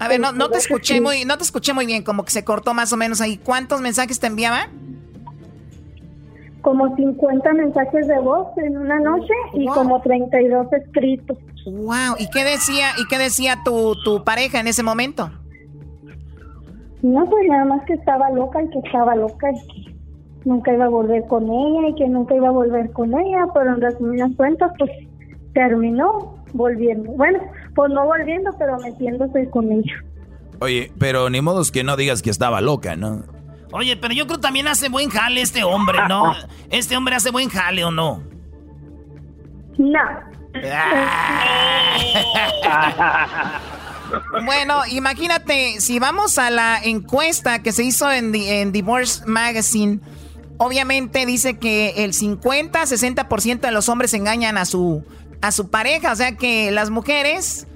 A 0.00 0.08
ver, 0.08 0.18
no, 0.18 0.32
no 0.32 0.48
te 0.48 0.58
escuché 0.58 1.00
muy, 1.00 1.24
no 1.24 1.36
te 1.38 1.44
escuché 1.44 1.72
muy 1.72 1.86
bien, 1.86 2.02
como 2.02 2.24
que 2.24 2.32
se 2.32 2.42
cortó 2.42 2.74
más 2.74 2.92
o 2.92 2.96
menos 2.96 3.20
ahí. 3.20 3.36
¿Cuántos 3.36 3.80
mensajes 3.80 4.18
te 4.18 4.26
enviaba? 4.26 4.68
Como 6.62 6.94
50 6.94 7.52
mensajes 7.54 8.06
de 8.08 8.18
voz 8.20 8.48
en 8.58 8.76
una 8.76 8.98
noche 9.00 9.32
y 9.54 9.66
como 9.66 10.00
32 10.00 10.72
escritos. 10.72 11.38
Wow, 11.66 12.16
¿y 12.18 12.28
qué 12.30 12.44
decía 12.44 12.88
y 12.98 13.06
qué 13.08 13.18
decía 13.18 13.58
tu, 13.64 13.94
tu 14.04 14.24
pareja 14.24 14.60
en 14.60 14.66
ese 14.66 14.82
momento? 14.82 15.30
No, 17.02 17.24
pues 17.28 17.46
nada 17.48 17.64
más 17.64 17.84
que 17.86 17.94
estaba 17.94 18.30
loca 18.30 18.62
y 18.62 18.68
que 18.70 18.78
estaba 18.80 19.14
loca 19.14 19.50
y 19.50 19.66
que 19.84 19.94
nunca 20.44 20.72
iba 20.72 20.86
a 20.86 20.88
volver 20.88 21.26
con 21.26 21.44
ella 21.44 21.88
y 21.88 21.94
que 21.94 22.08
nunca 22.08 22.34
iba 22.34 22.48
a 22.48 22.52
volver 22.52 22.90
con 22.92 23.18
ella, 23.18 23.46
pero 23.54 23.74
en 23.74 23.80
resumidas 23.80 24.30
cuentas 24.36 24.72
pues 24.78 24.90
terminó 25.54 26.34
volviendo. 26.52 27.10
Bueno, 27.12 27.38
pues 27.74 27.90
no 27.92 28.04
volviendo, 28.04 28.50
pero 28.58 28.78
metiéndose 28.78 29.48
con 29.50 29.70
ella. 29.72 30.04
Oye, 30.60 30.92
pero 30.98 31.30
ni 31.30 31.40
modo 31.40 31.62
que 31.72 31.84
no 31.84 31.96
digas 31.96 32.20
que 32.20 32.30
estaba 32.30 32.60
loca, 32.60 32.96
¿no? 32.96 33.22
Oye, 33.72 33.96
pero 33.96 34.14
yo 34.14 34.26
creo 34.26 34.38
que 34.38 34.42
también 34.42 34.68
hace 34.68 34.88
buen 34.88 35.10
jale 35.10 35.42
este 35.42 35.64
hombre, 35.64 35.98
¿no? 36.08 36.34
este 36.70 36.96
hombre 36.96 37.14
hace 37.14 37.30
buen 37.30 37.48
jale 37.48 37.84
o 37.84 37.90
no. 37.90 38.22
No, 39.78 40.00
bueno, 44.44 44.82
imagínate, 44.90 45.80
si 45.80 45.98
vamos 45.98 46.38
a 46.38 46.50
la 46.50 46.78
encuesta 46.82 47.62
que 47.62 47.72
se 47.72 47.84
hizo 47.84 48.10
en, 48.10 48.34
en 48.34 48.72
Divorce 48.72 49.22
Magazine, 49.26 50.00
obviamente 50.58 51.24
dice 51.24 51.58
que 51.58 52.04
el 52.04 52.12
50-60% 52.12 53.60
de 53.60 53.70
los 53.70 53.88
hombres 53.88 54.12
engañan 54.12 54.58
a 54.58 54.64
su, 54.64 55.04
a 55.40 55.52
su 55.52 55.70
pareja, 55.70 56.12
o 56.12 56.16
sea 56.16 56.36
que 56.36 56.70
las 56.70 56.90
mujeres 56.90 57.66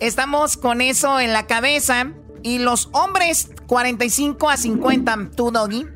estamos 0.00 0.56
con 0.56 0.80
eso 0.80 1.20
en 1.20 1.32
la 1.32 1.46
cabeza 1.46 2.08
y 2.42 2.58
los 2.58 2.88
hombres 2.92 3.50
45 3.66 4.50
a 4.50 4.56
50, 4.56 5.30
tú 5.36 5.50
Doggy. 5.50 5.86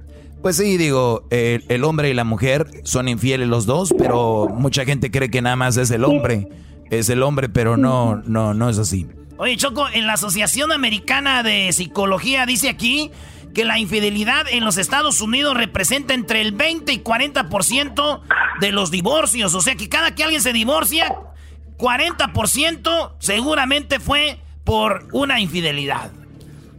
Pues 0.43 0.57
sí, 0.57 0.77
digo, 0.77 1.27
el, 1.31 1.85
hombre 1.85 2.11
y 2.11 2.15
la 2.15 2.25
mujer 2.25 2.67
son 2.85 3.09
infieles 3.09 3.49
los 3.49 3.67
dos, 3.67 3.93
pero 3.99 4.49
mucha 4.49 4.85
gente 4.85 5.11
cree 5.11 5.31
que 5.31 5.43
nada 5.43 5.57
más 5.57 5.77
es 5.77 5.91
el 5.91 6.05
hombre. 6.05 6.49
Es 6.91 7.09
el 7.11 7.23
hombre, 7.23 7.49
pero 7.49 7.77
no, 7.77 8.23
no, 8.25 8.55
no 8.55 8.71
es 8.71 8.79
así. 8.79 9.07
Oye, 9.37 9.57
Choco, 9.57 9.89
en 9.93 10.07
la 10.07 10.15
Asociación 10.15 10.73
Americana 10.73 11.43
de 11.43 11.73
Psicología 11.73 12.47
dice 12.47 12.69
aquí 12.69 13.11
que 13.55 13.65
la 13.65 13.79
infidelidad 13.79 14.47
en 14.51 14.65
los 14.65 14.79
Estados 14.79 15.21
Unidos 15.21 15.57
representa 15.57 16.15
entre 16.15 16.41
el 16.41 16.53
20 16.53 16.93
y 16.93 16.99
40% 17.03 18.21
de 18.61 18.73
los 18.73 18.91
divorcios. 18.91 19.55
O 19.55 19.61
sea 19.61 19.75
que 19.75 19.89
cada 19.89 20.15
que 20.15 20.25
alguien 20.25 20.43
se 20.43 20.53
divorcia, 20.53 21.15
40% 21.77 23.13
seguramente 23.19 24.01
fue 24.01 24.41
por 24.65 25.09
una 25.13 25.41
infidelidad. 25.41 26.11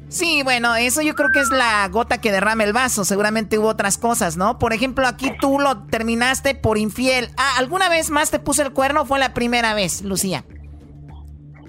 Sí, 0.09 0.41
bueno, 0.43 0.75
eso 0.75 1.03
yo 1.03 1.13
creo 1.13 1.29
que 1.31 1.39
es 1.39 1.51
la 1.51 1.87
gota 1.87 2.19
que 2.19 2.31
derrama 2.31 2.63
el 2.63 2.73
vaso. 2.73 3.05
Seguramente 3.05 3.59
hubo 3.59 3.67
otras 3.67 3.99
cosas, 3.99 4.37
¿no? 4.37 4.57
Por 4.57 4.73
ejemplo, 4.73 5.05
aquí 5.05 5.31
tú 5.39 5.59
lo 5.59 5.83
terminaste 5.83 6.55
por 6.55 6.79
infiel. 6.79 7.29
Ah, 7.37 7.59
¿Alguna 7.59 7.89
vez 7.89 8.09
más 8.09 8.31
te 8.31 8.39
puse 8.39 8.63
el 8.63 8.73
cuerno 8.73 9.03
o 9.03 9.05
fue 9.05 9.19
la 9.19 9.35
primera 9.35 9.75
vez, 9.75 10.01
Lucía? 10.01 10.43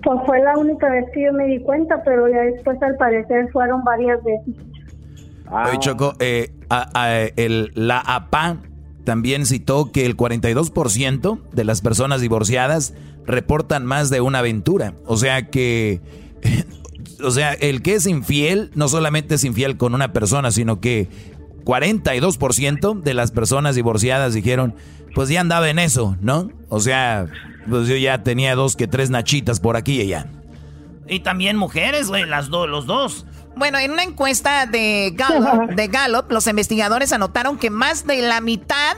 Pues 0.02 0.18
fue 0.24 0.40
la 0.40 0.56
única 0.56 0.88
vez 0.88 1.04
que 1.12 1.24
yo 1.24 1.32
me 1.34 1.44
di 1.44 1.62
cuenta, 1.62 2.02
pero 2.02 2.28
ya 2.28 2.40
después 2.40 2.82
al 2.82 2.96
parecer 2.96 3.50
fueron 3.52 3.84
varias 3.84 4.18
veces. 4.24 4.54
Oye, 5.50 5.78
Choco, 5.78 6.14
eh, 6.18 6.50
el, 7.36 7.72
la 7.74 8.00
APA 8.00 8.56
también 9.04 9.44
citó 9.44 9.92
que 9.92 10.06
el 10.06 10.16
42% 10.16 11.40
de 11.52 11.64
las 11.64 11.82
personas 11.82 12.22
divorciadas 12.22 12.94
reportan 13.26 13.84
más 13.84 14.08
de 14.08 14.22
una 14.22 14.38
aventura. 14.38 14.94
O 15.04 15.18
sea 15.18 15.48
que 15.50 16.00
o 17.22 17.30
sea, 17.30 17.52
el 17.52 17.82
que 17.82 17.94
es 17.94 18.06
infiel 18.06 18.70
no 18.74 18.88
solamente 18.88 19.34
es 19.36 19.44
infiel 19.44 19.76
con 19.76 19.94
una 19.94 20.12
persona, 20.12 20.50
sino 20.50 20.80
que 20.80 21.08
42% 21.64 23.02
de 23.02 23.14
las 23.14 23.30
personas 23.30 23.74
divorciadas 23.74 24.34
dijeron, 24.34 24.74
pues 25.14 25.28
ya 25.28 25.40
andaba 25.40 25.68
en 25.70 25.78
eso, 25.78 26.16
¿no? 26.20 26.50
O 26.68 26.80
sea, 26.80 27.26
pues 27.68 27.88
yo 27.88 27.96
ya 27.96 28.22
tenía 28.22 28.54
dos 28.54 28.76
que 28.76 28.86
tres 28.86 29.10
nachitas 29.10 29.60
por 29.60 29.76
aquí 29.76 29.96
y 29.96 30.02
allá. 30.02 30.26
Y 31.08 31.20
también 31.20 31.56
mujeres, 31.56 32.08
güey, 32.08 32.24
las 32.24 32.48
dos, 32.48 32.68
los 32.68 32.86
dos. 32.86 33.26
Bueno, 33.56 33.78
en 33.78 33.90
una 33.90 34.04
encuesta 34.04 34.66
de 34.66 35.12
Gallup, 35.14 35.70
de 35.74 35.88
Gallup, 35.88 36.30
los 36.30 36.46
investigadores 36.46 37.12
anotaron 37.12 37.58
que 37.58 37.68
más 37.68 38.06
de 38.06 38.22
la 38.22 38.40
mitad 38.40 38.96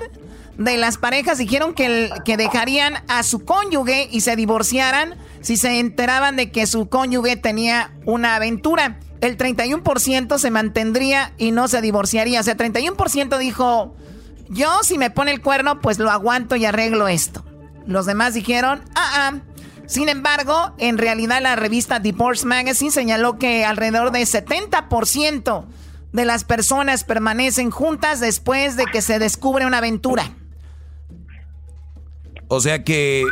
de 0.59 0.77
las 0.77 0.99
parejas 0.99 1.39
dijeron 1.39 1.75
que, 1.75 2.11
que 2.25 2.37
dejarían 2.37 3.03
a 3.09 3.23
su 3.23 3.45
cónyuge 3.45 4.09
y 4.11 4.21
se 4.21 4.37
divorciaran 4.37 5.15
si 5.43 5.57
se 5.57 5.79
enteraban 5.79 6.37
de 6.37 6.51
que 6.51 6.67
su 6.67 6.89
cónyuge 6.89 7.37
tenía 7.37 7.93
una 8.07 8.37
aventura. 8.37 8.99
El 9.21 9.37
31% 9.37 10.39
se 10.39 10.51
mantendría 10.51 11.33
y 11.37 11.51
no 11.51 11.69
se 11.69 11.81
divorciaría. 11.81 12.41
O 12.41 12.43
sea, 12.43 12.57
31% 12.57 13.39
dijo, 13.39 13.95
yo 14.49 14.69
si 14.83 14.99
me 14.99 15.11
pone 15.11 15.33
el 15.33 15.41
cuerno, 15.41 15.81
pues 15.81 15.99
lo 15.99 16.11
aguanto 16.11 16.57
y 16.57 16.65
arreglo 16.65 17.09
esto. 17.09 17.45
Los 17.87 18.07
demás 18.07 18.35
dijeron, 18.35 18.83
ah, 18.95 19.13
ah. 19.15 19.39
Sin 19.87 20.09
embargo, 20.09 20.75
en 20.79 20.97
realidad 20.97 21.43
la 21.43 21.57
revista 21.57 21.99
Divorce 21.99 22.47
Magazine 22.47 22.91
señaló 22.91 23.39
que 23.39 23.65
alrededor 23.65 24.11
de 24.11 24.21
70% 24.21 25.67
de 26.13 26.25
las 26.25 26.45
personas 26.45 27.05
permanecen 27.05 27.71
juntas 27.71 28.21
después 28.21 28.77
de 28.77 28.87
que 28.87 29.03
se 29.03 29.19
descubre 29.19 29.67
una 29.67 29.79
aventura. 29.79 30.31
O 32.49 32.61
sea 32.61 32.85
que 32.85 33.25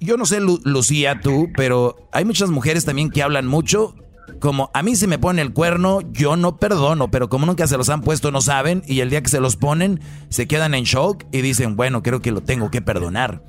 yo 0.00 0.16
no 0.16 0.26
sé, 0.26 0.38
Lucía, 0.40 1.20
tú, 1.20 1.48
pero 1.56 1.96
hay 2.12 2.24
muchas 2.24 2.50
mujeres 2.50 2.84
también 2.84 3.10
que 3.10 3.22
hablan 3.22 3.46
mucho. 3.46 3.94
Como 4.38 4.70
a 4.72 4.82
mí 4.82 4.94
se 4.94 5.06
me 5.06 5.18
pone 5.18 5.42
el 5.42 5.52
cuerno, 5.52 6.00
yo 6.12 6.36
no 6.36 6.56
perdono, 6.56 7.10
pero 7.10 7.28
como 7.28 7.46
nunca 7.46 7.66
se 7.66 7.76
los 7.76 7.90
han 7.90 8.00
puesto, 8.00 8.30
no 8.30 8.40
saben. 8.40 8.82
Y 8.86 9.00
el 9.00 9.10
día 9.10 9.22
que 9.22 9.28
se 9.28 9.40
los 9.40 9.56
ponen, 9.56 10.00
se 10.28 10.46
quedan 10.46 10.74
en 10.74 10.84
shock 10.84 11.24
y 11.32 11.42
dicen, 11.42 11.76
bueno, 11.76 12.02
creo 12.02 12.20
que 12.20 12.30
lo 12.30 12.40
tengo 12.40 12.70
que 12.70 12.80
perdonar. 12.80 13.42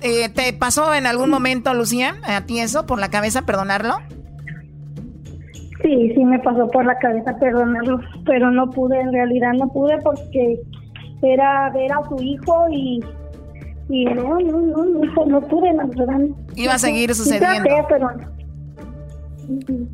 Eh, 0.00 0.28
¿Te 0.28 0.52
pasó 0.52 0.94
en 0.94 1.06
algún 1.06 1.30
momento, 1.30 1.74
Lucía, 1.74 2.16
a 2.24 2.42
ti 2.42 2.60
eso, 2.60 2.86
por 2.86 3.00
la 3.00 3.10
cabeza, 3.10 3.46
perdonarlo? 3.46 3.96
Sí, 5.82 6.12
sí 6.14 6.24
me 6.24 6.38
pasó 6.40 6.68
por 6.70 6.84
la 6.84 6.98
cabeza 6.98 7.36
perdonarlo, 7.38 8.00
pero 8.24 8.50
no 8.50 8.70
pude, 8.70 9.00
en 9.00 9.12
realidad 9.12 9.52
no 9.58 9.68
pude 9.68 9.98
porque 10.02 10.60
era 11.22 11.70
ver 11.70 11.92
a 11.92 12.08
su 12.08 12.22
hijo 12.22 12.66
y 12.70 13.00
y 13.88 14.04
no, 14.04 14.38
no, 14.38 14.60
no, 14.60 14.84
no, 14.84 15.26
no 15.26 15.40
pude, 15.48 15.72
la 15.72 15.84
verdad. 15.86 16.20
Iba 16.54 16.74
a 16.74 16.78
seguir 16.78 17.14
sucediendo. 17.14 17.68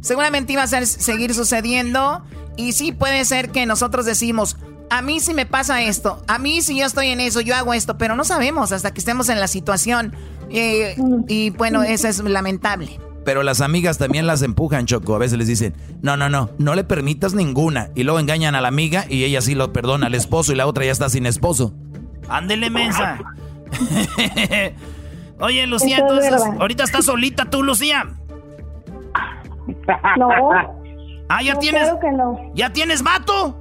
Seguramente 0.00 0.52
iba 0.52 0.62
a 0.62 0.66
ser, 0.66 0.86
seguir 0.86 1.32
sucediendo. 1.34 2.22
Y 2.56 2.72
sí 2.72 2.92
puede 2.92 3.24
ser 3.24 3.50
que 3.50 3.66
nosotros 3.66 4.04
decimos, 4.04 4.56
a 4.90 5.02
mí 5.02 5.20
si 5.20 5.34
me 5.34 5.46
pasa 5.46 5.82
esto, 5.82 6.22
a 6.28 6.38
mí 6.38 6.60
si 6.62 6.78
yo 6.78 6.86
estoy 6.86 7.08
en 7.08 7.20
eso, 7.20 7.40
yo 7.40 7.54
hago 7.54 7.74
esto, 7.74 7.98
pero 7.98 8.14
no 8.14 8.24
sabemos 8.24 8.70
hasta 8.72 8.92
que 8.92 9.00
estemos 9.00 9.28
en 9.28 9.40
la 9.40 9.48
situación. 9.48 10.14
Eh, 10.50 10.96
y 11.28 11.50
bueno, 11.50 11.82
eso 11.82 12.08
es 12.08 12.22
lamentable. 12.22 13.00
Pero 13.24 13.42
las 13.42 13.60
amigas 13.60 13.96
también 13.96 14.26
las 14.26 14.42
empujan, 14.42 14.86
Choco. 14.86 15.14
A 15.14 15.18
veces 15.18 15.38
les 15.38 15.48
dicen, 15.48 15.74
no, 16.02 16.16
no, 16.16 16.28
no, 16.28 16.50
no 16.58 16.74
le 16.74 16.84
permitas 16.84 17.34
ninguna. 17.34 17.90
Y 17.94 18.02
luego 18.02 18.20
engañan 18.20 18.54
a 18.54 18.60
la 18.60 18.68
amiga 18.68 19.06
y 19.08 19.24
ella 19.24 19.40
sí 19.40 19.54
lo 19.54 19.72
perdona 19.72 20.06
al 20.06 20.14
esposo 20.14 20.52
y 20.52 20.56
la 20.56 20.66
otra 20.66 20.84
ya 20.84 20.92
está 20.92 21.08
sin 21.08 21.24
esposo. 21.26 21.74
Ándele, 22.28 22.70
mensa. 22.70 23.18
Oye, 25.40 25.66
Lucía, 25.66 25.98
entonces, 25.98 26.32
ahorita 26.58 26.84
estás 26.84 27.04
solita 27.06 27.44
tú, 27.46 27.62
Lucía. 27.62 28.04
No. 30.16 30.28
Ah, 31.28 31.42
ya 31.42 31.58
tienes. 31.58 31.82
Claro 31.82 32.00
que 32.00 32.12
no. 32.12 32.50
¿Ya 32.54 32.72
tienes 32.72 33.02
vato? 33.02 33.60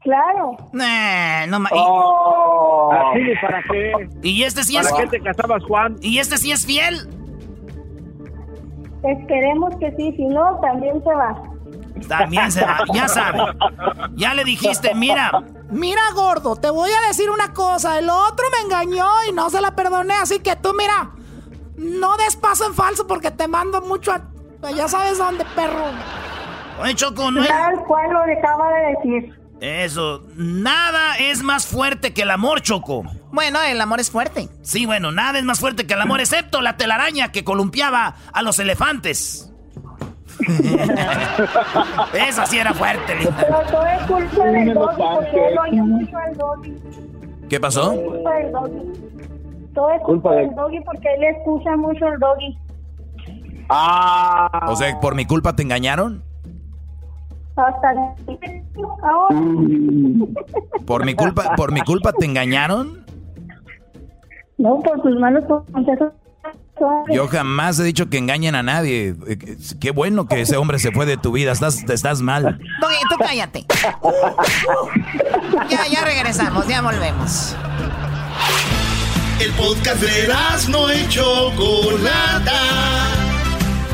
Claro. 0.00 0.56
no 0.72 1.58
oh, 1.72 2.90
¿Para 3.42 3.62
qué? 3.64 4.08
¿Y 4.22 4.44
este 4.44 4.62
sí 4.62 4.76
es. 4.76 4.88
¿Para 4.88 5.02
qué 5.02 5.18
te 5.18 5.20
casabas, 5.20 5.64
Juan? 5.64 5.96
¿Y 6.00 6.18
este 6.18 6.38
sí 6.38 6.52
es 6.52 6.64
fiel? 6.64 7.08
Esperemos 9.02 9.74
que 9.76 9.90
sí, 9.96 10.12
si 10.16 10.24
no, 10.26 10.58
también 10.60 11.02
se 11.02 11.12
va. 11.12 11.42
También 12.08 12.52
se 12.52 12.64
va, 12.64 12.78
ya 12.92 13.08
sabe. 13.08 13.38
Ya 14.14 14.34
le 14.34 14.44
dijiste, 14.44 14.94
mira, 14.94 15.30
Mira, 15.70 16.00
gordo, 16.14 16.56
te 16.56 16.70
voy 16.70 16.90
a 16.90 17.08
decir 17.08 17.30
una 17.30 17.52
cosa. 17.52 17.98
El 17.98 18.08
otro 18.08 18.46
me 18.52 18.64
engañó 18.64 19.08
y 19.28 19.32
no 19.32 19.50
se 19.50 19.60
la 19.60 19.74
perdoné. 19.74 20.14
Así 20.14 20.38
que 20.40 20.56
tú, 20.56 20.72
mira, 20.74 21.10
no 21.76 22.16
des 22.16 22.36
paso 22.36 22.66
en 22.66 22.74
falso 22.74 23.06
porque 23.06 23.30
te 23.30 23.48
mando 23.48 23.80
mucho 23.82 24.12
a. 24.12 24.22
Ya 24.72 24.88
sabes 24.88 25.18
dónde, 25.18 25.44
perro. 25.54 25.84
Oye, 26.80 26.94
Choco, 26.94 27.30
no 27.30 27.44
Tal 27.44 27.78
cual 27.84 28.12
lo 28.12 28.22
dejaba 28.22 28.68
de 28.70 28.96
decir. 28.96 29.46
Eso, 29.60 30.22
nada 30.34 31.16
es 31.16 31.42
más 31.42 31.66
fuerte 31.66 32.12
que 32.12 32.22
el 32.22 32.30
amor, 32.30 32.60
Choco. 32.60 33.04
Bueno, 33.32 33.60
el 33.62 33.80
amor 33.80 34.00
es 34.00 34.10
fuerte. 34.10 34.48
Sí, 34.62 34.84
bueno, 34.84 35.12
nada 35.12 35.38
es 35.38 35.44
más 35.44 35.60
fuerte 35.60 35.86
que 35.86 35.94
el 35.94 36.00
amor, 36.00 36.20
excepto 36.20 36.60
la 36.60 36.76
telaraña 36.76 37.32
que 37.32 37.44
columpiaba 37.44 38.16
a 38.32 38.42
los 38.42 38.58
elefantes. 38.58 39.50
Esa 42.28 42.46
sí 42.46 42.58
era 42.58 42.74
fuerte, 42.74 43.14
linda. 43.14 43.36
Pero 43.40 43.60
todo 43.70 43.86
es 43.86 44.02
culpa 44.02 44.44
del 44.44 44.74
doggy 44.74 45.02
porque 45.14 45.48
él 45.48 45.58
oye 45.58 45.82
mucho 45.82 46.16
al 46.18 46.36
doggy. 46.36 46.74
¿Qué 47.48 47.60
pasó? 47.60 47.92
Todo 47.92 47.94
es 47.94 48.04
culpa 48.04 48.34
del 48.34 48.52
doggy. 48.52 48.92
Todo 49.74 49.90
es 49.90 50.02
culpa 50.02 50.34
del 50.34 50.54
doggy 50.54 50.80
porque 50.80 51.14
él 51.14 51.24
escucha 51.24 51.76
mucho 51.76 52.06
al 52.06 52.18
doggy. 52.18 52.58
Ah. 53.68 54.66
O 54.68 54.76
sea, 54.76 54.98
¿por 55.00 55.14
mi 55.14 55.26
culpa 55.26 55.54
te 55.56 55.62
engañaron? 55.62 56.22
Hasta 57.56 57.90
ahora. 59.02 59.40
¿Por 60.86 61.04
mi 61.06 61.14
culpa, 61.14 61.54
por 61.56 61.72
mi 61.72 61.80
culpa 61.80 62.12
te 62.12 62.26
engañaron? 62.26 63.06
No, 64.58 64.80
por 64.80 65.00
tus 65.02 65.18
malos 65.18 65.44
consejos 65.72 66.12
yo 67.08 67.28
jamás 67.28 67.78
he 67.78 67.84
dicho 67.84 68.08
que 68.08 68.18
engañen 68.18 68.54
a 68.54 68.62
nadie. 68.62 69.14
Qué 69.80 69.90
bueno 69.90 70.26
que 70.26 70.42
ese 70.42 70.56
hombre 70.56 70.78
se 70.78 70.92
fue 70.92 71.06
de 71.06 71.16
tu 71.16 71.32
vida. 71.32 71.52
Estás, 71.52 71.82
estás 71.88 72.20
mal. 72.20 72.58
tú 73.08 73.16
cállate. 73.18 73.64
ya, 75.70 75.86
ya 75.88 76.04
regresamos, 76.04 76.66
ya 76.66 76.82
volvemos. 76.82 77.56
El 79.40 79.52
podcast 79.52 80.00
de 80.00 80.28
no 80.70 80.90
hecho 80.90 81.52
Chocolata. 81.54 82.62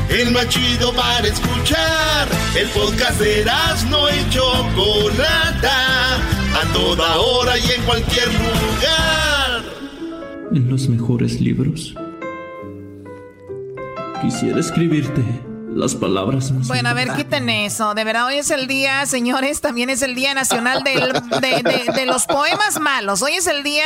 El 0.09 0.31
más 0.31 0.47
chido 0.49 0.93
para 0.93 1.27
escuchar. 1.27 2.27
El 2.55 2.67
podcast 2.69 3.19
de 3.19 3.45
no 3.89 4.09
hecho 4.09 4.43
Chocolata. 4.75 6.15
A 6.15 6.73
toda 6.73 7.19
hora 7.19 7.57
y 7.57 7.71
en 7.71 7.81
cualquier 7.83 8.27
lugar. 8.27 9.63
en 10.51 10.69
los 10.69 10.87
mejores 10.87 11.41
libros. 11.41 11.95
Quisiera 14.23 14.59
escribirte 14.59 15.21
las 15.75 15.95
palabras 15.95 16.51
más 16.51 16.67
Bueno, 16.67 16.89
a 16.89 16.93
ver, 16.93 17.11
quiten 17.13 17.49
eso. 17.49 17.93
De 17.93 18.03
verdad, 18.03 18.27
hoy 18.27 18.35
es 18.37 18.51
el 18.51 18.67
día, 18.67 19.05
señores, 19.05 19.59
también 19.61 19.89
es 19.89 20.01
el 20.01 20.15
Día 20.15 20.33
Nacional 20.33 20.83
del- 20.83 21.11
de, 21.41 21.61
de- 21.63 21.91
de 21.93 22.05
los 22.05 22.25
Poemas 22.25 22.79
Malos. 22.79 23.21
Hoy 23.21 23.33
es 23.33 23.47
el 23.47 23.63
Día 23.63 23.85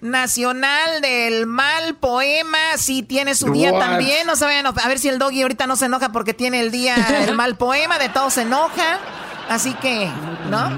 Nacional 0.00 1.00
del 1.02 1.46
Mal 1.46 1.96
Poema. 1.96 2.58
Sí, 2.76 3.02
tiene 3.02 3.34
su 3.34 3.50
día 3.52 3.72
What? 3.72 3.80
también. 3.80 4.26
No 4.26 4.36
se 4.36 4.44
vayan 4.44 4.66
a 4.66 4.70
a 4.70 4.88
ver 4.88 4.98
si 4.98 5.08
el 5.08 5.18
doggy 5.18 5.42
ahorita 5.42 5.66
no 5.66 5.76
se 5.76 5.86
enoja 5.86 6.10
porque 6.10 6.34
tiene 6.34 6.60
el 6.60 6.70
día 6.70 6.96
del 6.96 7.34
mal 7.34 7.56
poema. 7.56 7.98
De 7.98 8.08
todo 8.08 8.30
se 8.30 8.42
enoja. 8.42 8.98
Así 9.48 9.74
que, 9.74 10.08
¿no? 10.50 10.70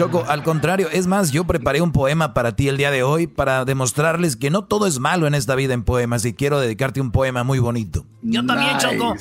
Choco, 0.00 0.24
al 0.26 0.42
contrario, 0.42 0.88
es 0.90 1.06
más, 1.06 1.30
yo 1.30 1.44
preparé 1.44 1.82
un 1.82 1.92
poema 1.92 2.32
para 2.32 2.56
ti 2.56 2.68
el 2.68 2.78
día 2.78 2.90
de 2.90 3.02
hoy 3.02 3.26
para 3.26 3.66
demostrarles 3.66 4.34
que 4.34 4.48
no 4.48 4.64
todo 4.64 4.86
es 4.86 4.98
malo 4.98 5.26
en 5.26 5.34
esta 5.34 5.54
vida 5.54 5.74
en 5.74 5.84
poemas 5.84 6.24
y 6.24 6.32
quiero 6.32 6.58
dedicarte 6.58 7.02
un 7.02 7.12
poema 7.12 7.44
muy 7.44 7.58
bonito. 7.58 8.06
Yo 8.22 8.46
también, 8.46 8.78
Choco. 8.78 9.14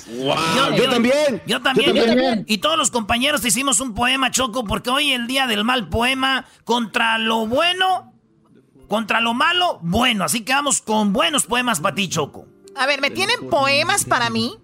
Yo 0.78 0.90
también. 0.90 1.42
Yo 1.46 1.62
también. 1.62 1.96
Yo 1.96 2.06
también. 2.06 2.46
Y 2.48 2.60
todos 2.60 2.78
los 2.78 2.92
compañeros 2.92 3.44
hicimos 3.44 3.82
un 3.82 3.94
poema, 3.94 4.32
Choco, 4.32 4.64
porque 4.64 4.90
hoy 4.90 5.12
es 5.12 5.20
el 5.20 5.28
día 5.28 5.48
del 5.48 5.66
mal 5.66 5.90
poema 5.90 6.46
contra 6.64 7.18
lo 7.18 7.46
bueno, 7.46 8.14
contra 8.88 9.20
lo 9.20 9.34
malo, 9.34 9.80
bueno. 9.82 10.24
Así 10.24 10.46
que 10.46 10.54
vamos 10.54 10.82
con 10.82 11.12
buenos 11.12 11.46
poemas 11.46 11.82
para 11.82 11.96
ti, 11.96 12.08
Choco. 12.08 12.48
A 12.78 12.86
ver, 12.86 13.02
¿me 13.02 13.12
tienen 13.12 13.50
poemas 13.50 14.06
para 14.06 14.30
mí? 14.30 14.56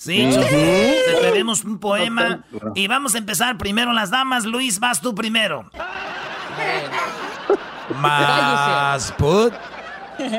Sí. 0.00 0.26
Te 0.32 1.20
tenemos 1.20 1.62
un 1.62 1.78
poema. 1.78 2.42
Y 2.74 2.86
vamos 2.86 3.14
a 3.14 3.18
empezar 3.18 3.58
primero 3.58 3.92
las 3.92 4.10
damas. 4.10 4.46
Luis, 4.46 4.80
vas 4.80 5.02
tú 5.02 5.14
primero. 5.14 5.70
Más 8.00 9.12
put. 9.18 9.52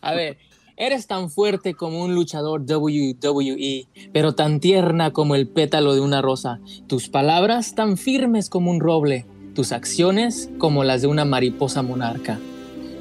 A 0.00 0.14
ver, 0.14 0.38
eres 0.76 1.06
tan 1.06 1.30
fuerte 1.30 1.74
como 1.74 2.02
un 2.02 2.16
luchador 2.16 2.62
WWE, 2.62 3.86
pero 4.12 4.34
tan 4.34 4.58
tierna 4.58 5.12
como 5.12 5.36
el 5.36 5.46
pétalo 5.46 5.94
de 5.94 6.00
una 6.00 6.20
rosa. 6.20 6.58
Tus 6.88 7.08
palabras 7.08 7.76
tan 7.76 7.96
firmes 7.96 8.50
como 8.50 8.72
un 8.72 8.80
roble, 8.80 9.24
tus 9.54 9.70
acciones 9.70 10.50
como 10.58 10.82
las 10.82 11.02
de 11.02 11.06
una 11.06 11.24
mariposa 11.24 11.82
monarca. 11.82 12.40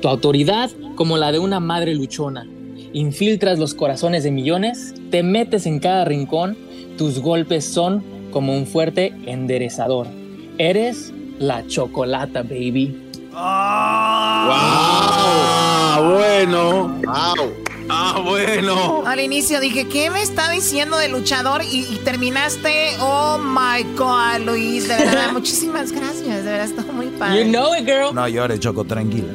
Tu 0.03 0.07
autoridad 0.07 0.69
como 0.93 1.17
la 1.17 1.31
de 1.31 1.39
una 1.39 1.59
madre 1.59 1.95
luchona. 1.95 2.45
Infiltras 2.93 3.59
los 3.59 3.73
corazones 3.75 4.23
de 4.23 4.31
millones, 4.31 4.95
te 5.11 5.21
metes 5.23 5.65
en 5.65 5.79
cada 5.79 6.05
rincón, 6.05 6.57
tus 6.97 7.19
golpes 7.19 7.65
son 7.65 8.03
como 8.31 8.55
un 8.55 8.65
fuerte 8.65 9.13
enderezador. 9.25 10.07
Eres 10.57 11.13
la 11.39 11.67
chocolata, 11.67 12.41
baby. 12.43 13.09
Ah, 13.33 14.49
bueno. 16.01 16.99
Ah, 17.89 18.19
bueno. 18.23 19.03
Al 19.05 19.19
inicio 19.19 19.59
dije, 19.59 19.87
¿qué 19.87 20.09
me 20.11 20.21
está 20.21 20.49
diciendo 20.51 20.97
de 20.97 21.09
luchador? 21.09 21.61
Y, 21.63 21.85
y 21.91 21.99
terminaste, 22.03 22.95
oh 22.99 23.37
my 23.39 23.83
god, 23.95 24.39
Luis, 24.45 24.87
de 24.87 24.95
verdad, 24.95 25.29
muchísimas 25.33 25.91
gracias, 25.91 26.43
de 26.43 26.51
verdad, 26.51 26.65
estuvo 26.65 26.93
muy 26.93 27.07
padre. 27.07 27.45
girl. 27.45 28.13
No 28.13 28.27
llores, 28.27 28.59
Choco, 28.59 28.83
tranquila. 28.85 29.27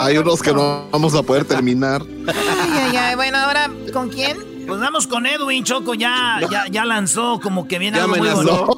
Hay 0.00 0.18
unos 0.18 0.42
que 0.42 0.52
no 0.52 0.86
vamos 0.90 1.14
a 1.14 1.22
poder 1.22 1.44
terminar. 1.44 2.02
Ay, 2.26 2.88
ay, 2.90 2.96
ay, 2.96 3.14
bueno, 3.14 3.38
ahora, 3.38 3.70
¿con 3.92 4.08
quién? 4.10 4.36
Pues 4.66 4.80
vamos 4.80 5.06
con 5.06 5.24
Edwin, 5.26 5.64
Choco. 5.64 5.94
Ya, 5.94 6.40
ya, 6.50 6.66
ya 6.70 6.84
lanzó 6.84 7.40
como 7.42 7.66
que 7.66 7.78
viene 7.78 7.96
Ya 7.96 8.04
algo 8.04 8.16
muy 8.16 8.28
amenazó. 8.28 8.66
bonito. 8.66 8.76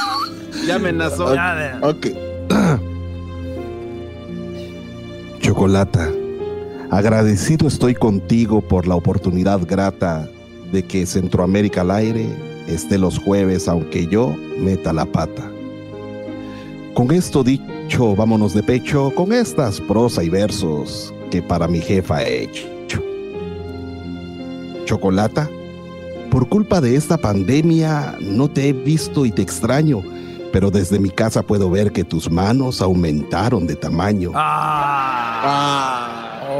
Ya 0.66 0.74
amenazó. 0.74 1.34
Ya, 1.34 1.52
a 1.52 1.54
ver. 1.54 1.76
Ok. 1.84 2.06
Chocolata, 5.40 6.10
agradecido 6.90 7.68
estoy 7.68 7.94
contigo 7.94 8.60
por 8.60 8.86
la 8.86 8.96
oportunidad 8.96 9.60
grata 9.66 10.28
de 10.72 10.82
que 10.84 11.06
Centroamérica 11.06 11.82
al 11.82 11.90
aire 11.92 12.26
esté 12.66 12.98
los 12.98 13.18
jueves, 13.18 13.68
aunque 13.68 14.06
yo 14.06 14.36
meta 14.58 14.92
la 14.92 15.06
pata. 15.06 15.50
Con 16.94 17.12
esto 17.12 17.44
dicho, 17.44 18.14
vámonos 18.16 18.54
de 18.54 18.62
pecho 18.62 19.12
con 19.14 19.32
estas 19.32 19.80
prosa 19.80 20.22
y 20.24 20.28
versos 20.28 21.14
que 21.30 21.42
para 21.42 21.68
mi 21.68 21.80
jefa 21.80 22.22
he 22.22 22.44
hecho. 22.44 22.68
Chocolata, 24.84 25.48
por 26.30 26.48
culpa 26.48 26.80
de 26.80 26.96
esta 26.96 27.16
pandemia 27.16 28.16
no 28.20 28.48
te 28.48 28.68
he 28.68 28.72
visto 28.72 29.24
y 29.24 29.30
te 29.30 29.42
extraño, 29.42 30.02
pero 30.52 30.70
desde 30.70 30.98
mi 30.98 31.10
casa 31.10 31.42
puedo 31.42 31.70
ver 31.70 31.92
que 31.92 32.02
tus 32.02 32.28
manos 32.28 32.82
aumentaron 32.82 33.68
de 33.68 33.76
tamaño. 33.76 34.32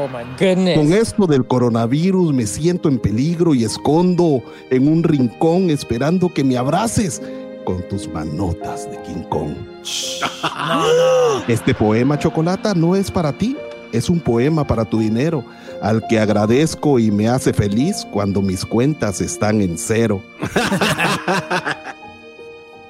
Oh 0.01 0.09
my 0.09 0.25
goodness. 0.39 0.79
Con 0.79 0.93
esto 0.95 1.27
del 1.27 1.47
coronavirus 1.47 2.33
me 2.33 2.47
siento 2.47 2.89
en 2.89 2.99
peligro 2.99 3.55
y 3.55 3.65
escondo 3.65 4.43
en 4.71 4.89
un 4.89 5.03
rincón 5.03 5.69
esperando 5.69 6.33
que 6.33 6.43
me 6.43 6.57
abraces 6.57 7.21
con 7.67 7.87
tus 7.87 8.09
manotas 8.09 8.91
de 8.91 8.97
King 9.03 9.25
Kong. 9.29 9.53
Este 11.49 11.75
poema, 11.75 12.19
Chocolata, 12.19 12.75
no 12.75 12.97
es 12.97 13.11
para 13.11 13.37
ti, 13.37 13.59
es 13.93 14.09
un 14.09 14.21
poema 14.21 14.67
para 14.67 14.87
tu 14.87 15.01
dinero, 15.01 15.45
al 15.83 16.07
que 16.07 16.19
agradezco 16.19 16.99
y 16.99 17.11
me 17.11 17.29
hace 17.29 17.53
feliz 17.53 18.07
cuando 18.11 18.41
mis 18.41 18.65
cuentas 18.65 19.21
están 19.21 19.61
en 19.61 19.77
cero. 19.77 20.23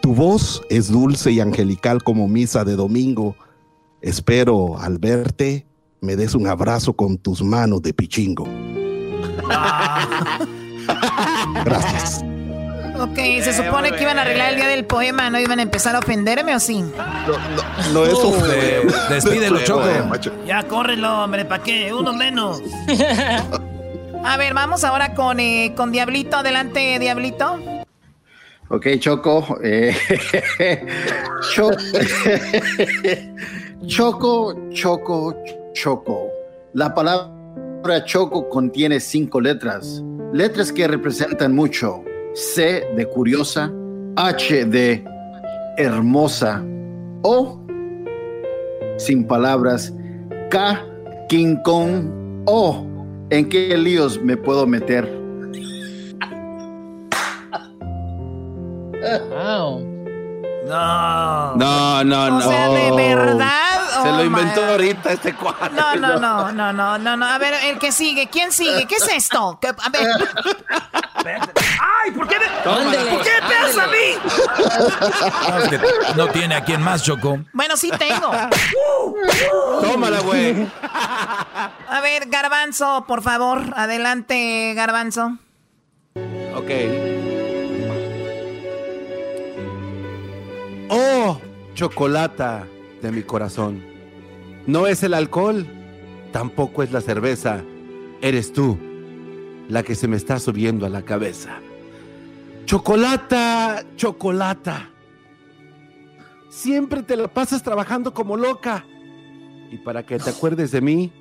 Tu 0.00 0.14
voz 0.14 0.62
es 0.70 0.88
dulce 0.88 1.32
y 1.32 1.40
angelical 1.40 2.02
como 2.02 2.26
misa 2.26 2.64
de 2.64 2.74
domingo. 2.74 3.36
Espero 4.00 4.78
al 4.78 4.98
verte 4.98 5.66
me 6.00 6.16
des 6.16 6.34
un 6.34 6.46
abrazo 6.46 6.92
con 6.94 7.18
tus 7.18 7.42
manos 7.42 7.82
de 7.82 7.92
pichingo. 7.94 8.46
Gracias. 11.64 12.22
Ok, 12.98 13.16
se 13.42 13.54
supone 13.54 13.92
que 13.92 14.02
iban 14.02 14.18
a 14.18 14.22
arreglar 14.22 14.50
el 14.50 14.56
día 14.56 14.68
del 14.68 14.84
poema, 14.84 15.30
¿no 15.30 15.40
iban 15.40 15.58
a 15.58 15.62
empezar 15.62 15.96
a 15.96 16.00
ofenderme 16.00 16.54
o 16.54 16.60
sí? 16.60 16.84
No 17.94 18.04
es 18.04 18.12
un 18.14 18.34
Eh, 18.52 18.82
despídelo, 19.08 19.60
Choco. 19.64 19.86
Ya, 20.46 20.62
córrelo, 20.64 21.24
hombre, 21.24 21.46
¿para 21.46 21.62
qué? 21.62 21.94
Uno 21.94 22.12
menos. 22.12 22.60
A 24.22 24.36
ver, 24.36 24.52
vamos 24.52 24.84
ahora 24.84 25.14
con, 25.14 25.40
eh, 25.40 25.72
con 25.74 25.92
Diablito. 25.92 26.36
Adelante, 26.36 26.98
Diablito. 26.98 27.58
Ok, 28.68 28.86
Choco. 28.98 29.58
eh, 29.64 29.96
Cho- 31.54 31.70
choco, 33.86 34.54
Choco, 34.72 35.34
Choco. 35.72 36.28
La 36.72 36.94
palabra 36.94 38.04
Choco 38.04 38.48
contiene 38.48 39.00
cinco 39.00 39.40
letras. 39.40 40.02
Letras 40.32 40.72
que 40.72 40.86
representan 40.86 41.54
mucho. 41.54 42.02
C 42.34 42.86
de 42.96 43.06
curiosa, 43.06 43.72
H 44.16 44.64
de 44.66 45.04
hermosa, 45.76 46.62
O 47.22 47.60
sin 49.00 49.26
palabras, 49.26 49.92
K, 50.50 50.84
King 51.28 51.56
Kong, 51.64 52.10
O. 52.46 52.86
¿En 53.30 53.48
qué 53.48 53.76
líos 53.76 54.20
me 54.22 54.36
puedo 54.36 54.66
meter? 54.66 55.08
Wow. 59.30 59.86
No. 60.66 61.56
No, 61.56 62.04
no, 62.04 62.28
no. 62.30 62.36
O 62.36 62.40
sea, 62.42 62.68
de 62.68 62.92
verdad. 62.92 63.79
Se 63.90 64.08
Oh, 64.08 64.16
lo 64.16 64.24
inventó 64.24 64.62
my- 64.62 64.68
ahorita 64.70 65.12
este 65.12 65.34
cuadro. 65.34 65.70
No, 65.72 65.94
no, 65.96 66.18
no, 66.18 66.52
no, 66.52 66.72
no, 66.72 66.98
no, 66.98 67.16
no. 67.16 67.26
A 67.26 67.38
ver, 67.38 67.54
el 67.64 67.78
que 67.78 67.92
sigue. 67.92 68.28
¿Quién 68.28 68.52
sigue? 68.52 68.86
¿Qué 68.86 68.96
es 68.96 69.08
esto? 69.08 69.58
¿Qué- 69.60 69.68
A 69.68 69.88
ver. 69.90 70.08
¡Ay! 71.80 72.10
¿Por 72.12 72.26
qué 72.28 72.36
me, 72.38 72.46
Ándele, 72.70 73.10
¿por 73.10 73.22
qué 73.22 73.30
me 73.42 73.48
pegas 73.48 73.76
a 73.78 73.86
mí? 73.88 75.48
No, 75.50 75.58
es 75.58 75.68
que 75.68 75.80
no 76.16 76.28
tiene 76.28 76.54
a 76.54 76.64
quién 76.64 76.80
más, 76.82 77.02
Choco. 77.02 77.38
Bueno, 77.52 77.76
sí 77.76 77.90
tengo. 77.98 78.30
Tómala, 79.82 80.20
güey. 80.20 80.66
A 80.82 82.00
ver, 82.00 82.26
Garbanzo, 82.28 83.04
por 83.06 83.22
favor. 83.22 83.60
Adelante, 83.76 84.72
Garbanzo. 84.74 85.36
Ok. 86.54 86.70
Oh, 90.88 91.40
chocolata 91.74 92.66
de 93.00 93.12
mi 93.12 93.22
corazón. 93.22 93.82
No 94.66 94.86
es 94.86 95.02
el 95.02 95.14
alcohol, 95.14 95.66
tampoco 96.32 96.82
es 96.82 96.92
la 96.92 97.00
cerveza. 97.00 97.62
Eres 98.20 98.52
tú 98.52 98.78
la 99.68 99.82
que 99.82 99.94
se 99.94 100.08
me 100.08 100.16
está 100.16 100.38
subiendo 100.38 100.86
a 100.86 100.88
la 100.88 101.02
cabeza. 101.02 101.60
Chocolata, 102.66 103.84
chocolata. 103.96 104.90
Siempre 106.50 107.02
te 107.02 107.16
la 107.16 107.28
pasas 107.28 107.62
trabajando 107.62 108.12
como 108.12 108.36
loca. 108.36 108.84
Y 109.70 109.78
para 109.78 110.04
que 110.04 110.18
te 110.18 110.30
acuerdes 110.30 110.72
de 110.72 110.80
mí, 110.80 111.12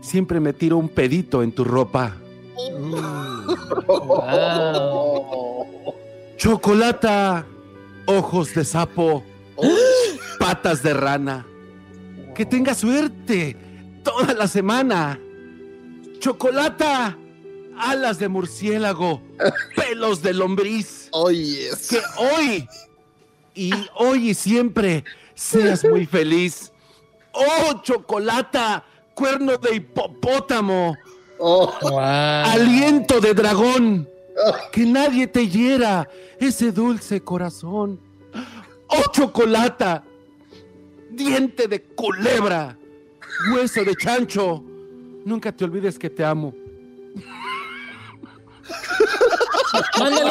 siempre 0.00 0.40
me 0.40 0.52
tiro 0.52 0.76
un 0.76 0.88
pedito 0.88 1.42
en 1.42 1.52
tu 1.52 1.64
ropa. 1.64 2.16
Chocolata, 6.36 7.46
ojos 8.06 8.54
de 8.54 8.64
sapo, 8.64 9.24
patas 10.38 10.82
de 10.82 10.94
rana. 10.94 11.46
Que 12.34 12.46
tenga 12.46 12.74
suerte 12.74 13.56
toda 14.04 14.34
la 14.34 14.46
semana. 14.48 15.18
chocolata, 16.20 17.16
alas 17.78 18.18
de 18.18 18.28
murciélago, 18.28 19.22
pelos 19.76 20.20
de 20.22 20.34
lombriz. 20.34 21.08
Oye, 21.12 21.70
que 21.88 22.00
hoy 22.16 22.68
y 23.54 23.72
hoy 23.96 24.30
y 24.30 24.34
siempre 24.34 25.04
seas 25.34 25.84
muy 25.84 26.04
feliz. 26.06 26.72
Oh, 27.32 27.80
chocolata, 27.82 28.84
cuerno 29.14 29.56
de 29.58 29.76
hipopótamo, 29.76 30.96
Oh. 31.40 31.72
aliento 32.00 33.20
de 33.20 33.32
dragón, 33.32 34.08
que 34.72 34.84
nadie 34.84 35.28
te 35.28 35.46
hiera 35.48 36.08
ese 36.40 36.72
dulce 36.72 37.20
corazón. 37.22 38.00
Oh, 38.88 39.10
chocolata, 39.12 40.02
diente 41.10 41.68
de 41.68 41.82
culebra, 41.82 42.76
hueso 43.52 43.84
de 43.84 43.94
chancho, 43.96 44.62
nunca 45.24 45.52
te 45.52 45.64
olvides 45.64 45.98
que 45.98 46.08
te 46.10 46.24
amo. 46.24 46.54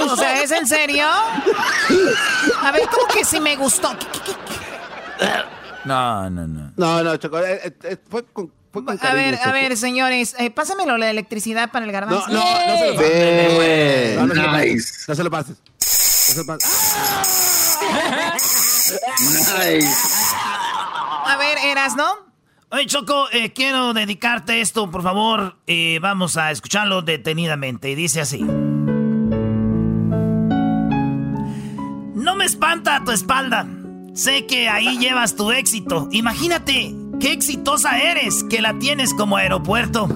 O 0.10 0.16
sea, 0.16 0.42
¿es 0.42 0.52
en 0.52 0.68
serio? 0.68 1.06
A 1.08 2.72
ver, 2.72 2.82
¿cómo 2.92 3.08
que 3.14 3.24
sí 3.24 3.40
me 3.40 3.56
gustó? 3.56 3.90
¿Qué- 3.98 4.08
qué- 4.26 4.32
qué- 4.32 5.28
No, 5.86 6.30
no, 6.30 6.48
no. 6.48 6.74
No, 6.76 7.04
no, 7.04 7.18
chocolata, 7.18 7.50
eh, 7.54 7.74
eh, 7.84 7.98
fue 8.10 8.24
con, 8.26 8.52
fue 8.74 8.84
con 8.84 8.96
A 8.96 9.00
cariño, 9.00 9.24
ver, 9.26 9.36
a 9.36 9.38
Choco. 9.40 9.52
ver, 9.54 9.78
señores, 9.78 10.36
eh, 10.40 10.50
pásamelo 10.52 10.98
la 10.98 11.10
electricidad 11.10 11.72
para 11.72 11.86
el 11.86 11.92
garbanzo. 11.92 12.28
No, 12.28 12.34
no, 12.34 12.42
no 12.42 12.78
se 12.78 12.94
lo 12.94 13.00
Bien, 13.00 14.16
No, 14.18 14.28
no 14.28 14.34
se 14.34 14.42
lo 14.42 14.46
pases. 14.52 14.74
nice. 14.74 15.06
No 15.08 15.16
se 15.16 15.24
lo 15.24 15.32
pases. 15.32 15.58
No 15.58 16.34
se 16.34 16.38
lo 16.40 16.46
pases. 16.46 17.57
Nice. 19.20 19.96
A 21.26 21.36
ver, 21.38 21.58
Eras, 21.66 21.96
¿no? 21.96 22.06
Oye, 22.70 22.86
Choco, 22.86 23.28
eh, 23.32 23.54
quiero 23.54 23.94
dedicarte 23.94 24.60
esto, 24.62 24.92
por 24.92 25.02
favor. 25.04 25.58
eh, 25.68 26.00
vamos 26.02 26.36
a 26.38 26.52
escucharlo 26.52 27.02
detenidamente. 27.02 27.90
Y 27.90 27.96
dice 27.96 28.22
así. 28.22 28.40
No 32.16 32.36
me 32.36 32.46
espanta 32.46 33.02
tu 33.06 33.12
espalda. 33.12 33.66
Sé 34.14 34.46
que 34.48 34.68
ahí 34.68 34.98
llevas 34.98 35.36
tu 35.36 35.52
éxito. 35.52 36.08
Imagínate 36.12 36.94
qué 37.20 37.32
exitosa 37.32 38.00
eres 38.00 38.44
que 38.50 38.62
la 38.62 38.78
tienes 38.80 39.14
como 39.14 39.38
aeropuerto. 39.38 40.10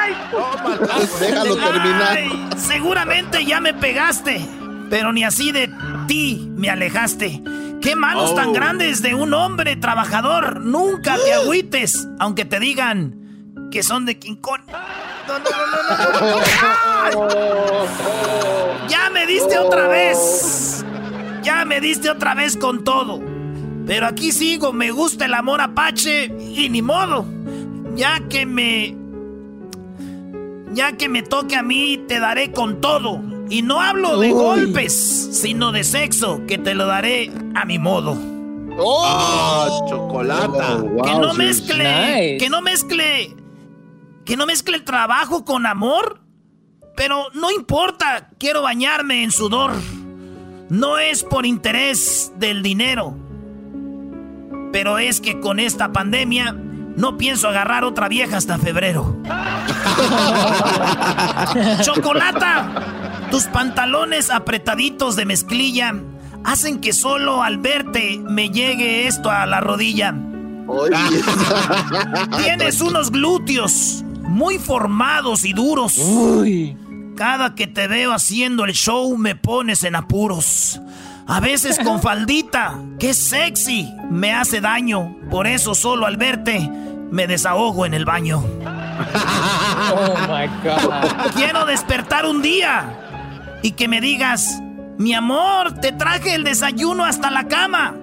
¡Ay! 0.00 0.14
Déjalo 1.20 1.56
terminar. 1.56 2.16
Ay, 2.16 2.48
seguramente 2.56 3.44
ya 3.44 3.60
me 3.60 3.74
pegaste, 3.74 4.40
pero 4.88 5.12
ni 5.12 5.24
así 5.24 5.52
de 5.52 5.70
ti 6.06 6.48
me 6.56 6.70
alejaste. 6.70 7.42
Qué 7.80 7.96
manos 7.96 8.30
Oh. 8.32 8.34
tan 8.34 8.52
grandes 8.52 9.00
de 9.02 9.14
un 9.14 9.32
hombre 9.34 9.76
trabajador. 9.76 10.60
Nunca 10.60 11.16
te 11.24 11.32
agüites, 11.32 12.06
aunque 12.18 12.44
te 12.44 12.60
digan 12.60 13.16
que 13.70 13.82
son 13.82 14.04
de 14.04 14.18
King 14.18 14.36
Kong. 14.36 14.60
No, 15.28 15.38
no, 15.38 15.44
no, 15.44 15.50
no, 16.20 16.20
no, 16.20 16.36
no. 16.36 16.40
¡Ay! 17.02 17.14
Ya 18.88 19.10
me 19.10 19.26
diste 19.26 19.58
otra 19.58 19.88
vez. 19.88 20.84
Ya 21.42 21.64
me 21.64 21.80
diste 21.80 22.10
otra 22.10 22.34
vez 22.34 22.56
con 22.56 22.84
todo. 22.84 23.20
Pero 23.86 24.06
aquí 24.06 24.30
sigo, 24.32 24.72
me 24.72 24.90
gusta 24.90 25.24
el 25.24 25.34
amor 25.34 25.60
apache 25.62 26.24
y 26.26 26.68
ni 26.68 26.82
modo. 26.82 27.24
Ya 27.94 28.20
que 28.28 28.44
me 28.44 28.96
ya 30.72 30.92
que 30.92 31.08
me 31.08 31.22
toque 31.22 31.56
a 31.56 31.62
mí, 31.62 31.98
te 32.08 32.20
daré 32.20 32.52
con 32.52 32.80
todo. 32.80 33.22
Y 33.48 33.62
no 33.62 33.80
hablo 33.80 34.18
de 34.18 34.28
Uy. 34.28 34.32
golpes, 34.32 35.28
sino 35.32 35.72
de 35.72 35.82
sexo, 35.84 36.42
que 36.46 36.58
te 36.58 36.74
lo 36.74 36.86
daré 36.86 37.32
a 37.54 37.64
mi 37.64 37.78
modo. 37.78 38.16
Ah, 38.82 39.68
chocolata. 39.88 40.82
que 41.04 41.14
no 41.14 41.34
mezcle, 41.34 42.36
que 42.38 42.48
no 42.48 42.62
mezcle, 42.62 43.36
que 44.24 44.36
no 44.36 44.46
mezcle 44.46 44.76
el 44.76 44.84
trabajo 44.84 45.44
con 45.44 45.66
amor. 45.66 46.20
Pero 46.96 47.26
no 47.34 47.50
importa, 47.50 48.30
quiero 48.38 48.62
bañarme 48.62 49.24
en 49.24 49.32
sudor. 49.32 49.72
No 50.68 50.98
es 50.98 51.24
por 51.24 51.46
interés 51.46 52.32
del 52.36 52.62
dinero. 52.62 53.16
Pero 54.72 54.98
es 54.98 55.20
que 55.20 55.40
con 55.40 55.58
esta 55.58 55.92
pandemia 55.92 56.52
no 56.96 57.16
pienso 57.16 57.48
agarrar 57.48 57.84
otra 57.84 58.08
vieja 58.08 58.36
hasta 58.36 58.58
febrero. 58.58 59.16
Chocolata, 61.82 63.26
tus 63.30 63.44
pantalones 63.44 64.30
apretaditos 64.30 65.16
de 65.16 65.24
mezclilla 65.26 65.94
hacen 66.44 66.80
que 66.80 66.92
solo 66.92 67.42
al 67.42 67.58
verte 67.58 68.20
me 68.22 68.50
llegue 68.50 69.06
esto 69.06 69.30
a 69.30 69.46
la 69.46 69.60
rodilla. 69.60 70.14
Tienes 72.42 72.80
unos 72.80 73.10
glúteos 73.10 74.04
muy 74.22 74.58
formados 74.58 75.44
y 75.44 75.52
duros. 75.52 76.00
Cada 77.16 77.54
que 77.54 77.66
te 77.66 77.88
veo 77.88 78.12
haciendo 78.12 78.64
el 78.64 78.72
show 78.72 79.16
me 79.16 79.34
pones 79.34 79.84
en 79.84 79.96
apuros. 79.96 80.80
A 81.26 81.40
veces 81.40 81.78
con 81.78 82.00
faldita, 82.02 82.78
que 82.98 83.14
sexy, 83.14 83.92
me 84.10 84.32
hace 84.32 84.60
daño. 84.60 85.16
Por 85.30 85.46
eso 85.46 85.74
solo 85.74 86.06
al 86.06 86.16
verte 86.16 86.70
me 87.10 87.26
desahogo 87.26 87.86
en 87.86 87.94
el 87.94 88.04
baño. 88.04 88.42
Oh 89.92 90.14
my 90.28 90.46
God. 90.62 91.32
Quiero 91.34 91.66
despertar 91.66 92.26
un 92.26 92.42
día 92.42 93.58
y 93.62 93.72
que 93.72 93.88
me 93.88 94.00
digas, 94.00 94.60
mi 94.98 95.14
amor, 95.14 95.74
te 95.80 95.92
traje 95.92 96.34
el 96.34 96.44
desayuno 96.44 97.04
hasta 97.04 97.30
la 97.30 97.48
cama. 97.48 97.94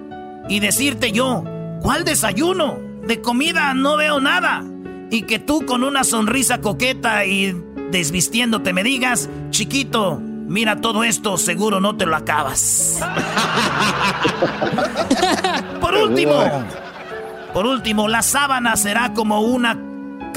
Y 0.48 0.60
decirte 0.60 1.12
yo, 1.12 1.44
¿cuál 1.80 2.04
desayuno? 2.04 2.78
De 3.06 3.20
comida 3.20 3.74
no 3.74 3.96
veo 3.96 4.20
nada. 4.20 4.64
Y 5.10 5.22
que 5.22 5.38
tú 5.38 5.64
con 5.64 5.84
una 5.84 6.04
sonrisa 6.04 6.60
coqueta 6.60 7.24
y 7.24 7.52
desvistiéndote 7.90 8.72
me 8.72 8.82
digas, 8.82 9.28
chiquito, 9.50 10.20
mira 10.20 10.80
todo 10.80 11.04
esto, 11.04 11.38
seguro 11.38 11.80
no 11.80 11.96
te 11.96 12.06
lo 12.06 12.16
acabas. 12.16 13.00
Por 15.80 15.94
último, 15.94 16.64
por 17.54 17.66
último, 17.66 18.08
la 18.08 18.22
sábana 18.22 18.76
será 18.76 19.14
como 19.14 19.40
una 19.40 19.78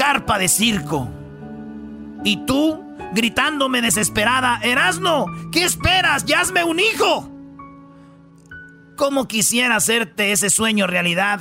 carpa 0.02 0.36
de 0.36 0.48
circo. 0.48 1.08
Y 2.24 2.44
tú, 2.44 2.84
gritándome 3.12 3.80
desesperada, 3.82 4.58
Erasno, 4.64 5.26
¿qué 5.52 5.62
esperas? 5.62 6.24
¡Ya 6.24 6.40
hazme 6.40 6.64
un 6.64 6.80
hijo! 6.80 7.30
¿Cómo 8.96 9.28
quisiera 9.28 9.76
hacerte 9.76 10.32
ese 10.32 10.50
sueño 10.50 10.88
realidad? 10.88 11.38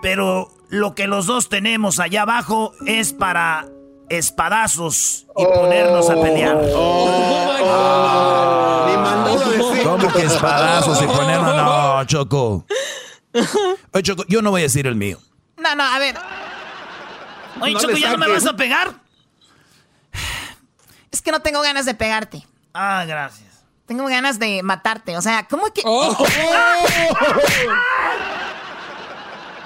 Pero 0.00 0.48
lo 0.70 0.94
que 0.94 1.06
los 1.06 1.26
dos 1.26 1.50
tenemos 1.50 2.00
allá 2.00 2.22
abajo 2.22 2.72
es 2.86 3.12
para 3.12 3.66
espadazos 4.08 5.26
y 5.36 5.44
ponernos 5.44 6.08
a 6.08 6.14
pelear. 6.14 6.56
¿Cómo 9.84 10.12
que 10.14 10.22
espadazos 10.22 11.02
y 11.02 11.06
ponernos? 11.06 11.56
No, 11.56 12.04
Choco. 12.06 12.64
Oye, 13.92 14.02
Choco, 14.02 14.24
yo 14.28 14.40
no 14.40 14.50
voy 14.50 14.62
a 14.62 14.64
decir 14.64 14.86
el 14.86 14.96
mío. 14.96 15.18
No, 15.58 15.74
no, 15.74 15.84
a 15.84 15.98
ver. 15.98 16.16
Oye, 17.60 17.72
No 17.74 17.80
Choco, 17.80 17.96
¿ya 17.96 18.12
no 18.12 18.18
me 18.18 18.28
vas 18.28 18.46
a 18.46 18.56
pegar? 18.56 18.94
Es 21.10 21.22
que 21.22 21.30
no 21.30 21.40
tengo 21.40 21.60
ganas 21.62 21.86
de 21.86 21.94
pegarte. 21.94 22.44
Ah, 22.72 23.04
gracias. 23.06 23.64
Tengo 23.86 24.06
ganas 24.06 24.38
de 24.38 24.62
matarte. 24.62 25.16
O 25.16 25.22
sea, 25.22 25.46
¿cómo 25.46 25.72
que...? 25.72 25.82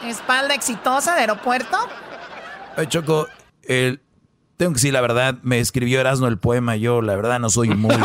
Espalda 0.05 0.55
exitosa 0.55 1.15
de 1.15 1.20
aeropuerto. 1.23 1.77
Oye, 2.77 2.89
Choco, 2.89 3.27
el- 3.62 4.01
tengo 4.56 4.73
que 4.73 4.77
decir 4.77 4.93
la 4.93 5.01
verdad, 5.01 5.36
me 5.43 5.60
escribió 5.60 6.01
Erasmo 6.01 6.27
el 6.27 6.39
poema, 6.39 6.77
yo 6.77 7.01
la 7.02 7.15
verdad 7.16 7.39
no 7.39 7.51
soy 7.51 7.69
muy... 7.70 7.94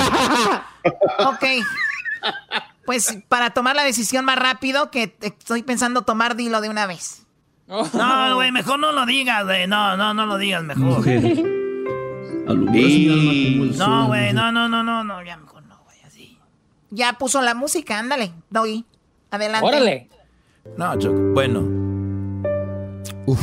Ok. 1.20 1.46
Pues 2.86 3.18
para 3.30 3.52
tomar 3.52 3.76
la 3.76 3.84
decisión 3.84 4.26
más 4.26 4.38
rápido 4.38 4.92
que 4.92 5.16
estoy 5.22 5.64
pensando 5.64 6.02
tomar, 6.02 6.36
dilo 6.36 6.60
de 6.60 6.68
una 6.70 6.86
vez. 6.86 7.23
No, 7.68 8.36
güey, 8.36 8.52
mejor 8.52 8.80
no 8.80 8.92
lo 8.92 9.06
digas, 9.06 9.44
güey. 9.46 9.68
No, 9.68 9.96
no, 9.98 10.14
no 10.14 10.26
lo 10.26 10.38
digas 10.38 10.64
mejor. 10.64 11.06
No, 13.78 14.08
güey, 14.08 14.34
no, 14.34 14.52
no, 14.52 14.68
no, 14.70 14.84
no, 14.84 15.04
no, 15.04 15.24
ya 15.24 15.38
mejor 15.38 15.64
no. 15.64 15.74
Ya 16.92 17.14
puso 17.14 17.42
la 17.42 17.56
música, 17.56 17.98
ándale, 17.98 18.34
Doggy. 18.50 18.86
Adelante. 19.32 20.10
No, 20.78 20.96
Choco, 21.00 21.18
bueno. 21.34 21.62
Uf. 23.26 23.40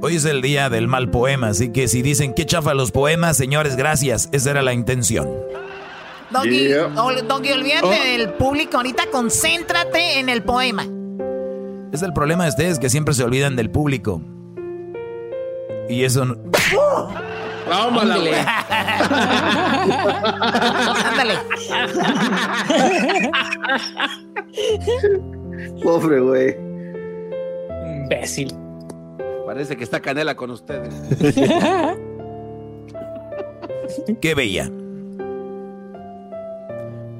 Hoy 0.00 0.14
es 0.16 0.24
el 0.26 0.42
día 0.42 0.68
del 0.70 0.86
mal 0.88 1.10
poema, 1.10 1.48
así 1.48 1.72
que 1.72 1.88
si 1.88 2.02
dicen 2.02 2.34
que 2.34 2.46
chafa 2.46 2.74
los 2.74 2.92
poemas, 2.92 3.36
señores, 3.36 3.76
gracias. 3.76 4.28
Esa 4.32 4.50
era 4.50 4.62
la 4.62 4.72
intención. 4.72 5.28
Doggy, 6.30 6.68
Yeah. 6.68 6.86
ol- 7.02 7.26
Doggy, 7.26 7.52
olvídate 7.52 7.86
Oh. 7.86 7.90
del 7.90 8.30
público 8.34 8.76
ahorita, 8.76 9.06
concéntrate 9.10 10.18
en 10.20 10.28
el 10.28 10.42
poema. 10.42 10.84
Es 11.92 12.02
el 12.02 12.12
problema 12.12 12.44
de 12.44 12.50
ustedes 12.50 12.78
que 12.78 12.90
siempre 12.90 13.14
se 13.14 13.24
olvidan 13.24 13.56
del 13.56 13.70
público. 13.70 14.20
Y 15.88 16.04
eso 16.04 16.24
no... 16.24 16.36
Ándale. 17.70 18.34
Ándale. 21.04 21.34
Pobre 25.82 26.20
güey. 26.20 26.56
Imbécil. 27.86 28.54
Parece 29.46 29.76
que 29.76 29.84
está 29.84 30.00
Canela 30.00 30.34
con 30.34 30.50
ustedes. 30.50 30.94
Qué 34.20 34.34
bella. 34.34 34.70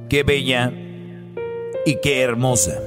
Qué 0.09 0.23
bella 0.23 0.73
y 1.85 1.97
qué 2.01 2.23
hermosa. 2.23 2.81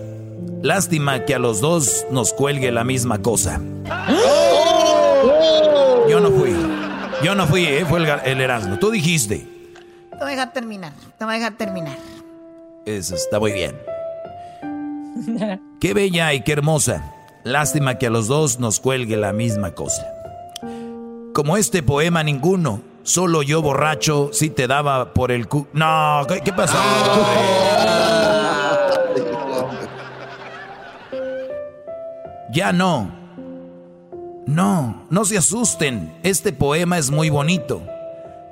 Lástima 0.62 1.26
que 1.26 1.34
a 1.34 1.40
los 1.40 1.60
dos 1.60 2.06
nos 2.12 2.34
cuelgue 2.34 2.72
la 2.72 2.84
misma 2.84 3.20
cosa. 3.22 3.60
Yo 6.08 6.20
no 6.20 6.30
fui. 6.32 6.56
Yo 7.24 7.36
no 7.36 7.48
fui, 7.48 7.66
¿eh? 7.66 7.86
fue 7.86 8.00
el, 8.00 8.08
el 8.26 8.42
Erasmo. 8.42 8.78
Tú 8.78 8.92
dijiste. 8.92 9.48
Te 10.12 10.18
voy 10.18 10.28
a 10.28 10.30
dejar 10.30 10.54
terminar. 10.54 10.94
Te 11.18 11.26
voy 11.26 11.36
a 11.36 11.38
dejar 11.38 11.54
terminar. 11.54 11.98
Eso 12.86 13.16
está 13.16 13.40
muy 13.40 13.54
bien. 13.54 13.76
Qué 15.80 15.94
bella 15.94 16.34
y 16.34 16.42
qué 16.42 16.54
hermosa. 16.54 17.12
Lástima 17.44 17.98
que 17.98 18.08
a 18.08 18.10
los 18.12 18.28
dos 18.28 18.60
nos 18.60 18.80
cuelgue 18.80 19.18
la 19.18 19.34
misma 19.34 19.72
cosa. 19.72 20.06
Como 21.34 21.58
este 21.58 21.82
poema 21.82 22.24
ninguno, 22.24 22.82
solo 23.04 23.42
yo 23.42 23.62
borracho 23.64 24.30
si 24.32 24.50
te 24.52 24.68
daba 24.68 25.14
por 25.14 25.32
el 25.32 25.48
cu... 25.48 25.68
No, 25.74 26.26
¿qué, 26.28 26.42
qué 26.42 26.54
pasó? 26.54 26.78
Ya 32.52 32.73
no. 32.73 33.10
No, 34.45 35.06
no 35.10 35.26
se 35.26 35.38
asusten. 35.38 36.14
Este 36.23 36.52
poema 36.52 36.98
es 36.98 37.10
muy 37.10 37.30
bonito. 37.30 37.82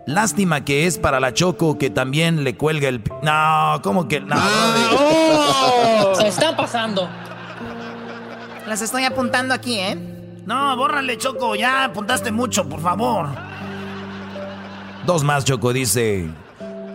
Lástima 0.06 0.64
que 0.64 0.88
es 0.88 0.98
para 0.98 1.20
la 1.20 1.34
Choco 1.34 1.78
que 1.78 1.90
también 1.90 2.44
le 2.44 2.56
cuelga 2.56 2.88
el... 2.88 3.04
No, 3.22 3.82
¿cómo 3.84 4.08
que 4.08 4.22
no? 4.22 4.36
Se 6.16 6.28
está 6.28 6.56
pasando. 6.56 7.08
Las 8.68 8.82
estoy 8.82 9.04
apuntando 9.04 9.54
aquí, 9.54 9.78
¿eh? 9.80 9.96
No, 10.46 10.76
bórrale, 10.78 11.18
Choco, 11.18 11.56
ya 11.56 11.84
apuntaste 11.86 12.32
mucho, 12.32 12.68
por 12.68 12.82
favor. 12.82 13.28
Dos 15.06 15.24
más, 15.24 15.44
Choco, 15.46 15.74
dice. 15.74 16.30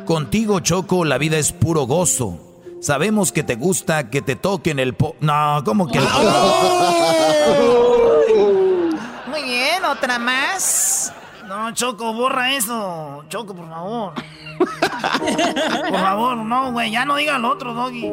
Contigo, 0.06 0.60
Choco, 0.60 1.04
la 1.04 1.18
vida 1.18 1.36
es 1.36 1.52
puro 1.52 1.86
gozo. 1.86 2.43
Sabemos 2.84 3.32
que 3.32 3.42
te 3.42 3.54
gusta 3.54 4.10
que 4.10 4.20
te 4.20 4.36
toquen 4.36 4.78
el 4.78 4.92
po... 4.92 5.16
No, 5.20 5.62
¿cómo 5.64 5.88
que 5.88 5.96
el 5.96 6.04
Muy 9.26 9.42
bien, 9.42 9.82
otra 9.86 10.18
más. 10.18 11.10
No, 11.48 11.72
Choco, 11.72 12.12
borra 12.12 12.54
eso. 12.54 13.24
Choco, 13.30 13.54
por 13.54 13.70
favor. 13.70 14.12
por 14.58 15.98
favor, 15.98 16.36
no, 16.36 16.72
güey, 16.72 16.90
ya 16.90 17.06
no 17.06 17.16
diga 17.16 17.36
el 17.36 17.46
otro, 17.46 17.72
Doggy. 17.72 18.12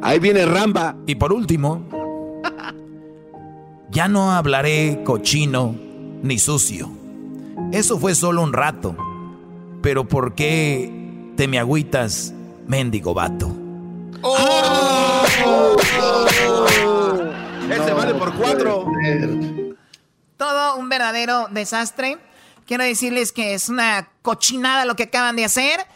Ahí 0.00 0.18
viene 0.20 0.46
Ramba. 0.46 0.96
Y 1.06 1.16
por 1.16 1.34
último, 1.34 1.82
ya 3.90 4.08
no 4.08 4.32
hablaré 4.32 5.02
cochino 5.04 5.74
ni 6.22 6.38
sucio. 6.38 6.88
Eso 7.72 7.98
fue 7.98 8.14
solo 8.14 8.42
un 8.42 8.54
rato. 8.54 8.96
Pero 9.82 10.08
¿por 10.08 10.34
qué 10.34 11.30
te 11.36 11.46
me 11.46 11.58
agüitas, 11.58 12.32
mendigo 12.66 13.12
vato? 13.12 13.61
Este 17.70 17.92
vale 17.92 18.14
por 18.14 18.32
cuatro. 18.34 18.86
Todo 20.36 20.76
un 20.76 20.88
verdadero 20.88 21.48
desastre. 21.50 22.18
Quiero 22.66 22.84
decirles 22.84 23.32
que 23.32 23.54
es 23.54 23.68
una 23.68 24.10
cochinada 24.22 24.84
lo 24.84 24.94
que 24.94 25.04
acaban 25.04 25.34
de 25.34 25.44
hacer. 25.44 25.86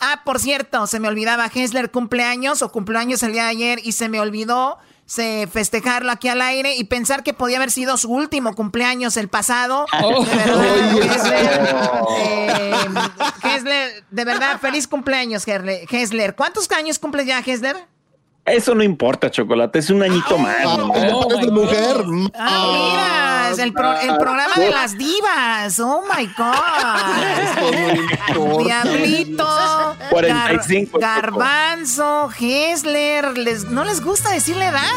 Ah, 0.00 0.22
por 0.24 0.40
cierto, 0.40 0.86
se 0.86 0.98
me 0.98 1.08
olvidaba, 1.08 1.50
Hessler 1.54 1.90
cumpleaños 1.90 2.62
o 2.62 2.72
cumpleaños 2.72 3.22
el 3.22 3.32
día 3.32 3.44
de 3.44 3.50
ayer 3.50 3.80
y 3.84 3.92
se 3.92 4.08
me 4.08 4.18
olvidó 4.18 4.78
se 5.06 5.46
festejarlo 5.46 6.10
aquí 6.10 6.28
al 6.28 6.40
aire 6.40 6.76
y 6.76 6.84
pensar 6.84 7.22
que 7.22 7.34
podía 7.34 7.58
haber 7.58 7.70
sido 7.70 7.96
su 7.96 8.10
último 8.10 8.54
cumpleaños 8.54 9.16
el 9.16 9.28
pasado. 9.28 9.86
Oh. 10.06 10.24
De 10.24 10.36
verdad, 10.36 12.04
eh, 12.18 12.72
Hessler, 13.42 14.04
de 14.10 14.24
verdad, 14.24 14.60
feliz 14.60 14.86
cumpleaños. 14.86 15.44
Hessler. 15.46 16.34
¿Cuántos 16.34 16.70
años 16.72 16.98
cumples 16.98 17.26
ya, 17.26 17.38
Hessler? 17.38 17.76
Eso 18.46 18.74
no 18.74 18.82
importa, 18.82 19.30
Chocolate, 19.30 19.78
es 19.78 19.88
un 19.88 20.02
añito 20.02 20.36
más. 20.36 20.56
¿no? 20.64 20.88
de 21.28 21.50
mujer. 21.50 22.04
Ah, 22.34 22.68
mira, 22.90 23.50
es 23.52 23.58
el, 23.58 23.72
pro- 23.72 23.98
el 23.98 24.16
programa 24.18 24.54
de 24.56 24.70
las 24.70 24.98
divas. 24.98 25.80
Oh 25.80 26.02
my 26.02 26.26
God. 26.36 26.54
Diablito, 28.64 29.46
45, 30.10 30.98
Gar- 30.98 31.22
Garbanzo, 31.22 32.28
Hessler. 32.38 33.38
Les, 33.38 33.64
no 33.70 33.82
les 33.84 34.02
gusta 34.04 34.30
decir 34.32 34.56
la 34.56 34.68
edad. 34.68 34.90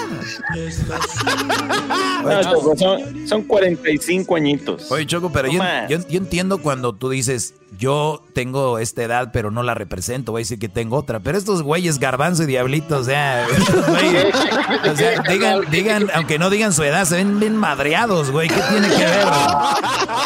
No, 2.24 2.44
Choco, 2.44 2.76
son, 2.78 3.28
son 3.28 3.44
45 3.44 4.36
añitos. 4.36 4.91
Oye, 4.91 5.06
Choco, 5.06 5.32
pero 5.32 5.48
yo- 5.49 5.61
yo 5.88 6.18
entiendo 6.18 6.57
cuando 6.61 6.94
tú 6.94 7.10
dices, 7.10 7.53
yo 7.78 8.24
tengo 8.34 8.80
esta 8.80 9.04
edad, 9.04 9.30
pero 9.32 9.52
no 9.52 9.64
la 9.64 9.74
represento, 9.74 10.32
voy 10.32 10.41
a 10.41 10.44
decir 10.44 10.60
que 10.60 10.70
tengo 10.70 10.98
otra. 10.98 11.20
Pero 11.20 11.38
estos 11.38 11.64
güeyes, 11.64 11.99
garbanzo 11.99 12.44
y 12.44 12.45
diablito, 12.48 12.98
o 12.98 13.04
sea, 13.04 13.45
güeyes, 13.88 14.36
o 14.91 14.95
sea, 14.95 15.22
digan, 15.30 15.62
digan, 15.72 16.08
aunque 16.14 16.40
no 16.40 16.49
digan 16.49 16.74
su 16.74 16.84
edad, 16.84 17.06
se 17.06 17.16
ven 17.16 17.40
bien 17.40 17.56
madreados, 17.56 18.32
güey, 18.32 18.49
¿qué 18.49 18.62
tiene 18.70 18.88
que 18.90 19.06
ver? 19.06 19.28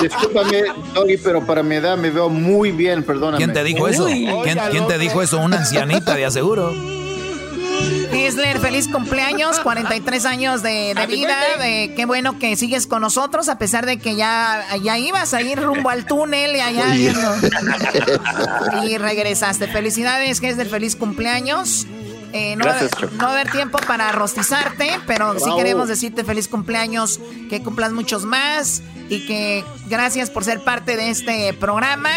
Discúlpame, 0.02 0.64
Doggy, 0.94 1.18
pero 1.18 1.46
para 1.46 1.64
mi 1.64 1.76
edad 1.76 1.98
me 1.98 2.10
veo 2.10 2.30
muy 2.30 2.72
bien, 2.72 3.04
perdóname. 3.04 3.38
¿Quién 3.38 3.54
te 3.54 3.64
dijo 3.64 3.88
eso? 3.88 4.06
¿Quién, 4.06 4.60
quién 4.72 4.88
te 4.88 4.98
dijo 4.98 5.22
eso? 5.22 5.40
Una 5.40 5.58
ancianita, 5.58 6.16
de 6.16 6.26
aseguro. 6.26 7.01
Hessler, 8.14 8.60
feliz 8.60 8.88
cumpleaños, 8.88 9.60
43 9.60 10.26
años 10.26 10.62
de, 10.64 10.94
de 10.96 11.08
vida. 11.08 11.38
de- 11.60 11.94
qué 11.96 12.06
bueno 12.06 12.40
que 12.40 12.56
sigues 12.56 12.88
con 12.88 13.02
nosotros, 13.02 13.50
a 13.50 13.58
pesar 13.58 13.86
de 13.86 13.98
que 14.00 14.16
ya, 14.16 14.64
ya 14.84 14.98
ibas 14.98 15.34
a 15.34 15.42
ir 15.42 15.60
rumbo 15.62 15.90
al 15.90 16.06
túnel 16.06 16.56
y 16.56 16.60
allá. 16.60 16.96
Y 18.84 18.98
regresaste. 18.98 19.68
Felicidades, 19.68 20.42
Hessler, 20.42 20.68
feliz 20.70 20.96
cumpleaños. 20.96 21.86
Eh, 22.34 22.56
no, 22.56 22.64
Gracias, 22.64 22.92
va- 22.92 23.08
no 23.12 23.18
va 23.24 23.28
a 23.30 23.32
haber 23.34 23.52
tiempo 23.52 23.78
para 23.86 24.12
rostizarte, 24.14 24.90
pero 25.06 25.38
sí 25.38 25.50
queremos 25.58 25.88
decirte 25.90 26.24
feliz 26.24 26.48
cumpleaños, 26.48 27.20
que 27.50 27.62
cumplas 27.62 27.92
muchos 27.92 28.24
más 28.24 28.82
y 29.10 29.26
que 29.28 29.66
gracias 29.90 30.30
por 30.30 30.46
ser 30.46 30.62
parte 30.64 30.96
de 30.96 31.10
este 31.10 31.54
programa, 31.54 32.10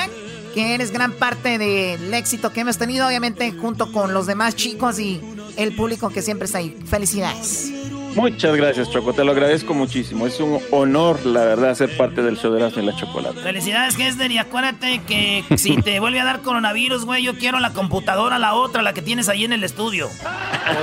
que 0.55 0.75
eres 0.75 0.93
gran 0.93 1.13
parte 1.13 1.59
del 1.59 2.15
éxito 2.15 2.53
que 2.53 2.61
hemos 2.61 2.79
tenido, 2.79 3.09
obviamente 3.09 3.51
junto 3.61 3.91
con 3.91 4.15
los 4.15 4.27
demás 4.29 4.55
chicos 4.55 5.01
y 5.01 5.21
el 5.57 5.75
público 5.75 6.11
que 6.11 6.23
siempre 6.23 6.47
está 6.47 6.59
ahí. 6.59 6.77
Felicidades. 6.87 7.73
Muchas 8.15 8.55
gracias, 8.55 8.91
Choco, 8.91 9.13
te 9.13 9.25
lo 9.25 9.33
agradezco 9.33 9.75
muchísimo. 9.75 10.27
Es 10.27 10.39
un 10.39 10.61
honor, 10.71 11.27
la 11.27 11.45
verdad, 11.45 11.75
ser 11.75 11.97
parte 11.97 12.23
del 12.23 12.39
show 12.39 12.53
de 12.53 12.61
Erasmo 12.61 12.81
y 12.81 12.87
la 12.87 12.95
Chocolate. 12.95 13.41
Felicidades, 13.41 13.99
Hesler, 13.99 14.31
y 14.31 14.39
acuérdate 14.39 15.03
que 15.03 15.45
si 15.57 15.77
te 15.83 15.99
vuelve 15.99 16.21
a 16.21 16.25
dar 16.25 16.41
coronavirus, 16.43 17.05
güey, 17.05 17.25
yo 17.25 17.37
quiero 17.37 17.59
la 17.59 17.73
computadora, 17.73 18.39
la 18.39 18.55
otra, 18.55 18.83
la 18.83 18.95
que 18.95 19.03
tienes 19.03 19.29
ahí 19.29 19.45
en 19.45 19.53
el 19.53 19.65
estudio. 19.65 20.09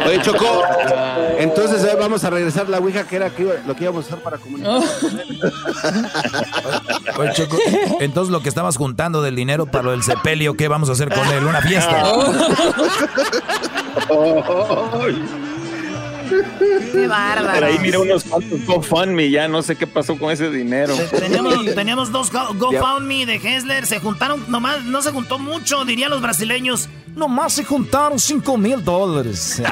Oye, 0.06 0.22
Choco, 0.22 0.64
entonces 1.38 1.86
eh, 1.86 1.96
vamos 1.98 2.26
a 2.26 2.30
regresar 2.30 2.68
la 2.68 2.80
Ouija, 2.80 3.08
que 3.08 3.16
era 3.16 3.32
lo 3.66 3.76
que 3.76 3.84
íbamos 3.84 4.06
a 4.06 4.08
usar 4.08 4.20
para 4.20 4.38
comunicar. 4.38 4.82
Oye, 7.18 7.32
Choco, 7.34 7.58
entonces 8.02 8.32
lo 8.32 8.42
que 8.42 8.50
estabas 8.50 8.76
juntando 8.76 9.22
del 9.22 9.38
dinero 9.38 9.68
para 9.68 9.86
lo 9.86 9.92
del 9.92 10.04
sepelio, 10.04 10.56
¿qué 10.56 10.68
vamos 10.68 10.90
a 10.90 10.92
hacer 10.92 11.08
con 11.10 11.26
él? 11.30 11.46
¿Una 11.46 11.62
fiesta? 11.62 12.04
Qué 16.94 17.08
bárbaro. 17.08 17.54
Por 17.54 17.64
ahí 17.64 17.78
mira 17.80 18.00
unos 18.00 18.24
cuantos 18.24 18.66
GoFundMe, 18.66 19.30
ya 19.30 19.48
no 19.50 19.62
sé 19.62 19.76
qué 19.76 19.86
pasó 19.86 20.18
con 20.18 20.32
ese 20.32 20.50
dinero. 20.50 20.96
Teníamos, 21.10 21.66
teníamos 21.76 22.12
dos 22.12 22.32
Go- 22.32 22.54
GoFundMe 22.54 23.26
de 23.26 23.36
Hesler, 23.36 23.86
se 23.86 24.00
juntaron, 24.00 24.44
nomás, 24.48 24.84
no 24.86 25.02
se 25.02 25.12
juntó 25.12 25.40
mucho, 25.40 25.84
dirían 25.84 26.10
los 26.10 26.22
brasileños. 26.22 26.88
Nomás 27.16 27.54
se 27.54 27.66
juntaron 27.66 28.18
5 28.20 28.58
mil 28.58 28.84
dólares. 28.84 29.62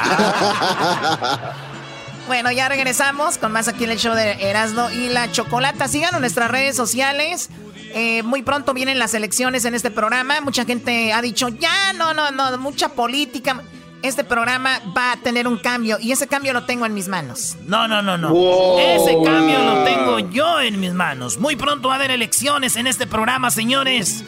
Bueno, 2.27 2.51
ya 2.51 2.69
regresamos 2.69 3.39
con 3.39 3.51
más 3.51 3.67
aquí 3.67 3.85
en 3.85 3.89
el 3.89 3.97
show 3.97 4.13
de 4.13 4.33
Erasmo 4.33 4.87
y 4.91 5.09
la 5.09 5.31
Chocolata. 5.31 5.87
Síganos 5.87 6.13
en 6.17 6.21
nuestras 6.21 6.51
redes 6.51 6.75
sociales. 6.75 7.49
Eh, 7.95 8.21
muy 8.21 8.43
pronto 8.43 8.71
vienen 8.75 8.99
las 8.99 9.15
elecciones 9.15 9.65
en 9.65 9.73
este 9.73 9.89
programa. 9.89 10.39
Mucha 10.41 10.63
gente 10.63 11.11
ha 11.11 11.23
dicho, 11.23 11.49
ya, 11.49 11.91
no, 11.93 12.13
no, 12.13 12.29
no, 12.29 12.55
mucha 12.59 12.89
política. 12.89 13.63
Este 14.01 14.23
programa 14.23 14.81
va 14.95 15.11
a 15.11 15.17
tener 15.17 15.47
un 15.47 15.57
cambio 15.57 15.97
y 15.99 16.13
ese 16.13 16.27
cambio 16.27 16.53
lo 16.53 16.63
tengo 16.63 16.85
en 16.85 16.93
mis 16.93 17.09
manos. 17.09 17.57
No, 17.65 17.87
no, 17.87 18.01
no, 18.01 18.17
no. 18.17 18.29
Wow. 18.29 18.79
Ese 18.79 19.17
cambio 19.23 19.59
lo 19.59 19.83
tengo 19.83 20.19
yo 20.31 20.61
en 20.61 20.79
mis 20.79 20.93
manos. 20.93 21.37
Muy 21.37 21.57
pronto 21.57 21.89
va 21.89 21.95
a 21.95 21.97
haber 21.97 22.11
elecciones 22.11 22.77
en 22.77 22.87
este 22.87 23.07
programa, 23.07 23.51
señores. 23.51 24.23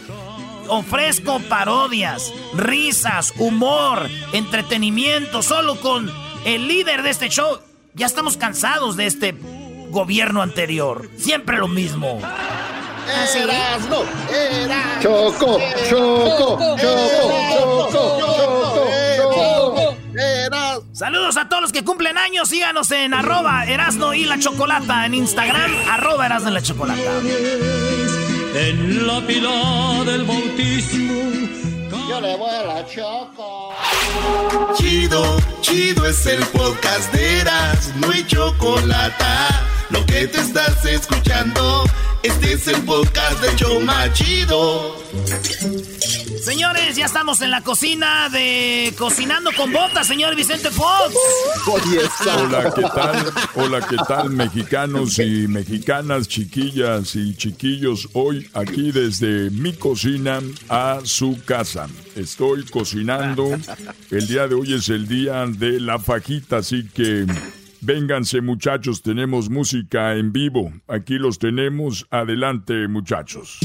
Ofrezco 0.68 1.40
parodias, 1.40 2.34
risas, 2.54 3.34
humor, 3.38 4.10
entretenimiento, 4.34 5.42
solo 5.42 5.80
con 5.80 6.12
el 6.46 6.68
líder 6.68 7.02
de 7.04 7.10
este 7.10 7.30
show. 7.30 7.60
Ya 7.94 8.06
estamos 8.06 8.36
cansados 8.36 8.98
de 8.98 9.06
este 9.06 9.36
gobierno 9.90 10.42
anterior. 10.42 11.10
Siempre 11.18 11.58
lo 11.58 11.68
mismo. 11.70 12.20
Erasno. 13.36 14.04
Choco, 15.02 15.60
Choco, 15.90 16.58
Choco, 16.60 16.78
Choco, 16.78 17.90
Choco, 17.92 18.20
Choco. 18.20 18.61
Saludos 21.02 21.36
a 21.38 21.50
todos 21.50 21.64
los 21.64 21.72
que 21.72 21.84
cumplen 21.84 22.16
años. 22.16 22.50
Síganos 22.50 22.92
en 22.92 23.16
arroba 23.16 23.66
Erasno 23.66 24.14
y 24.14 24.26
la 24.26 24.38
Chocolata. 24.38 25.08
En 25.08 25.16
Instagram, 25.16 25.72
arroba 25.90 26.28
Erasno 26.28 26.52
y 26.52 26.54
la 26.54 26.62
Chocolata. 26.62 27.02
En 28.54 29.08
la 29.08 29.20
pila 29.26 30.04
del 30.06 30.24
bautismo. 30.26 31.24
Yo 32.08 32.22
le 32.22 32.38
voy 32.38 32.52
a 32.52 32.64
la 32.66 32.86
Choco. 32.86 33.74
Chido, 34.76 35.38
chido 35.62 36.06
es 36.06 36.24
el 36.28 36.46
podcast 36.46 37.12
de 37.12 37.40
Erasno 37.40 38.14
y 38.14 38.24
Chocolata. 38.28 39.48
Lo 39.90 40.06
que 40.06 40.28
te 40.28 40.40
estás 40.40 40.86
escuchando, 40.86 41.84
este 42.22 42.54
es 42.54 42.68
el 42.68 42.80
podcast 42.84 43.42
de 43.42 43.56
Choma 43.56 44.14
Chido. 44.14 45.01
Señores, 46.42 46.96
ya 46.96 47.06
estamos 47.06 47.42
en 47.42 47.52
la 47.52 47.62
cocina 47.62 48.30
de 48.30 48.94
Cocinando 48.98 49.52
con 49.56 49.72
Botas, 49.72 50.08
señor 50.08 50.36
Vicente 50.36 50.70
Fox. 50.72 51.16
Hola, 51.68 52.74
¿qué 52.74 52.82
tal? 52.82 53.34
Hola, 53.56 53.88
¿qué 53.88 53.98
tal, 54.08 54.30
mexicanos 54.32 55.20
y 55.20 55.48
mexicanas, 55.48 56.28
chiquillas 56.28 57.16
y 57.16 57.36
chiquillos? 57.36 58.10
Hoy 58.14 58.50
aquí 58.54 58.92
desde 58.92 59.50
mi 59.52 59.74
cocina 59.74 60.40
a 60.70 61.00
su 61.04 61.40
casa. 61.46 61.88
Estoy 62.16 62.64
cocinando. 62.66 63.50
El 64.10 64.28
día 64.28 64.48
de 64.48 64.56
hoy 64.56 64.74
es 64.74 64.90
el 64.90 65.08
día 65.08 65.46
de 65.46 65.80
la 65.80 66.00
fajita, 66.00 66.58
así 66.58 66.88
que 66.88 67.26
vénganse 67.82 68.42
muchachos, 68.42 69.02
tenemos 69.02 69.50
música 69.50 70.16
en 70.16 70.32
vivo. 70.32 70.74
Aquí 70.88 71.16
los 71.16 71.38
tenemos. 71.38 72.08
Adelante, 72.10 72.88
muchachos. 72.88 73.60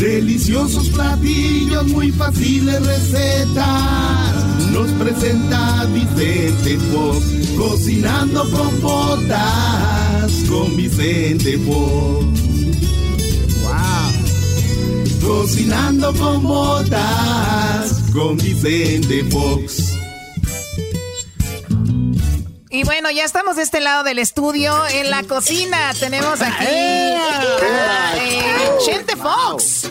Deliciosos 0.00 0.88
platillos, 0.88 1.86
muy 1.88 2.10
fáciles 2.10 2.86
recetas. 2.86 4.34
Nos 4.72 4.90
presenta 4.92 5.84
Vicente 5.92 6.78
Fox, 6.90 7.50
cocinando 7.54 8.50
con 8.50 8.80
botas, 8.80 10.32
con 10.48 10.74
Vicente 10.74 11.58
Fox. 11.58 12.24
Wow. 13.60 15.28
Cocinando 15.28 16.14
con 16.14 16.44
botas, 16.44 18.02
con 18.14 18.38
Vicente 18.38 19.22
Fox. 19.24 19.98
Y 22.72 22.84
bueno, 22.84 23.10
ya 23.10 23.24
estamos 23.24 23.56
de 23.56 23.62
este 23.62 23.80
lado 23.80 24.04
del 24.04 24.20
estudio, 24.20 24.72
en 24.86 25.10
la 25.10 25.24
cocina. 25.24 25.92
Tenemos 25.98 26.40
aquí 26.40 26.66
a 26.66 28.12
eh, 28.16 28.42
Chente 28.84 29.16
Fox. 29.16 29.90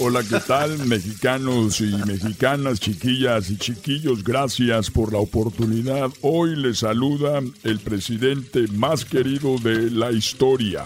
Hola, 0.00 0.24
¿qué 0.28 0.40
tal, 0.40 0.76
mexicanos 0.86 1.80
y 1.80 1.96
mexicanas, 2.04 2.80
chiquillas 2.80 3.48
y 3.48 3.56
chiquillos? 3.56 4.24
Gracias 4.24 4.90
por 4.90 5.12
la 5.12 5.20
oportunidad. 5.20 6.10
Hoy 6.20 6.56
les 6.56 6.80
saluda 6.80 7.40
el 7.62 7.78
presidente 7.78 8.66
más 8.72 9.04
querido 9.04 9.58
de 9.58 9.88
la 9.92 10.10
historia. 10.10 10.82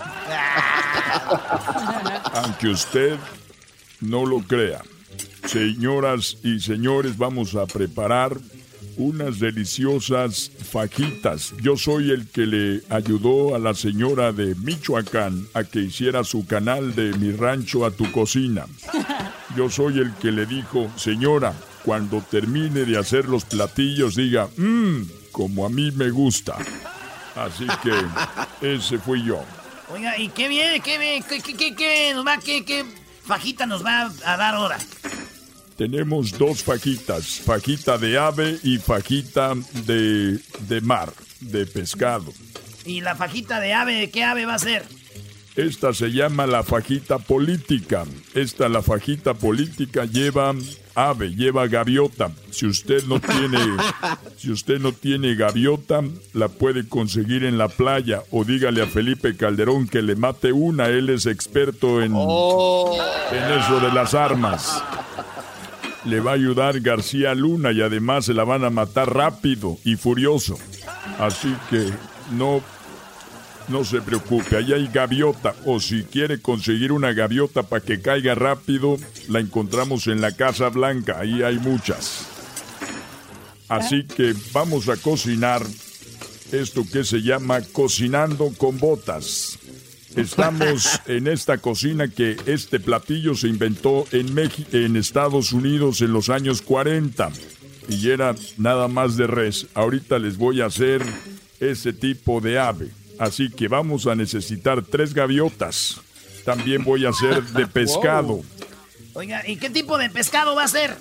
Aunque 2.34 2.68
usted 2.68 3.16
no 4.00 4.26
lo 4.26 4.40
crea. 4.40 4.82
Señoras 5.46 6.36
y 6.44 6.60
señores, 6.60 7.16
vamos 7.16 7.54
a 7.54 7.64
preparar 7.64 8.36
unas 9.00 9.38
deliciosas 9.40 10.50
fajitas. 10.70 11.54
Yo 11.60 11.76
soy 11.76 12.10
el 12.10 12.28
que 12.28 12.46
le 12.46 12.82
ayudó 12.88 13.54
a 13.54 13.58
la 13.58 13.74
señora 13.74 14.32
de 14.32 14.54
Michoacán 14.54 15.46
a 15.54 15.64
que 15.64 15.80
hiciera 15.80 16.22
su 16.24 16.46
canal 16.46 16.94
de 16.94 17.12
Mi 17.18 17.32
Rancho 17.32 17.84
a 17.84 17.90
tu 17.90 18.10
Cocina. 18.12 18.66
Yo 19.56 19.68
soy 19.70 19.98
el 19.98 20.14
que 20.14 20.30
le 20.30 20.46
dijo, 20.46 20.90
señora, 20.96 21.54
cuando 21.84 22.20
termine 22.20 22.84
de 22.84 22.98
hacer 22.98 23.26
los 23.26 23.44
platillos 23.44 24.14
diga, 24.14 24.48
mmm, 24.56 25.02
como 25.32 25.66
a 25.66 25.68
mí 25.68 25.90
me 25.92 26.10
gusta. 26.10 26.56
Así 27.34 27.66
que 27.82 28.74
ese 28.74 28.98
fui 28.98 29.24
yo. 29.24 29.42
Oiga, 29.92 30.18
¿y 30.18 30.28
qué 30.28 30.48
bien, 30.48 30.80
qué 30.82 30.98
bien, 30.98 31.24
qué, 31.24 31.40
qué, 31.40 31.74
qué, 31.74 32.64
qué 32.64 32.84
fajita 33.24 33.66
nos 33.66 33.84
va 33.84 34.12
a 34.24 34.36
dar 34.36 34.54
ahora? 34.54 34.78
Tenemos 35.80 36.36
dos 36.36 36.62
fajitas, 36.62 37.40
fajita 37.40 37.96
de 37.96 38.18
ave 38.18 38.58
y 38.62 38.76
fajita 38.76 39.54
de, 39.86 40.38
de 40.68 40.80
mar, 40.82 41.10
de 41.40 41.64
pescado. 41.64 42.34
¿Y 42.84 43.00
la 43.00 43.16
fajita 43.16 43.60
de 43.60 43.72
ave, 43.72 44.10
qué 44.10 44.22
ave 44.22 44.44
va 44.44 44.56
a 44.56 44.58
ser? 44.58 44.84
Esta 45.56 45.94
se 45.94 46.12
llama 46.12 46.46
la 46.46 46.64
fajita 46.64 47.18
política. 47.18 48.04
Esta, 48.34 48.68
la 48.68 48.82
fajita 48.82 49.32
política, 49.32 50.04
lleva 50.04 50.54
ave, 50.94 51.34
lleva 51.34 51.66
gaviota. 51.66 52.30
Si 52.50 52.66
usted 52.66 53.02
no 53.04 53.18
tiene, 53.18 53.58
si 54.36 54.50
usted 54.50 54.80
no 54.80 54.92
tiene 54.92 55.34
gaviota, 55.34 56.02
la 56.34 56.48
puede 56.48 56.90
conseguir 56.90 57.42
en 57.42 57.56
la 57.56 57.68
playa 57.68 58.22
o 58.30 58.44
dígale 58.44 58.82
a 58.82 58.86
Felipe 58.86 59.34
Calderón 59.34 59.88
que 59.88 60.02
le 60.02 60.14
mate 60.14 60.52
una. 60.52 60.88
Él 60.88 61.08
es 61.08 61.24
experto 61.24 62.02
en, 62.02 62.14
en 62.14 63.58
eso 63.58 63.80
de 63.80 63.92
las 63.94 64.12
armas 64.12 64.82
le 66.04 66.20
va 66.20 66.32
a 66.32 66.34
ayudar 66.34 66.80
García 66.80 67.34
Luna 67.34 67.72
y 67.72 67.82
además 67.82 68.26
se 68.26 68.34
la 68.34 68.44
van 68.44 68.64
a 68.64 68.70
matar 68.70 69.14
rápido 69.14 69.78
y 69.84 69.96
furioso. 69.96 70.58
Así 71.18 71.54
que 71.68 71.90
no, 72.32 72.62
no 73.68 73.84
se 73.84 74.00
preocupe, 74.00 74.56
ahí 74.56 74.72
hay 74.72 74.88
gaviota 74.88 75.54
o 75.64 75.80
si 75.80 76.04
quiere 76.04 76.40
conseguir 76.40 76.92
una 76.92 77.12
gaviota 77.12 77.62
para 77.62 77.84
que 77.84 78.00
caiga 78.00 78.34
rápido, 78.34 78.96
la 79.28 79.40
encontramos 79.40 80.06
en 80.06 80.20
la 80.20 80.32
Casa 80.32 80.68
Blanca, 80.68 81.18
ahí 81.20 81.42
hay 81.42 81.58
muchas. 81.58 82.26
Así 83.68 84.04
que 84.04 84.34
vamos 84.52 84.88
a 84.88 84.96
cocinar 84.96 85.62
esto 86.50 86.84
que 86.90 87.04
se 87.04 87.22
llama 87.22 87.60
cocinando 87.72 88.52
con 88.58 88.78
botas. 88.78 89.58
Estamos 90.16 91.00
en 91.06 91.28
esta 91.28 91.58
cocina 91.58 92.08
que 92.08 92.36
este 92.46 92.80
platillo 92.80 93.34
se 93.34 93.48
inventó 93.48 94.06
en, 94.10 94.34
México, 94.34 94.68
en 94.72 94.96
Estados 94.96 95.52
Unidos 95.52 96.00
en 96.00 96.12
los 96.12 96.30
años 96.30 96.62
40 96.62 97.30
y 97.88 98.10
era 98.10 98.34
nada 98.56 98.88
más 98.88 99.16
de 99.16 99.26
res. 99.26 99.66
Ahorita 99.74 100.18
les 100.18 100.36
voy 100.36 100.60
a 100.60 100.66
hacer 100.66 101.02
ese 101.60 101.92
tipo 101.92 102.40
de 102.40 102.58
ave. 102.58 102.90
Así 103.18 103.50
que 103.50 103.68
vamos 103.68 104.06
a 104.06 104.14
necesitar 104.14 104.82
tres 104.82 105.14
gaviotas. 105.14 106.00
También 106.44 106.84
voy 106.84 107.06
a 107.06 107.10
hacer 107.10 107.42
de 107.44 107.66
pescado. 107.68 108.42
Oiga, 109.12 109.46
¿y 109.46 109.56
qué 109.56 109.70
tipo 109.70 109.98
de 109.98 110.08
pescado 110.10 110.54
va 110.54 110.64
a 110.64 110.68
ser? 110.68 110.96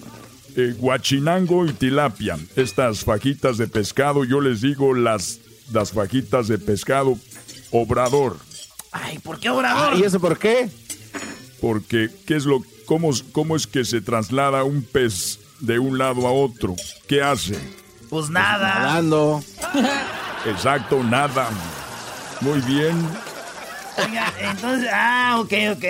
Eh, 0.56 0.76
guachinango 0.78 1.66
y 1.66 1.74
tilapia. 1.74 2.38
Estas 2.56 3.04
fajitas 3.04 3.58
de 3.58 3.68
pescado, 3.68 4.24
yo 4.24 4.42
les 4.42 4.62
digo 4.62 4.94
las, 4.94 5.40
las 5.72 5.92
fajitas 5.92 6.48
de 6.48 6.58
pescado 6.58 7.18
obrador. 7.72 8.38
Ay, 8.92 9.20
¿por 9.20 9.40
qué 9.40 9.50
obrador? 9.50 9.98
¿Y 9.98 10.04
eso 10.04 10.20
por 10.20 10.38
qué? 10.38 10.70
Porque, 11.62 12.10
¿qué 12.26 12.36
es 12.36 12.46
lo, 12.46 12.64
cómo, 12.86 13.12
¿cómo 13.32 13.56
es 13.56 13.68
que 13.68 13.86
se 13.86 14.02
traslada 14.02 14.64
un 14.64 14.84
pez 14.84 15.40
de 15.60 15.80
un 15.80 15.98
lado 15.98 16.28
a 16.28 16.32
otro? 16.32 16.76
¿Qué 17.08 17.22
hace? 17.22 17.60
Pues 18.10 18.30
nada. 18.30 18.80
Nadando. 18.80 19.44
Exacto, 20.46 21.04
nada. 21.04 21.50
Muy 22.42 22.60
bien. 22.62 22.96
Oiga, 23.98 24.34
entonces, 24.40 24.90
ah, 24.94 25.38
ok, 25.40 25.54
ok. 25.76 25.86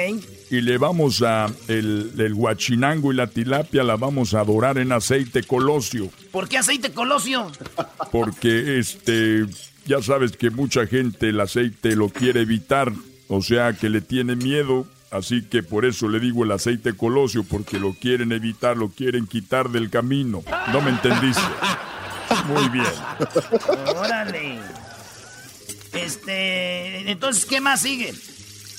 Y 0.52 0.62
le 0.62 0.80
vamos 0.80 1.22
a, 1.22 1.46
el, 1.68 2.12
el 2.18 2.34
guachinango 2.34 3.14
y 3.14 3.16
la 3.16 3.28
tilapia 3.28 3.84
la 3.84 3.96
vamos 3.98 4.34
a 4.34 4.44
dorar 4.44 4.80
en 4.80 4.92
aceite 4.92 5.44
colosio. 5.44 6.10
¿Por 6.32 6.50
qué 6.50 6.58
aceite 6.58 6.92
colosio? 6.92 7.52
Porque, 8.12 8.80
este, 8.80 9.46
ya 9.90 10.04
sabes 10.04 10.34
que 10.38 10.52
mucha 10.52 10.86
gente 10.86 11.30
el 11.30 11.40
aceite 11.40 11.96
lo 11.96 12.10
quiere 12.10 12.42
evitar, 12.42 12.94
o 13.28 13.42
sea 13.42 13.74
que 13.74 13.90
le 13.90 14.02
tiene 14.02 14.36
miedo, 14.36 14.86
así 15.10 15.42
que 15.42 15.64
por 15.64 15.84
eso 15.84 16.08
le 16.08 16.20
digo 16.20 16.44
el 16.44 16.52
aceite 16.52 16.94
colosio, 16.94 17.44
porque 17.44 17.80
lo 17.80 17.94
quieren 17.94 18.32
evitar, 18.32 18.78
lo 18.78 18.90
quieren 18.90 19.26
quitar 19.26 19.72
del 19.72 19.90
camino. 19.90 20.44
¿No 20.72 20.82
me 20.82 20.92
entendiste? 20.92 21.42
Muy 22.48 22.70
bien. 22.70 22.86
Órale. 23.98 24.60
Este, 25.92 27.10
entonces, 27.10 27.46
¿qué 27.46 27.60
más 27.60 27.82
sigue? 27.82 28.14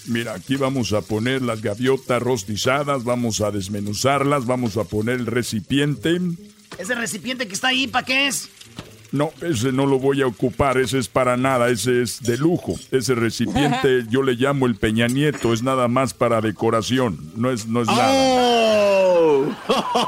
Mira, 0.07 0.35
aquí 0.35 0.55
vamos 0.55 0.93
a 0.93 1.03
poner 1.03 1.43
las 1.43 1.61
gaviotas 1.61 2.23
rostizadas, 2.23 3.03
vamos 3.03 3.41
a 3.41 3.51
desmenuzarlas, 3.51 4.47
vamos 4.47 4.77
a 4.77 4.85
poner 4.85 5.16
el 5.16 5.27
recipiente. 5.27 6.20
¿Ese 6.78 6.95
recipiente 6.95 7.49
que 7.49 7.55
está 7.55 7.69
ahí, 7.69 7.89
para 7.89 8.07
qué 8.07 8.28
es? 8.28 8.49
No, 9.12 9.31
ese 9.43 9.73
no 9.73 9.87
lo 9.87 9.99
voy 9.99 10.23
a 10.23 10.27
ocupar, 10.27 10.78
ese 10.78 10.99
es 10.99 11.09
para 11.09 11.37
nada, 11.37 11.69
ese 11.69 12.03
es 12.03 12.23
de 12.23 12.37
lujo. 12.39 12.74
Ese 12.91 13.15
recipiente 13.15 14.05
yo 14.11 14.23
le 14.23 14.35
llamo 14.35 14.66
el 14.66 14.77
Peña 14.77 15.09
Nieto, 15.09 15.53
es 15.53 15.62
nada 15.62 15.89
más 15.89 16.15
para 16.15 16.41
decoración, 16.41 17.19
no 17.37 17.51
es, 17.51 17.66
no 17.66 17.82
es 17.82 17.89
nada. 17.89 18.11
Oh. 18.12 18.61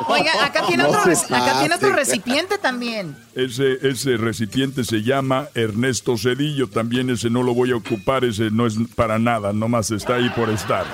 Oiga, 0.08 0.32
acá 0.44 0.66
tiene, 0.66 0.84
otro, 0.84 1.00
acá 1.00 1.60
tiene 1.60 1.74
otro 1.74 1.92
recipiente 1.92 2.58
también. 2.58 3.16
Ese, 3.34 3.78
ese 3.86 4.16
recipiente 4.16 4.84
se 4.84 5.02
llama 5.02 5.48
Ernesto 5.54 6.16
Cedillo, 6.16 6.68
también 6.68 7.10
ese 7.10 7.30
no 7.30 7.42
lo 7.42 7.54
voy 7.54 7.72
a 7.72 7.76
ocupar, 7.76 8.24
ese 8.24 8.50
no 8.50 8.66
es 8.66 8.74
para 8.94 9.18
nada, 9.18 9.52
nomás 9.52 9.90
está 9.90 10.14
ahí 10.14 10.30
por 10.30 10.48
estar. 10.50 10.86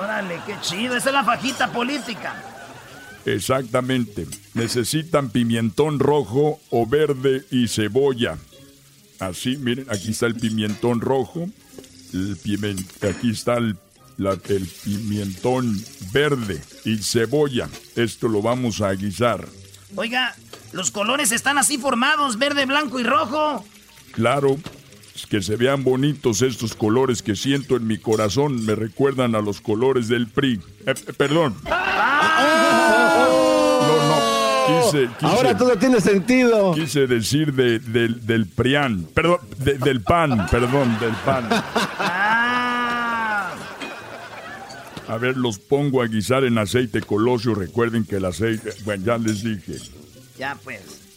Órale, 0.00 0.40
qué 0.46 0.54
chido, 0.60 0.96
esa 0.96 1.10
es 1.10 1.14
la 1.14 1.24
fajita 1.24 1.72
política. 1.72 2.57
Exactamente. 3.34 4.26
Necesitan 4.54 5.30
pimientón 5.30 5.98
rojo 5.98 6.60
o 6.70 6.86
verde 6.86 7.44
y 7.50 7.68
cebolla. 7.68 8.38
Así, 9.18 9.56
miren, 9.56 9.86
aquí 9.90 10.10
está 10.10 10.26
el 10.26 10.34
pimientón 10.34 11.00
rojo. 11.00 11.48
El 12.12 12.38
aquí 13.02 13.30
está 13.30 13.58
el, 13.58 13.76
el 14.18 14.66
pimentón 14.84 15.84
verde 16.12 16.62
y 16.84 16.98
cebolla. 16.98 17.68
Esto 17.96 18.28
lo 18.28 18.40
vamos 18.40 18.80
a 18.80 18.92
guisar. 18.92 19.46
Oiga, 19.94 20.34
los 20.72 20.90
colores 20.90 21.32
están 21.32 21.58
así 21.58 21.78
formados, 21.78 22.38
verde, 22.38 22.64
blanco 22.66 22.98
y 23.00 23.02
rojo. 23.02 23.64
Claro, 24.12 24.58
que 25.26 25.42
se 25.42 25.56
vean 25.56 25.84
bonitos 25.84 26.42
estos 26.42 26.74
colores 26.74 27.22
que 27.22 27.36
siento 27.36 27.76
en 27.76 27.86
mi 27.86 27.98
corazón 27.98 28.64
me 28.64 28.74
recuerdan 28.74 29.34
a 29.34 29.40
los 29.40 29.60
colores 29.60 30.08
del 30.08 30.26
PRI. 30.28 30.60
Eh, 30.86 30.94
eh, 30.94 31.12
perdón. 31.16 31.54
No, 31.64 31.72
no. 34.08 34.38
Quise, 34.68 35.08
Ahora 35.22 35.56
todo 35.56 35.76
tiene 35.76 36.00
sentido. 36.00 36.74
Quise 36.74 37.06
decir 37.06 37.54
de, 37.54 37.78
del 37.78 38.46
PRIAN. 38.46 39.06
Perdón, 39.14 39.38
del 39.58 40.02
PAN, 40.02 40.46
perdón, 40.50 40.98
del 41.00 41.14
PAN. 41.24 41.48
A 45.08 45.16
ver, 45.18 45.38
los 45.38 45.58
pongo 45.58 46.02
a 46.02 46.06
guisar 46.06 46.44
en 46.44 46.58
aceite 46.58 47.00
colosio. 47.00 47.54
Recuerden 47.54 48.04
que 48.04 48.16
el 48.16 48.26
aceite. 48.26 48.74
Bueno, 48.84 49.06
ya 49.06 49.16
les 49.16 49.42
dije. 49.42 49.78
Ya 50.38 50.54
pues. 50.62 51.07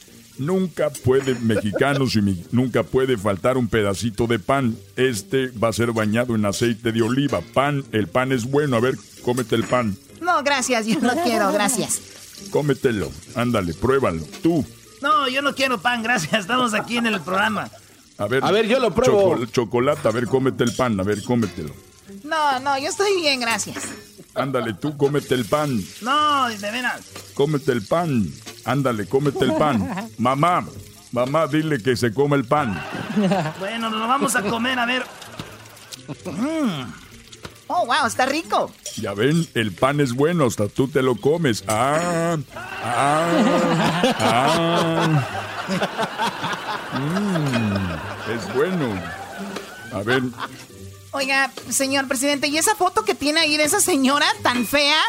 Nunca 0.41 0.89
puede, 0.89 1.35
mexicanos 1.35 2.15
y 2.15 2.47
nunca 2.51 2.81
puede 2.81 3.15
faltar 3.15 3.57
un 3.57 3.67
pedacito 3.67 4.25
de 4.25 4.39
pan. 4.39 4.75
Este 4.95 5.49
va 5.49 5.67
a 5.67 5.73
ser 5.73 5.91
bañado 5.91 6.33
en 6.33 6.43
aceite 6.45 6.91
de 6.91 7.03
oliva. 7.03 7.41
Pan, 7.53 7.85
el 7.91 8.07
pan 8.07 8.31
es 8.31 8.45
bueno. 8.45 8.77
A 8.77 8.79
ver, 8.79 8.95
cómete 9.21 9.53
el 9.53 9.65
pan. 9.65 9.95
No, 10.19 10.41
gracias, 10.41 10.87
yo 10.87 10.99
no 10.99 11.13
quiero, 11.23 11.53
gracias. 11.53 12.01
Cómetelo, 12.49 13.11
ándale, 13.35 13.75
pruébalo. 13.75 14.23
Tú. 14.41 14.65
No, 15.03 15.29
yo 15.29 15.43
no 15.43 15.53
quiero 15.53 15.79
pan, 15.79 16.01
gracias. 16.01 16.33
Estamos 16.33 16.73
aquí 16.73 16.97
en 16.97 17.05
el 17.05 17.21
programa. 17.21 17.69
A 18.17 18.25
ver, 18.25 18.43
a 18.43 18.51
ver, 18.51 18.67
yo 18.67 18.79
lo 18.79 18.95
pruebo. 18.95 19.45
chocolate, 19.45 20.07
a 20.07 20.11
ver, 20.11 20.25
cómete 20.25 20.63
el 20.63 20.73
pan, 20.73 20.99
a 20.99 21.03
ver, 21.03 21.21
cómetelo. 21.21 21.75
No, 22.23 22.59
no, 22.61 22.79
yo 22.79 22.87
estoy 22.89 23.15
bien, 23.15 23.41
gracias. 23.41 23.83
Ándale, 24.33 24.73
tú 24.73 24.97
cómete 24.97 25.35
el 25.35 25.45
pan. 25.45 25.79
No, 26.01 26.49
de 26.49 26.57
veras. 26.57 27.01
Cómete 27.35 27.73
el 27.73 27.85
pan. 27.85 28.27
Ándale, 28.65 29.07
cómete 29.07 29.45
el 29.45 29.53
pan. 29.53 30.09
Mamá, 30.17 30.65
mamá, 31.11 31.47
dile 31.47 31.81
que 31.81 31.95
se 31.95 32.13
come 32.13 32.37
el 32.37 32.45
pan. 32.45 32.81
Bueno, 33.59 33.89
nos 33.89 33.99
lo 33.99 34.07
vamos 34.07 34.35
a 34.35 34.41
comer, 34.43 34.79
a 34.79 34.85
ver. 34.85 35.05
Mm. 36.25 36.91
Oh, 37.67 37.85
wow, 37.85 38.05
está 38.05 38.25
rico. 38.25 38.71
Ya 38.97 39.13
ven, 39.13 39.47
el 39.53 39.71
pan 39.71 39.99
es 40.01 40.13
bueno, 40.13 40.45
hasta 40.45 40.67
tú 40.67 40.87
te 40.87 41.01
lo 41.01 41.15
comes. 41.15 41.63
Ah, 41.67 42.37
ah, 42.83 43.27
ah. 44.19 45.27
Mm, 46.93 48.31
es 48.31 48.53
bueno. 48.53 49.01
A 49.93 50.03
ver, 50.03 50.23
Oiga, 51.13 51.51
señor 51.69 52.07
presidente, 52.07 52.47
¿y 52.47 52.57
esa 52.57 52.73
foto 52.75 53.03
que 53.03 53.15
tiene 53.15 53.41
ahí 53.41 53.57
de 53.57 53.65
esa 53.65 53.81
señora 53.81 54.25
tan 54.43 54.65
fea? 54.65 55.01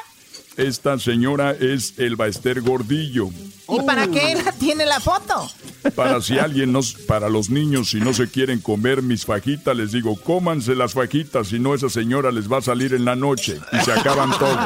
Esta 0.57 0.99
señora 0.99 1.53
es 1.53 1.95
el 1.99 2.17
Baester 2.17 2.61
Gordillo. 2.61 3.31
¿Y 3.69 3.81
para 3.87 4.07
qué 4.09 4.37
tiene 4.59 4.85
la 4.85 5.01
foto? 5.01 5.51
Para 5.95 6.21
si 6.21 6.39
alguien 6.39 6.73
nos, 6.73 6.93
para 6.93 7.31
los 7.31 7.49
niños, 7.49 7.91
si 7.91 8.01
no 8.01 8.13
se 8.13 8.29
quieren 8.29 8.61
comer 8.61 9.03
mis 9.03 9.25
fajitas, 9.25 9.75
les 9.77 9.93
digo, 9.93 10.17
cómanse 10.17 10.75
las 10.75 10.93
fajitas, 10.93 11.49
si 11.49 11.59
no 11.59 11.75
esa 11.75 11.89
señora 11.89 12.31
les 12.31 12.53
va 12.53 12.59
a 12.59 12.63
salir 12.63 12.93
en 12.93 13.05
la 13.07 13.17
noche 13.17 13.59
y 13.73 13.79
se 13.85 13.93
acaban 13.93 14.31
todo. 14.39 14.59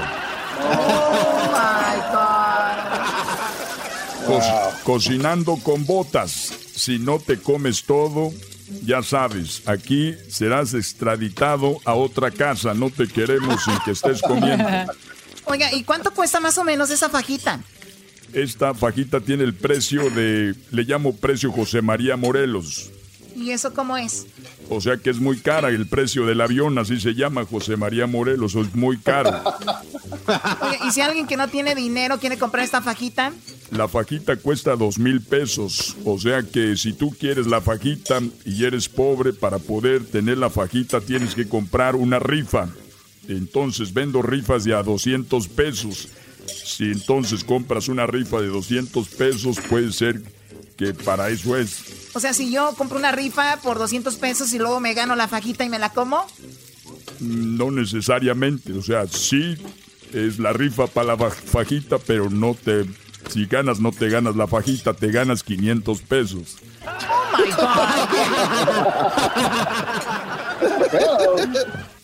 Oh 0.72 1.50
my 1.52 1.96
God. 4.26 4.82
cocinando 4.82 5.56
con 5.62 5.86
botas. 5.86 6.52
Si 6.74 6.98
no 6.98 7.20
te 7.20 7.38
comes 7.38 7.84
todo, 7.84 8.32
ya 8.84 9.02
sabes, 9.02 9.62
aquí 9.66 10.14
serás 10.28 10.74
extraditado 10.74 11.78
a 11.84 11.94
otra 11.94 12.30
casa. 12.32 12.74
No 12.74 12.90
te 12.90 13.06
queremos 13.06 13.62
sin 13.64 13.78
que 13.84 13.92
estés 13.92 14.20
comiendo. 14.20 14.66
Oiga, 15.46 15.72
¿y 15.72 15.84
cuánto 15.84 16.12
cuesta 16.12 16.40
más 16.40 16.58
o 16.58 16.64
menos 16.64 16.90
esa 16.90 17.08
fajita? 17.08 17.60
Esta 18.32 18.74
fajita 18.74 19.20
tiene 19.20 19.44
el 19.44 19.54
precio 19.54 20.10
de, 20.10 20.54
le 20.70 20.82
llamo 20.82 21.16
precio 21.16 21.52
José 21.52 21.80
María 21.80 22.16
Morelos. 22.16 22.90
¿Y 23.36 23.50
eso 23.50 23.74
cómo 23.74 23.96
es? 23.96 24.26
O 24.70 24.80
sea 24.80 24.96
que 24.96 25.10
es 25.10 25.20
muy 25.20 25.38
cara 25.38 25.68
el 25.68 25.86
precio 25.86 26.24
del 26.26 26.40
avión, 26.40 26.78
así 26.78 26.98
se 26.98 27.14
llama 27.14 27.44
José 27.44 27.76
María 27.76 28.06
Morelos, 28.06 28.54
es 28.54 28.74
muy 28.74 28.98
caro. 28.98 29.30
Oye, 30.62 30.78
¿y 30.88 30.90
si 30.90 31.02
alguien 31.02 31.26
que 31.26 31.36
no 31.36 31.46
tiene 31.48 31.74
dinero 31.74 32.18
quiere 32.18 32.38
comprar 32.38 32.64
esta 32.64 32.80
fajita? 32.80 33.32
La 33.70 33.88
fajita 33.88 34.36
cuesta 34.36 34.74
dos 34.74 34.98
mil 34.98 35.20
pesos, 35.20 35.96
o 36.04 36.18
sea 36.18 36.42
que 36.42 36.76
si 36.76 36.94
tú 36.94 37.14
quieres 37.18 37.46
la 37.46 37.60
fajita 37.60 38.20
y 38.44 38.64
eres 38.64 38.88
pobre, 38.88 39.34
para 39.34 39.58
poder 39.58 40.04
tener 40.06 40.38
la 40.38 40.48
fajita 40.48 41.00
tienes 41.00 41.34
que 41.34 41.46
comprar 41.46 41.94
una 41.94 42.18
rifa. 42.18 42.68
Entonces 43.28 43.92
vendo 43.92 44.22
rifas 44.22 44.64
de 44.64 44.74
a 44.74 44.82
200 44.82 45.48
pesos. 45.48 46.08
Si 46.46 46.84
entonces 46.84 47.44
compras 47.44 47.88
una 47.88 48.06
rifa 48.06 48.40
de 48.40 48.48
200 48.48 49.08
pesos, 49.08 49.58
puede 49.68 49.92
ser 49.92 50.22
que 50.76 50.94
para 50.94 51.30
eso 51.30 51.56
es. 51.56 52.10
O 52.14 52.20
sea, 52.20 52.32
si 52.32 52.52
yo 52.52 52.72
compro 52.76 52.98
una 52.98 53.12
rifa 53.12 53.58
por 53.62 53.78
200 53.78 54.16
pesos 54.16 54.52
y 54.52 54.58
luego 54.58 54.80
me 54.80 54.94
gano 54.94 55.16
la 55.16 55.28
fajita 55.28 55.64
y 55.64 55.68
me 55.68 55.78
la 55.78 55.90
como. 55.90 56.26
No 57.20 57.70
necesariamente, 57.70 58.72
o 58.72 58.82
sea, 58.82 59.06
sí 59.06 59.56
es 60.12 60.38
la 60.38 60.52
rifa 60.52 60.86
para 60.86 61.16
la 61.16 61.30
fajita, 61.30 61.98
pero 61.98 62.30
no 62.30 62.54
te... 62.54 62.84
Si 63.30 63.46
ganas, 63.46 63.80
no 63.80 63.90
te 63.90 64.08
ganas 64.08 64.36
la 64.36 64.46
fajita, 64.46 64.94
te 64.94 65.10
ganas 65.10 65.42
500 65.42 66.00
pesos. 66.02 66.58
Oh 66.86 67.24
my 67.36 67.50
God. 71.50 71.86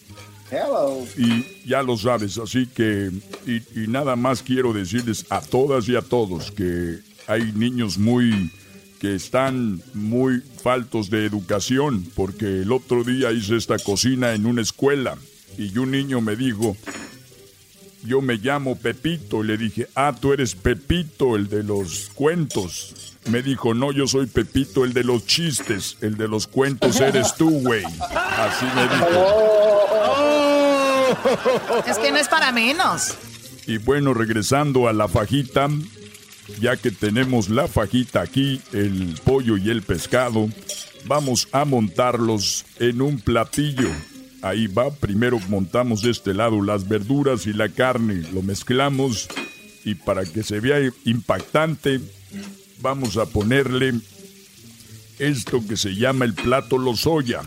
Hello. 0.52 1.06
Y 1.16 1.66
ya 1.66 1.82
lo 1.82 1.96
sabes, 1.96 2.36
así 2.36 2.66
que, 2.66 3.10
y 3.46 3.88
nada 3.88 4.16
más 4.16 4.42
quiero 4.42 4.74
decirles 4.74 5.24
a 5.30 5.40
todas 5.40 5.88
y 5.88 5.96
a 5.96 6.02
todos 6.02 6.50
que 6.50 6.98
hay 7.26 7.52
niños 7.54 7.96
muy 7.96 8.50
que 9.00 9.16
están 9.16 9.82
muy 9.94 10.42
faltos 10.62 11.10
de 11.10 11.26
educación, 11.26 12.06
porque 12.14 12.60
el 12.60 12.70
otro 12.70 13.02
día 13.02 13.32
hice 13.32 13.56
esta 13.56 13.76
cocina 13.78 14.32
en 14.32 14.46
una 14.46 14.62
escuela 14.62 15.16
y 15.58 15.76
un 15.78 15.90
niño 15.90 16.20
me 16.20 16.36
dijo, 16.36 16.76
yo 18.04 18.20
me 18.20 18.36
llamo 18.36 18.76
Pepito, 18.76 19.42
le 19.42 19.56
dije, 19.56 19.88
ah, 19.94 20.14
tú 20.18 20.32
eres 20.32 20.54
Pepito, 20.54 21.34
el 21.34 21.48
de 21.48 21.64
los 21.64 22.10
cuentos. 22.14 23.16
Me 23.28 23.42
dijo, 23.42 23.74
no, 23.74 23.90
yo 23.90 24.06
soy 24.06 24.26
Pepito, 24.26 24.84
el 24.84 24.92
de 24.92 25.02
los 25.02 25.26
chistes, 25.26 25.96
el 26.00 26.16
de 26.16 26.28
los 26.28 26.46
cuentos 26.46 27.00
eres 27.00 27.34
tú, 27.36 27.50
güey. 27.60 27.84
Así 27.84 28.66
me 28.66 28.82
dijo. 28.82 30.21
Es 31.86 31.98
que 31.98 32.10
no 32.10 32.18
es 32.18 32.28
para 32.28 32.52
menos. 32.52 33.14
Y 33.66 33.78
bueno, 33.78 34.14
regresando 34.14 34.88
a 34.88 34.92
la 34.92 35.08
fajita, 35.08 35.68
ya 36.60 36.76
que 36.76 36.90
tenemos 36.90 37.48
la 37.48 37.68
fajita 37.68 38.20
aquí, 38.20 38.60
el 38.72 39.18
pollo 39.24 39.56
y 39.56 39.70
el 39.70 39.82
pescado, 39.82 40.48
vamos 41.06 41.48
a 41.52 41.64
montarlos 41.64 42.64
en 42.78 43.02
un 43.02 43.20
platillo. 43.20 43.88
Ahí 44.42 44.66
va, 44.66 44.90
primero 44.90 45.38
montamos 45.48 46.02
de 46.02 46.10
este 46.10 46.34
lado 46.34 46.62
las 46.62 46.88
verduras 46.88 47.46
y 47.46 47.52
la 47.52 47.68
carne, 47.68 48.26
lo 48.32 48.42
mezclamos 48.42 49.28
y 49.84 49.94
para 49.94 50.24
que 50.24 50.42
se 50.42 50.60
vea 50.60 50.80
impactante, 51.04 52.00
vamos 52.80 53.16
a 53.16 53.26
ponerle 53.26 53.94
esto 55.18 55.62
que 55.66 55.76
se 55.76 55.94
llama 55.94 56.24
el 56.24 56.34
plato 56.34 56.78
lozoya. 56.78 57.42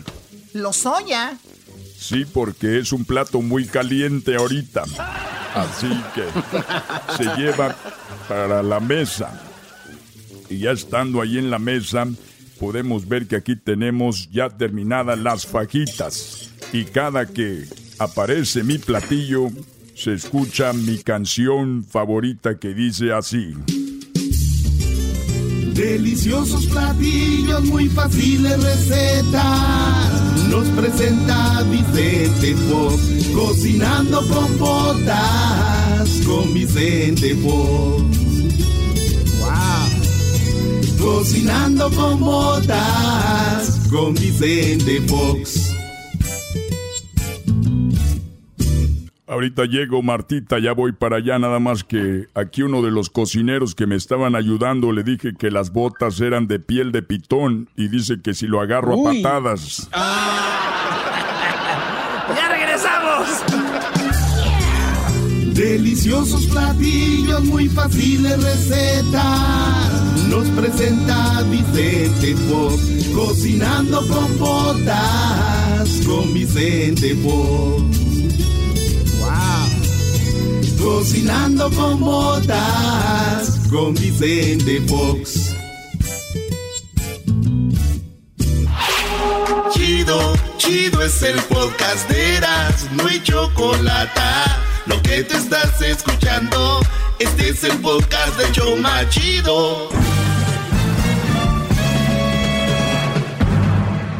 ¿Lozoya? 0.54 1.38
Sí, 2.06 2.24
porque 2.24 2.78
es 2.78 2.92
un 2.92 3.04
plato 3.04 3.42
muy 3.42 3.66
caliente 3.66 4.36
ahorita. 4.36 4.84
Así 5.56 5.90
que 6.14 6.22
se 7.16 7.24
lleva 7.36 7.74
para 8.28 8.62
la 8.62 8.78
mesa. 8.78 9.42
Y 10.48 10.58
ya 10.58 10.70
estando 10.70 11.20
ahí 11.20 11.36
en 11.36 11.50
la 11.50 11.58
mesa, 11.58 12.06
podemos 12.60 13.08
ver 13.08 13.26
que 13.26 13.34
aquí 13.34 13.56
tenemos 13.56 14.30
ya 14.30 14.48
terminadas 14.50 15.18
las 15.18 15.48
fajitas. 15.48 16.50
Y 16.72 16.84
cada 16.84 17.26
que 17.26 17.64
aparece 17.98 18.62
mi 18.62 18.78
platillo, 18.78 19.48
se 19.96 20.12
escucha 20.12 20.72
mi 20.72 20.98
canción 20.98 21.84
favorita 21.84 22.56
que 22.60 22.72
dice 22.72 23.12
así. 23.12 23.56
Deliciosos 25.76 26.66
platillos, 26.68 27.64
muy 27.64 27.90
fáciles 27.90 28.62
recetas. 28.62 30.12
Nos 30.48 30.66
presenta 30.68 31.62
Vicente 31.64 32.54
Fox, 32.70 33.28
cocinando 33.34 34.26
con 34.26 34.58
botas 34.58 36.08
con 36.24 36.54
Vicente 36.54 37.34
Fox. 37.36 38.04
Wow. 39.38 39.88
Cocinando 40.98 41.90
con 41.90 42.20
botas 42.20 43.78
con 43.90 44.14
Vicente 44.14 45.02
Fox. 45.02 45.75
Ahorita 49.28 49.64
llego, 49.64 50.04
Martita, 50.04 50.60
ya 50.60 50.72
voy 50.72 50.92
para 50.92 51.16
allá, 51.16 51.36
nada 51.40 51.58
más 51.58 51.82
que 51.82 52.28
aquí 52.34 52.62
uno 52.62 52.80
de 52.80 52.92
los 52.92 53.10
cocineros 53.10 53.74
que 53.74 53.84
me 53.84 53.96
estaban 53.96 54.36
ayudando 54.36 54.92
le 54.92 55.02
dije 55.02 55.34
que 55.36 55.50
las 55.50 55.72
botas 55.72 56.20
eran 56.20 56.46
de 56.46 56.60
piel 56.60 56.92
de 56.92 57.02
pitón 57.02 57.68
y 57.74 57.88
dice 57.88 58.20
que 58.22 58.34
si 58.34 58.46
lo 58.46 58.60
agarro 58.60 58.94
a 58.94 59.12
patadas. 59.12 59.90
¡Ya 62.36 62.48
regresamos! 62.48 63.42
Deliciosos 65.54 66.46
platillos, 66.46 67.44
muy 67.46 67.68
fáciles 67.68 68.40
recetas. 68.40 70.02
Nos 70.28 70.46
presenta 70.50 71.42
Vicente 71.50 72.36
Fox, 72.48 73.08
cocinando 73.12 74.06
con 74.06 74.38
botas 74.38 76.00
con 76.06 76.32
Vicente 76.32 77.16
Fox. 77.16 78.06
Cocinando 80.78 81.70
con 81.70 82.00
botas 82.00 83.56
con 83.70 83.94
Vicente 83.94 84.80
Fox. 84.86 85.54
Chido, 89.72 90.34
chido 90.56 91.02
es 91.02 91.22
el 91.22 91.36
podcast 91.42 92.08
de 92.08 92.36
Eras, 92.36 92.88
no 92.92 93.06
hay 93.06 93.22
chocolate. 93.22 94.20
Lo 94.86 95.00
que 95.02 95.24
te 95.24 95.36
estás 95.36 95.80
escuchando, 95.82 96.80
este 97.18 97.50
es 97.50 97.64
el 97.64 97.76
podcast 97.78 98.38
de 98.38 98.52
Choma 98.52 99.08
Chido. 99.08 99.88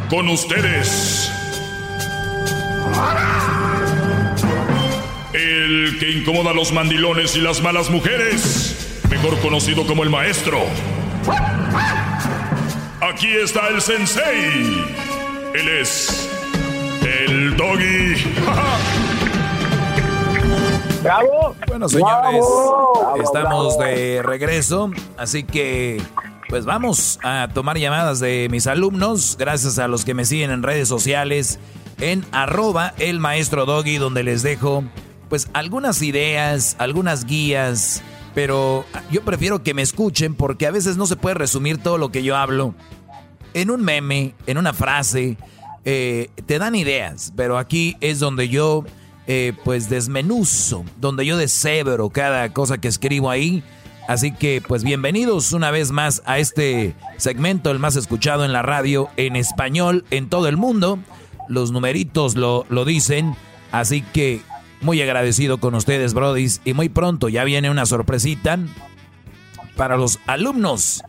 Con 0.09 0.29
ustedes. 0.29 1.29
El 5.97 5.99
que 5.99 6.11
incomoda 6.11 6.51
a 6.51 6.53
los 6.53 6.71
mandilones 6.73 7.35
y 7.35 7.41
las 7.41 7.63
malas 7.63 7.89
mujeres, 7.89 9.01
mejor 9.09 9.39
conocido 9.39 9.87
como 9.87 10.03
el 10.03 10.11
maestro. 10.11 10.59
Aquí 13.01 13.35
está 13.35 13.69
el 13.69 13.81
sensei. 13.81 14.85
Él 15.55 15.69
es 15.81 16.29
el 17.01 17.57
doggy. 17.57 18.13
¡Bravo! 21.01 21.55
Bueno, 21.67 21.89
señores, 21.89 22.45
estamos 23.23 23.79
de 23.79 24.21
regreso, 24.21 24.91
así 25.17 25.45
que 25.45 25.99
pues 26.47 26.65
vamos 26.65 27.17
a 27.23 27.47
tomar 27.51 27.79
llamadas 27.79 28.19
de 28.19 28.49
mis 28.51 28.67
alumnos, 28.67 29.35
gracias 29.39 29.79
a 29.79 29.87
los 29.87 30.05
que 30.05 30.13
me 30.13 30.25
siguen 30.25 30.51
en 30.51 30.61
redes 30.61 30.87
sociales, 30.87 31.57
en 31.99 32.23
arroba 32.31 32.93
el 32.99 33.19
maestro 33.19 33.65
doggy, 33.65 33.97
donde 33.97 34.21
les 34.21 34.43
dejo 34.43 34.83
pues 35.29 35.49
algunas 35.53 36.01
ideas, 36.01 36.75
algunas 36.79 37.25
guías, 37.25 38.01
pero 38.33 38.85
yo 39.11 39.23
prefiero 39.23 39.63
que 39.63 39.73
me 39.73 39.81
escuchen 39.81 40.35
porque 40.35 40.67
a 40.67 40.71
veces 40.71 40.97
no 40.97 41.07
se 41.07 41.15
puede 41.15 41.35
resumir 41.35 41.77
todo 41.77 41.97
lo 41.97 42.11
que 42.11 42.23
yo 42.23 42.35
hablo 42.35 42.75
en 43.53 43.71
un 43.71 43.83
meme, 43.83 44.35
en 44.45 44.57
una 44.57 44.73
frase. 44.73 45.37
Eh, 45.85 46.29
te 46.45 46.59
dan 46.59 46.75
ideas, 46.75 47.33
pero 47.35 47.57
aquí 47.57 47.97
es 48.01 48.19
donde 48.19 48.49
yo 48.49 48.85
eh, 49.25 49.53
pues 49.63 49.89
desmenuzo, 49.89 50.85
donde 50.99 51.25
yo 51.25 51.37
desebro 51.37 52.09
cada 52.09 52.53
cosa 52.53 52.77
que 52.77 52.87
escribo 52.87 53.29
ahí. 53.29 53.63
Así 54.07 54.31
que 54.31 54.61
pues 54.65 54.83
bienvenidos 54.83 55.51
una 55.51 55.71
vez 55.71 55.91
más 55.91 56.21
a 56.25 56.39
este 56.39 56.95
segmento, 57.17 57.71
el 57.71 57.79
más 57.79 57.95
escuchado 57.95 58.45
en 58.45 58.53
la 58.53 58.61
radio 58.61 59.09
en 59.17 59.35
español 59.35 60.05
en 60.11 60.29
todo 60.29 60.47
el 60.47 60.55
mundo. 60.55 60.99
Los 61.49 61.71
numeritos 61.71 62.35
lo, 62.35 62.65
lo 62.69 62.85
dicen. 62.85 63.35
Así 63.71 64.01
que 64.01 64.41
muy 64.81 65.01
agradecido 65.01 65.59
con 65.59 65.75
ustedes, 65.75 66.13
brodis. 66.13 66.61
Y 66.65 66.73
muy 66.73 66.89
pronto 66.89 67.29
ya 67.29 67.43
viene 67.43 67.69
una 67.69 67.85
sorpresita 67.85 68.57
para 69.75 69.97
los 69.97 70.19
alumnos 70.27 71.03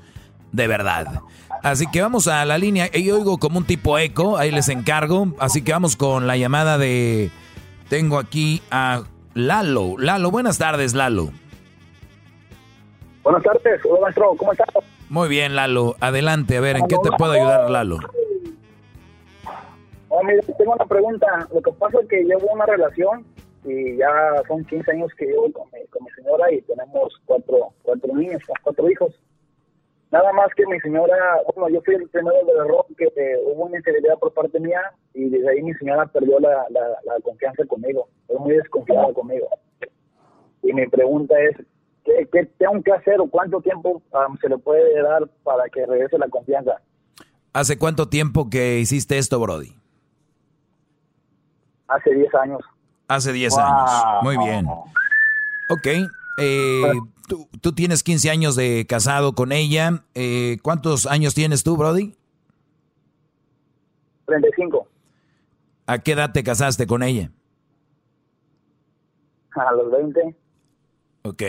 de 0.52 0.66
verdad. 0.66 1.22
Así 1.62 1.86
que 1.90 2.02
vamos 2.02 2.28
a 2.28 2.44
la 2.44 2.58
línea. 2.58 2.90
Yo 2.90 3.16
oigo 3.16 3.38
como 3.38 3.58
un 3.58 3.64
tipo 3.64 3.98
eco, 3.98 4.38
ahí 4.38 4.50
les 4.50 4.68
encargo. 4.68 5.34
Así 5.38 5.62
que 5.62 5.72
vamos 5.72 5.96
con 5.96 6.26
la 6.26 6.36
llamada 6.36 6.78
de... 6.78 7.30
Tengo 7.88 8.18
aquí 8.18 8.62
a 8.70 9.02
Lalo. 9.34 9.96
Lalo, 9.98 10.30
buenas 10.30 10.58
tardes, 10.58 10.94
Lalo. 10.94 11.30
Buenas 13.22 13.42
tardes, 13.42 13.80
hola 13.84 14.00
maestro, 14.02 14.34
¿cómo 14.38 14.52
estás? 14.52 14.68
Muy 15.08 15.28
bien, 15.28 15.56
Lalo. 15.56 15.96
Adelante, 16.00 16.56
a 16.56 16.60
ver, 16.60 16.76
¿en 16.76 16.86
qué 16.86 16.96
te 17.02 17.10
puedo 17.16 17.32
ayudar, 17.32 17.70
Lalo? 17.70 17.98
Mira, 20.24 20.42
tengo 20.56 20.72
una 20.72 20.84
pregunta. 20.86 21.26
Lo 21.52 21.60
que 21.62 21.72
pasa 21.72 21.98
es 22.02 22.08
que 22.08 22.22
llevo 22.24 22.52
una 22.52 22.66
relación 22.66 23.24
y 23.64 23.96
ya 23.96 24.42
son 24.46 24.64
15 24.64 24.90
años 24.92 25.12
que 25.16 25.26
llevo 25.26 25.52
con 25.52 25.68
mi, 25.72 25.84
con 25.86 26.04
mi 26.04 26.10
señora 26.10 26.52
y 26.52 26.60
tenemos 26.62 27.14
cuatro, 27.26 27.72
cuatro 27.82 28.14
niños, 28.14 28.42
cuatro 28.62 28.90
hijos. 28.90 29.14
Nada 30.10 30.32
más 30.32 30.48
que 30.54 30.64
mi 30.66 30.80
señora, 30.80 31.16
bueno, 31.54 31.68
yo 31.68 31.82
fui 31.82 31.94
el 31.94 32.08
primero 32.08 32.36
del 32.46 32.56
error 32.56 32.86
que 32.96 33.04
eh, 33.04 33.36
hubo 33.44 33.66
una 33.66 33.76
infidelidad 33.76 34.18
por 34.18 34.32
parte 34.32 34.58
mía 34.58 34.80
y 35.12 35.28
desde 35.28 35.50
ahí 35.50 35.62
mi 35.62 35.74
señora 35.74 36.06
perdió 36.06 36.40
la, 36.40 36.66
la, 36.70 37.20
confianza 37.22 37.64
conmigo, 37.66 38.08
es 38.28 38.40
muy 38.40 38.54
desconfiada 38.54 39.12
conmigo. 39.12 39.48
Y 40.62 40.72
mi 40.72 40.86
pregunta 40.86 41.38
es, 41.40 41.56
¿qué, 42.04 42.26
qué 42.32 42.46
tengo 42.56 42.82
que 42.82 42.92
hacer 42.92 43.20
o 43.20 43.26
cuánto 43.26 43.60
tiempo 43.60 44.02
um, 44.12 44.36
se 44.38 44.48
le 44.48 44.56
puede 44.56 45.02
dar 45.02 45.28
para 45.42 45.68
que 45.68 45.84
regrese 45.84 46.16
la 46.16 46.28
confianza? 46.28 46.80
¿Hace 47.52 47.78
cuánto 47.78 48.08
tiempo 48.08 48.48
que 48.48 48.78
hiciste 48.78 49.18
esto, 49.18 49.38
Brody? 49.40 49.74
Hace 51.88 52.14
10 52.14 52.34
años. 52.34 52.62
Hace 53.08 53.32
10 53.32 53.56
años. 53.56 53.90
Muy 54.22 54.36
bien. 54.36 54.66
Ok. 55.70 55.86
Eh, 56.40 56.92
tú, 57.26 57.48
tú, 57.60 57.72
tienes 57.72 58.02
15 58.02 58.30
años 58.30 58.54
de 58.54 58.86
casado 58.86 59.34
con 59.34 59.50
ella. 59.50 60.04
Eh, 60.14 60.58
¿Cuántos 60.62 61.06
años 61.06 61.34
tienes 61.34 61.64
tú, 61.64 61.76
Brody? 61.76 62.14
35. 64.26 64.86
¿A 65.86 65.98
qué 65.98 66.12
edad 66.12 66.32
te 66.32 66.44
casaste 66.44 66.86
con 66.86 67.02
ella? 67.02 67.30
A 69.52 69.72
los 69.72 69.90
20. 69.90 70.36
Ok. 71.22 71.42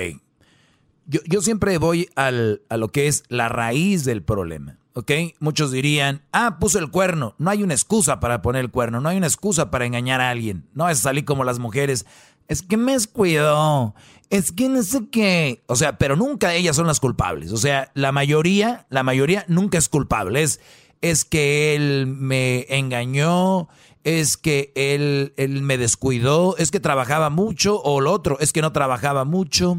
Yo, 1.06 1.19
yo 1.26 1.41
siempre 1.41 1.77
voy 1.77 2.10
al, 2.15 2.61
a 2.69 2.77
lo 2.77 2.88
que 2.88 3.07
es 3.07 3.23
la 3.27 3.49
raíz 3.49 4.06
del 4.06 4.23
problema. 4.23 4.79
¿Ok? 4.94 5.11
Muchos 5.40 5.72
dirían, 5.72 6.24
ah, 6.32 6.57
puso 6.60 6.80
el 6.80 6.91
cuerno. 6.91 7.36
No 7.38 7.49
hay 7.49 7.64
una 7.64 7.74
excusa 7.74 8.20
para 8.20 8.41
poner 8.41 8.61
el 8.61 8.72
cuerno, 8.72 9.02
no 9.02 9.10
hay 9.10 9.18
una 9.18 9.28
excusa 9.28 9.72
para 9.72 9.86
engañar 9.86 10.22
a 10.22 10.30
alguien. 10.30 10.68
No 10.74 10.90
es 10.90 10.99
salir 10.99 11.26
como 11.26 11.44
las 11.44 11.60
mujeres. 11.60 12.06
Es 12.48 12.61
que 12.61 12.78
me 12.78 12.94
descuidó, 12.94 13.94
es 14.30 14.52
que 14.52 14.70
no 14.70 14.82
sé 14.84 15.07
qué. 15.11 15.64
O 15.68 15.76
sea, 15.76 15.98
pero 15.98 16.16
nunca 16.16 16.53
ellas 16.53 16.76
son 16.76 16.88
las 16.88 16.99
culpables. 16.99 17.52
O 17.52 17.57
sea, 17.57 17.91
la 17.94 18.11
mayoría, 18.11 18.86
la 18.90 19.03
mayoría 19.03 19.45
nunca 19.48 19.78
es 19.78 19.90
culpable. 19.90 20.44
Es, 20.44 21.26
que 21.26 21.76
él 21.76 22.07
me 22.07 22.66
engañó, 22.70 23.70
es 24.03 24.36
que 24.36 24.74
él, 24.76 25.34
él 25.38 25.61
me 25.61 25.78
descuidó, 25.78 26.57
es 26.57 26.72
que 26.72 26.80
trabajaba 26.80 27.30
mucho, 27.30 27.82
o 27.82 28.02
lo 28.02 28.11
otro, 28.11 28.38
es 28.40 28.52
que 28.52 28.61
no 28.61 28.74
trabajaba 28.74 29.24
mucho 29.24 29.78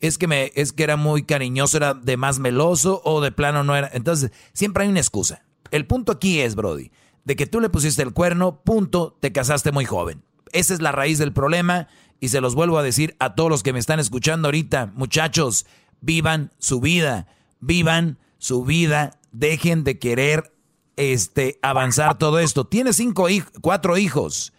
es 0.00 0.18
que 0.18 0.26
me 0.26 0.52
es 0.54 0.72
que 0.72 0.84
era 0.84 0.96
muy 0.96 1.24
cariñoso, 1.24 1.76
era 1.76 1.94
de 1.94 2.16
más 2.16 2.38
meloso 2.38 3.00
o 3.04 3.20
de 3.20 3.32
plano 3.32 3.64
no 3.64 3.76
era. 3.76 3.90
Entonces, 3.92 4.30
siempre 4.52 4.84
hay 4.84 4.90
una 4.90 5.00
excusa. 5.00 5.44
El 5.70 5.86
punto 5.86 6.12
aquí 6.12 6.40
es, 6.40 6.54
Brody, 6.54 6.90
de 7.24 7.36
que 7.36 7.46
tú 7.46 7.60
le 7.60 7.68
pusiste 7.68 8.02
el 8.02 8.12
cuerno, 8.12 8.60
punto, 8.62 9.16
te 9.20 9.32
casaste 9.32 9.72
muy 9.72 9.84
joven. 9.84 10.22
Esa 10.52 10.74
es 10.74 10.80
la 10.80 10.92
raíz 10.92 11.18
del 11.18 11.32
problema 11.32 11.88
y 12.20 12.28
se 12.28 12.40
los 12.40 12.54
vuelvo 12.54 12.78
a 12.78 12.82
decir 12.82 13.16
a 13.18 13.34
todos 13.34 13.50
los 13.50 13.62
que 13.62 13.72
me 13.72 13.78
están 13.78 14.00
escuchando 14.00 14.48
ahorita, 14.48 14.92
muchachos, 14.94 15.66
vivan 16.00 16.52
su 16.58 16.80
vida, 16.80 17.26
vivan 17.60 18.18
su 18.38 18.64
vida, 18.64 19.18
dejen 19.32 19.84
de 19.84 19.98
querer 19.98 20.54
este 20.96 21.58
avanzar 21.62 22.18
todo 22.18 22.38
esto. 22.38 22.66
Tienes 22.66 22.96
cinco 22.96 23.28
hijos, 23.28 23.52
cuatro 23.60 23.98
hijos 23.98 24.52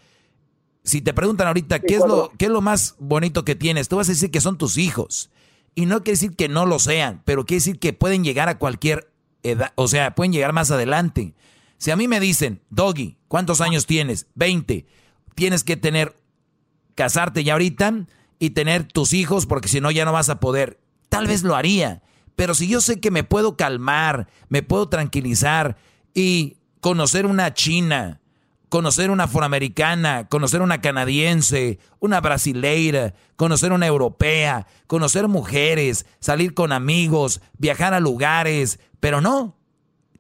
si 0.90 1.02
te 1.02 1.14
preguntan 1.14 1.48
ahorita 1.48 1.80
qué 1.80 1.96
es 1.96 2.06
lo 2.06 2.32
qué 2.38 2.46
es 2.46 2.52
lo 2.52 2.62
más 2.62 2.96
bonito 3.00 3.46
que 3.46 3.56
tienes, 3.56 3.88
tú 3.88 3.98
vas 3.98 4.10
a 4.10 4.12
decir 4.12 4.32
que 4.32 4.42
son 4.42 4.58
tus 4.58 4.78
hijos. 4.78 5.30
Y 5.76 5.86
no 5.86 6.00
quiere 6.00 6.14
decir 6.14 6.36
que 6.36 6.50
no 6.50 6.66
lo 6.66 6.80
sean, 6.80 7.22
pero 7.26 7.46
quiere 7.46 7.60
decir 7.60 7.80
que 7.80 7.94
pueden 7.94 8.24
llegar 8.24 8.50
a 8.50 8.58
cualquier 8.58 9.12
edad, 9.44 9.72
o 9.76 9.88
sea, 9.88 10.16
pueden 10.16 10.34
llegar 10.34 10.52
más 10.52 10.72
adelante. 10.72 11.36
Si 11.78 11.92
a 11.92 11.96
mí 11.96 12.08
me 12.08 12.20
dicen, 12.20 12.62
Doggy, 12.70 13.18
¿cuántos 13.28 13.62
años 13.62 13.86
tienes? 13.86 14.28
20. 14.36 14.86
Tienes 15.36 15.64
que 15.64 15.78
tener 15.78 16.18
casarte 16.96 17.44
ya 17.44 17.54
ahorita 17.54 18.08
y 18.40 18.50
tener 18.50 18.84
tus 18.84 19.14
hijos 19.14 19.46
porque 19.46 19.70
si 19.70 19.80
no 19.80 19.92
ya 19.92 20.06
no 20.06 20.12
vas 20.12 20.30
a 20.30 20.40
poder. 20.40 20.82
Tal 21.08 21.28
vez 21.28 21.44
lo 21.44 21.56
haría, 21.56 22.04
Pero 22.36 22.54
si 22.54 22.68
yo 22.68 22.82
sé 22.82 23.00
que 23.00 23.12
me 23.12 23.24
puedo 23.24 23.58
calmar, 23.58 24.28
me 24.48 24.64
puedo 24.64 24.90
tranquilizar 24.90 25.78
y 26.14 26.58
conocer 26.80 27.26
una 27.26 27.54
china, 27.54 28.19
conocer 28.70 29.12
una 29.12 29.26
afroamericana, 29.26 30.28
conocer 30.28 30.62
una 30.62 30.80
canadiense, 30.80 31.80
una 32.00 32.22
brasileira, 32.22 33.14
conocer 33.36 33.74
una 33.74 33.88
europea, 33.88 34.68
conocer 34.88 35.28
mujeres, 35.28 36.06
salir 36.20 36.54
con 36.54 36.72
amigos, 36.72 37.42
viajar 37.58 37.94
a 37.94 38.00
lugares, 38.00 38.80
pero 39.00 39.22
no, 39.22 39.59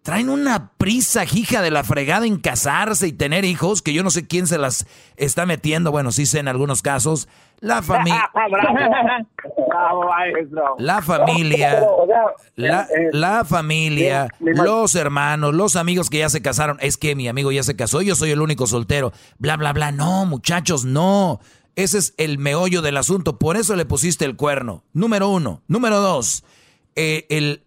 traen 0.09 0.29
una 0.29 0.71
prisa 0.71 1.23
hija 1.23 1.61
de 1.61 1.69
la 1.69 1.83
fregada 1.83 2.25
en 2.25 2.39
casarse 2.39 3.07
y 3.07 3.13
tener 3.13 3.45
hijos 3.45 3.83
que 3.83 3.93
yo 3.93 4.01
no 4.01 4.09
sé 4.09 4.25
quién 4.25 4.47
se 4.47 4.57
las 4.57 4.87
está 5.17 5.45
metiendo. 5.45 5.91
Bueno, 5.91 6.11
sí 6.11 6.25
sé 6.25 6.39
en 6.39 6.47
algunos 6.47 6.81
casos. 6.81 7.27
La 7.59 7.83
familia. 7.83 8.27
la 10.79 11.01
familia. 11.03 11.83
La, 12.55 12.87
la 13.11 13.45
familia, 13.45 14.27
los 14.39 14.95
hermanos, 14.95 15.53
los 15.53 15.75
amigos 15.75 16.09
que 16.09 16.17
ya 16.17 16.29
se 16.29 16.41
casaron. 16.41 16.77
Es 16.81 16.97
que 16.97 17.15
mi 17.15 17.27
amigo 17.27 17.51
ya 17.51 17.61
se 17.61 17.75
casó, 17.75 18.01
yo 18.01 18.15
soy 18.15 18.31
el 18.31 18.41
único 18.41 18.65
soltero. 18.65 19.13
Bla, 19.37 19.57
bla, 19.57 19.73
bla. 19.73 19.91
No, 19.91 20.25
muchachos, 20.25 20.85
no. 20.85 21.39
Ese 21.75 21.99
es 21.99 22.15
el 22.17 22.39
meollo 22.39 22.81
del 22.81 22.97
asunto. 22.97 23.37
Por 23.37 23.57
eso 23.57 23.75
le 23.75 23.85
pusiste 23.85 24.25
el 24.25 24.35
cuerno. 24.35 24.83
Número 24.91 25.29
uno. 25.29 25.61
Número 25.67 26.01
dos. 26.01 26.43
Eh, 26.95 27.27
el, 27.29 27.61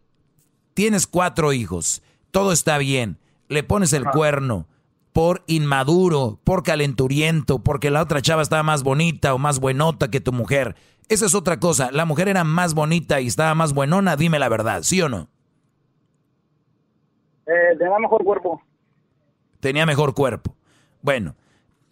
tienes 0.74 1.06
cuatro 1.06 1.52
hijos 1.52 2.01
todo 2.32 2.50
está 2.52 2.78
bien, 2.78 3.18
le 3.48 3.62
pones 3.62 3.92
el 3.92 4.04
cuerno 4.06 4.66
por 5.12 5.44
inmaduro, 5.46 6.40
por 6.42 6.62
calenturiento, 6.62 7.60
porque 7.60 7.90
la 7.90 8.02
otra 8.02 8.22
chava 8.22 8.42
estaba 8.42 8.62
más 8.62 8.82
bonita 8.82 9.34
o 9.34 9.38
más 9.38 9.60
buenota 9.60 10.10
que 10.10 10.20
tu 10.20 10.32
mujer. 10.32 10.74
Esa 11.08 11.26
es 11.26 11.34
otra 11.34 11.60
cosa. 11.60 11.90
La 11.92 12.06
mujer 12.06 12.28
era 12.28 12.44
más 12.44 12.72
bonita 12.72 13.20
y 13.20 13.26
estaba 13.26 13.54
más 13.54 13.74
buenona, 13.74 14.16
dime 14.16 14.38
la 14.38 14.48
verdad, 14.48 14.82
¿sí 14.82 15.02
o 15.02 15.10
no? 15.10 15.28
Eh, 17.46 17.76
tenía 17.78 17.98
mejor 17.98 18.24
cuerpo. 18.24 18.62
Tenía 19.60 19.84
mejor 19.84 20.14
cuerpo. 20.14 20.56
Bueno, 21.02 21.36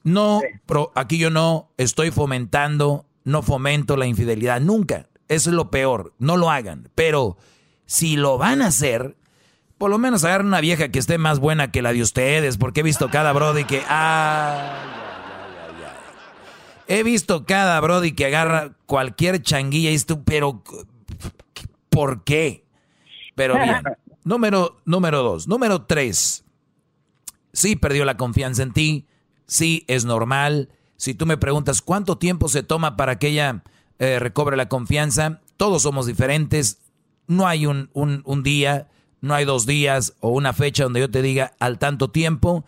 no, 0.02 0.40
pero 0.64 0.90
aquí 0.94 1.18
yo 1.18 1.28
no 1.28 1.70
estoy 1.76 2.10
fomentando, 2.10 3.04
no 3.24 3.42
fomento 3.42 3.98
la 3.98 4.06
infidelidad, 4.06 4.60
nunca. 4.60 5.08
Eso 5.28 5.50
es 5.50 5.56
lo 5.56 5.70
peor, 5.70 6.14
no 6.18 6.38
lo 6.38 6.48
hagan. 6.50 6.88
Pero 6.94 7.36
si 7.84 8.16
lo 8.16 8.38
van 8.38 8.62
a 8.62 8.68
hacer, 8.68 9.16
por 9.80 9.90
lo 9.90 9.96
menos 9.96 10.24
agarren 10.24 10.48
una 10.48 10.60
vieja 10.60 10.90
que 10.90 10.98
esté 10.98 11.16
más 11.16 11.38
buena 11.38 11.72
que 11.72 11.80
la 11.80 11.94
de 11.94 12.02
ustedes, 12.02 12.58
porque 12.58 12.80
he 12.80 12.82
visto 12.82 13.08
cada 13.08 13.32
brody 13.32 13.64
que... 13.64 13.82
he 16.86 17.02
visto 17.02 17.46
cada 17.46 17.80
brody 17.80 18.12
que 18.12 18.26
agarra 18.26 18.76
cualquier 18.84 19.40
changuilla 19.40 19.90
y 19.90 19.98
tú, 20.00 20.22
pero 20.22 20.62
¿por 21.88 22.24
qué? 22.24 22.66
Pero 23.34 23.54
bien. 23.54 23.82
Número, 24.22 24.82
número 24.84 25.22
dos. 25.22 25.48
Número 25.48 25.86
tres. 25.86 26.44
Sí 27.54 27.74
perdió 27.74 28.04
la 28.04 28.18
confianza 28.18 28.62
en 28.62 28.74
ti. 28.74 29.06
Sí, 29.46 29.86
es 29.88 30.04
normal. 30.04 30.68
Si 30.98 31.14
tú 31.14 31.24
me 31.24 31.38
preguntas 31.38 31.80
cuánto 31.80 32.18
tiempo 32.18 32.50
se 32.50 32.62
toma 32.62 32.98
para 32.98 33.18
que 33.18 33.28
ella 33.28 33.62
eh, 33.98 34.18
recobre 34.18 34.58
la 34.58 34.68
confianza, 34.68 35.40
todos 35.56 35.80
somos 35.80 36.04
diferentes. 36.04 36.82
No 37.26 37.48
hay 37.48 37.64
un, 37.64 37.88
un, 37.94 38.20
un 38.26 38.42
día 38.42 38.90
no 39.20 39.34
hay 39.34 39.44
dos 39.44 39.66
días 39.66 40.16
o 40.20 40.30
una 40.30 40.52
fecha 40.52 40.84
donde 40.84 41.00
yo 41.00 41.10
te 41.10 41.22
diga 41.22 41.52
al 41.58 41.78
tanto 41.78 42.10
tiempo. 42.10 42.64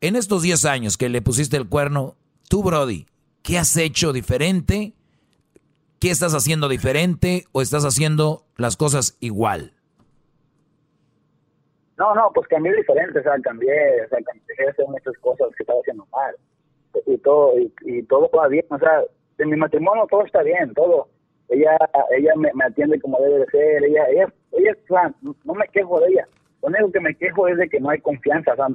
En 0.00 0.16
estos 0.16 0.42
10 0.42 0.64
años 0.64 0.96
que 0.96 1.08
le 1.08 1.22
pusiste 1.22 1.56
el 1.56 1.68
cuerno, 1.68 2.16
tú, 2.48 2.62
Brody, 2.62 3.06
¿qué 3.42 3.58
has 3.58 3.76
hecho 3.76 4.12
diferente? 4.12 4.92
¿Qué 6.00 6.10
estás 6.10 6.34
haciendo 6.34 6.68
diferente 6.68 7.44
o 7.52 7.62
estás 7.62 7.84
haciendo 7.84 8.44
las 8.56 8.76
cosas 8.76 9.16
igual? 9.20 9.72
No, 11.96 12.12
no, 12.14 12.30
pues 12.34 12.48
cambié 12.48 12.74
diferente, 12.74 13.20
o 13.20 13.22
sea, 13.22 13.38
cambié, 13.40 14.04
o 14.04 14.08
sea, 14.08 14.18
cambié 14.22 14.68
hacer 14.68 14.86
muchas 14.88 15.16
cosas 15.18 15.48
que 15.56 15.62
estaba 15.62 15.78
haciendo 15.80 16.06
mal. 16.12 16.34
Y 17.06 17.16
todo, 17.18 17.54
y, 17.58 18.02
todo 18.04 18.28
va 18.36 18.48
bien, 18.48 18.66
o 18.68 18.78
sea, 18.78 19.02
en 19.38 19.50
mi 19.50 19.56
matrimonio 19.56 20.06
todo 20.10 20.24
está 20.24 20.42
bien, 20.42 20.74
todo. 20.74 21.08
Ella, 21.48 21.76
ella 22.16 22.32
me, 22.36 22.50
me 22.54 22.64
atiende 22.64 23.00
como 23.00 23.20
debe 23.20 23.40
de 23.40 23.46
ser, 23.46 23.84
ella, 23.84 24.06
ella 24.10 24.32
ella, 24.58 25.14
no 25.44 25.54
me 25.54 25.66
quejo 25.68 26.00
de 26.00 26.08
ella. 26.08 26.28
Lo 26.62 26.68
único 26.68 26.92
que 26.92 27.00
me 27.00 27.14
quejo 27.14 27.48
es 27.48 27.58
de 27.58 27.68
que 27.68 27.80
no 27.80 27.90
hay 27.90 28.00
confianza. 28.00 28.52
O 28.52 28.56
sea, 28.56 28.68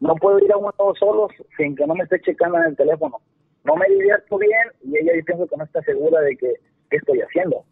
no 0.00 0.14
puedo 0.16 0.38
ir 0.38 0.52
a 0.52 0.56
uno 0.56 0.72
solo 0.98 1.28
sin 1.56 1.76
que 1.76 1.86
no 1.86 1.94
me 1.94 2.04
esté 2.04 2.20
checando 2.20 2.58
en 2.58 2.64
el 2.64 2.76
teléfono. 2.76 3.20
No 3.64 3.76
me 3.76 3.88
divierto 3.88 4.38
bien 4.38 4.68
y 4.82 4.98
ella 4.98 5.12
yo 5.16 5.24
pienso 5.24 5.46
que 5.46 5.56
no 5.56 5.64
está 5.64 5.82
segura 5.82 6.20
de 6.20 6.36
que 6.36 6.54
qué 6.90 6.96
estoy 6.96 7.20
haciendo. 7.20 7.64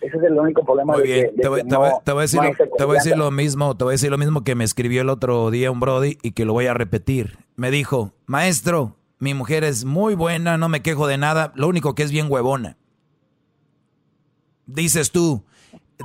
Ese 0.00 0.16
es 0.18 0.22
el 0.22 0.38
único 0.38 0.64
problema. 0.64 0.94
Muy 0.94 1.02
bien, 1.04 1.34
te, 1.36 1.48
voy, 1.48 1.60
a 1.60 2.20
decir, 2.20 2.40
lo 3.16 3.30
mismo, 3.30 3.74
te 3.74 3.84
voy 3.84 3.92
a 3.92 3.94
decir 3.94 4.10
lo 4.10 4.18
mismo 4.18 4.44
que 4.44 4.54
me 4.54 4.64
escribió 4.64 5.00
el 5.00 5.08
otro 5.08 5.50
día 5.50 5.70
un 5.70 5.80
Brody 5.80 6.18
y 6.22 6.32
que 6.32 6.44
lo 6.44 6.52
voy 6.52 6.66
a 6.66 6.74
repetir. 6.74 7.38
Me 7.56 7.70
dijo, 7.70 8.12
maestro, 8.26 8.96
mi 9.18 9.32
mujer 9.32 9.64
es 9.64 9.86
muy 9.86 10.14
buena, 10.14 10.58
no 10.58 10.68
me 10.68 10.82
quejo 10.82 11.06
de 11.06 11.16
nada, 11.16 11.52
lo 11.54 11.68
único 11.68 11.94
que 11.94 12.02
es 12.02 12.10
bien 12.10 12.30
huevona. 12.30 12.76
Dices 14.66 15.10
tú, 15.10 15.44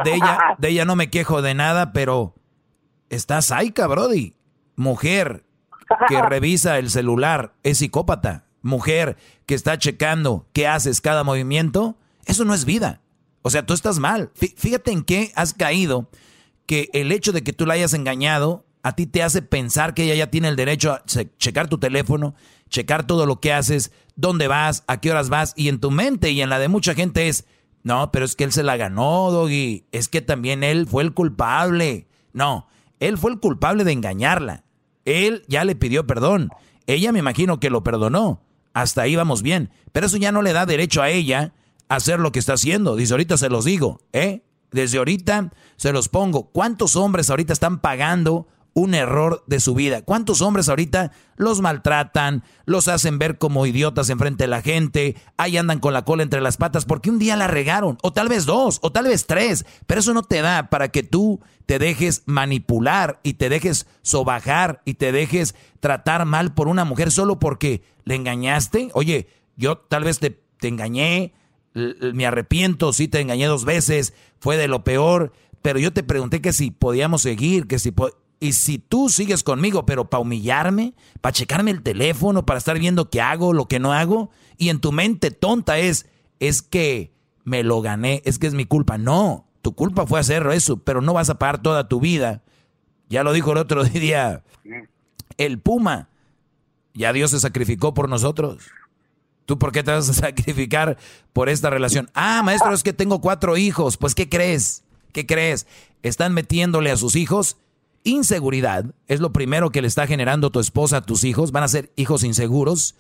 de 0.04 0.14
ella, 0.14 0.56
de 0.58 0.70
ella 0.70 0.86
no 0.86 0.96
me 0.96 1.10
quejo 1.10 1.42
de 1.42 1.54
nada, 1.54 1.94
pero 1.94 2.36
está 3.10 3.42
saica, 3.42 3.88
Brody. 3.88 4.36
Mujer 4.76 5.46
que 6.08 6.22
revisa 6.30 6.78
el 6.78 6.90
celular 6.90 7.54
es 7.64 7.80
psicópata. 7.80 8.46
Mujer 8.62 9.18
que 9.46 9.56
está 9.56 9.78
checando 9.78 10.48
qué 10.54 10.68
haces 10.68 11.02
cada 11.02 11.24
movimiento, 11.24 11.98
eso 12.26 12.46
no 12.46 12.54
es 12.54 12.66
vida. 12.66 13.02
O 13.42 13.50
sea, 13.50 13.66
tú 13.66 13.74
estás 13.74 14.00
mal. 14.00 14.32
Fíjate 14.36 14.92
en 14.92 15.04
qué 15.04 15.32
has 15.36 15.54
caído, 15.54 16.10
que 16.66 16.90
el 16.94 17.12
hecho 17.12 17.32
de 17.32 17.42
que 17.42 17.54
tú 17.54 17.66
la 17.66 17.74
hayas 17.76 17.94
engañado 17.94 18.66
a 18.84 18.96
ti 18.96 19.06
te 19.06 19.24
hace 19.24 19.42
pensar 19.42 19.94
que 19.94 20.04
ella 20.04 20.16
ya 20.16 20.32
tiene 20.32 20.48
el 20.48 20.56
derecho 20.56 20.94
a 20.94 21.04
checar 21.38 21.68
tu 21.68 21.80
teléfono, 21.80 22.36
checar 22.70 23.06
todo 23.06 23.26
lo 23.26 23.40
que 23.40 23.52
haces, 23.52 23.92
dónde 24.16 24.48
vas, 24.48 24.84
a 24.88 25.02
qué 25.02 25.12
horas 25.12 25.30
vas, 25.30 25.54
y 25.56 25.68
en 25.68 25.80
tu 25.80 25.92
mente 25.92 26.32
y 26.32 26.42
en 26.42 26.50
la 26.50 26.60
de 26.60 26.70
mucha 26.70 26.94
gente 26.94 27.28
es, 27.28 27.46
no, 27.84 28.12
pero 28.12 28.26
es 28.26 28.36
que 28.36 28.44
él 28.44 28.52
se 28.52 28.64
la 28.64 28.78
ganó, 28.78 29.32
Doggy. 29.32 29.86
Es 29.92 30.10
que 30.10 30.22
también 30.22 30.64
él 30.64 30.88
fue 30.88 31.04
el 31.04 31.14
culpable. 31.14 32.08
No, 32.34 32.68
él 33.00 33.18
fue 33.18 33.32
el 33.32 33.40
culpable 33.40 33.84
de 33.84 33.94
engañarla. 33.94 34.64
Él 35.06 35.44
ya 35.48 35.64
le 35.64 35.76
pidió 35.76 36.06
perdón. 36.06 36.50
Ella 36.88 37.12
me 37.12 37.20
imagino 37.20 37.60
que 37.60 37.70
lo 37.70 37.84
perdonó. 37.84 38.42
Hasta 38.74 39.04
ahí 39.04 39.16
vamos 39.16 39.42
bien. 39.42 39.72
Pero 39.92 40.08
eso 40.08 40.18
ya 40.18 40.32
no 40.32 40.42
le 40.42 40.54
da 40.54 40.66
derecho 40.66 41.02
a 41.02 41.10
ella 41.10 41.54
a 41.88 41.96
hacer 41.96 42.20
lo 42.20 42.32
que 42.32 42.40
está 42.40 42.54
haciendo. 42.54 42.96
Dice, 42.96 43.14
ahorita 43.14 43.38
se 43.38 43.50
los 43.50 43.66
digo, 43.66 44.02
¿eh? 44.14 44.44
Desde 44.72 45.00
ahorita 45.00 45.52
se 45.78 45.92
los 45.92 46.10
pongo. 46.10 46.50
¿Cuántos 46.52 46.96
hombres 46.96 47.30
ahorita 47.30 47.54
están 47.54 47.80
pagando 47.80 48.48
un 48.80 48.94
error 48.94 49.44
de 49.48 49.60
su 49.60 49.74
vida. 49.76 50.02
¿Cuántos 50.02 50.42
hombres 50.42 50.70
ahorita 50.70 51.12
los 51.36 51.62
maltratan, 51.62 52.44
los 52.66 52.88
hacen 52.88 53.20
ver 53.20 53.38
como 53.38 53.66
idiotas 53.66 54.10
enfrente 54.10 54.44
de 54.44 54.50
la 54.50 54.62
gente, 54.62 55.16
ahí 55.38 55.58
andan 55.58 55.80
con 55.80 55.94
la 55.94 56.04
cola 56.04 56.24
entre 56.24 56.42
las 56.42 56.58
patas 56.58 56.86
porque 56.86 57.10
un 57.10 57.20
día 57.20 57.36
la 57.36 57.48
regaron, 57.48 57.98
o 58.02 58.12
tal 58.12 58.28
vez 58.28 58.46
dos, 58.46 58.80
o 58.82 58.92
tal 58.92 59.06
vez 59.06 59.26
tres, 59.26 59.66
pero 59.88 60.02
eso 60.02 60.14
no 60.14 60.24
te 60.24 60.42
da 60.42 60.70
para 60.70 60.90
que 60.90 61.04
tú 61.04 61.40
te 61.66 61.80
dejes 61.80 62.24
manipular 62.26 63.20
y 63.24 63.34
te 63.34 63.50
dejes 63.50 63.88
sobajar 64.02 64.82
y 64.86 64.96
te 64.96 65.12
dejes 65.12 65.56
tratar 65.80 66.26
mal 66.26 66.54
por 66.54 66.68
una 66.68 66.84
mujer 66.84 67.12
solo 67.12 67.40
porque 67.40 67.84
le 68.04 68.16
engañaste. 68.16 68.90
Oye, 68.94 69.28
yo 69.56 69.78
tal 69.78 70.04
vez 70.04 70.20
te, 70.20 70.32
te 70.60 70.68
engañé, 70.68 71.34
me 71.74 72.26
arrepiento, 72.26 72.92
sí 72.94 73.08
te 73.08 73.22
engañé 73.22 73.46
dos 73.46 73.66
veces, 73.66 74.14
fue 74.40 74.58
de 74.58 74.68
lo 74.68 74.84
peor, 74.84 75.32
pero 75.62 75.80
yo 75.80 75.94
te 75.94 76.04
pregunté 76.04 76.42
que 76.42 76.54
si 76.54 76.72
podíamos 76.72 77.22
seguir, 77.22 77.68
que 77.68 77.80
si 77.80 77.94
y 78.40 78.54
si 78.54 78.80
tú 78.80 79.10
sigues 79.10 79.44
conmigo, 79.44 79.86
pero 79.86 80.10
para 80.10 80.22
humillarme, 80.22 80.94
para 81.22 81.34
checarme 81.34 81.72
el 81.72 81.84
teléfono, 81.84 82.46
para 82.46 82.58
estar 82.58 82.80
viendo 82.80 83.10
qué 83.10 83.22
hago, 83.22 83.54
lo 83.54 83.68
que 83.68 83.80
no 83.80 83.92
hago, 83.92 84.30
y 84.58 84.70
en 84.70 84.80
tu 84.80 84.92
mente 84.92 85.32
tonta 85.32 85.78
es, 85.78 86.08
es 86.40 86.62
que 86.62 87.14
me 87.44 87.64
lo 87.64 87.82
gané, 87.82 88.22
es 88.26 88.40
que 88.40 88.48
es 88.48 88.54
mi 88.54 88.66
culpa. 88.66 88.98
No, 88.98 89.48
tu 89.62 89.76
culpa 89.76 90.06
fue 90.06 90.20
hacer 90.20 90.48
eso, 90.48 90.78
pero 90.78 91.02
no 91.02 91.14
vas 91.14 91.30
a 91.30 91.38
pagar 91.38 91.62
toda 91.62 91.90
tu 91.90 92.00
vida. 92.00 92.44
Ya 93.10 93.24
lo 93.24 93.34
dijo 93.34 93.52
el 93.52 93.58
otro 93.58 93.84
día 93.86 94.44
el 95.38 95.60
Puma. 95.60 96.10
Ya 96.94 97.14
Dios 97.14 97.32
se 97.32 97.40
sacrificó 97.40 97.94
por 97.94 98.10
nosotros. 98.10 98.64
¿Tú 99.46 99.58
por 99.58 99.72
qué 99.72 99.84
te 99.84 99.92
vas 99.92 100.10
a 100.10 100.14
sacrificar 100.14 100.98
por 101.34 101.50
esta 101.50 101.70
relación? 101.70 102.10
Ah, 102.14 102.42
maestro, 102.44 102.74
es 102.74 102.84
que 102.84 102.94
tengo 102.94 103.20
cuatro 103.20 103.58
hijos. 103.58 103.98
Pues, 103.98 104.14
¿qué 104.16 104.30
crees? 104.30 104.84
¿Qué 105.12 105.26
crees? 105.26 105.66
Están 106.04 106.34
metiéndole 106.34 106.92
a 106.92 106.98
sus 106.98 107.16
hijos 107.16 107.58
Inseguridad 108.04 108.86
es 109.08 109.20
lo 109.20 109.34
primero 109.34 109.72
que 109.72 109.82
le 109.82 109.88
está 109.88 110.08
generando 110.08 110.52
tu 110.52 110.60
esposa 110.60 110.98
a 110.98 111.02
tus 111.02 111.24
hijos. 111.24 111.52
Van 111.52 111.64
a 111.64 111.68
ser 111.68 111.92
hijos 111.96 112.24
inseguros. 112.24 112.96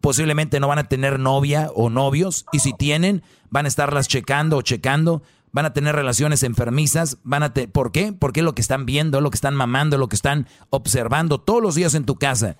Posiblemente 0.00 0.60
no 0.60 0.68
van 0.68 0.78
a 0.78 0.88
tener 0.88 1.18
novia 1.18 1.70
o 1.74 1.90
novios. 1.90 2.46
Y 2.52 2.58
si 2.60 2.72
tienen, 2.72 3.22
van 3.50 3.66
a 3.66 3.68
estarlas 3.68 4.08
checando 4.08 4.56
o 4.56 4.62
checando. 4.62 5.22
Van 5.52 5.66
a 5.66 5.72
tener 5.72 5.94
relaciones 5.94 6.42
enfermizas. 6.42 7.18
Van 7.22 7.42
a 7.42 7.52
¿Por 7.52 7.92
qué? 7.92 8.12
Porque 8.12 8.40
es 8.40 8.44
lo 8.44 8.54
que 8.54 8.62
están 8.62 8.86
viendo, 8.86 9.20
lo 9.20 9.30
que 9.30 9.36
están 9.36 9.54
mamando, 9.54 9.98
lo 9.98 10.08
que 10.08 10.16
están 10.16 10.48
observando 10.70 11.40
todos 11.40 11.62
los 11.62 11.74
días 11.74 11.94
en 11.94 12.04
tu 12.04 12.16
casa. 12.16 12.56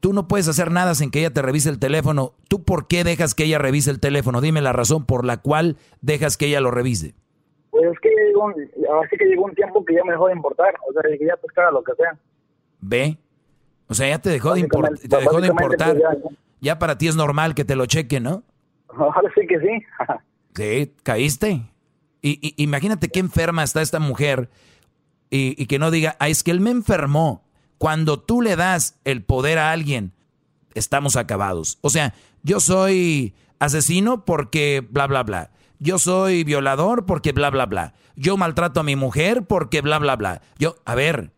Tú 0.00 0.12
no 0.12 0.28
puedes 0.28 0.48
hacer 0.48 0.70
nada 0.70 0.94
sin 0.94 1.10
que 1.10 1.20
ella 1.20 1.32
te 1.32 1.42
revise 1.42 1.70
el 1.70 1.78
teléfono. 1.78 2.34
¿Tú 2.48 2.62
por 2.62 2.86
qué 2.88 3.04
dejas 3.04 3.34
que 3.34 3.44
ella 3.44 3.58
revise 3.58 3.90
el 3.90 4.00
teléfono? 4.00 4.42
Dime 4.42 4.60
la 4.60 4.72
razón 4.72 5.06
por 5.06 5.24
la 5.24 5.38
cual 5.38 5.78
dejas 6.02 6.36
que 6.36 6.46
ella 6.46 6.60
lo 6.60 6.70
revise. 6.70 7.14
Pues 7.74 7.92
es 7.92 7.98
que 7.98 8.08
llegó 8.08 8.44
un, 8.44 8.52
así 9.04 9.16
que 9.16 9.24
llegó 9.24 9.44
un 9.46 9.54
tiempo 9.54 9.84
que 9.84 9.94
ya 9.94 10.04
me 10.04 10.12
dejó 10.12 10.28
de 10.28 10.34
importar, 10.34 10.74
o 10.88 10.92
sea, 10.92 11.02
que 11.02 11.26
ya 11.26 11.36
pescara 11.36 11.72
lo 11.72 11.82
que 11.82 11.92
sea. 11.96 12.16
¿Ve? 12.80 13.18
O 13.88 13.94
sea, 13.94 14.08
ya 14.08 14.18
te 14.20 14.30
dejó 14.30 14.54
de, 14.54 14.68
import- 14.68 15.00
te 15.00 15.16
dejó 15.16 15.40
de 15.40 15.48
importar. 15.48 15.90
pues, 15.98 16.02
ya- 16.02 16.30
Ya 16.60 16.78
para 16.78 16.96
ti 16.96 17.08
es 17.08 17.16
normal 17.16 17.54
que 17.56 17.64
te 17.64 17.74
lo 17.74 17.86
chequen, 17.86 18.22
¿no? 18.22 18.44
Ahora 18.88 19.28
sí 19.34 19.44
que 19.46 19.58
sí. 19.58 19.84
Sí, 20.54 20.94
caíste. 21.02 21.62
Y, 22.22 22.38
y- 22.40 22.62
imagínate 22.62 23.08
qué 23.08 23.18
enferma 23.18 23.64
está 23.64 23.82
esta 23.82 23.98
mujer 23.98 24.48
y, 25.30 25.60
y 25.60 25.66
que 25.66 25.80
no 25.80 25.90
diga, 25.90 26.14
"Ay, 26.20 26.30
es 26.30 26.44
que 26.44 26.52
él 26.52 26.60
me 26.60 26.70
enfermó. 26.70 27.42
Cuando 27.78 28.20
tú 28.20 28.40
le 28.40 28.54
das 28.54 29.00
el 29.02 29.24
poder 29.24 29.58
a 29.58 29.72
alguien, 29.72 30.12
estamos 30.74 31.16
acabados. 31.16 31.78
O 31.80 31.90
sea, 31.90 32.14
yo 32.44 32.60
soy 32.60 33.34
asesino 33.58 34.24
porque 34.24 34.86
bla, 34.88 35.08
bla, 35.08 35.24
bla. 35.24 35.50
Yo 35.78 35.98
soy 35.98 36.44
violador 36.44 37.06
porque 37.06 37.32
bla, 37.32 37.50
bla, 37.50 37.66
bla. 37.66 37.94
Yo 38.16 38.36
maltrato 38.36 38.80
a 38.80 38.84
mi 38.84 38.96
mujer 38.96 39.46
porque 39.46 39.80
bla, 39.80 39.98
bla, 39.98 40.16
bla. 40.16 40.42
Yo, 40.58 40.76
a 40.84 40.94
ver, 40.94 41.32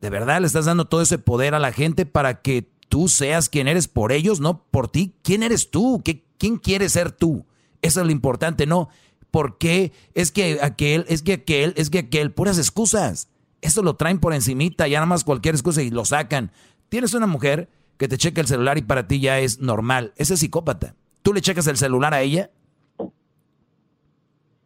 ¿de 0.00 0.10
verdad 0.10 0.40
le 0.40 0.46
estás 0.46 0.66
dando 0.66 0.86
todo 0.86 1.02
ese 1.02 1.18
poder 1.18 1.54
a 1.54 1.58
la 1.58 1.72
gente 1.72 2.06
para 2.06 2.40
que 2.40 2.70
tú 2.88 3.08
seas 3.08 3.48
quien 3.48 3.68
eres 3.68 3.88
por 3.88 4.12
ellos, 4.12 4.40
no 4.40 4.64
por 4.70 4.88
ti? 4.88 5.14
¿Quién 5.22 5.42
eres 5.42 5.70
tú? 5.70 6.02
¿Qué, 6.04 6.24
¿Quién 6.38 6.58
quieres 6.58 6.92
ser 6.92 7.10
tú? 7.10 7.46
Eso 7.82 8.00
es 8.00 8.06
lo 8.06 8.12
importante, 8.12 8.66
no. 8.66 8.88
¿Por 9.30 9.58
qué? 9.58 9.92
Es 10.14 10.30
que 10.30 10.60
aquel, 10.62 11.04
es 11.08 11.22
que 11.22 11.32
aquel, 11.34 11.74
es 11.76 11.90
que 11.90 11.98
aquel, 11.98 12.32
puras 12.32 12.58
excusas. 12.58 13.28
Eso 13.60 13.82
lo 13.82 13.96
traen 13.96 14.20
por 14.20 14.34
encimita, 14.34 14.86
ya 14.86 14.98
nada 14.98 15.06
más 15.06 15.24
cualquier 15.24 15.54
excusa 15.54 15.82
y 15.82 15.90
lo 15.90 16.04
sacan. 16.04 16.52
Tienes 16.88 17.14
una 17.14 17.26
mujer 17.26 17.68
que 17.96 18.08
te 18.08 18.18
checa 18.18 18.40
el 18.40 18.46
celular 18.46 18.78
y 18.78 18.82
para 18.82 19.08
ti 19.08 19.20
ya 19.20 19.40
es 19.40 19.60
normal. 19.60 20.12
Ese 20.16 20.34
es 20.34 20.40
psicópata. 20.40 20.94
¿Tú 21.22 21.32
le 21.32 21.40
checas 21.40 21.66
el 21.66 21.76
celular 21.76 22.14
a 22.14 22.22
ella? 22.22 22.50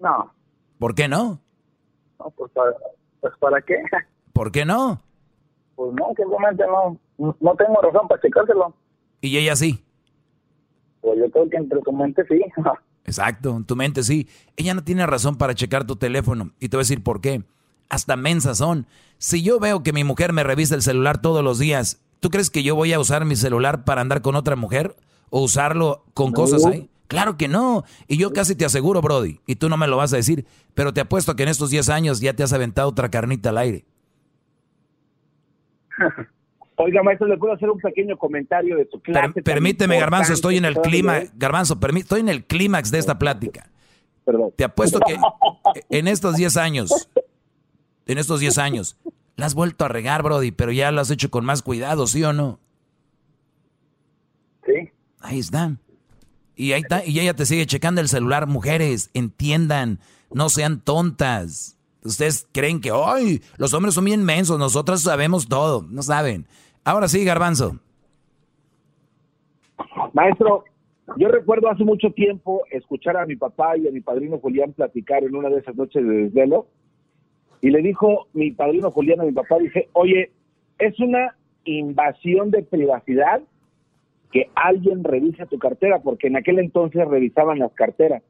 No, 0.00 0.32
¿Por 0.78 0.94
qué 0.94 1.08
no? 1.08 1.40
no 2.18 2.30
pues, 2.30 2.52
para, 2.52 2.72
pues 3.20 3.34
¿para 3.38 3.60
qué? 3.62 3.76
¿Por 4.32 4.52
qué 4.52 4.64
no? 4.64 5.02
Pues 5.74 5.92
no, 5.92 6.06
simplemente 6.16 6.64
no, 6.66 6.98
no 7.18 7.54
tengo 7.56 7.80
razón 7.80 8.08
para 8.08 8.20
checárselo. 8.20 8.74
Y 9.20 9.36
ella 9.36 9.56
sí. 9.56 9.84
Pues 11.00 11.18
yo 11.18 11.30
creo 11.30 11.50
que 11.50 11.56
entre 11.56 11.80
tu 11.80 11.92
mente 11.92 12.24
sí. 12.28 12.40
Exacto, 13.04 13.56
en 13.56 13.64
tu 13.64 13.74
mente 13.74 14.02
sí. 14.02 14.28
Ella 14.56 14.74
no 14.74 14.84
tiene 14.84 15.06
razón 15.06 15.36
para 15.36 15.54
checar 15.54 15.84
tu 15.84 15.96
teléfono. 15.96 16.50
Y 16.60 16.68
te 16.68 16.76
voy 16.76 16.82
a 16.82 16.84
decir 16.84 17.02
por 17.02 17.20
qué. 17.20 17.42
Hasta 17.88 18.16
mensas 18.16 18.58
son. 18.58 18.86
Si 19.18 19.42
yo 19.42 19.58
veo 19.58 19.82
que 19.82 19.92
mi 19.92 20.04
mujer 20.04 20.32
me 20.32 20.44
revisa 20.44 20.74
el 20.74 20.82
celular 20.82 21.20
todos 21.20 21.42
los 21.42 21.58
días, 21.58 22.00
¿tú 22.20 22.30
crees 22.30 22.50
que 22.50 22.62
yo 22.62 22.76
voy 22.76 22.92
a 22.92 23.00
usar 23.00 23.24
mi 23.24 23.34
celular 23.34 23.84
para 23.84 24.00
andar 24.00 24.20
con 24.20 24.36
otra 24.36 24.56
mujer? 24.56 24.94
¿O 25.30 25.42
usarlo 25.42 26.04
con 26.14 26.32
cosas 26.32 26.64
ahí? 26.64 26.88
Claro 27.09 27.36
que 27.36 27.48
no. 27.48 27.85
Y 28.06 28.16
yo 28.18 28.32
casi 28.32 28.55
te 28.55 28.64
aseguro, 28.64 29.01
Brody, 29.01 29.40
y 29.47 29.56
tú 29.56 29.68
no 29.68 29.76
me 29.76 29.86
lo 29.89 29.97
vas 29.97 30.12
a 30.12 30.16
decir, 30.16 30.47
pero 30.74 30.93
te 30.93 31.01
apuesto 31.01 31.35
que 31.35 31.43
en 31.43 31.48
estos 31.48 31.70
10 31.70 31.89
años 31.89 32.20
ya 32.20 32.35
te 32.35 32.43
has 32.43 32.52
aventado 32.52 32.89
otra 32.89 33.10
carnita 33.10 33.48
al 33.48 33.59
aire. 33.59 33.85
Oiga, 36.76 37.02
maestro, 37.02 37.26
¿le 37.26 37.36
puedo 37.36 37.52
hacer 37.55 37.68
un 37.68 37.80
pequeño 37.80 38.16
comentario 38.16 38.76
de 38.76 38.89
su 38.90 39.01
clase? 39.01 39.32
Per- 39.32 39.43
permíteme, 39.43 39.98
Garbanzo, 39.98 40.32
estoy 40.32 40.59
en 40.59 40.64
el 40.64 40.76
clima? 40.76 41.20
Garbanzo, 41.35 41.76
estoy 41.97 42.20
en 42.20 42.28
el 42.28 42.44
clímax 42.44 42.90
de 42.93 42.98
esta 42.98 43.18
plática. 43.18 43.68
Te 44.56 44.62
apuesto 44.64 45.01
que 45.01 45.16
en 45.98 46.06
estos 46.06 46.36
10 46.36 46.56
años, 46.56 47.09
en 48.06 48.18
estos 48.18 48.39
10 48.40 48.59
años, 48.59 48.97
la 49.36 49.47
has 49.47 49.55
vuelto 49.55 49.85
a 49.85 49.89
regar, 49.89 50.22
Brody, 50.22 50.52
pero 50.52 50.70
ya 50.70 50.93
lo 50.93 51.01
has 51.01 51.10
hecho 51.10 51.30
con 51.30 51.44
más 51.44 51.62
cuidado, 51.62 52.06
¿sí 52.06 52.22
o 52.22 52.32
no? 52.32 52.60
Sí. 54.66 54.90
Ahí 55.20 55.39
está. 55.40 55.74
Y 56.59 56.72
ahí 56.72 56.80
está, 56.80 57.06
y 57.06 57.20
ella 57.20 57.35
te 57.35 57.47
sigue 57.47 57.66
checando 57.66 58.01
el 58.01 58.09
celular. 58.09 58.48
Mujeres, 58.48 59.10
entiendan, 59.14 60.01
no 60.32 60.48
sean 60.48 60.80
tontas. 60.80 61.78
Ustedes 62.05 62.48
creen 62.52 62.80
que, 62.80 62.90
ay, 62.90 63.40
los 63.59 63.72
hombres 63.74 63.94
son 63.94 64.05
bien 64.05 64.24
mensos, 64.24 64.59
nosotros 64.59 65.02
sabemos 65.02 65.48
todo. 65.48 65.86
No 65.89 66.02
saben. 66.02 66.47
Ahora 66.82 67.06
sí, 67.06 67.24
Garbanzo. 67.24 67.78
Maestro, 70.12 70.64
yo 71.16 71.28
recuerdo 71.28 71.70
hace 71.70 71.85
mucho 71.85 72.10
tiempo 72.10 72.64
escuchar 72.72 73.16
a 73.16 73.26
mi 73.26 73.36
papá 73.36 73.76
y 73.76 73.86
a 73.86 73.93
mi 73.93 74.01
padrino 74.01 74.39
Julián 74.39 74.72
platicar 74.72 75.22
en 75.22 75.36
una 75.36 75.51
de 75.51 75.60
esas 75.60 75.76
noches 75.76 76.05
de 76.05 76.24
desvelo. 76.24 76.66
Y 77.60 77.70
le 77.70 77.82
dijo 77.82 78.26
mi 78.32 78.51
padrino 78.51 78.90
Julián 78.90 79.20
a 79.20 79.24
mi 79.24 79.32
papá, 79.32 79.59
dice, 79.59 79.90
oye, 79.93 80.32
es 80.80 80.98
una 80.98 81.36
invasión 81.64 82.51
de 82.51 82.64
privacidad 82.64 83.43
que 84.32 84.50
alguien 84.55 85.05
revise 85.05 85.46
tu 85.46 85.59
cartera, 85.59 86.00
porque 86.00 86.26
en 86.26 86.36
aquel 86.36 86.59
entonces 86.59 87.06
revisaban 87.09 87.59
las 87.59 87.72
carteras. 87.72 88.22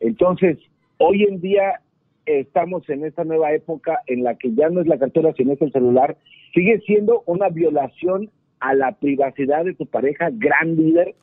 Entonces, 0.00 0.58
hoy 0.98 1.24
en 1.24 1.40
día 1.40 1.80
estamos 2.26 2.88
en 2.88 3.04
esta 3.04 3.24
nueva 3.24 3.52
época 3.52 4.00
en 4.06 4.24
la 4.24 4.34
que 4.36 4.52
ya 4.54 4.68
no 4.68 4.80
es 4.80 4.86
la 4.86 4.98
cartera, 4.98 5.32
sino 5.36 5.52
es 5.52 5.62
el 5.62 5.72
celular. 5.72 6.16
Sigue 6.54 6.80
siendo 6.80 7.22
una 7.26 7.48
violación 7.48 8.30
a 8.60 8.74
la 8.74 8.92
privacidad 8.92 9.64
de 9.64 9.74
tu 9.74 9.86
pareja, 9.86 10.28
gran 10.32 10.76
líder. 10.76 11.14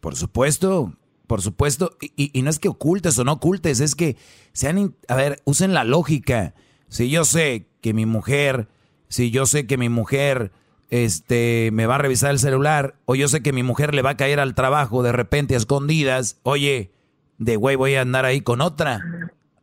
Por 0.00 0.16
supuesto, 0.16 0.92
por 1.26 1.40
supuesto. 1.40 1.92
Y, 2.16 2.30
y- 2.38 2.42
no 2.42 2.50
es 2.50 2.58
que 2.58 2.68
ocultes 2.68 3.18
o 3.18 3.24
no 3.24 3.32
ocultes, 3.34 3.80
es 3.80 3.94
que 3.94 4.16
sean, 4.52 4.94
a 5.08 5.16
ver, 5.16 5.38
usen 5.44 5.74
la 5.74 5.84
lógica. 5.84 6.54
Si 6.88 7.08
yo 7.08 7.24
sé 7.24 7.66
que 7.80 7.94
mi 7.94 8.04
mujer, 8.04 8.66
si 9.08 9.30
yo 9.30 9.46
sé 9.46 9.66
que 9.66 9.78
mi 9.78 9.88
mujer 9.88 10.50
este, 10.92 11.70
me 11.72 11.86
va 11.86 11.94
a 11.94 11.98
revisar 11.98 12.32
el 12.32 12.38
celular, 12.38 12.96
o 13.06 13.14
yo 13.14 13.26
sé 13.26 13.42
que 13.42 13.54
mi 13.54 13.62
mujer 13.62 13.94
le 13.94 14.02
va 14.02 14.10
a 14.10 14.16
caer 14.18 14.38
al 14.38 14.54
trabajo 14.54 15.02
de 15.02 15.10
repente 15.10 15.54
a 15.54 15.56
escondidas, 15.56 16.38
oye, 16.42 16.92
de 17.38 17.56
güey 17.56 17.76
voy 17.76 17.94
a 17.94 18.02
andar 18.02 18.26
ahí 18.26 18.42
con 18.42 18.60
otra. 18.60 19.00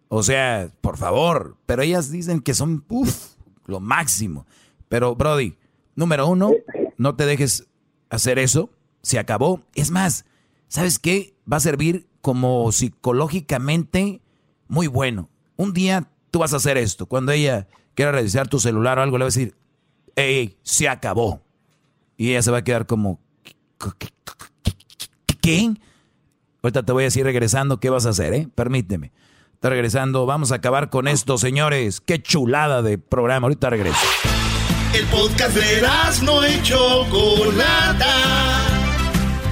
O 0.08 0.24
sea, 0.24 0.72
por 0.82 0.98
favor. 0.98 1.56
Pero 1.68 1.84
ellas 1.84 2.10
dicen 2.10 2.40
que 2.40 2.56
son, 2.56 2.84
uff, 2.90 3.36
lo 3.68 3.80
máximo. 3.80 4.48
Pero, 4.88 5.16
Brody, 5.16 5.56
número 5.94 6.28
uno, 6.28 6.52
no 6.98 7.16
te 7.16 7.28
dejes 7.28 7.68
hacer 8.10 8.40
eso. 8.40 8.72
Se 9.04 9.20
acabó. 9.20 9.62
Es 9.76 9.92
más, 9.92 10.26
¿sabes 10.68 10.98
qué? 10.98 11.36
Va 11.52 11.58
a 11.58 11.62
servir 11.62 12.08
como 12.22 12.72
psicológicamente 12.72 14.24
muy 14.68 14.88
bueno. 14.88 15.30
Un 15.58 15.74
día 15.74 16.10
tú 16.32 16.40
vas 16.40 16.54
a 16.54 16.58
hacer 16.58 16.80
esto. 16.80 17.06
Cuando 17.06 17.34
ella 17.34 17.68
quiera 17.94 18.12
revisar 18.12 18.48
tu 18.48 18.60
celular 18.60 18.98
o 18.98 19.04
algo, 19.04 19.20
le 19.20 19.26
va 19.26 19.28
a 19.28 19.36
decir, 19.36 19.59
hey, 20.20 20.58
se 20.64 20.88
acabó. 20.90 21.42
Y 22.18 22.32
ella 22.32 22.42
se 22.42 22.52
va 22.52 22.60
a 22.60 22.64
quedar 22.64 22.86
como, 22.86 23.20
¿qué? 25.42 25.74
Ahorita 26.62 26.84
te 26.84 26.92
voy 26.92 27.04
a 27.04 27.06
decir 27.06 27.24
regresando 27.24 27.80
qué 27.80 27.90
vas 27.90 28.06
a 28.06 28.10
hacer, 28.10 28.34
¿eh? 28.34 28.48
Permíteme. 28.54 29.12
Está 29.54 29.70
regresando. 29.70 30.26
Vamos 30.26 30.52
a 30.52 30.56
acabar 30.56 30.90
con 30.90 31.08
esto, 31.08 31.38
señores. 31.38 32.02
Qué 32.02 32.22
chulada 32.22 32.82
de 32.82 32.98
programa. 32.98 33.46
Ahorita 33.46 33.70
regreso. 33.70 34.00
El 34.94 35.06
podcast 35.06 35.56
de 35.56 35.82
no 36.24 36.48
y 36.48 36.62
Chocolata. 36.62 38.16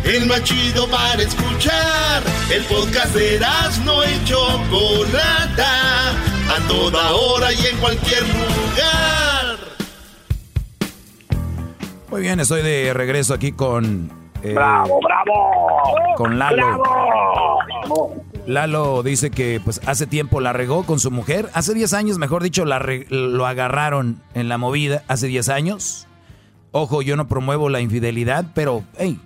El 0.03 0.25
más 0.25 0.43
chido 0.43 0.87
para 0.89 1.21
escuchar. 1.21 2.23
El 2.49 2.63
podcast 2.63 3.13
de 3.15 3.39
no 3.83 4.03
y 4.03 4.23
Chocolata. 4.25 6.11
A 6.11 6.67
toda 6.67 7.13
hora 7.13 7.53
y 7.53 7.65
en 7.65 7.77
cualquier 7.77 8.23
lugar. 8.23 9.26
Muy 12.09 12.21
bien, 12.21 12.39
estoy 12.39 12.61
de 12.61 12.93
regreso 12.93 13.33
aquí 13.33 13.51
con. 13.51 14.09
eh, 14.43 14.53
¡Bravo, 14.53 14.99
bravo! 15.01 16.15
Con 16.15 16.39
Lalo. 16.39 16.79
¡Bravo! 16.79 18.23
Lalo 18.45 19.03
dice 19.03 19.29
que 19.29 19.59
pues 19.63 19.81
hace 19.85 20.07
tiempo 20.07 20.39
la 20.39 20.53
regó 20.53 20.83
con 20.83 20.99
su 20.99 21.11
mujer. 21.11 21.49
Hace 21.53 21.73
10 21.73 21.93
años, 21.93 22.17
mejor 22.17 22.43
dicho, 22.43 22.63
la 22.63 22.79
re- 22.79 23.05
lo 23.09 23.45
agarraron 23.45 24.21
en 24.33 24.47
la 24.47 24.57
movida. 24.57 25.03
Hace 25.09 25.27
10 25.27 25.49
años. 25.49 26.07
Ojo, 26.71 27.01
yo 27.01 27.17
no 27.17 27.27
promuevo 27.27 27.67
la 27.69 27.81
infidelidad, 27.81 28.45
pero, 28.53 28.83
hey, 28.97 29.19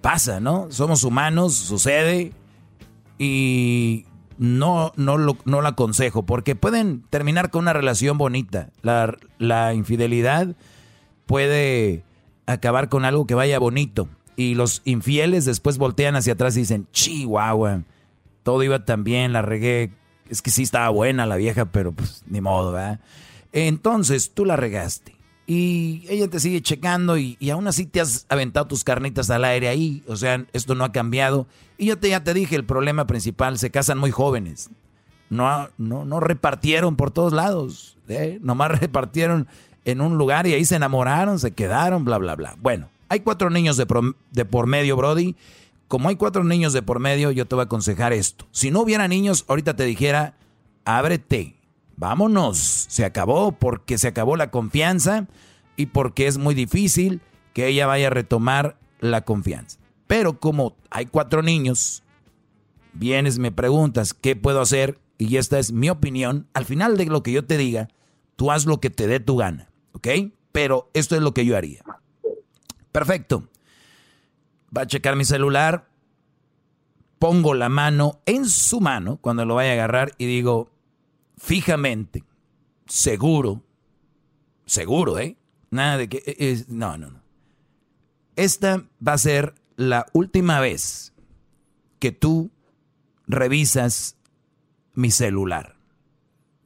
pasa, 0.00 0.38
¿no? 0.38 0.66
Somos 0.70 1.02
humanos, 1.02 1.54
sucede. 1.56 2.32
Y 3.18 4.06
no, 4.38 4.92
no, 4.96 5.18
lo, 5.18 5.36
no 5.44 5.60
la 5.62 5.70
aconsejo, 5.70 6.24
porque 6.24 6.54
pueden 6.54 7.02
terminar 7.10 7.50
con 7.50 7.62
una 7.62 7.72
relación 7.72 8.18
bonita. 8.18 8.68
La, 8.82 9.16
la 9.38 9.74
infidelidad 9.74 10.48
puede 11.26 12.04
acabar 12.46 12.88
con 12.88 13.04
algo 13.04 13.26
que 13.26 13.34
vaya 13.34 13.58
bonito. 13.58 14.08
Y 14.36 14.54
los 14.54 14.82
infieles 14.84 15.44
después 15.44 15.78
voltean 15.78 16.16
hacia 16.16 16.32
atrás 16.32 16.56
y 16.56 16.60
dicen, 16.60 16.88
chihuahua, 16.92 17.82
todo 18.42 18.62
iba 18.62 18.84
tan 18.84 19.04
bien, 19.04 19.32
la 19.32 19.42
regué. 19.42 19.92
Es 20.28 20.42
que 20.42 20.50
sí 20.50 20.62
estaba 20.62 20.88
buena 20.88 21.26
la 21.26 21.36
vieja, 21.36 21.66
pero 21.66 21.92
pues 21.92 22.24
ni 22.26 22.40
modo, 22.40 22.72
¿verdad? 22.72 23.00
Entonces 23.52 24.32
tú 24.34 24.44
la 24.44 24.56
regaste. 24.56 25.14
Y 25.46 26.04
ella 26.08 26.28
te 26.28 26.40
sigue 26.40 26.62
checando 26.62 27.18
y, 27.18 27.36
y 27.38 27.50
aún 27.50 27.68
así 27.68 27.84
te 27.84 28.00
has 28.00 28.24
aventado 28.30 28.66
tus 28.66 28.82
carnitas 28.82 29.28
al 29.30 29.44
aire 29.44 29.68
ahí. 29.68 30.02
O 30.08 30.16
sea, 30.16 30.44
esto 30.52 30.74
no 30.74 30.84
ha 30.84 30.92
cambiado. 30.92 31.46
Y 31.76 31.86
yo 31.86 31.98
te, 31.98 32.08
ya 32.08 32.24
te 32.24 32.34
dije, 32.34 32.56
el 32.56 32.64
problema 32.64 33.06
principal, 33.06 33.58
se 33.58 33.70
casan 33.70 33.98
muy 33.98 34.10
jóvenes. 34.10 34.70
No, 35.30 35.68
no, 35.78 36.04
no 36.04 36.20
repartieron 36.20 36.96
por 36.96 37.10
todos 37.10 37.32
lados. 37.32 37.98
¿eh? 38.08 38.38
Nomás 38.42 38.70
repartieron 38.80 39.48
en 39.84 40.00
un 40.00 40.16
lugar 40.18 40.46
y 40.46 40.54
ahí 40.54 40.64
se 40.64 40.76
enamoraron, 40.76 41.38
se 41.38 41.52
quedaron, 41.52 42.04
bla, 42.04 42.18
bla, 42.18 42.36
bla. 42.36 42.56
Bueno, 42.60 42.88
hay 43.08 43.20
cuatro 43.20 43.50
niños 43.50 43.76
de, 43.76 43.86
de 44.32 44.44
por 44.44 44.66
medio, 44.66 44.96
Brody. 44.96 45.36
como 45.88 46.08
hay 46.08 46.16
cuatro 46.16 46.44
niños 46.44 46.72
de 46.72 46.82
por 46.82 47.00
medio, 47.00 47.30
yo 47.30 47.46
te 47.46 47.54
voy 47.54 47.62
a 47.62 47.66
aconsejar 47.66 48.12
esto. 48.12 48.46
Si 48.50 48.70
no 48.70 48.80
hubiera 48.80 49.08
niños, 49.08 49.44
ahorita 49.48 49.76
te 49.76 49.84
dijera, 49.84 50.34
ábrete, 50.84 51.56
vámonos, 51.96 52.58
se 52.58 53.04
acabó 53.04 53.52
porque 53.52 53.98
se 53.98 54.08
acabó 54.08 54.36
la 54.36 54.50
confianza 54.50 55.26
y 55.76 55.86
porque 55.86 56.26
es 56.26 56.38
muy 56.38 56.54
difícil 56.54 57.20
que 57.52 57.68
ella 57.68 57.86
vaya 57.86 58.08
a 58.08 58.10
retomar 58.10 58.76
la 59.00 59.22
confianza. 59.22 59.78
Pero 60.06 60.38
como 60.40 60.76
hay 60.90 61.06
cuatro 61.06 61.42
niños, 61.42 62.02
vienes, 62.92 63.38
me 63.38 63.52
preguntas, 63.52 64.14
¿qué 64.14 64.36
puedo 64.36 64.60
hacer? 64.60 64.98
Y 65.18 65.36
esta 65.36 65.58
es 65.58 65.72
mi 65.72 65.90
opinión. 65.90 66.46
Al 66.54 66.64
final 66.64 66.96
de 66.96 67.06
lo 67.06 67.22
que 67.22 67.32
yo 67.32 67.44
te 67.44 67.56
diga, 67.56 67.88
tú 68.36 68.50
haz 68.50 68.66
lo 68.66 68.80
que 68.80 68.90
te 68.90 69.06
dé 69.06 69.20
tu 69.20 69.36
gana, 69.36 69.68
¿ok? 69.94 70.08
Pero 70.52 70.90
esto 70.92 71.16
es 71.16 71.22
lo 71.22 71.32
que 71.32 71.44
yo 71.44 71.56
haría. 71.56 71.82
Perfecto. 72.92 73.48
Va 74.76 74.82
a 74.82 74.86
checar 74.86 75.16
mi 75.16 75.24
celular, 75.24 75.88
pongo 77.18 77.54
la 77.54 77.68
mano 77.68 78.20
en 78.26 78.44
su 78.44 78.80
mano 78.80 79.18
cuando 79.20 79.44
lo 79.44 79.54
vaya 79.54 79.70
a 79.70 79.74
agarrar 79.74 80.12
y 80.18 80.26
digo, 80.26 80.70
fijamente, 81.38 82.24
seguro, 82.86 83.62
seguro, 84.66 85.18
¿eh? 85.18 85.36
Nada 85.70 85.96
de 85.96 86.08
que... 86.08 86.18
Eh, 86.18 86.36
es, 86.38 86.68
no, 86.68 86.98
no, 86.98 87.10
no. 87.10 87.22
Esta 88.36 88.84
va 89.06 89.14
a 89.14 89.18
ser 89.18 89.54
la 89.76 90.06
última 90.12 90.60
vez 90.60 91.12
que 91.98 92.12
tú 92.12 92.50
revisas 93.26 94.16
mi 94.92 95.10
celular. 95.10 95.76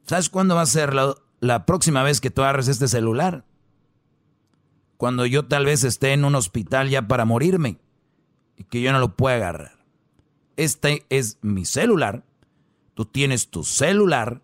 ¿Sabes 0.05 0.29
cuándo 0.29 0.55
va 0.55 0.61
a 0.61 0.67
ser 0.67 0.93
la, 0.93 1.15
la 1.39 1.65
próxima 1.65 2.03
vez 2.03 2.21
que 2.21 2.31
tú 2.31 2.41
agarres 2.41 2.67
este 2.67 2.87
celular? 2.87 3.45
Cuando 4.97 5.25
yo 5.25 5.45
tal 5.45 5.65
vez 5.65 5.83
esté 5.83 6.13
en 6.13 6.25
un 6.25 6.35
hospital 6.35 6.89
ya 6.89 7.07
para 7.07 7.25
morirme 7.25 7.77
y 8.57 8.65
que 8.65 8.81
yo 8.81 8.91
no 8.91 8.99
lo 8.99 9.15
pueda 9.15 9.37
agarrar. 9.37 9.79
Este 10.57 11.05
es 11.09 11.37
mi 11.41 11.63
celular. 11.63 12.25
Tú 12.93 13.05
tienes 13.05 13.49
tu 13.49 13.63
celular. 13.63 14.41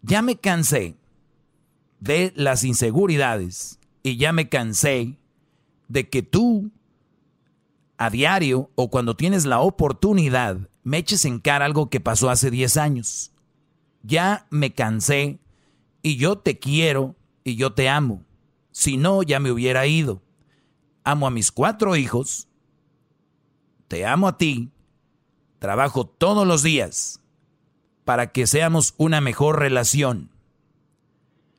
Ya 0.00 0.22
me 0.22 0.36
cansé 0.36 0.96
de 2.00 2.32
las 2.34 2.64
inseguridades 2.64 3.78
y 4.02 4.16
ya 4.16 4.32
me 4.32 4.48
cansé 4.48 5.18
de 5.88 6.08
que 6.08 6.22
tú 6.22 6.70
a 7.98 8.08
diario 8.08 8.70
o 8.74 8.90
cuando 8.90 9.14
tienes 9.14 9.44
la 9.44 9.60
oportunidad 9.60 10.56
me 10.82 10.98
eches 10.98 11.24
en 11.24 11.38
cara 11.38 11.66
algo 11.66 11.90
que 11.90 12.00
pasó 12.00 12.30
hace 12.30 12.50
10 12.50 12.76
años. 12.78 13.30
Ya 14.02 14.46
me 14.50 14.72
cansé 14.72 15.38
y 16.02 16.16
yo 16.16 16.38
te 16.38 16.58
quiero 16.58 17.14
y 17.44 17.56
yo 17.56 17.72
te 17.72 17.88
amo. 17.88 18.24
Si 18.70 18.96
no, 18.96 19.22
ya 19.22 19.40
me 19.40 19.50
hubiera 19.50 19.86
ido. 19.86 20.22
Amo 21.04 21.26
a 21.26 21.30
mis 21.30 21.50
cuatro 21.50 21.96
hijos, 21.96 22.48
te 23.88 24.06
amo 24.06 24.28
a 24.28 24.38
ti, 24.38 24.70
trabajo 25.58 26.06
todos 26.06 26.46
los 26.46 26.62
días 26.62 27.20
para 28.04 28.32
que 28.32 28.46
seamos 28.46 28.94
una 28.98 29.20
mejor 29.20 29.58
relación. 29.58 30.30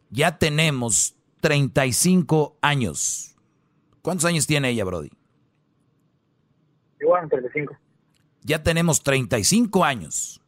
Ya 0.09 0.37
tenemos 0.37 1.15
35 1.41 2.57
años. 2.61 3.35
¿Cuántos 4.01 4.25
años 4.25 4.47
tiene 4.47 4.69
ella, 4.69 4.85
Brody? 4.85 5.09
Igual, 6.99 7.29
35. 7.29 7.75
Ya 8.41 8.63
tenemos 8.63 9.03
35 9.03 9.83
años. 9.83 10.41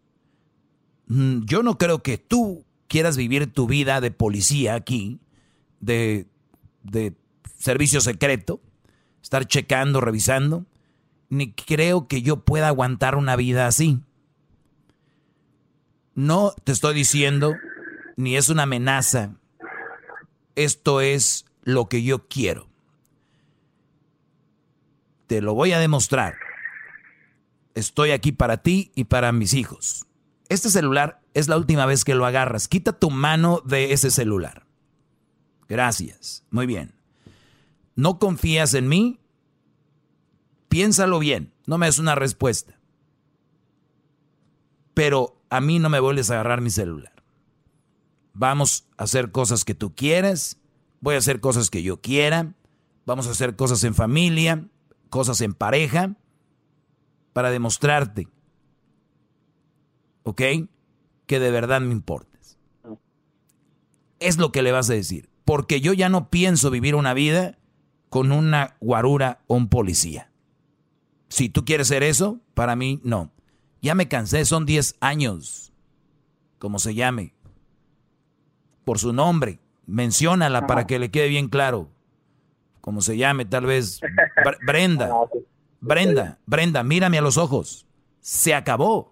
Mm, 1.07 1.45
yo 1.45 1.63
no 1.63 1.77
creo 1.77 2.01
que 2.01 2.17
tú 2.17 2.64
quieras 2.87 3.17
vivir 3.17 3.51
tu 3.51 3.67
vida 3.67 4.01
de 4.01 4.11
policía 4.11 4.75
aquí, 4.75 5.19
de, 5.79 6.27
de 6.83 7.13
servicio 7.57 8.01
secreto, 8.01 8.61
estar 9.21 9.45
checando, 9.45 10.01
revisando, 10.01 10.65
ni 11.29 11.51
creo 11.51 12.07
que 12.07 12.21
yo 12.21 12.43
pueda 12.43 12.67
aguantar 12.67 13.15
una 13.15 13.35
vida 13.35 13.67
así. 13.67 13.99
No 16.13 16.53
te 16.63 16.71
estoy 16.71 16.93
diciendo, 16.93 17.55
ni 18.15 18.37
es 18.37 18.49
una 18.49 18.63
amenaza, 18.63 19.35
esto 20.55 21.01
es 21.01 21.45
lo 21.63 21.89
que 21.89 22.03
yo 22.03 22.27
quiero. 22.27 22.69
Te 25.27 25.41
lo 25.41 25.53
voy 25.53 25.73
a 25.73 25.79
demostrar. 25.79 26.35
Estoy 27.73 28.11
aquí 28.11 28.31
para 28.31 28.57
ti 28.57 28.91
y 28.95 29.05
para 29.05 29.31
mis 29.31 29.53
hijos. 29.53 30.05
Este 30.47 30.69
celular 30.69 31.19
es 31.35 31.49
la 31.49 31.57
última 31.57 31.85
vez 31.85 32.05
que 32.05 32.15
lo 32.15 32.25
agarras. 32.25 32.67
Quita 32.69 32.93
tu 32.93 33.11
mano 33.11 33.61
de 33.65 33.91
ese 33.91 34.09
celular. 34.09 34.65
Gracias. 35.67 36.45
Muy 36.49 36.65
bien. 36.65 36.95
¿No 37.95 38.19
confías 38.19 38.73
en 38.73 38.87
mí? 38.87 39.19
Piénsalo 40.69 41.19
bien. 41.19 41.53
No 41.67 41.77
me 41.77 41.87
des 41.87 41.99
una 41.99 42.15
respuesta. 42.15 42.79
Pero 44.93 45.41
a 45.49 45.59
mí 45.59 45.77
no 45.77 45.89
me 45.89 45.99
vuelves 45.99 46.31
a 46.31 46.35
agarrar 46.35 46.61
mi 46.61 46.69
celular. 46.69 47.13
Vamos 48.33 48.87
a 48.97 49.03
hacer 49.03 49.31
cosas 49.31 49.65
que 49.65 49.75
tú 49.75 49.93
quieras, 49.93 50.57
voy 51.01 51.15
a 51.15 51.19
hacer 51.19 51.41
cosas 51.41 51.69
que 51.69 51.83
yo 51.83 52.01
quiera, 52.01 52.53
vamos 53.05 53.27
a 53.27 53.31
hacer 53.31 53.55
cosas 53.55 53.83
en 53.83 53.93
familia, 53.93 54.67
cosas 55.09 55.41
en 55.41 55.53
pareja, 55.53 56.15
para 57.33 57.49
demostrarte, 57.49 58.27
¿ok? 60.23 60.41
Que 61.25 61.39
de 61.39 61.51
verdad 61.51 61.81
me 61.81 61.91
importes. 61.91 62.57
Es 64.19 64.37
lo 64.37 64.51
que 64.51 64.61
le 64.61 64.71
vas 64.71 64.89
a 64.89 64.93
decir, 64.93 65.29
porque 65.43 65.81
yo 65.81 65.93
ya 65.93 66.09
no 66.09 66.29
pienso 66.29 66.71
vivir 66.71 66.95
una 66.95 67.13
vida 67.13 67.57
con 68.09 68.31
una 68.31 68.77
guarura 68.79 69.39
o 69.47 69.55
un 69.55 69.67
policía. 69.67 70.31
Si 71.27 71.49
tú 71.49 71.65
quieres 71.65 71.87
ser 71.87 72.03
eso, 72.03 72.39
para 72.53 72.75
mí 72.75 73.01
no. 73.03 73.31
Ya 73.81 73.93
me 73.93 74.07
cansé, 74.07 74.45
son 74.45 74.65
10 74.65 74.95
años, 74.99 75.73
como 76.59 76.79
se 76.79 76.95
llame 76.95 77.35
por 78.85 78.99
su 78.99 79.11
nombre. 79.11 79.59
Menciónala 79.87 80.65
para 80.65 80.87
que 80.87 80.97
le 80.97 81.11
quede 81.11 81.27
bien 81.27 81.49
claro. 81.49 81.89
Como 82.79 83.01
se 83.01 83.17
llame, 83.17 83.45
tal 83.45 83.65
vez 83.65 83.99
Brenda. 84.65 85.09
Ah, 85.11 85.25
Brenda, 85.81 86.39
Brenda, 86.45 86.83
mírame 86.83 87.17
a 87.17 87.21
los 87.21 87.37
ojos. 87.37 87.85
Se 88.21 88.53
acabó. 88.53 89.11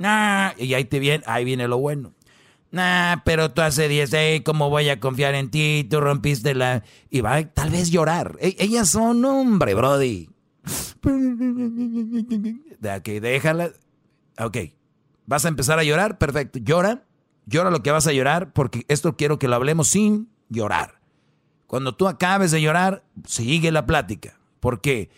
Nah, 0.00 0.52
y 0.56 0.72
ahí 0.72 0.86
te 0.86 0.98
viene, 0.98 1.22
ahí 1.26 1.44
viene 1.44 1.68
lo 1.68 1.76
bueno. 1.76 2.14
Nah, 2.70 3.16
pero 3.22 3.50
tú 3.50 3.60
hace 3.60 3.86
10, 3.86 4.42
¿cómo 4.44 4.70
voy 4.70 4.88
a 4.88 4.98
confiar 4.98 5.34
en 5.34 5.50
ti? 5.50 5.86
Tú 5.90 6.00
rompiste 6.00 6.54
la... 6.54 6.82
Y 7.10 7.20
va 7.20 7.44
tal 7.44 7.68
vez 7.68 7.90
llorar. 7.90 8.38
E, 8.40 8.56
ellas 8.58 8.88
son 8.88 9.22
hombre, 9.26 9.74
Brody. 9.74 10.30
De 12.80 13.20
déjala. 13.20 13.72
Ok. 14.38 14.56
¿Vas 15.26 15.44
a 15.44 15.48
empezar 15.48 15.78
a 15.78 15.84
llorar? 15.84 16.16
Perfecto. 16.16 16.58
Llora. 16.60 17.04
Llora 17.44 17.70
lo 17.70 17.82
que 17.82 17.90
vas 17.90 18.06
a 18.06 18.12
llorar 18.12 18.54
porque 18.54 18.86
esto 18.88 19.18
quiero 19.18 19.38
que 19.38 19.48
lo 19.48 19.56
hablemos 19.56 19.88
sin 19.88 20.30
llorar. 20.48 21.00
Cuando 21.66 21.94
tú 21.94 22.08
acabes 22.08 22.52
de 22.52 22.62
llorar, 22.62 23.04
sigue 23.26 23.70
la 23.70 23.84
plática. 23.84 24.40
Porque 24.60 25.10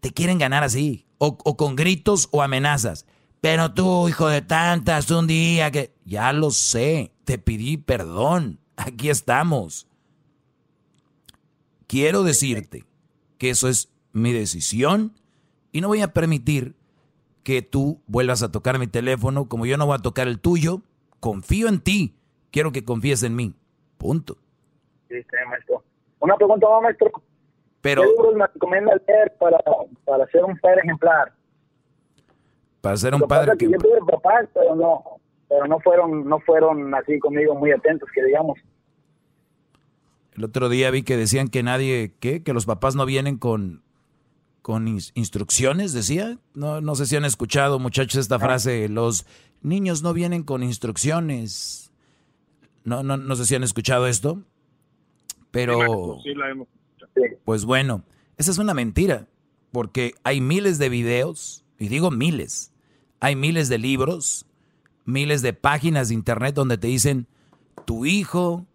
te 0.00 0.12
quieren 0.12 0.38
ganar 0.38 0.62
así. 0.62 1.06
O, 1.16 1.38
con 1.56 1.74
gritos 1.74 2.28
o 2.32 2.42
amenazas. 2.42 3.06
Pero 3.40 3.72
tú, 3.72 4.08
hijo 4.08 4.28
de 4.28 4.42
tantas, 4.42 5.10
un 5.10 5.26
día 5.26 5.70
que... 5.70 5.92
Ya 6.04 6.32
lo 6.32 6.50
sé, 6.50 7.12
te 7.24 7.38
pedí 7.38 7.76
perdón. 7.76 8.58
Aquí 8.76 9.10
estamos. 9.10 9.86
Quiero 11.86 12.22
decirte 12.22 12.84
que 13.36 13.50
eso 13.50 13.68
es 13.68 13.92
mi 14.12 14.32
decisión 14.32 15.12
y 15.70 15.80
no 15.80 15.88
voy 15.88 16.00
a 16.00 16.12
permitir 16.12 16.74
que 17.42 17.62
tú 17.62 18.00
vuelvas 18.06 18.42
a 18.42 18.50
tocar 18.50 18.78
mi 18.78 18.86
teléfono 18.86 19.48
como 19.48 19.66
yo 19.66 19.76
no 19.76 19.86
voy 19.86 19.96
a 19.96 20.02
tocar 20.02 20.28
el 20.28 20.40
tuyo 20.40 20.82
confío 21.20 21.68
en 21.68 21.80
ti, 21.80 22.14
quiero 22.50 22.72
que 22.72 22.84
confíes 22.84 23.22
en 23.22 23.36
mí. 23.36 23.54
Punto. 23.96 24.36
Sí, 25.08 25.20
sí, 25.22 25.36
maestro. 25.48 25.82
Una 26.20 26.36
pregunta 26.36 26.68
más, 26.68 26.82
maestro. 26.82 27.10
Pero, 27.80 28.02
¿Qué 28.02 28.08
libros 28.08 28.34
me 28.34 28.46
recomienda 28.46 28.92
leer 29.06 29.34
para, 29.38 29.58
para 30.04 30.26
ser 30.28 30.44
un 30.44 30.56
padre 30.58 30.80
ejemplar? 30.82 31.32
Para 32.80 32.96
ser 32.96 33.14
un 33.14 33.22
padre 33.22 33.56
que... 33.58 33.66
Yo 33.66 33.78
tuve 33.78 33.98
papás, 34.10 34.48
pero 34.54 34.74
no, 34.76 35.02
pero 35.48 35.66
no 35.66 35.80
fueron, 35.80 36.28
no 36.28 36.38
fueron 36.40 36.94
así 36.94 37.18
conmigo 37.18 37.54
muy 37.54 37.72
atentos, 37.72 38.08
que 38.14 38.24
digamos. 38.24 38.58
El 40.32 40.44
otro 40.44 40.68
día 40.68 40.90
vi 40.90 41.02
que 41.02 41.16
decían 41.16 41.48
que 41.48 41.62
nadie, 41.62 42.14
¿qué? 42.20 42.42
Que 42.42 42.52
los 42.52 42.66
papás 42.66 42.94
no 42.94 43.04
vienen 43.06 43.38
con, 43.38 43.82
con 44.62 44.86
instrucciones, 44.86 45.92
decía. 45.92 46.38
No, 46.54 46.80
no 46.80 46.94
sé 46.94 47.06
si 47.06 47.16
han 47.16 47.24
escuchado, 47.24 47.78
muchachos, 47.78 48.16
esta 48.16 48.36
ah. 48.36 48.40
frase. 48.40 48.88
Los 48.88 49.26
niños 49.62 50.02
no 50.02 50.12
vienen 50.12 50.44
con 50.44 50.62
instrucciones. 50.62 51.92
No, 52.84 53.02
no, 53.02 53.16
no 53.16 53.36
sé 53.36 53.44
si 53.46 53.54
han 53.54 53.64
escuchado 53.64 54.06
esto, 54.06 54.42
pero... 55.50 56.18
Pues 57.44 57.64
bueno, 57.64 58.04
esa 58.36 58.50
es 58.50 58.58
una 58.58 58.74
mentira, 58.74 59.26
porque 59.72 60.14
hay 60.22 60.40
miles 60.40 60.78
de 60.78 60.88
videos, 60.88 61.64
y 61.78 61.88
digo 61.88 62.10
miles, 62.10 62.72
hay 63.20 63.36
miles 63.36 63.68
de 63.68 63.78
libros, 63.78 64.46
miles 65.04 65.42
de 65.42 65.52
páginas 65.52 66.08
de 66.08 66.14
internet 66.14 66.54
donde 66.54 66.78
te 66.78 66.86
dicen, 66.86 67.26
tu 67.84 68.04
hijo, 68.04 68.66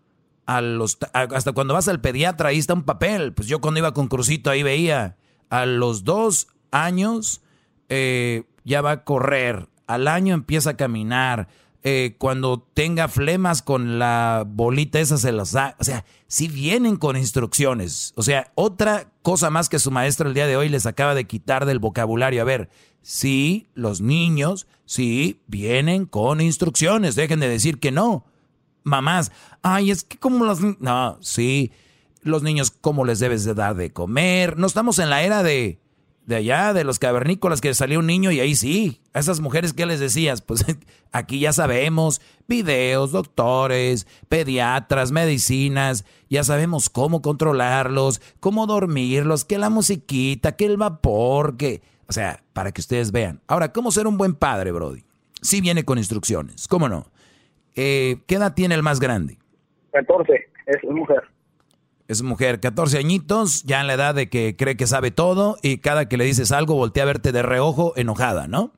a 0.45 0.61
los, 0.61 0.97
hasta 1.13 1.53
cuando 1.53 1.73
vas 1.73 1.88
al 1.88 2.01
pediatra, 2.01 2.49
ahí 2.49 2.57
está 2.57 2.73
un 2.73 2.84
papel. 2.84 3.34
Pues 3.34 3.47
yo 3.47 3.61
cuando 3.61 3.80
iba 3.80 3.93
con 3.93 4.07
Crucito 4.07 4.49
ahí 4.49 4.63
veía, 4.63 5.17
a 5.49 5.65
los 5.65 6.03
dos 6.03 6.47
años 6.71 7.41
eh, 7.89 8.43
ya 8.63 8.81
va 8.81 8.91
a 8.91 9.03
correr, 9.03 9.69
al 9.88 10.07
año 10.07 10.34
empieza 10.34 10.71
a 10.71 10.77
caminar, 10.77 11.47
eh, 11.85 12.15
cuando 12.17 12.65
tenga 12.73 13.09
flemas 13.09 13.61
con 13.61 13.99
la 13.99 14.45
bolita 14.47 15.01
esa 15.01 15.17
se 15.17 15.34
las 15.34 15.51
da. 15.51 15.75
O 15.80 15.84
sea, 15.84 16.05
si 16.27 16.47
vienen 16.47 16.95
con 16.95 17.17
instrucciones. 17.17 18.13
O 18.15 18.23
sea, 18.23 18.53
otra 18.55 19.11
cosa 19.21 19.49
más 19.49 19.67
que 19.67 19.80
su 19.80 19.91
maestra 19.91 20.27
el 20.27 20.34
día 20.34 20.47
de 20.47 20.55
hoy 20.55 20.69
les 20.69 20.85
acaba 20.85 21.13
de 21.13 21.25
quitar 21.25 21.65
del 21.65 21.80
vocabulario. 21.80 22.41
A 22.41 22.45
ver, 22.45 22.69
sí, 23.03 23.67
los 23.75 24.01
niños, 24.01 24.65
sí, 24.85 25.39
vienen 25.45 26.07
con 26.07 26.41
instrucciones. 26.41 27.13
Dejen 27.13 27.39
de 27.39 27.47
decir 27.47 27.80
que 27.80 27.91
no. 27.91 28.25
Mamás, 28.84 29.31
ay, 29.61 29.91
es 29.91 30.03
que 30.03 30.17
como 30.17 30.43
los... 30.45 30.59
No, 30.80 31.19
sí, 31.21 31.71
los 32.21 32.41
niños, 32.41 32.71
¿cómo 32.71 33.05
les 33.05 33.19
debes 33.19 33.43
de 33.43 33.53
dar 33.53 33.75
de 33.75 33.93
comer? 33.93 34.57
No 34.57 34.65
estamos 34.65 34.97
en 34.97 35.11
la 35.11 35.21
era 35.21 35.43
de 35.43 35.80
de 36.25 36.38
allá, 36.38 36.73
de 36.73 36.84
los 36.84 36.99
cavernícolas, 36.99 37.59
que 37.59 37.73
salió 37.73 37.99
un 37.99 38.07
niño 38.07 38.31
y 38.31 38.39
ahí 38.39 38.55
sí. 38.55 39.01
A 39.13 39.19
esas 39.19 39.39
mujeres, 39.39 39.73
¿qué 39.73 39.85
les 39.85 39.99
decías? 39.99 40.41
Pues 40.53 40.65
aquí 41.11 41.39
ya 41.39 41.53
sabemos, 41.53 42.21
videos, 42.47 43.11
doctores, 43.11 44.07
pediatras, 44.30 45.11
medicinas, 45.11 46.05
ya 46.30 46.43
sabemos 46.43 46.89
cómo 46.89 47.21
controlarlos, 47.21 48.21
cómo 48.39 48.67
dormirlos, 48.67 49.45
que 49.45 49.57
la 49.57 49.69
musiquita, 49.69 50.55
que 50.55 50.65
el 50.65 50.77
vapor, 50.77 51.57
que... 51.57 51.93
O 52.07 52.13
sea, 52.13 52.43
para 52.53 52.71
que 52.71 52.81
ustedes 52.81 53.11
vean. 53.11 53.41
Ahora, 53.47 53.71
¿cómo 53.71 53.91
ser 53.91 54.07
un 54.07 54.17
buen 54.17 54.35
padre, 54.35 54.71
Brody? 54.71 55.03
Sí 55.41 55.61
viene 55.61 55.84
con 55.84 55.97
instrucciones, 55.97 56.67
¿cómo 56.67 56.89
no? 56.89 57.05
Eh, 57.75 58.17
¿Qué 58.27 58.35
edad 58.35 58.53
tiene 58.53 58.75
el 58.75 58.84
más 58.84 58.99
grande? 58.99 59.38
14, 59.91 60.34
es 60.67 60.84
mujer 60.84 61.23
es 62.07 62.21
mujer, 62.21 62.59
14 62.59 62.97
añitos, 62.97 63.63
ya 63.63 63.81
en 63.81 63.88
la 63.88 63.93
edad 63.93 64.15
de 64.15 64.30
que 64.30 64.55
cree 64.57 64.77
que 64.77 64.88
sabe 64.88 65.11
todo 65.11 65.57
y 65.61 65.80
cada 65.80 66.07
que 66.07 66.17
le 66.17 66.25
dices 66.25 66.51
algo 66.51 66.75
voltea 66.75 67.03
a 67.03 67.07
verte 67.07 67.31
de 67.31 67.41
reojo 67.41 67.93
enojada, 67.95 68.47
¿no? 68.47 68.71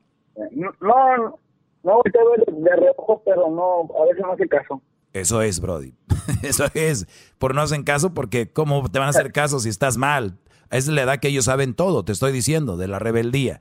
No, 0.52 0.70
no, 0.80 1.38
no 1.82 1.94
voltea 1.94 2.22
a 2.22 2.36
ver 2.36 2.46
de 2.46 2.76
reojo, 2.76 3.22
pero 3.24 3.50
no, 3.50 3.88
a 4.00 4.06
veces 4.06 4.22
no 4.22 4.32
hace 4.32 4.48
caso. 4.48 4.80
Eso 5.12 5.42
es, 5.42 5.60
Brody. 5.60 5.94
Eso 6.42 6.66
es. 6.74 7.06
Por 7.38 7.54
no 7.54 7.62
hacen 7.62 7.84
caso, 7.84 8.12
porque 8.12 8.52
¿cómo 8.52 8.88
te 8.90 8.98
van 8.98 9.06
a 9.06 9.10
hacer 9.10 9.32
caso 9.32 9.58
si 9.58 9.68
estás 9.68 9.96
mal? 9.96 10.38
Es 10.70 10.88
la 10.88 11.02
edad 11.02 11.18
que 11.18 11.28
ellos 11.28 11.46
saben 11.46 11.74
todo, 11.74 12.04
te 12.04 12.12
estoy 12.12 12.32
diciendo, 12.32 12.76
de 12.76 12.88
la 12.88 12.98
rebeldía. 12.98 13.60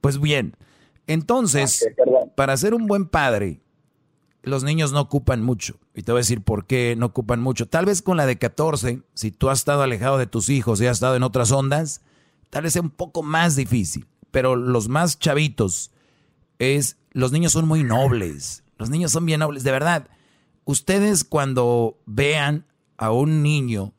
Pues 0.00 0.20
bien, 0.20 0.56
entonces, 1.06 1.86
para 2.36 2.56
ser 2.56 2.74
un 2.74 2.86
buen 2.86 3.06
padre, 3.06 3.60
los 4.42 4.64
niños 4.64 4.92
no 4.92 5.00
ocupan 5.00 5.42
mucho. 5.42 5.78
Y 5.94 6.02
te 6.02 6.12
voy 6.12 6.18
a 6.18 6.22
decir 6.22 6.42
por 6.42 6.66
qué 6.66 6.94
no 6.96 7.06
ocupan 7.06 7.40
mucho. 7.40 7.66
Tal 7.66 7.86
vez 7.86 8.02
con 8.02 8.16
la 8.16 8.26
de 8.26 8.38
14, 8.38 9.02
si 9.14 9.30
tú 9.30 9.50
has 9.50 9.60
estado 9.60 9.82
alejado 9.82 10.18
de 10.18 10.26
tus 10.26 10.48
hijos 10.48 10.80
y 10.80 10.86
has 10.86 10.98
estado 10.98 11.16
en 11.16 11.22
otras 11.22 11.50
ondas, 11.52 12.02
tal 12.50 12.64
vez 12.64 12.74
sea 12.74 12.82
un 12.82 12.90
poco 12.90 13.22
más 13.22 13.56
difícil. 13.56 14.06
Pero 14.30 14.56
los 14.56 14.88
más 14.88 15.18
chavitos 15.18 15.92
es, 16.58 16.96
los 17.12 17.32
niños 17.32 17.52
son 17.52 17.66
muy 17.66 17.82
nobles. 17.84 18.64
Los 18.78 18.90
niños 18.90 19.12
son 19.12 19.26
bien 19.26 19.40
nobles. 19.40 19.64
De 19.64 19.70
verdad, 19.70 20.08
ustedes 20.64 21.24
cuando 21.24 21.98
vean 22.06 22.66
a 22.96 23.10
un 23.10 23.42
niño 23.42 23.92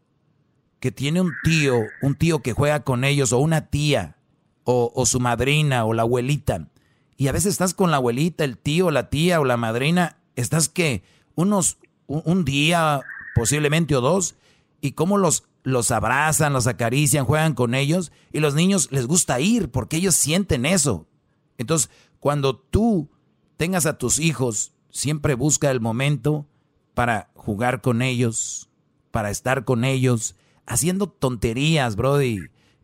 que 0.86 0.92
tiene 0.92 1.20
un 1.20 1.34
tío, 1.44 1.82
un 2.04 2.14
tío 2.14 2.44
que 2.44 2.54
juega 2.54 2.84
con 2.84 3.06
ellos, 3.06 3.34
o 3.34 3.40
una 3.40 3.72
tía, 3.72 4.18
o, 4.66 5.04
su 5.08 5.20
madrina, 5.20 5.84
o 5.84 5.96
la 5.96 6.04
abuelita, 6.04 6.68
y 7.18 7.28
a 7.28 7.32
veces 7.32 7.54
estás 7.54 7.74
con 7.74 7.90
la 7.90 7.98
abuelita, 7.98 8.44
el 8.44 8.60
tío, 8.60 8.92
la 8.92 9.10
tía 9.10 9.40
o 9.40 9.46
la 9.46 9.58
madrina, 9.58 10.20
estás 10.36 10.70
que 10.70 11.02
unos, 11.34 11.80
un, 12.06 12.46
día 12.46 13.02
posiblemente 13.34 13.96
o 13.96 14.02
dos, 14.02 14.36
y 14.80 14.92
cómo 14.92 15.18
los, 15.18 15.46
los 15.64 15.90
abrazan, 15.90 16.54
los 16.54 16.68
acarician, 16.68 17.26
juegan 17.26 17.56
con 17.56 17.74
ellos, 17.74 18.12
y 18.32 18.40
los 18.40 18.54
niños 18.54 18.90
les 18.92 19.08
gusta 19.08 19.40
ir 19.40 19.72
porque 19.72 19.98
ellos 19.98 20.14
sienten 20.14 20.68
eso. 20.68 21.08
Entonces, 21.58 21.90
cuando 22.20 22.58
tú 22.58 23.10
tengas 23.58 23.88
a 23.88 23.98
tus 23.98 24.20
hijos, 24.20 24.76
siempre 24.92 25.34
busca 25.34 25.72
el 25.72 25.82
momento 25.82 26.46
para 26.94 27.32
jugar 27.34 27.82
con 27.82 28.04
ellos, 28.04 28.70
para 29.10 29.32
estar 29.32 29.66
con 29.66 29.84
ellos, 29.84 30.36
haciendo 30.66 31.08
tonterías, 31.08 31.96
Brody, 31.96 32.40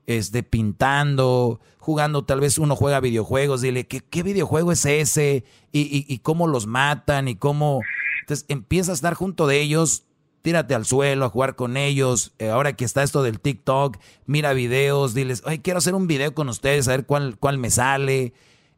este, 0.05 0.43
pintando, 0.43 1.59
jugando, 1.77 2.23
tal 2.25 2.39
vez 2.39 2.57
uno 2.57 2.75
juega 2.75 2.99
videojuegos, 2.99 3.61
dile, 3.61 3.87
¿qué, 3.87 4.01
qué 4.01 4.23
videojuego 4.23 4.71
es 4.71 4.85
ese? 4.85 5.43
Y, 5.71 6.05
y, 6.07 6.19
cómo 6.19 6.47
los 6.47 6.67
matan 6.67 7.27
y 7.27 7.35
cómo... 7.35 7.81
Entonces 8.21 8.45
empieza 8.49 8.91
a 8.91 8.95
estar 8.95 9.13
junto 9.13 9.47
de 9.47 9.61
ellos, 9.61 10.03
tírate 10.41 10.75
al 10.75 10.85
suelo 10.85 11.25
a 11.25 11.29
jugar 11.29 11.55
con 11.55 11.77
ellos. 11.77 12.33
Eh, 12.39 12.49
ahora 12.49 12.73
que 12.73 12.85
está 12.85 13.03
esto 13.03 13.23
del 13.23 13.39
TikTok, 13.39 13.97
mira 14.25 14.53
videos, 14.53 15.13
diles, 15.13 15.43
ay, 15.45 15.59
quiero 15.59 15.79
hacer 15.79 15.95
un 15.95 16.07
video 16.07 16.33
con 16.33 16.49
ustedes, 16.49 16.87
a 16.87 16.91
ver 16.91 17.05
cuál, 17.05 17.37
cuál 17.37 17.57
me 17.57 17.69
sale. 17.69 18.33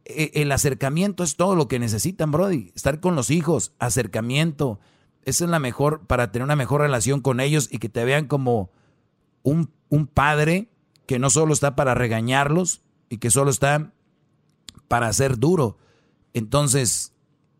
E, 0.05 0.31
el 0.35 0.51
acercamiento 0.51 1.23
es 1.23 1.35
todo 1.35 1.55
lo 1.55 1.67
que 1.67 1.79
necesitan, 1.79 2.31
Brody. 2.31 2.71
Estar 2.75 2.99
con 2.99 3.15
los 3.15 3.29
hijos, 3.31 3.73
acercamiento. 3.79 4.79
Esa 5.25 5.45
es 5.45 5.49
la 5.49 5.59
mejor 5.59 6.01
para 6.05 6.31
tener 6.31 6.43
una 6.43 6.55
mejor 6.55 6.81
relación 6.81 7.21
con 7.21 7.39
ellos 7.39 7.69
y 7.71 7.79
que 7.79 7.89
te 7.89 8.03
vean 8.03 8.27
como 8.27 8.71
un, 9.43 9.69
un 9.89 10.07
padre 10.07 10.69
que 11.05 11.19
no 11.19 11.29
solo 11.29 11.53
está 11.53 11.75
para 11.75 11.93
regañarlos 11.93 12.81
y 13.09 13.17
que 13.17 13.29
solo 13.29 13.51
está 13.51 13.93
para 14.87 15.11
ser 15.13 15.37
duro. 15.37 15.77
Entonces, 16.33 17.13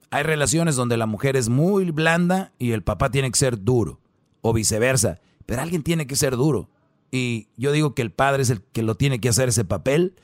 hay 0.10 0.24
relaciones 0.24 0.76
donde 0.76 0.98
la 0.98 1.06
mujer 1.06 1.36
es 1.36 1.50
muy 1.50 1.92
blanda 1.92 2.54
y 2.60 2.72
el 2.72 2.84
papá 2.84 3.10
tiene 3.12 3.32
que 3.32 3.38
ser 3.38 3.64
duro, 3.64 4.00
o 4.42 4.54
viceversa, 4.54 5.20
pero 5.46 5.62
alguien 5.62 5.84
tiene 5.84 6.08
que 6.08 6.16
ser 6.16 6.36
duro. 6.36 6.70
Y 7.12 7.48
yo 7.58 7.72
digo 7.72 7.94
que 7.94 8.02
el 8.02 8.12
padre 8.12 8.44
es 8.44 8.50
el 8.50 8.62
que 8.62 8.84
lo 8.84 8.96
tiene 8.96 9.20
que 9.20 9.30
hacer 9.30 9.50
ese 9.50 9.66
papel. 9.66 10.16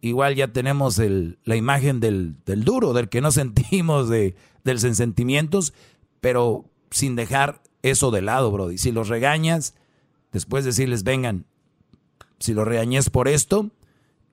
Igual 0.00 0.34
ya 0.34 0.52
tenemos 0.52 0.98
el, 0.98 1.38
la 1.44 1.54
imagen 1.56 2.00
del, 2.00 2.36
del, 2.44 2.64
duro, 2.64 2.92
del 2.92 3.08
que 3.08 3.20
no 3.20 3.30
sentimos 3.32 4.08
de, 4.08 4.34
del 4.64 4.78
sentimientos, 4.78 5.72
pero 6.20 6.64
sin 6.90 7.16
dejar 7.16 7.62
eso 7.82 8.10
de 8.10 8.22
lado, 8.22 8.50
Brody. 8.50 8.78
Si 8.78 8.92
los 8.92 9.08
regañas, 9.08 9.74
después 10.32 10.64
decirles, 10.64 11.04
vengan, 11.04 11.46
si 12.38 12.54
lo 12.54 12.64
regañes 12.64 13.10
por 13.10 13.28
esto 13.28 13.70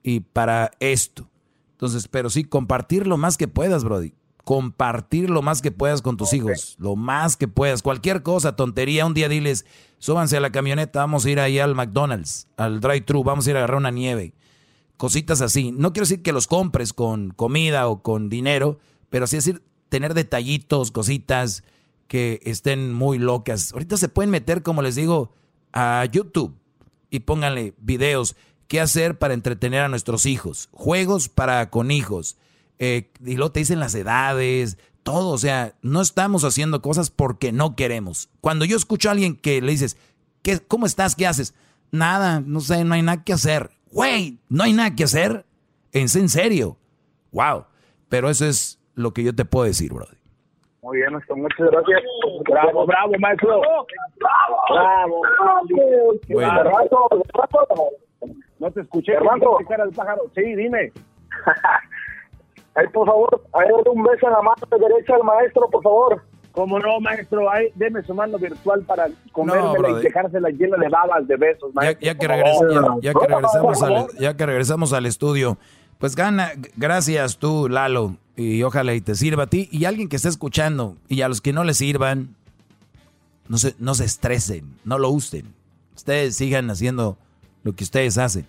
y 0.02 0.20
para 0.20 0.72
esto. 0.80 1.28
Entonces, 1.72 2.08
pero 2.08 2.28
sí, 2.28 2.44
compartir 2.44 3.06
lo 3.06 3.16
más 3.16 3.36
que 3.36 3.48
puedas, 3.48 3.84
Brody. 3.84 4.12
Compartir 4.44 5.30
lo 5.30 5.42
más 5.42 5.62
que 5.62 5.70
puedas 5.70 6.02
con 6.02 6.16
tus 6.16 6.32
hijos. 6.32 6.76
Lo 6.78 6.96
más 6.96 7.36
que 7.36 7.46
puedas. 7.46 7.82
Cualquier 7.82 8.22
cosa, 8.22 8.56
tontería. 8.56 9.06
Un 9.06 9.14
día 9.14 9.28
diles, 9.28 9.64
súbanse 9.98 10.36
a 10.36 10.40
la 10.40 10.50
camioneta, 10.50 11.00
vamos 11.00 11.24
a 11.24 11.30
ir 11.30 11.40
ahí 11.40 11.58
al 11.58 11.74
McDonald's, 11.74 12.48
al 12.56 12.80
drive-thru, 12.80 13.22
vamos 13.22 13.46
a 13.46 13.50
ir 13.50 13.56
a 13.56 13.60
agarrar 13.60 13.78
una 13.78 13.90
nieve. 13.90 14.34
Cositas 14.96 15.40
así. 15.40 15.72
No 15.72 15.92
quiero 15.92 16.04
decir 16.04 16.22
que 16.22 16.32
los 16.32 16.46
compres 16.46 16.92
con 16.92 17.30
comida 17.30 17.86
o 17.86 18.02
con 18.02 18.28
dinero, 18.28 18.78
pero 19.08 19.26
sí 19.26 19.36
decir, 19.36 19.62
tener 19.88 20.14
detallitos, 20.14 20.90
cositas 20.90 21.62
que 22.08 22.40
estén 22.44 22.92
muy 22.92 23.18
locas. 23.18 23.72
Ahorita 23.72 23.96
se 23.96 24.08
pueden 24.08 24.30
meter, 24.30 24.62
como 24.62 24.82
les 24.82 24.96
digo, 24.96 25.32
a 25.72 26.04
YouTube 26.10 26.56
y 27.10 27.20
pónganle 27.20 27.74
videos. 27.78 28.36
¿Qué 28.68 28.80
hacer 28.80 29.18
para 29.18 29.34
entretener 29.34 29.82
a 29.82 29.88
nuestros 29.88 30.26
hijos? 30.26 30.68
Juegos 30.72 31.28
para 31.28 31.70
con 31.70 31.90
hijos. 31.90 32.36
Eh, 32.78 33.10
y 33.24 33.34
luego 33.34 33.52
te 33.52 33.60
dicen 33.60 33.80
las 33.80 33.94
edades, 33.94 34.78
todo. 35.02 35.30
O 35.30 35.38
sea, 35.38 35.74
no 35.82 36.00
estamos 36.00 36.44
haciendo 36.44 36.80
cosas 36.80 37.10
porque 37.10 37.50
no 37.52 37.74
queremos. 37.74 38.28
Cuando 38.40 38.64
yo 38.64 38.76
escucho 38.76 39.08
a 39.08 39.12
alguien 39.12 39.36
que 39.36 39.60
le 39.60 39.72
dices, 39.72 39.96
¿qué, 40.42 40.60
¿cómo 40.60 40.86
estás? 40.86 41.16
¿Qué 41.16 41.26
haces? 41.26 41.54
Nada, 41.90 42.40
no 42.40 42.60
sé, 42.60 42.84
no 42.84 42.94
hay 42.94 43.02
nada 43.02 43.24
que 43.24 43.32
hacer. 43.32 43.70
Güey, 43.90 44.38
no 44.48 44.62
hay 44.62 44.72
nada 44.72 44.94
que 44.94 45.04
hacer. 45.04 45.44
¿Es 45.92 46.14
en 46.14 46.28
serio? 46.28 46.78
Wow. 47.32 47.64
Pero 48.08 48.30
eso 48.30 48.46
es 48.46 48.78
lo 48.94 49.12
que 49.12 49.24
yo 49.24 49.34
te 49.34 49.44
puedo 49.44 49.66
decir, 49.66 49.92
brother. 49.92 50.19
Muy 50.82 50.96
bien, 50.98 51.12
maestro, 51.12 51.36
muchas 51.36 51.70
gracias. 51.70 52.02
Bravo, 52.48 52.86
bravo, 52.86 53.12
maestro. 53.18 53.60
Bravo. 53.60 53.86
Bravo. 54.70 55.22
No 58.58 58.70
te 58.70 58.80
escuché. 58.80 59.12
Hermano. 59.12 59.58
Sí, 60.34 60.54
dime. 60.54 60.92
Ahí, 62.74 62.86
por 62.92 63.04
favor, 63.04 63.42
ahí 63.52 63.68
un 63.84 64.02
beso 64.04 64.28
en 64.28 64.32
la 64.32 64.42
mano 64.42 64.62
derecha 64.70 65.16
al 65.16 65.24
maestro, 65.24 65.68
por 65.70 65.82
favor. 65.82 66.22
Como 66.52 66.78
no, 66.78 67.00
maestro, 67.00 67.50
ahí 67.50 67.68
deme 67.74 68.02
su 68.02 68.14
mano 68.14 68.38
virtual 68.38 68.82
para 68.82 69.08
comérmela 69.32 69.90
y 69.90 70.02
dejársela 70.02 70.50
llena 70.50 70.76
de 70.76 70.88
babas 70.88 71.26
de 71.26 71.36
besos, 71.36 71.74
maestro. 71.74 72.00
Ya, 72.00 72.14
que, 72.14 72.26
ya, 73.02 73.12
que, 73.12 73.26
regresamos 73.26 73.82
al, 73.82 74.06
ya 74.18 74.36
que 74.36 74.46
regresamos 74.46 74.92
al 74.92 75.06
estudio, 75.06 75.58
pues 76.00 76.16
gana, 76.16 76.52
gracias 76.76 77.36
tú, 77.36 77.68
Lalo, 77.68 78.16
y 78.34 78.62
ojalá 78.62 78.94
y 78.94 79.02
te 79.02 79.14
sirva 79.14 79.44
a 79.44 79.46
ti 79.48 79.68
y 79.70 79.84
a 79.84 79.90
alguien 79.90 80.08
que 80.08 80.16
esté 80.16 80.30
escuchando 80.30 80.96
y 81.08 81.20
a 81.20 81.28
los 81.28 81.42
que 81.42 81.52
no 81.52 81.62
les 81.62 81.76
sirvan, 81.76 82.34
no 83.48 83.58
se, 83.58 83.76
no 83.78 83.94
se 83.94 84.06
estresen, 84.06 84.78
no 84.84 84.98
lo 84.98 85.10
usen. 85.10 85.54
Ustedes 85.94 86.36
sigan 86.36 86.70
haciendo 86.70 87.18
lo 87.62 87.74
que 87.76 87.84
ustedes 87.84 88.16
hacen. 88.16 88.46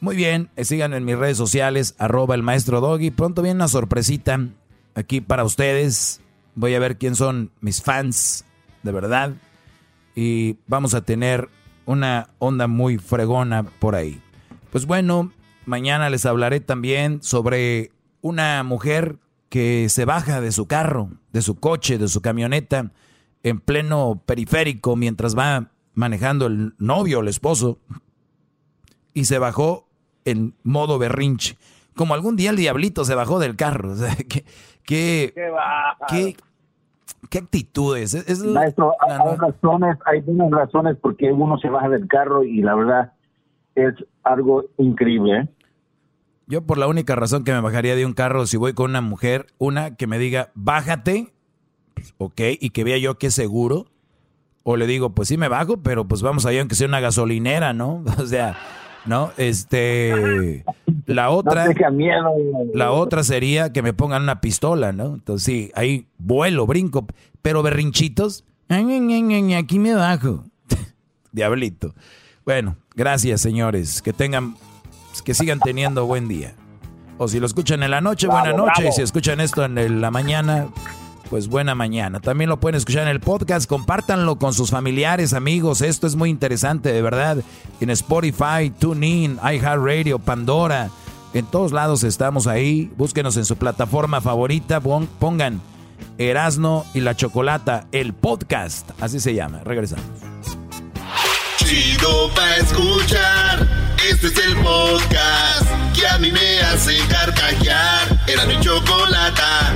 Muy 0.00 0.14
bien, 0.14 0.50
eh, 0.54 0.64
sigan 0.64 0.94
en 0.94 1.04
mis 1.04 1.18
redes 1.18 1.36
sociales, 1.36 1.96
arroba 1.98 2.36
el 2.36 2.44
maestro 2.44 2.80
Doggy. 2.80 3.10
Pronto 3.10 3.42
viene 3.42 3.56
una 3.56 3.66
sorpresita 3.66 4.38
aquí 4.94 5.20
para 5.20 5.42
ustedes. 5.42 6.20
Voy 6.54 6.76
a 6.76 6.78
ver 6.78 6.96
quién 6.96 7.16
son 7.16 7.50
mis 7.60 7.82
fans, 7.82 8.44
de 8.84 8.92
verdad. 8.92 9.32
Y 10.14 10.58
vamos 10.68 10.94
a 10.94 11.00
tener 11.00 11.48
una 11.86 12.28
onda 12.38 12.68
muy 12.68 12.98
fregona 12.98 13.64
por 13.64 13.96
ahí. 13.96 14.20
Pues 14.70 14.86
bueno, 14.86 15.32
Mañana 15.68 16.08
les 16.08 16.24
hablaré 16.24 16.60
también 16.60 17.22
sobre 17.22 17.90
una 18.22 18.62
mujer 18.62 19.16
que 19.50 19.90
se 19.90 20.06
baja 20.06 20.40
de 20.40 20.50
su 20.50 20.66
carro, 20.66 21.10
de 21.34 21.42
su 21.42 21.60
coche, 21.60 21.98
de 21.98 22.08
su 22.08 22.22
camioneta, 22.22 22.90
en 23.42 23.60
pleno 23.60 24.22
periférico 24.24 24.96
mientras 24.96 25.36
va 25.36 25.66
manejando 25.92 26.46
el 26.46 26.72
novio 26.78 27.18
o 27.18 27.20
el 27.20 27.28
esposo, 27.28 27.76
y 29.12 29.26
se 29.26 29.38
bajó 29.38 29.86
en 30.24 30.54
modo 30.62 30.98
berrinche. 30.98 31.58
Como 31.94 32.14
algún 32.14 32.36
día 32.36 32.48
el 32.48 32.56
diablito 32.56 33.04
se 33.04 33.14
bajó 33.14 33.38
del 33.38 33.54
carro. 33.54 33.90
O 33.92 33.96
sea, 33.96 34.16
¿qué, 34.16 34.46
qué, 34.84 35.34
qué, 36.08 36.36
qué 37.28 37.38
actitudes? 37.38 38.14
Es, 38.14 38.42
Maestro, 38.42 38.94
hay, 39.00 39.36
razones, 39.36 39.98
hay 40.06 40.22
unas 40.24 40.50
razones 40.50 40.96
porque 40.98 41.30
uno 41.30 41.58
se 41.58 41.68
baja 41.68 41.90
del 41.90 42.08
carro 42.08 42.42
y 42.42 42.62
la 42.62 42.74
verdad 42.74 43.12
es 43.74 43.94
algo 44.24 44.64
increíble. 44.78 45.40
¿eh? 45.40 45.48
Yo 46.48 46.62
por 46.62 46.78
la 46.78 46.86
única 46.86 47.14
razón 47.14 47.44
que 47.44 47.52
me 47.52 47.60
bajaría 47.60 47.94
de 47.94 48.06
un 48.06 48.14
carro 48.14 48.46
si 48.46 48.56
voy 48.56 48.72
con 48.72 48.90
una 48.90 49.02
mujer, 49.02 49.46
una 49.58 49.96
que 49.96 50.06
me 50.06 50.18
diga, 50.18 50.50
bájate, 50.54 51.32
pues, 51.94 52.14
ok, 52.16 52.40
y 52.58 52.70
que 52.70 52.84
vea 52.84 52.96
yo 52.98 53.18
que 53.18 53.28
es 53.28 53.34
seguro. 53.34 53.86
O 54.62 54.76
le 54.76 54.86
digo, 54.86 55.14
pues 55.14 55.28
sí 55.28 55.36
me 55.36 55.48
bajo, 55.48 55.78
pero 55.78 56.06
pues 56.08 56.22
vamos 56.22 56.44
allá 56.44 56.60
aunque 56.60 56.74
sea 56.74 56.88
una 56.88 57.00
gasolinera, 57.00 57.72
¿no? 57.72 58.02
O 58.18 58.26
sea, 58.26 58.56
¿no? 59.04 59.30
Este, 59.36 60.64
la 61.06 61.30
otra, 61.30 61.66
la 62.74 62.92
otra 62.92 63.22
sería 63.24 63.72
que 63.72 63.82
me 63.82 63.92
pongan 63.92 64.22
una 64.22 64.40
pistola, 64.40 64.92
¿no? 64.92 65.14
Entonces 65.14 65.44
sí, 65.44 65.70
ahí 65.74 66.06
vuelo, 66.18 66.66
brinco, 66.66 67.06
pero 67.42 67.62
berrinchitos, 67.62 68.44
aquí 68.68 69.78
me 69.78 69.94
bajo, 69.94 70.44
diablito. 71.32 71.94
Bueno, 72.44 72.76
gracias 72.94 73.40
señores, 73.40 74.02
que 74.02 74.12
tengan, 74.12 74.56
que 75.22 75.34
sigan 75.34 75.60
teniendo 75.60 76.06
buen 76.06 76.28
día. 76.28 76.54
O 77.18 77.28
si 77.28 77.40
lo 77.40 77.46
escuchan 77.46 77.82
en 77.82 77.90
la 77.90 78.00
noche, 78.00 78.28
buena 78.28 78.52
noche, 78.52 78.88
y 78.88 78.92
si 78.92 79.02
escuchan 79.02 79.40
esto 79.40 79.64
en 79.64 80.00
la 80.00 80.10
mañana, 80.10 80.68
pues 81.28 81.48
buena 81.48 81.74
mañana. 81.74 82.20
También 82.20 82.48
lo 82.48 82.58
pueden 82.58 82.76
escuchar 82.76 83.02
en 83.02 83.08
el 83.08 83.20
podcast, 83.20 83.68
compártanlo 83.68 84.36
con 84.36 84.54
sus 84.54 84.70
familiares, 84.70 85.32
amigos. 85.32 85.80
Esto 85.80 86.06
es 86.06 86.16
muy 86.16 86.30
interesante, 86.30 86.92
de 86.92 87.02
verdad. 87.02 87.38
En 87.80 87.90
Spotify, 87.90 88.70
TuneIn, 88.78 89.38
iHeartRadio, 89.42 90.18
Pandora, 90.18 90.90
en 91.34 91.44
todos 91.46 91.72
lados 91.72 92.04
estamos 92.04 92.46
ahí. 92.46 92.90
Búsquenos 92.96 93.36
en 93.36 93.44
su 93.44 93.56
plataforma 93.56 94.20
favorita, 94.20 94.80
pongan 94.80 95.60
Erasno 96.16 96.84
y 96.94 97.00
la 97.00 97.14
Chocolata, 97.14 97.86
el 97.92 98.12
podcast, 98.12 98.90
así 99.00 99.20
se 99.20 99.34
llama. 99.34 99.60
Regresamos. 99.64 100.06
Chido 101.58 102.30
pa 102.34 102.56
escuchar. 102.56 103.87
Este 104.10 104.28
es 104.28 104.38
el 104.38 104.56
podcast 104.62 105.68
que 105.94 106.06
a 106.06 106.16
mí 106.16 106.32
me 106.32 106.60
hace 106.60 106.96
carcajear. 107.10 108.18
Era 108.26 108.46
mi 108.46 108.58
chocolata. 108.58 109.74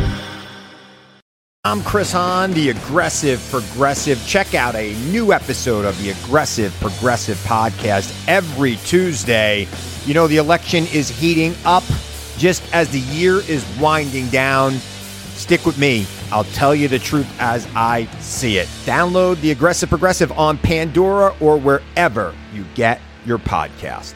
I'm 1.65 1.83
Chris 1.83 2.13
Hahn, 2.13 2.55
the 2.55 2.71
Aggressive 2.71 3.43
Progressive. 3.51 4.19
Check 4.27 4.55
out 4.55 4.75
a 4.75 4.95
new 5.11 5.35
episode 5.35 5.85
of 5.85 6.01
the 6.03 6.11
Aggressive 6.11 6.75
Progressive 6.81 7.37
podcast 7.45 8.11
every 8.27 8.77
Tuesday. 8.87 9.69
You 10.07 10.15
know, 10.15 10.27
the 10.27 10.39
election 10.39 10.87
is 10.87 11.11
heating 11.11 11.55
up 11.67 11.85
just 12.39 12.63
as 12.73 12.89
the 12.89 13.01
year 13.01 13.41
is 13.51 13.67
winding 13.79 14.29
down. 14.29 14.73
Stick 15.37 15.67
with 15.67 15.77
me. 15.77 16.07
I'll 16.31 16.51
tell 16.55 16.75
you 16.75 16.89
the 16.89 16.99
truth 16.99 17.29
as 17.39 17.69
I 17.77 18.07
see 18.21 18.57
it. 18.57 18.67
Download 18.87 19.39
the 19.43 19.51
Aggressive 19.51 19.91
Progressive 19.91 20.33
on 20.33 20.57
Pandora 20.57 21.35
or 21.39 21.59
wherever 21.59 22.35
you 22.55 22.65
get 22.75 22.99
your 23.27 23.39
podcasts. 23.39 24.15